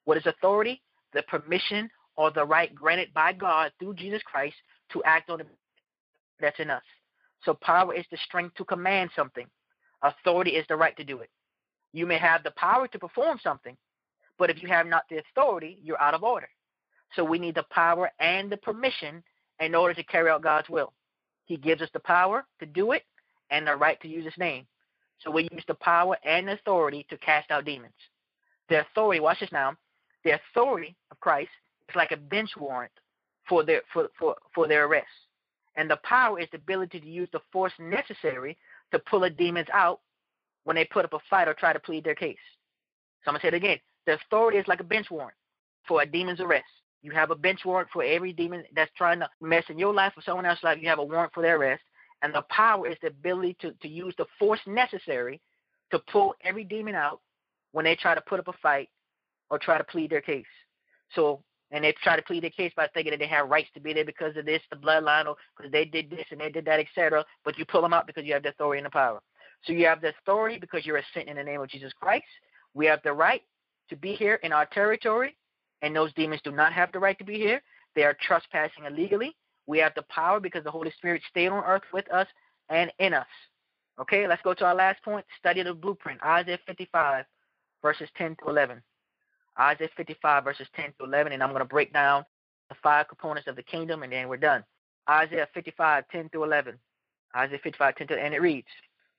What 0.05 0.17
is 0.17 0.25
authority? 0.25 0.81
The 1.13 1.23
permission 1.23 1.89
or 2.15 2.31
the 2.31 2.43
right 2.43 2.73
granted 2.73 3.13
by 3.13 3.33
God 3.33 3.71
through 3.79 3.93
Jesus 3.93 4.21
Christ 4.23 4.55
to 4.91 5.03
act 5.03 5.29
on 5.29 5.41
that's 6.39 6.59
in 6.59 6.69
us. 6.69 6.83
So 7.43 7.53
power 7.53 7.93
is 7.93 8.05
the 8.11 8.17
strength 8.25 8.55
to 8.55 8.65
command 8.65 9.09
something. 9.15 9.47
Authority 10.03 10.51
is 10.51 10.65
the 10.67 10.75
right 10.75 10.95
to 10.97 11.03
do 11.03 11.19
it. 11.19 11.29
You 11.93 12.05
may 12.05 12.17
have 12.17 12.43
the 12.43 12.51
power 12.51 12.87
to 12.87 12.99
perform 12.99 13.39
something, 13.41 13.75
but 14.37 14.49
if 14.49 14.61
you 14.61 14.67
have 14.67 14.85
not 14.85 15.03
the 15.09 15.19
authority, 15.19 15.79
you're 15.81 16.01
out 16.01 16.13
of 16.13 16.23
order. 16.23 16.49
So 17.15 17.23
we 17.23 17.39
need 17.39 17.55
the 17.55 17.65
power 17.71 18.11
and 18.19 18.51
the 18.51 18.57
permission 18.57 19.23
in 19.59 19.73
order 19.73 19.93
to 19.93 20.03
carry 20.03 20.29
out 20.29 20.43
God's 20.43 20.69
will. 20.69 20.93
He 21.45 21.57
gives 21.57 21.81
us 21.81 21.89
the 21.93 21.99
power 21.99 22.45
to 22.59 22.65
do 22.65 22.91
it 22.91 23.03
and 23.49 23.65
the 23.65 23.75
right 23.75 23.99
to 24.01 24.07
use 24.07 24.25
his 24.25 24.37
name. 24.37 24.67
So 25.19 25.31
we 25.31 25.47
use 25.51 25.63
the 25.67 25.73
power 25.75 26.17
and 26.23 26.47
the 26.47 26.53
authority 26.53 27.05
to 27.09 27.17
cast 27.17 27.49
out 27.49 27.65
demons. 27.65 27.93
The 28.69 28.81
authority, 28.81 29.19
watch 29.19 29.39
this 29.39 29.51
now, 29.51 29.75
the 30.23 30.31
authority 30.31 30.95
of 31.09 31.19
Christ 31.19 31.49
is 31.89 31.95
like 31.95 32.11
a 32.11 32.17
bench 32.17 32.51
warrant 32.57 32.91
for 33.47 33.63
their 33.63 33.81
for, 33.93 34.09
for, 34.17 34.35
for 34.53 34.67
their 34.67 34.85
arrest. 34.85 35.07
And 35.75 35.89
the 35.89 35.99
power 36.03 36.39
is 36.39 36.47
the 36.51 36.57
ability 36.57 36.99
to 36.99 37.07
use 37.07 37.29
the 37.31 37.41
force 37.51 37.73
necessary 37.79 38.57
to 38.91 38.99
pull 38.99 39.23
a 39.23 39.29
demons 39.29 39.67
out 39.73 39.99
when 40.63 40.75
they 40.75 40.85
put 40.85 41.05
up 41.05 41.13
a 41.13 41.19
fight 41.29 41.47
or 41.47 41.53
try 41.53 41.71
to 41.71 41.79
plead 41.79 42.03
their 42.03 42.15
case. 42.15 42.37
So 43.23 43.29
I'm 43.29 43.33
gonna 43.33 43.41
say 43.41 43.47
it 43.49 43.53
again. 43.53 43.77
The 44.05 44.13
authority 44.13 44.57
is 44.57 44.67
like 44.67 44.79
a 44.79 44.85
bench 44.85 45.07
warrant 45.11 45.35
for 45.87 46.01
a 46.01 46.05
demon's 46.05 46.39
arrest. 46.39 46.65
You 47.01 47.11
have 47.11 47.31
a 47.31 47.35
bench 47.35 47.61
warrant 47.63 47.89
for 47.91 48.03
every 48.03 48.33
demon 48.33 48.63
that's 48.75 48.91
trying 48.97 49.19
to 49.19 49.29
mess 49.41 49.63
in 49.69 49.77
your 49.77 49.93
life 49.93 50.13
or 50.15 50.23
someone 50.23 50.45
else's 50.45 50.63
life. 50.63 50.79
You 50.81 50.89
have 50.89 50.99
a 50.99 51.03
warrant 51.03 51.33
for 51.33 51.43
their 51.43 51.57
arrest. 51.57 51.83
And 52.21 52.33
the 52.33 52.43
power 52.49 52.87
is 52.87 52.97
the 53.01 53.07
ability 53.07 53.55
to, 53.61 53.71
to 53.73 53.87
use 53.87 54.13
the 54.17 54.25
force 54.39 54.59
necessary 54.65 55.39
to 55.91 55.99
pull 56.11 56.35
every 56.43 56.63
demon 56.63 56.95
out 56.95 57.21
when 57.71 57.85
they 57.85 57.95
try 57.95 58.15
to 58.15 58.21
put 58.21 58.39
up 58.39 58.47
a 58.47 58.53
fight 58.53 58.89
or 59.49 59.59
try 59.59 59.77
to 59.77 59.83
plead 59.83 60.09
their 60.09 60.21
case. 60.21 60.45
So, 61.13 61.41
and 61.71 61.83
they 61.83 61.93
try 62.03 62.15
to 62.15 62.21
plead 62.21 62.43
their 62.43 62.49
case 62.49 62.71
by 62.75 62.87
thinking 62.93 63.11
that 63.11 63.19
they 63.19 63.27
have 63.27 63.49
rights 63.49 63.69
to 63.73 63.79
be 63.79 63.93
there 63.93 64.05
because 64.05 64.35
of 64.37 64.45
this, 64.45 64.61
the 64.69 64.77
bloodline, 64.77 65.25
or 65.25 65.35
because 65.55 65.71
they 65.71 65.85
did 65.85 66.09
this 66.09 66.25
and 66.31 66.39
they 66.39 66.49
did 66.49 66.65
that, 66.65 66.79
etc. 66.79 67.25
But 67.43 67.57
you 67.57 67.65
pull 67.65 67.81
them 67.81 67.93
out 67.93 68.07
because 68.07 68.23
you 68.25 68.33
have 68.33 68.43
the 68.43 68.49
authority 68.49 68.79
and 68.79 68.85
the 68.85 68.91
power. 68.91 69.21
So 69.63 69.73
you 69.73 69.85
have 69.85 70.01
the 70.01 70.13
authority 70.21 70.59
because 70.59 70.85
you're 70.85 70.97
a 70.97 71.03
sent 71.13 71.27
in 71.27 71.37
the 71.37 71.43
name 71.43 71.61
of 71.61 71.69
Jesus 71.69 71.91
Christ. 71.99 72.25
We 72.73 72.85
have 72.85 73.01
the 73.03 73.13
right 73.13 73.41
to 73.89 73.95
be 73.95 74.13
here 74.13 74.35
in 74.43 74.53
our 74.53 74.65
territory, 74.65 75.35
and 75.81 75.95
those 75.95 76.13
demons 76.13 76.41
do 76.43 76.51
not 76.51 76.73
have 76.73 76.91
the 76.91 76.99
right 76.99 77.17
to 77.17 77.25
be 77.25 77.35
here. 77.35 77.61
They 77.95 78.03
are 78.03 78.15
trespassing 78.21 78.85
illegally. 78.85 79.35
We 79.65 79.79
have 79.79 79.93
the 79.95 80.03
power 80.03 80.39
because 80.39 80.63
the 80.63 80.71
Holy 80.71 80.91
Spirit 80.91 81.21
stayed 81.29 81.49
on 81.49 81.63
earth 81.65 81.83
with 81.91 82.09
us 82.11 82.27
and 82.69 82.91
in 82.99 83.13
us. 83.13 83.27
Okay, 83.99 84.27
let's 84.27 84.41
go 84.43 84.53
to 84.53 84.65
our 84.65 84.75
last 84.75 85.03
point. 85.03 85.25
Study 85.39 85.63
the 85.63 85.73
blueprint. 85.73 86.21
Isaiah 86.23 86.59
55, 86.67 87.25
verses 87.81 88.07
10 88.17 88.37
to 88.43 88.49
11. 88.49 88.81
Isaiah 89.59 89.89
55, 89.97 90.43
verses 90.43 90.67
10 90.75 90.93
to 90.99 91.05
11, 91.05 91.33
and 91.33 91.41
I'm 91.41 91.49
going 91.49 91.61
to 91.61 91.65
break 91.65 91.91
down 91.91 92.23
the 92.69 92.75
five 92.83 93.07
components 93.07 93.47
of 93.47 93.55
the 93.55 93.63
kingdom, 93.63 94.03
and 94.03 94.11
then 94.11 94.27
we're 94.27 94.37
done. 94.37 94.63
Isaiah 95.09 95.47
55, 95.53 96.05
10 96.11 96.29
to 96.33 96.43
11. 96.43 96.77
Isaiah 97.35 97.59
55, 97.63 97.95
10 97.95 98.07
to 98.07 98.19
and 98.19 98.33
it 98.33 98.41
reads, 98.41 98.67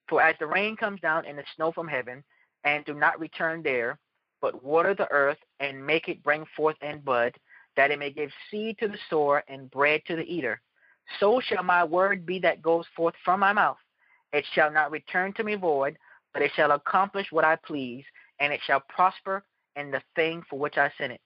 For 0.09 0.23
as 0.23 0.37
the 0.39 0.47
rain 0.47 0.77
comes 0.77 1.01
down 1.01 1.25
and 1.27 1.39
the 1.39 1.45
snow 1.57 1.73
from 1.73 1.89
heaven, 1.89 2.23
and 2.65 2.85
do 2.85 2.95
not 2.95 3.19
return 3.21 3.63
there, 3.63 3.99
but 4.41 4.63
water 4.63 4.95
the 4.95 5.11
earth 5.11 5.39
and 5.61 5.85
make 5.85 6.09
it 6.09 6.23
bring 6.23 6.45
forth 6.57 6.77
and 6.83 7.05
bud, 7.05 7.35
that 7.77 7.91
it 7.91 7.99
may 7.99 8.11
give 8.11 8.31
seed 8.51 8.79
to 8.79 8.89
the 8.89 8.99
sower 9.09 9.43
and 9.49 9.71
bread 9.71 10.03
to 10.07 10.17
the 10.17 10.23
eater. 10.23 10.61
So 11.21 11.41
shall 11.41 11.63
my 11.63 11.85
word 11.85 12.27
be 12.27 12.39
that 12.41 12.63
goes 12.63 12.85
forth 12.95 13.15
from 13.25 13.41
my 13.41 13.53
mouth. 13.53 13.79
It 14.33 14.45
shall 14.53 14.71
not 14.71 14.91
return 14.91 15.33
to 15.35 15.45
me 15.45 15.55
void, 15.55 15.97
but 16.33 16.43
it 16.43 16.53
shall 16.55 16.73
accomplish 16.73 17.29
what 17.31 17.45
I 17.45 17.57
please, 17.57 18.05
and 18.41 18.53
it 18.53 18.61
shall 18.67 18.83
prosper 18.89 19.43
in 19.79 19.91
the 19.91 20.03
thing 20.17 20.43
for 20.49 20.59
which 20.59 20.77
I 20.77 20.91
sent 20.99 21.13
it. 21.13 21.21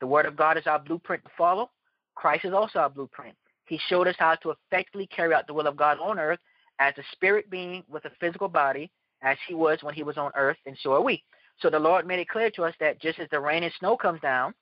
The 0.00 0.06
word 0.06 0.26
of 0.26 0.36
God 0.36 0.58
is 0.58 0.66
our 0.66 0.78
blueprint 0.78 1.24
to 1.24 1.30
follow. 1.36 1.70
Christ 2.14 2.44
is 2.44 2.52
also 2.52 2.80
our 2.80 2.90
blueprint. 2.90 3.34
He 3.66 3.80
showed 3.88 4.06
us 4.06 4.14
how 4.18 4.36
to 4.36 4.50
effectively 4.50 5.06
carry 5.06 5.34
out 5.34 5.46
the 5.46 5.54
will 5.54 5.66
of 5.66 5.76
God 5.76 5.98
on 5.98 6.18
earth 6.18 6.38
as 6.78 6.94
a 6.98 7.02
spirit 7.12 7.50
being 7.50 7.82
with 7.88 8.04
a 8.04 8.10
physical 8.20 8.48
body, 8.48 8.90
as 9.22 9.38
he 9.48 9.54
was 9.54 9.78
when 9.82 9.94
he 9.94 10.02
was 10.02 10.18
on 10.18 10.30
earth, 10.36 10.58
and 10.66 10.76
so 10.82 10.92
are 10.92 11.00
we. 11.00 11.22
So 11.58 11.70
the 11.70 11.78
Lord 11.78 12.06
made 12.06 12.18
it 12.18 12.28
clear 12.28 12.50
to 12.50 12.64
us 12.64 12.74
that 12.80 13.00
just 13.00 13.18
as 13.18 13.28
the 13.30 13.40
rain 13.40 13.62
and 13.62 13.72
snow 13.78 13.96
comes 13.96 14.20
down, 14.20 14.54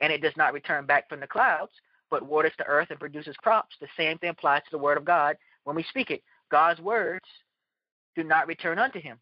and 0.00 0.12
it 0.12 0.20
does 0.20 0.36
not 0.36 0.52
return 0.52 0.86
back 0.86 1.08
from 1.08 1.20
the 1.20 1.26
clouds, 1.26 1.72
but 2.10 2.26
waters 2.26 2.52
the 2.58 2.66
earth 2.66 2.88
and 2.90 2.98
produces 2.98 3.36
crops. 3.36 3.76
The 3.80 3.86
same 3.96 4.18
thing 4.18 4.30
applies 4.30 4.62
to 4.64 4.70
the 4.72 4.78
word 4.78 4.98
of 4.98 5.04
God 5.04 5.36
when 5.64 5.76
we 5.76 5.84
speak 5.84 6.10
it. 6.10 6.22
God's 6.50 6.80
words 6.80 7.24
do 8.16 8.24
not 8.24 8.48
return 8.48 8.78
unto 8.78 9.00
him. 9.00 9.18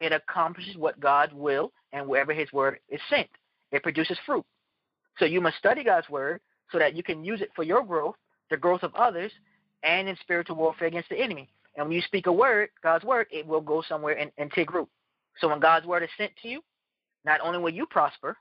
It 0.00 0.12
accomplishes 0.12 0.76
what 0.76 1.00
God 1.00 1.32
will 1.32 1.72
and 1.92 2.06
wherever 2.06 2.32
his 2.32 2.52
word 2.52 2.78
is 2.88 3.00
sent. 3.08 3.28
It 3.72 3.82
produces 3.82 4.18
fruit. 4.26 4.44
So 5.18 5.24
you 5.24 5.40
must 5.40 5.56
study 5.58 5.84
God's 5.84 6.08
word 6.08 6.40
so 6.72 6.78
that 6.78 6.94
you 6.94 7.02
can 7.02 7.24
use 7.24 7.40
it 7.40 7.50
for 7.54 7.62
your 7.62 7.84
growth, 7.84 8.16
the 8.50 8.56
growth 8.56 8.82
of 8.82 8.94
others, 8.94 9.32
and 9.82 10.08
in 10.08 10.16
spiritual 10.20 10.56
warfare 10.56 10.88
against 10.88 11.08
the 11.08 11.18
enemy. 11.18 11.48
And 11.76 11.86
when 11.86 11.94
you 11.94 12.02
speak 12.02 12.26
a 12.26 12.32
word, 12.32 12.70
God's 12.82 13.04
word, 13.04 13.26
it 13.30 13.46
will 13.46 13.60
go 13.60 13.82
somewhere 13.88 14.18
and, 14.18 14.30
and 14.38 14.50
take 14.52 14.72
root. 14.72 14.88
So 15.40 15.48
when 15.48 15.60
God's 15.60 15.86
word 15.86 16.02
is 16.02 16.08
sent 16.16 16.32
to 16.42 16.48
you, 16.48 16.60
not 17.24 17.40
only 17.40 17.58
will 17.58 17.70
you 17.70 17.86
prosper, 17.86 18.36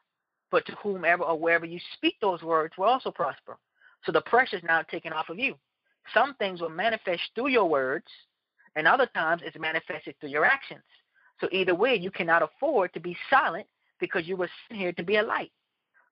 but 0.52 0.66
to 0.68 0.76
whomever 0.84 1.24
or 1.24 1.38
wherever 1.38 1.66
you 1.66 1.80
speak 1.94 2.16
those 2.22 2.44
words 2.44 2.76
will 2.78 2.86
also 2.86 3.12
prosper. 3.12 3.58
So 4.06 4.12
the 4.12 4.22
pressure 4.22 4.58
is 4.58 4.64
now 4.64 4.82
taken 4.84 5.14
off 5.14 5.30
of 5.30 5.40
you. 5.40 5.56
Some 6.14 6.36
things 6.36 6.62
will 6.62 6.70
manifest 6.70 7.22
through 7.34 7.48
your 7.48 7.68
words, 7.68 8.06
and 8.76 8.88
other 8.88 9.08
times 9.16 9.42
it's 9.46 9.58
manifested 9.58 10.16
through 10.20 10.30
your 10.30 10.46
actions. 10.46 10.84
So 11.40 11.48
either 11.52 11.76
way, 11.76 11.96
you 11.96 12.12
cannot 12.12 12.44
afford 12.44 12.94
to 12.94 13.00
be 13.00 13.18
silent 13.30 13.68
because 14.00 14.28
you 14.28 14.36
were 14.36 14.50
sent 14.68 14.80
here 14.80 14.94
to 14.94 15.04
be 15.04 15.18
a 15.18 15.24
light. 15.24 15.52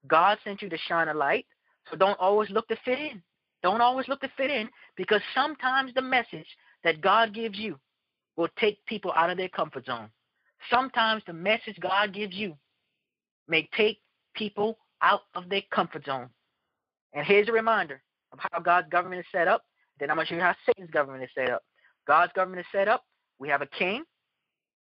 God 0.08 0.38
sent 0.44 0.62
you 0.62 0.70
to 0.70 0.78
shine 0.78 1.10
a 1.10 1.14
light, 1.14 1.46
so 1.90 1.98
don't 1.98 2.20
always 2.20 2.50
look 2.50 2.68
to 2.70 2.78
fit 2.84 3.00
in. 3.00 3.22
Don't 3.62 3.82
always 3.82 4.08
look 4.08 4.22
to 4.22 4.32
fit 4.36 4.50
in 4.50 4.70
because 4.96 5.22
sometimes 5.36 5.94
the 5.94 6.02
message 6.02 6.48
that 6.84 7.02
God 7.02 7.34
gives 7.34 7.58
you 7.58 7.80
will 8.36 8.50
take 8.60 8.84
people 8.86 9.14
out 9.16 9.30
of 9.30 9.38
their 9.38 9.50
comfort 9.50 9.86
zone. 9.86 10.10
Sometimes 10.70 11.22
the 11.28 11.34
message 11.34 11.80
God 11.80 12.14
gives 12.14 12.34
you 12.34 12.58
may 13.48 13.70
take 13.76 14.00
people 14.36 14.78
out 15.02 15.22
of 15.36 15.50
their 15.50 15.62
comfort 15.72 16.06
zone. 16.06 16.30
And 17.14 17.26
here's 17.26 17.50
a 17.50 17.52
reminder 17.52 18.02
of 18.32 18.40
how 18.52 18.60
God's 18.60 18.90
government 18.90 19.20
is 19.20 19.26
set 19.32 19.48
up. 19.48 19.64
Then 20.00 20.10
I'm 20.10 20.16
going 20.16 20.26
to 20.26 20.30
show 20.30 20.36
you 20.36 20.42
how 20.42 20.56
Satan's 20.66 20.90
government 20.90 21.24
is 21.24 21.30
set 21.36 21.50
up. 21.50 21.64
God's 22.08 22.32
government 22.34 22.62
is 22.62 22.66
set 22.72 22.88
up. 22.88 23.04
We 23.40 23.50
have 23.50 23.62
a 23.62 23.68
king. 23.68 24.04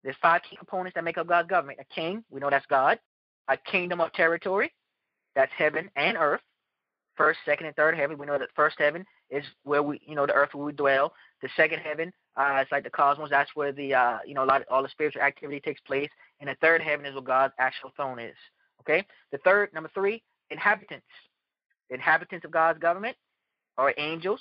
There's 0.05 0.17
five 0.23 0.43
key 0.49 0.57
components 0.57 0.95
that 0.95 1.05
make 1.05 1.19
up 1.19 1.27
God's 1.27 1.49
government. 1.49 1.79
A 1.81 1.95
king, 1.95 2.25
we 2.31 2.41
know 2.41 2.51
that's 2.51 2.67
God. 2.67 2.99
A 3.49 3.57
kingdom 3.57 4.01
of 4.01 4.13
territory, 4.13 4.73
that's 5.35 5.53
heaven 5.57 5.91
and 5.97 6.17
earth. 6.17 6.41
First, 7.17 7.41
second, 7.45 7.67
and 7.67 7.75
third 7.75 7.97
heaven. 7.97 8.17
We 8.17 8.27
know 8.27 8.39
that 8.39 8.49
first 8.55 8.77
heaven 8.79 9.05
is 9.29 9.45
where 9.65 9.83
we, 9.83 10.01
you 10.07 10.15
know, 10.15 10.27
the 10.27 10.35
earth 10.35 10.51
where 10.53 10.67
we 10.67 10.73
dwell. 10.73 11.13
The 11.43 11.49
second 11.57 11.81
heaven 11.81 12.13
Uh, 12.37 12.59
it's 12.63 12.71
like 12.71 12.85
the 12.85 12.91
cosmos. 12.91 13.31
That's 13.31 13.51
where 13.57 13.73
the 13.73 13.93
uh, 13.93 14.19
you 14.25 14.35
know 14.35 14.45
a 14.45 14.47
lot 14.47 14.61
of, 14.61 14.69
all 14.71 14.83
the 14.83 14.89
spiritual 14.89 15.23
activity 15.23 15.61
takes 15.61 15.81
place. 15.81 16.11
And 16.41 16.49
the 16.49 16.57
third 16.61 16.81
heaven 16.81 17.05
is 17.05 17.15
where 17.15 17.23
God's 17.23 17.55
actual 17.59 17.91
throne 17.97 18.21
is. 18.21 18.37
Okay. 18.83 19.05
The 19.33 19.39
third, 19.39 19.73
number 19.75 19.91
three, 19.93 20.23
inhabitants. 20.51 21.07
Inhabitants 21.91 22.45
of 22.45 22.53
God's 22.53 22.79
government 22.79 23.17
are 23.77 23.93
angels. 23.99 24.41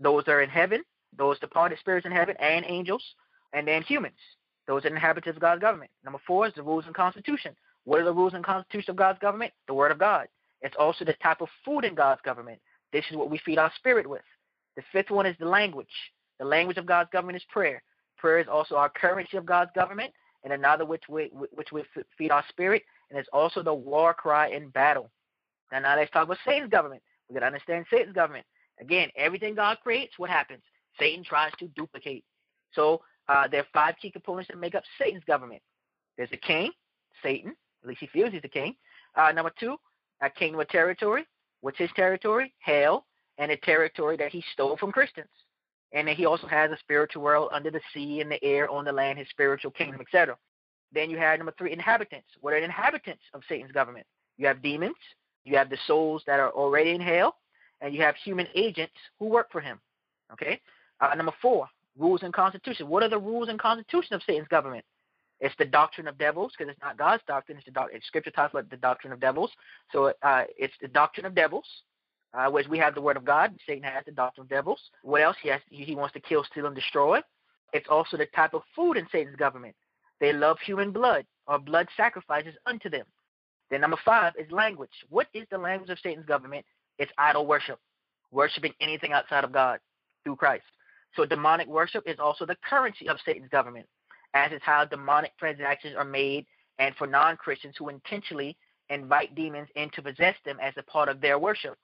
Those 0.00 0.24
are 0.26 0.42
in 0.42 0.50
heaven. 0.50 0.82
Those 1.16 1.38
departed 1.38 1.78
spirits 1.78 2.06
in 2.06 2.12
heaven 2.12 2.34
and 2.40 2.64
angels, 2.66 3.04
and 3.52 3.66
then 3.66 3.82
humans. 3.82 4.18
Those 4.68 4.84
are 4.84 4.88
inhabitants 4.88 5.36
of 5.36 5.40
God's 5.40 5.62
government. 5.62 5.90
Number 6.04 6.20
four 6.26 6.46
is 6.46 6.52
the 6.54 6.62
rules 6.62 6.84
and 6.86 6.94
constitution. 6.94 7.56
What 7.84 8.00
are 8.00 8.04
the 8.04 8.12
rules 8.12 8.34
and 8.34 8.44
constitution 8.44 8.90
of 8.90 8.96
God's 8.96 9.18
government? 9.18 9.52
The 9.66 9.74
Word 9.74 9.90
of 9.90 9.98
God. 9.98 10.28
It's 10.60 10.76
also 10.78 11.04
the 11.04 11.14
type 11.14 11.40
of 11.40 11.48
food 11.64 11.84
in 11.84 11.94
God's 11.94 12.20
government. 12.20 12.60
This 12.92 13.04
is 13.10 13.16
what 13.16 13.30
we 13.30 13.38
feed 13.38 13.58
our 13.58 13.72
spirit 13.76 14.06
with. 14.06 14.22
The 14.76 14.82
fifth 14.92 15.10
one 15.10 15.26
is 15.26 15.36
the 15.40 15.48
language. 15.48 15.88
The 16.38 16.44
language 16.44 16.76
of 16.76 16.86
God's 16.86 17.08
government 17.10 17.36
is 17.36 17.44
prayer. 17.48 17.82
Prayer 18.18 18.38
is 18.40 18.46
also 18.46 18.76
our 18.76 18.90
currency 18.90 19.36
of 19.36 19.46
God's 19.46 19.70
government, 19.74 20.12
and 20.44 20.52
another 20.52 20.84
which 20.84 21.04
we 21.08 21.30
which 21.32 21.72
we 21.72 21.82
feed 22.16 22.30
our 22.30 22.44
spirit, 22.48 22.82
and 23.10 23.18
it's 23.18 23.28
also 23.32 23.62
the 23.62 23.72
war 23.72 24.12
cry 24.12 24.48
in 24.48 24.68
battle. 24.68 25.10
Now, 25.72 25.80
now 25.80 25.96
let's 25.96 26.10
talk 26.10 26.24
about 26.24 26.38
Satan's 26.44 26.70
government. 26.70 27.02
We 27.28 27.34
got 27.34 27.40
to 27.40 27.46
understand 27.46 27.86
Satan's 27.90 28.14
government. 28.14 28.44
Again, 28.80 29.08
everything 29.16 29.54
God 29.54 29.78
creates, 29.82 30.18
what 30.18 30.30
happens? 30.30 30.62
Satan 30.98 31.24
tries 31.24 31.52
to 31.58 31.68
duplicate. 31.68 32.24
So 32.72 33.00
uh, 33.28 33.48
there 33.48 33.60
are 33.60 33.66
five 33.72 33.94
key 34.00 34.10
components 34.10 34.48
that 34.48 34.58
make 34.58 34.74
up 34.74 34.84
Satan's 34.98 35.24
government. 35.24 35.62
There's 36.16 36.32
a 36.32 36.36
king, 36.36 36.70
Satan. 37.22 37.54
At 37.82 37.88
least 37.88 38.00
he 38.00 38.06
feels 38.08 38.32
he's 38.32 38.40
a 38.44 38.48
king. 38.48 38.74
Uh, 39.14 39.32
number 39.32 39.52
two, 39.58 39.76
a 40.20 40.30
kingdom 40.30 40.60
of 40.60 40.68
territory. 40.68 41.26
What's 41.60 41.78
his 41.78 41.90
territory? 41.94 42.54
Hell, 42.58 43.06
and 43.38 43.50
a 43.50 43.56
territory 43.56 44.16
that 44.16 44.32
he 44.32 44.42
stole 44.52 44.76
from 44.76 44.92
Christians. 44.92 45.28
And 45.92 46.06
then 46.06 46.16
he 46.16 46.26
also 46.26 46.46
has 46.46 46.70
a 46.70 46.78
spiritual 46.78 47.22
world 47.22 47.50
under 47.52 47.70
the 47.70 47.80
sea, 47.94 48.20
in 48.20 48.28
the 48.28 48.42
air, 48.44 48.68
on 48.70 48.84
the 48.84 48.92
land, 48.92 49.18
his 49.18 49.28
spiritual 49.30 49.70
kingdom, 49.70 50.00
etc. 50.00 50.36
Then 50.92 51.10
you 51.10 51.18
have 51.18 51.38
number 51.38 51.54
three, 51.56 51.72
inhabitants. 51.72 52.28
What 52.40 52.52
are 52.52 52.60
the 52.60 52.64
inhabitants 52.64 53.22
of 53.34 53.42
Satan's 53.48 53.72
government? 53.72 54.06
You 54.36 54.46
have 54.46 54.62
demons, 54.62 54.96
you 55.44 55.56
have 55.56 55.70
the 55.70 55.78
souls 55.86 56.22
that 56.26 56.40
are 56.40 56.50
already 56.50 56.90
in 56.90 57.00
hell, 57.00 57.36
and 57.80 57.94
you 57.94 58.02
have 58.02 58.16
human 58.16 58.46
agents 58.54 58.94
who 59.18 59.26
work 59.26 59.50
for 59.50 59.60
him. 59.60 59.80
Okay. 60.32 60.60
Uh, 61.00 61.14
number 61.14 61.32
four, 61.40 61.68
rules 61.96 62.22
and 62.22 62.32
constitution. 62.32 62.88
What 62.88 63.02
are 63.02 63.08
the 63.08 63.18
rules 63.18 63.48
and 63.48 63.58
constitution 63.58 64.14
of 64.14 64.22
Satan's 64.26 64.48
government? 64.48 64.84
It's 65.40 65.54
the 65.58 65.64
doctrine 65.64 66.08
of 66.08 66.18
devils 66.18 66.52
because 66.56 66.70
it's 66.70 66.82
not 66.82 66.98
God's 66.98 67.22
doctrine. 67.28 67.58
It's 67.58 67.64
the 67.64 67.70
doc- 67.70 67.90
Scripture 68.02 68.32
talks 68.32 68.52
about 68.52 68.70
the 68.70 68.76
doctrine 68.76 69.12
of 69.12 69.20
devils. 69.20 69.52
So 69.92 70.12
uh, 70.22 70.44
it's 70.56 70.74
the 70.80 70.88
doctrine 70.88 71.26
of 71.26 71.34
devils, 71.34 71.64
uh, 72.34 72.50
we 72.68 72.78
have 72.78 72.94
the 72.94 73.00
word 73.00 73.16
of 73.16 73.24
God. 73.24 73.54
Satan 73.66 73.82
has 73.82 74.04
the 74.04 74.12
doctrine 74.12 74.44
of 74.44 74.48
devils. 74.48 74.80
What 75.02 75.22
else? 75.22 75.36
He 75.42 75.48
has 75.48 75.60
he 75.70 75.94
wants 75.94 76.12
to 76.14 76.20
kill, 76.20 76.44
steal, 76.44 76.66
and 76.66 76.74
destroy. 76.74 77.20
It's 77.72 77.88
also 77.88 78.16
the 78.16 78.26
type 78.26 78.54
of 78.54 78.62
food 78.76 78.96
in 78.96 79.06
Satan's 79.10 79.36
government. 79.36 79.74
They 80.20 80.32
love 80.32 80.58
human 80.60 80.90
blood 80.90 81.24
or 81.46 81.58
blood 81.58 81.88
sacrifices 81.96 82.54
unto 82.66 82.90
them. 82.90 83.06
Then 83.70 83.80
number 83.80 83.98
five 84.04 84.34
is 84.38 84.50
language. 84.50 84.90
What 85.08 85.28
is 85.34 85.46
the 85.50 85.58
language 85.58 85.90
of 85.90 85.98
Satan's 86.02 86.26
government? 86.26 86.64
It's 86.98 87.12
idol 87.18 87.46
worship, 87.46 87.78
worshiping 88.30 88.72
anything 88.80 89.12
outside 89.12 89.44
of 89.44 89.52
God 89.52 89.80
through 90.24 90.36
Christ. 90.36 90.64
So 91.16 91.24
demonic 91.24 91.68
worship 91.68 92.04
is 92.06 92.18
also 92.18 92.46
the 92.46 92.56
currency 92.68 93.08
of 93.08 93.18
Satan's 93.24 93.48
government, 93.50 93.86
as 94.34 94.52
is 94.52 94.60
how 94.62 94.84
demonic 94.84 95.36
transactions 95.38 95.94
are 95.96 96.04
made 96.04 96.46
and 96.78 96.94
for 96.96 97.06
non-Christians 97.06 97.74
who 97.78 97.88
intentionally 97.88 98.56
invite 98.90 99.34
demons 99.34 99.68
in 99.74 99.90
to 99.90 100.02
possess 100.02 100.36
them 100.44 100.58
as 100.62 100.74
a 100.76 100.82
part 100.84 101.08
of 101.08 101.20
their 101.20 101.38
worship. 101.38 101.76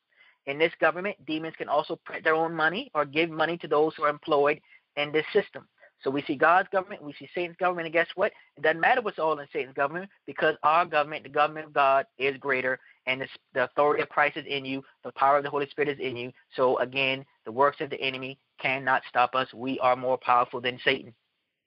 In 0.47 0.59
this 0.59 0.72
government, 0.81 1.16
demons 1.27 1.55
can 1.57 1.68
also 1.68 1.99
print 2.05 2.22
their 2.22 2.35
own 2.35 2.55
money 2.55 2.91
or 2.95 3.05
give 3.05 3.31
money 3.31 3.57
to 3.59 3.68
those 3.68 3.95
who 3.97 4.05
are 4.05 4.11
employed 4.11 4.61
in 4.97 5.11
this 5.11 5.27
system. 5.33 5.66
So 6.03 6.11
we 6.11 6.22
see 6.22 6.37
God's 6.37 6.68
government, 6.68 7.03
we 7.03 7.14
see 7.18 7.29
Satan's 7.35 7.57
government, 7.57 7.87
and 7.87 7.93
guess 7.95 8.09
what? 8.14 8.31
It 8.59 8.62
doesn't 8.62 8.81
matter 8.81 9.01
what's 9.01 9.18
all 9.18 9.39
in 9.39 9.47
Satan's 9.53 9.75
government 9.75 10.11
because 10.27 10.55
our 10.62 10.85
government, 10.85 11.22
the 11.22 11.31
government 11.31 11.66
of 11.66 11.72
God, 11.72 12.05
is 12.18 12.37
greater, 12.37 12.79
and 13.07 13.22
the, 13.22 13.29
the 13.55 13.64
authority 13.64 14.03
of 14.03 14.11
Christ 14.11 14.37
is 14.37 14.45
in 14.47 14.66
you, 14.66 14.83
the 15.03 15.12
power 15.12 15.39
of 15.39 15.45
the 15.45 15.51
Holy 15.51 15.68
Spirit 15.70 15.89
is 15.89 15.99
in 16.07 16.14
you. 16.14 16.31
So 16.57 16.79
again, 16.79 17.25
the 17.47 17.53
works 17.53 17.81
of 17.81 17.89
the 17.89 18.01
enemy 18.01 18.39
cannot 18.61 19.02
stop 19.09 19.34
us. 19.34 19.52
We 19.55 19.78
are 19.80 19.96
more 19.96 20.18
powerful 20.18 20.61
than 20.61 20.78
Satan. 20.84 21.14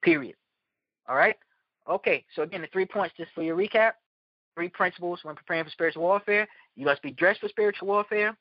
Period. 0.01 0.35
All 1.07 1.15
right? 1.15 1.35
Okay, 1.89 2.25
so 2.35 2.41
again, 2.41 2.61
the 2.61 2.67
three 2.67 2.85
points 2.85 3.15
just 3.17 3.31
for 3.33 3.43
your 3.43 3.55
recap. 3.55 3.93
Three 4.55 4.69
principles 4.69 5.19
when 5.23 5.35
preparing 5.35 5.63
for 5.63 5.69
spiritual 5.71 6.03
warfare. 6.03 6.47
You 6.75 6.85
must 6.85 7.01
be 7.01 7.11
dressed 7.11 7.41
for 7.41 7.47
spiritual 7.49 7.87
warfare. 7.87 8.35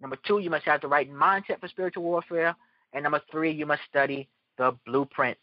Number 0.00 0.16
two, 0.26 0.38
you 0.38 0.50
must 0.50 0.64
have 0.64 0.80
the 0.80 0.88
right 0.88 1.12
mindset 1.12 1.60
for 1.60 1.68
spiritual 1.68 2.02
warfare. 2.02 2.54
And 2.92 3.02
number 3.02 3.20
three, 3.30 3.52
you 3.52 3.66
must 3.66 3.82
study 3.88 4.28
the 4.58 4.76
blueprint. 4.86 5.38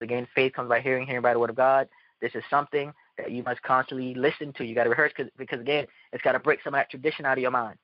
Again, 0.00 0.26
faith 0.34 0.52
comes 0.52 0.68
by 0.68 0.80
hearing, 0.80 1.06
hearing 1.06 1.22
by 1.22 1.32
the 1.32 1.38
word 1.38 1.50
of 1.50 1.56
God. 1.56 1.88
This 2.20 2.34
is 2.34 2.42
something 2.48 2.92
that 3.18 3.30
you 3.30 3.42
must 3.42 3.62
constantly 3.62 4.14
listen 4.14 4.52
to. 4.54 4.64
You 4.64 4.74
got 4.74 4.84
to 4.84 4.90
rehearse 4.90 5.12
cause, 5.16 5.26
because, 5.36 5.60
again, 5.60 5.86
it's 6.12 6.22
got 6.22 6.32
to 6.32 6.38
break 6.38 6.60
some 6.62 6.74
of 6.74 6.78
that 6.78 6.90
tradition 6.90 7.24
out 7.24 7.38
of 7.38 7.42
your 7.42 7.50
mind. 7.50 7.78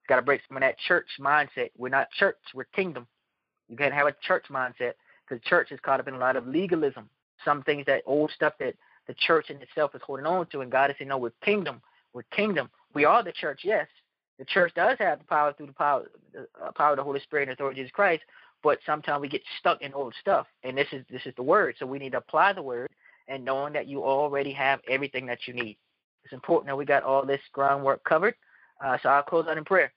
It's 0.00 0.08
got 0.08 0.16
to 0.16 0.22
break 0.22 0.40
some 0.48 0.56
of 0.56 0.62
that 0.62 0.78
church 0.78 1.06
mindset. 1.20 1.70
We're 1.76 1.88
not 1.88 2.10
church, 2.12 2.36
we're 2.54 2.64
kingdom. 2.64 3.06
You 3.68 3.76
can't 3.76 3.94
have 3.94 4.06
a 4.06 4.14
church 4.22 4.46
mindset 4.50 4.92
because 5.28 5.42
church 5.44 5.72
is 5.72 5.80
caught 5.80 6.00
up 6.00 6.08
in 6.08 6.14
a 6.14 6.18
lot 6.18 6.36
of 6.36 6.46
legalism. 6.46 7.08
Some 7.44 7.62
things 7.62 7.84
that 7.86 8.02
old 8.06 8.30
stuff 8.30 8.54
that 8.60 8.74
the 9.06 9.14
church 9.14 9.50
in 9.50 9.60
itself 9.60 9.94
is 9.94 10.02
holding 10.04 10.26
on 10.26 10.46
to, 10.46 10.60
and 10.60 10.70
God 10.70 10.90
is 10.90 10.96
saying, 10.98 11.08
no, 11.08 11.18
we're 11.18 11.30
kingdom. 11.44 11.80
We're 12.12 12.22
kingdom. 12.24 12.70
We 12.94 13.04
are 13.04 13.22
the 13.22 13.32
church, 13.32 13.60
yes. 13.62 13.86
The 14.38 14.44
church 14.44 14.72
does 14.74 14.96
have 14.98 15.18
the 15.18 15.24
power 15.24 15.52
through 15.52 15.66
the 15.66 15.72
power, 15.72 16.04
the 16.32 16.46
uh, 16.62 16.72
power 16.72 16.90
of 16.90 16.96
the 16.96 17.04
Holy 17.04 17.20
Spirit 17.20 17.48
and 17.48 17.52
authority 17.52 17.80
of 17.80 17.84
Jesus 17.84 17.94
Christ, 17.94 18.22
but 18.62 18.78
sometimes 18.84 19.20
we 19.20 19.28
get 19.28 19.42
stuck 19.58 19.80
in 19.80 19.94
old 19.94 20.14
stuff. 20.20 20.46
And 20.62 20.76
this 20.76 20.88
is 20.92 21.04
this 21.10 21.22
is 21.24 21.34
the 21.36 21.42
word, 21.42 21.76
so 21.78 21.86
we 21.86 21.98
need 21.98 22.12
to 22.12 22.18
apply 22.18 22.52
the 22.52 22.62
word 22.62 22.90
and 23.28 23.44
knowing 23.44 23.72
that 23.72 23.86
you 23.86 24.02
already 24.04 24.52
have 24.52 24.80
everything 24.88 25.26
that 25.26 25.46
you 25.46 25.54
need. 25.54 25.76
It's 26.24 26.32
important 26.32 26.66
that 26.68 26.76
we 26.76 26.84
got 26.84 27.02
all 27.02 27.24
this 27.24 27.40
groundwork 27.52 28.04
covered. 28.04 28.34
Uh, 28.84 28.98
so 29.02 29.08
I'll 29.08 29.22
close 29.22 29.46
out 29.48 29.56
in 29.56 29.64
prayer. 29.64 29.92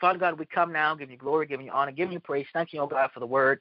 Father 0.00 0.18
God, 0.18 0.38
we 0.38 0.46
come 0.46 0.72
now, 0.72 0.94
giving 0.94 1.12
you 1.12 1.18
glory, 1.18 1.46
giving 1.46 1.66
you 1.66 1.72
honor, 1.72 1.92
giving 1.92 2.12
you 2.12 2.20
praise. 2.20 2.46
Thank 2.52 2.72
you, 2.72 2.80
oh 2.80 2.86
God, 2.86 3.10
for 3.12 3.20
the 3.20 3.26
word 3.26 3.60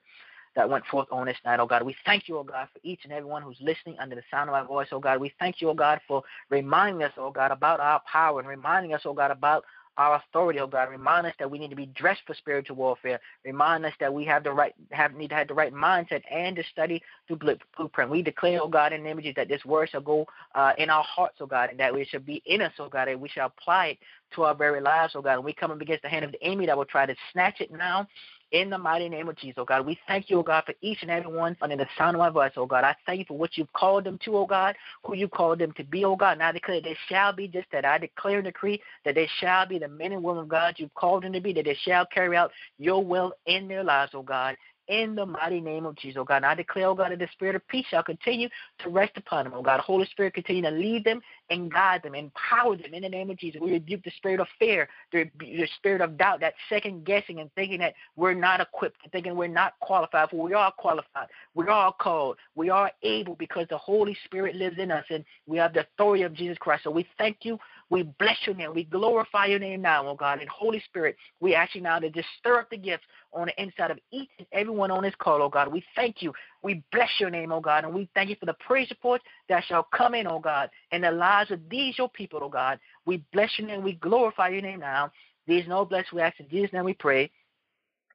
that 0.55 0.69
went 0.69 0.85
forth 0.87 1.07
on 1.11 1.25
this 1.25 1.37
night, 1.45 1.59
oh 1.59 1.67
God. 1.67 1.83
We 1.83 1.95
thank 2.05 2.27
you, 2.27 2.37
oh 2.37 2.43
God, 2.43 2.67
for 2.73 2.79
each 2.83 3.01
and 3.03 3.13
everyone 3.13 3.43
who's 3.43 3.57
listening 3.59 3.97
under 3.99 4.15
the 4.15 4.23
sound 4.31 4.49
of 4.49 4.55
our 4.55 4.65
voice, 4.65 4.87
oh 4.91 4.99
God. 4.99 5.19
We 5.19 5.33
thank 5.39 5.61
you, 5.61 5.69
oh 5.69 5.73
God, 5.73 5.99
for 6.07 6.23
reminding 6.49 7.03
us, 7.03 7.11
oh 7.17 7.31
God, 7.31 7.51
about 7.51 7.79
our 7.79 8.01
power 8.11 8.39
and 8.39 8.47
reminding 8.47 8.93
us, 8.93 9.01
oh 9.05 9.13
God, 9.13 9.31
about 9.31 9.63
our 9.99 10.15
authority, 10.15 10.59
oh 10.59 10.67
God. 10.67 10.89
Remind 10.89 11.27
us 11.27 11.33
that 11.39 11.51
we 11.51 11.59
need 11.59 11.69
to 11.69 11.75
be 11.75 11.87
dressed 11.87 12.21
for 12.25 12.33
spiritual 12.33 12.77
warfare. 12.77 13.19
Remind 13.43 13.85
us 13.85 13.91
that 13.99 14.11
we 14.11 14.23
have 14.25 14.45
the 14.45 14.51
right 14.51 14.73
have 14.91 15.13
need 15.13 15.29
to 15.29 15.35
have 15.35 15.49
the 15.49 15.53
right 15.53 15.73
mindset 15.73 16.21
and 16.31 16.55
to 16.55 16.63
study 16.71 17.03
the 17.27 17.57
blueprint. 17.75 18.09
We 18.09 18.21
declare, 18.21 18.61
oh 18.61 18.69
God, 18.69 18.93
in 18.93 19.03
the 19.03 19.09
images 19.09 19.33
that 19.35 19.49
this 19.49 19.63
word 19.65 19.89
shall 19.89 20.01
go 20.01 20.25
uh, 20.55 20.71
in 20.77 20.89
our 20.89 21.03
hearts, 21.03 21.35
oh 21.41 21.45
God, 21.45 21.69
and 21.69 21.79
that 21.81 21.93
it 21.93 22.07
shall 22.09 22.21
be 22.21 22.41
in 22.45 22.61
us, 22.61 22.71
oh 22.79 22.87
God, 22.87 23.09
and 23.09 23.19
we 23.19 23.27
shall 23.27 23.47
apply 23.47 23.87
it 23.87 23.97
to 24.35 24.43
our 24.43 24.55
very 24.55 24.79
lives, 24.79 25.13
oh 25.15 25.21
God. 25.21 25.33
And 25.35 25.43
we 25.43 25.53
come 25.53 25.69
up 25.69 25.81
against 25.81 26.03
the 26.03 26.09
hand 26.09 26.23
of 26.23 26.31
the 26.31 26.41
enemy 26.41 26.65
that 26.67 26.77
will 26.77 26.85
try 26.85 27.05
to 27.05 27.15
snatch 27.33 27.59
it 27.59 27.69
now 27.69 28.07
in 28.51 28.69
the 28.69 28.77
mighty 28.77 29.09
name 29.09 29.29
of 29.29 29.35
Jesus, 29.37 29.55
oh 29.57 29.65
God. 29.65 29.85
We 29.85 29.99
thank 30.07 30.29
you, 30.29 30.39
oh 30.39 30.43
God, 30.43 30.63
for 30.65 30.73
each 30.81 30.99
and 31.01 31.11
every 31.11 31.31
one 31.31 31.55
under 31.61 31.75
the 31.75 31.87
sound 31.97 32.15
of 32.15 32.19
my 32.19 32.29
voice, 32.29 32.51
oh 32.57 32.65
God. 32.65 32.83
I 32.83 32.95
thank 33.05 33.19
you 33.19 33.25
for 33.27 33.37
what 33.37 33.57
you've 33.57 33.71
called 33.73 34.03
them 34.03 34.19
to, 34.25 34.37
oh 34.37 34.45
God, 34.45 34.75
who 35.03 35.15
you 35.15 35.27
called 35.27 35.59
them 35.59 35.71
to 35.73 35.83
be, 35.83 36.05
oh 36.05 36.15
God. 36.15 36.33
And 36.33 36.43
I 36.43 36.51
declare 36.51 36.81
they 36.81 36.97
shall 37.07 37.33
be 37.33 37.47
just 37.47 37.67
that. 37.71 37.85
I 37.85 37.97
declare 37.97 38.37
and 38.37 38.45
decree 38.45 38.81
that 39.05 39.15
they 39.15 39.29
shall 39.39 39.67
be 39.67 39.79
the 39.79 39.87
men 39.87 40.11
and 40.11 40.23
women 40.23 40.43
of 40.43 40.49
God 40.49 40.75
you've 40.77 40.93
called 40.93 41.23
them 41.23 41.33
to 41.33 41.41
be, 41.41 41.53
that 41.53 41.65
they 41.65 41.77
shall 41.83 42.05
carry 42.05 42.35
out 42.35 42.51
your 42.77 43.03
will 43.03 43.33
in 43.45 43.67
their 43.67 43.83
lives, 43.83 44.11
oh 44.13 44.23
God 44.23 44.55
in 44.89 45.15
the 45.15 45.25
mighty 45.25 45.61
name 45.61 45.85
of 45.85 45.95
Jesus, 45.95 46.17
oh 46.19 46.23
God. 46.23 46.37
And 46.37 46.47
I 46.47 46.55
declare, 46.55 46.87
oh 46.87 46.95
God, 46.95 47.11
that 47.11 47.19
the 47.19 47.27
spirit 47.31 47.55
of 47.55 47.65
peace 47.67 47.85
shall 47.89 48.03
continue 48.03 48.49
to 48.79 48.89
rest 48.89 49.13
upon 49.15 49.45
them, 49.45 49.53
oh 49.55 49.61
God. 49.61 49.79
Holy 49.79 50.05
Spirit, 50.07 50.33
continue 50.33 50.63
to 50.63 50.71
lead 50.71 51.03
them 51.03 51.21
and 51.49 51.71
guide 51.71 52.03
them, 52.03 52.15
empower 52.15 52.75
them 52.75 52.93
in 52.93 53.03
the 53.03 53.09
name 53.09 53.29
of 53.29 53.37
Jesus. 53.37 53.61
We 53.61 53.71
rebuke 53.71 54.03
the 54.03 54.11
spirit 54.17 54.39
of 54.39 54.47
fear, 54.57 54.89
the, 55.11 55.29
the 55.39 55.67
spirit 55.77 56.01
of 56.01 56.17
doubt, 56.17 56.39
that 56.41 56.55
second 56.67 57.05
guessing 57.05 57.39
and 57.39 57.53
thinking 57.53 57.79
that 57.79 57.93
we're 58.15 58.33
not 58.33 58.61
equipped, 58.61 58.97
thinking 59.11 59.35
we're 59.35 59.47
not 59.47 59.73
qualified, 59.79 60.29
for 60.31 60.41
we 60.41 60.53
are 60.53 60.71
qualified. 60.71 61.27
We 61.53 61.67
are 61.67 61.93
called. 61.93 62.37
We 62.55 62.69
are 62.69 62.91
able 63.03 63.35
because 63.35 63.67
the 63.69 63.77
Holy 63.77 64.17
Spirit 64.25 64.55
lives 64.55 64.79
in 64.79 64.91
us 64.91 65.05
and 65.09 65.23
we 65.45 65.57
have 65.57 65.73
the 65.73 65.81
authority 65.81 66.23
of 66.23 66.33
Jesus 66.33 66.57
Christ. 66.57 66.83
So 66.83 66.91
we 66.91 67.07
thank 67.17 67.37
you 67.43 67.59
we 67.89 68.03
bless 68.19 68.37
your 68.45 68.55
name. 68.55 68.73
We 68.73 68.83
glorify 68.83 69.47
your 69.47 69.59
name 69.59 69.81
now, 69.81 70.07
oh 70.07 70.15
God. 70.15 70.39
And 70.39 70.49
Holy 70.49 70.81
Spirit, 70.85 71.15
we 71.39 71.55
ask 71.55 71.73
you 71.73 71.81
now 71.81 71.97
to 71.99 72.09
just 72.09 72.27
stir 72.37 72.59
up 72.59 72.69
the 72.69 72.77
gifts 72.77 73.05
on 73.33 73.47
the 73.47 73.61
inside 73.61 73.91
of 73.91 73.99
each 74.11 74.29
and 74.37 74.47
everyone 74.51 74.91
on 74.91 75.03
this 75.03 75.15
call, 75.17 75.41
oh 75.41 75.49
God. 75.49 75.71
We 75.71 75.83
thank 75.95 76.21
you. 76.21 76.33
We 76.61 76.83
bless 76.91 77.09
your 77.19 77.29
name, 77.29 77.51
oh 77.51 77.61
God. 77.61 77.85
And 77.85 77.93
we 77.93 78.09
thank 78.13 78.29
you 78.29 78.35
for 78.39 78.45
the 78.45 78.55
praise 78.65 78.89
reports 78.89 79.23
that 79.49 79.63
shall 79.65 79.83
come 79.83 80.13
in, 80.13 80.27
oh 80.27 80.39
God, 80.39 80.69
in 80.91 81.01
the 81.01 81.11
lives 81.11 81.51
of 81.51 81.59
these 81.69 81.97
your 81.97 82.09
people, 82.09 82.39
oh 82.43 82.49
God. 82.49 82.79
We 83.05 83.23
bless 83.33 83.49
your 83.57 83.67
name. 83.67 83.83
We 83.83 83.93
glorify 83.93 84.49
your 84.49 84.61
name 84.61 84.81
now. 84.81 85.11
These 85.47 85.67
no 85.67 85.83
bless 85.83 86.05
we 86.13 86.21
ask 86.21 86.39
in 86.39 86.47
Jesus' 86.47 86.73
name 86.73 86.85
we 86.85 86.93
pray. 86.93 87.31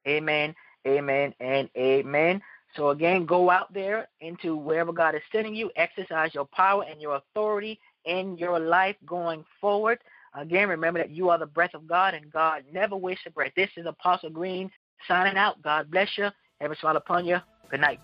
Amen, 0.06 0.54
amen, 0.86 1.34
and 1.40 1.68
amen. 1.76 2.40
So 2.76 2.90
again, 2.90 3.24
go 3.24 3.50
out 3.50 3.72
there 3.72 4.08
into 4.20 4.56
wherever 4.56 4.92
God 4.92 5.14
is 5.14 5.22
sending 5.32 5.54
you, 5.54 5.70
exercise 5.76 6.34
your 6.34 6.44
power 6.44 6.84
and 6.88 7.00
your 7.00 7.16
authority 7.16 7.80
in 8.04 8.36
your 8.38 8.58
life 8.58 8.96
going 9.04 9.44
forward. 9.60 9.98
Again, 10.34 10.68
remember 10.68 10.98
that 10.98 11.10
you 11.10 11.30
are 11.30 11.38
the 11.38 11.46
breath 11.46 11.74
of 11.74 11.86
God 11.86 12.14
and 12.14 12.30
God 12.30 12.64
never 12.72 12.96
wastes 12.96 13.24
a 13.26 13.30
breath. 13.30 13.52
This 13.56 13.70
is 13.76 13.86
Apostle 13.86 14.30
Green 14.30 14.70
signing 15.06 15.36
out. 15.36 15.62
God 15.62 15.90
bless 15.90 16.18
you. 16.18 16.28
Heaven 16.60 16.76
smile 16.80 16.96
upon 16.96 17.24
you. 17.26 17.38
Good 17.68 17.80
night. 17.80 18.00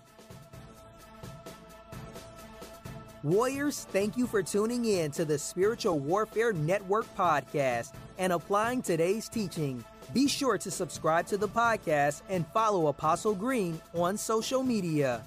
Warriors, 3.23 3.85
thank 3.91 4.17
you 4.17 4.25
for 4.25 4.41
tuning 4.41 4.85
in 4.85 5.11
to 5.11 5.25
the 5.25 5.37
Spiritual 5.37 5.99
Warfare 5.99 6.53
Network 6.53 7.05
podcast 7.15 7.93
and 8.17 8.33
applying 8.33 8.81
today's 8.81 9.29
teaching. 9.29 9.83
Be 10.11 10.27
sure 10.27 10.57
to 10.57 10.71
subscribe 10.71 11.27
to 11.27 11.37
the 11.37 11.47
podcast 11.47 12.23
and 12.29 12.47
follow 12.47 12.87
Apostle 12.87 13.35
Green 13.35 13.79
on 13.93 14.17
social 14.17 14.63
media. 14.63 15.21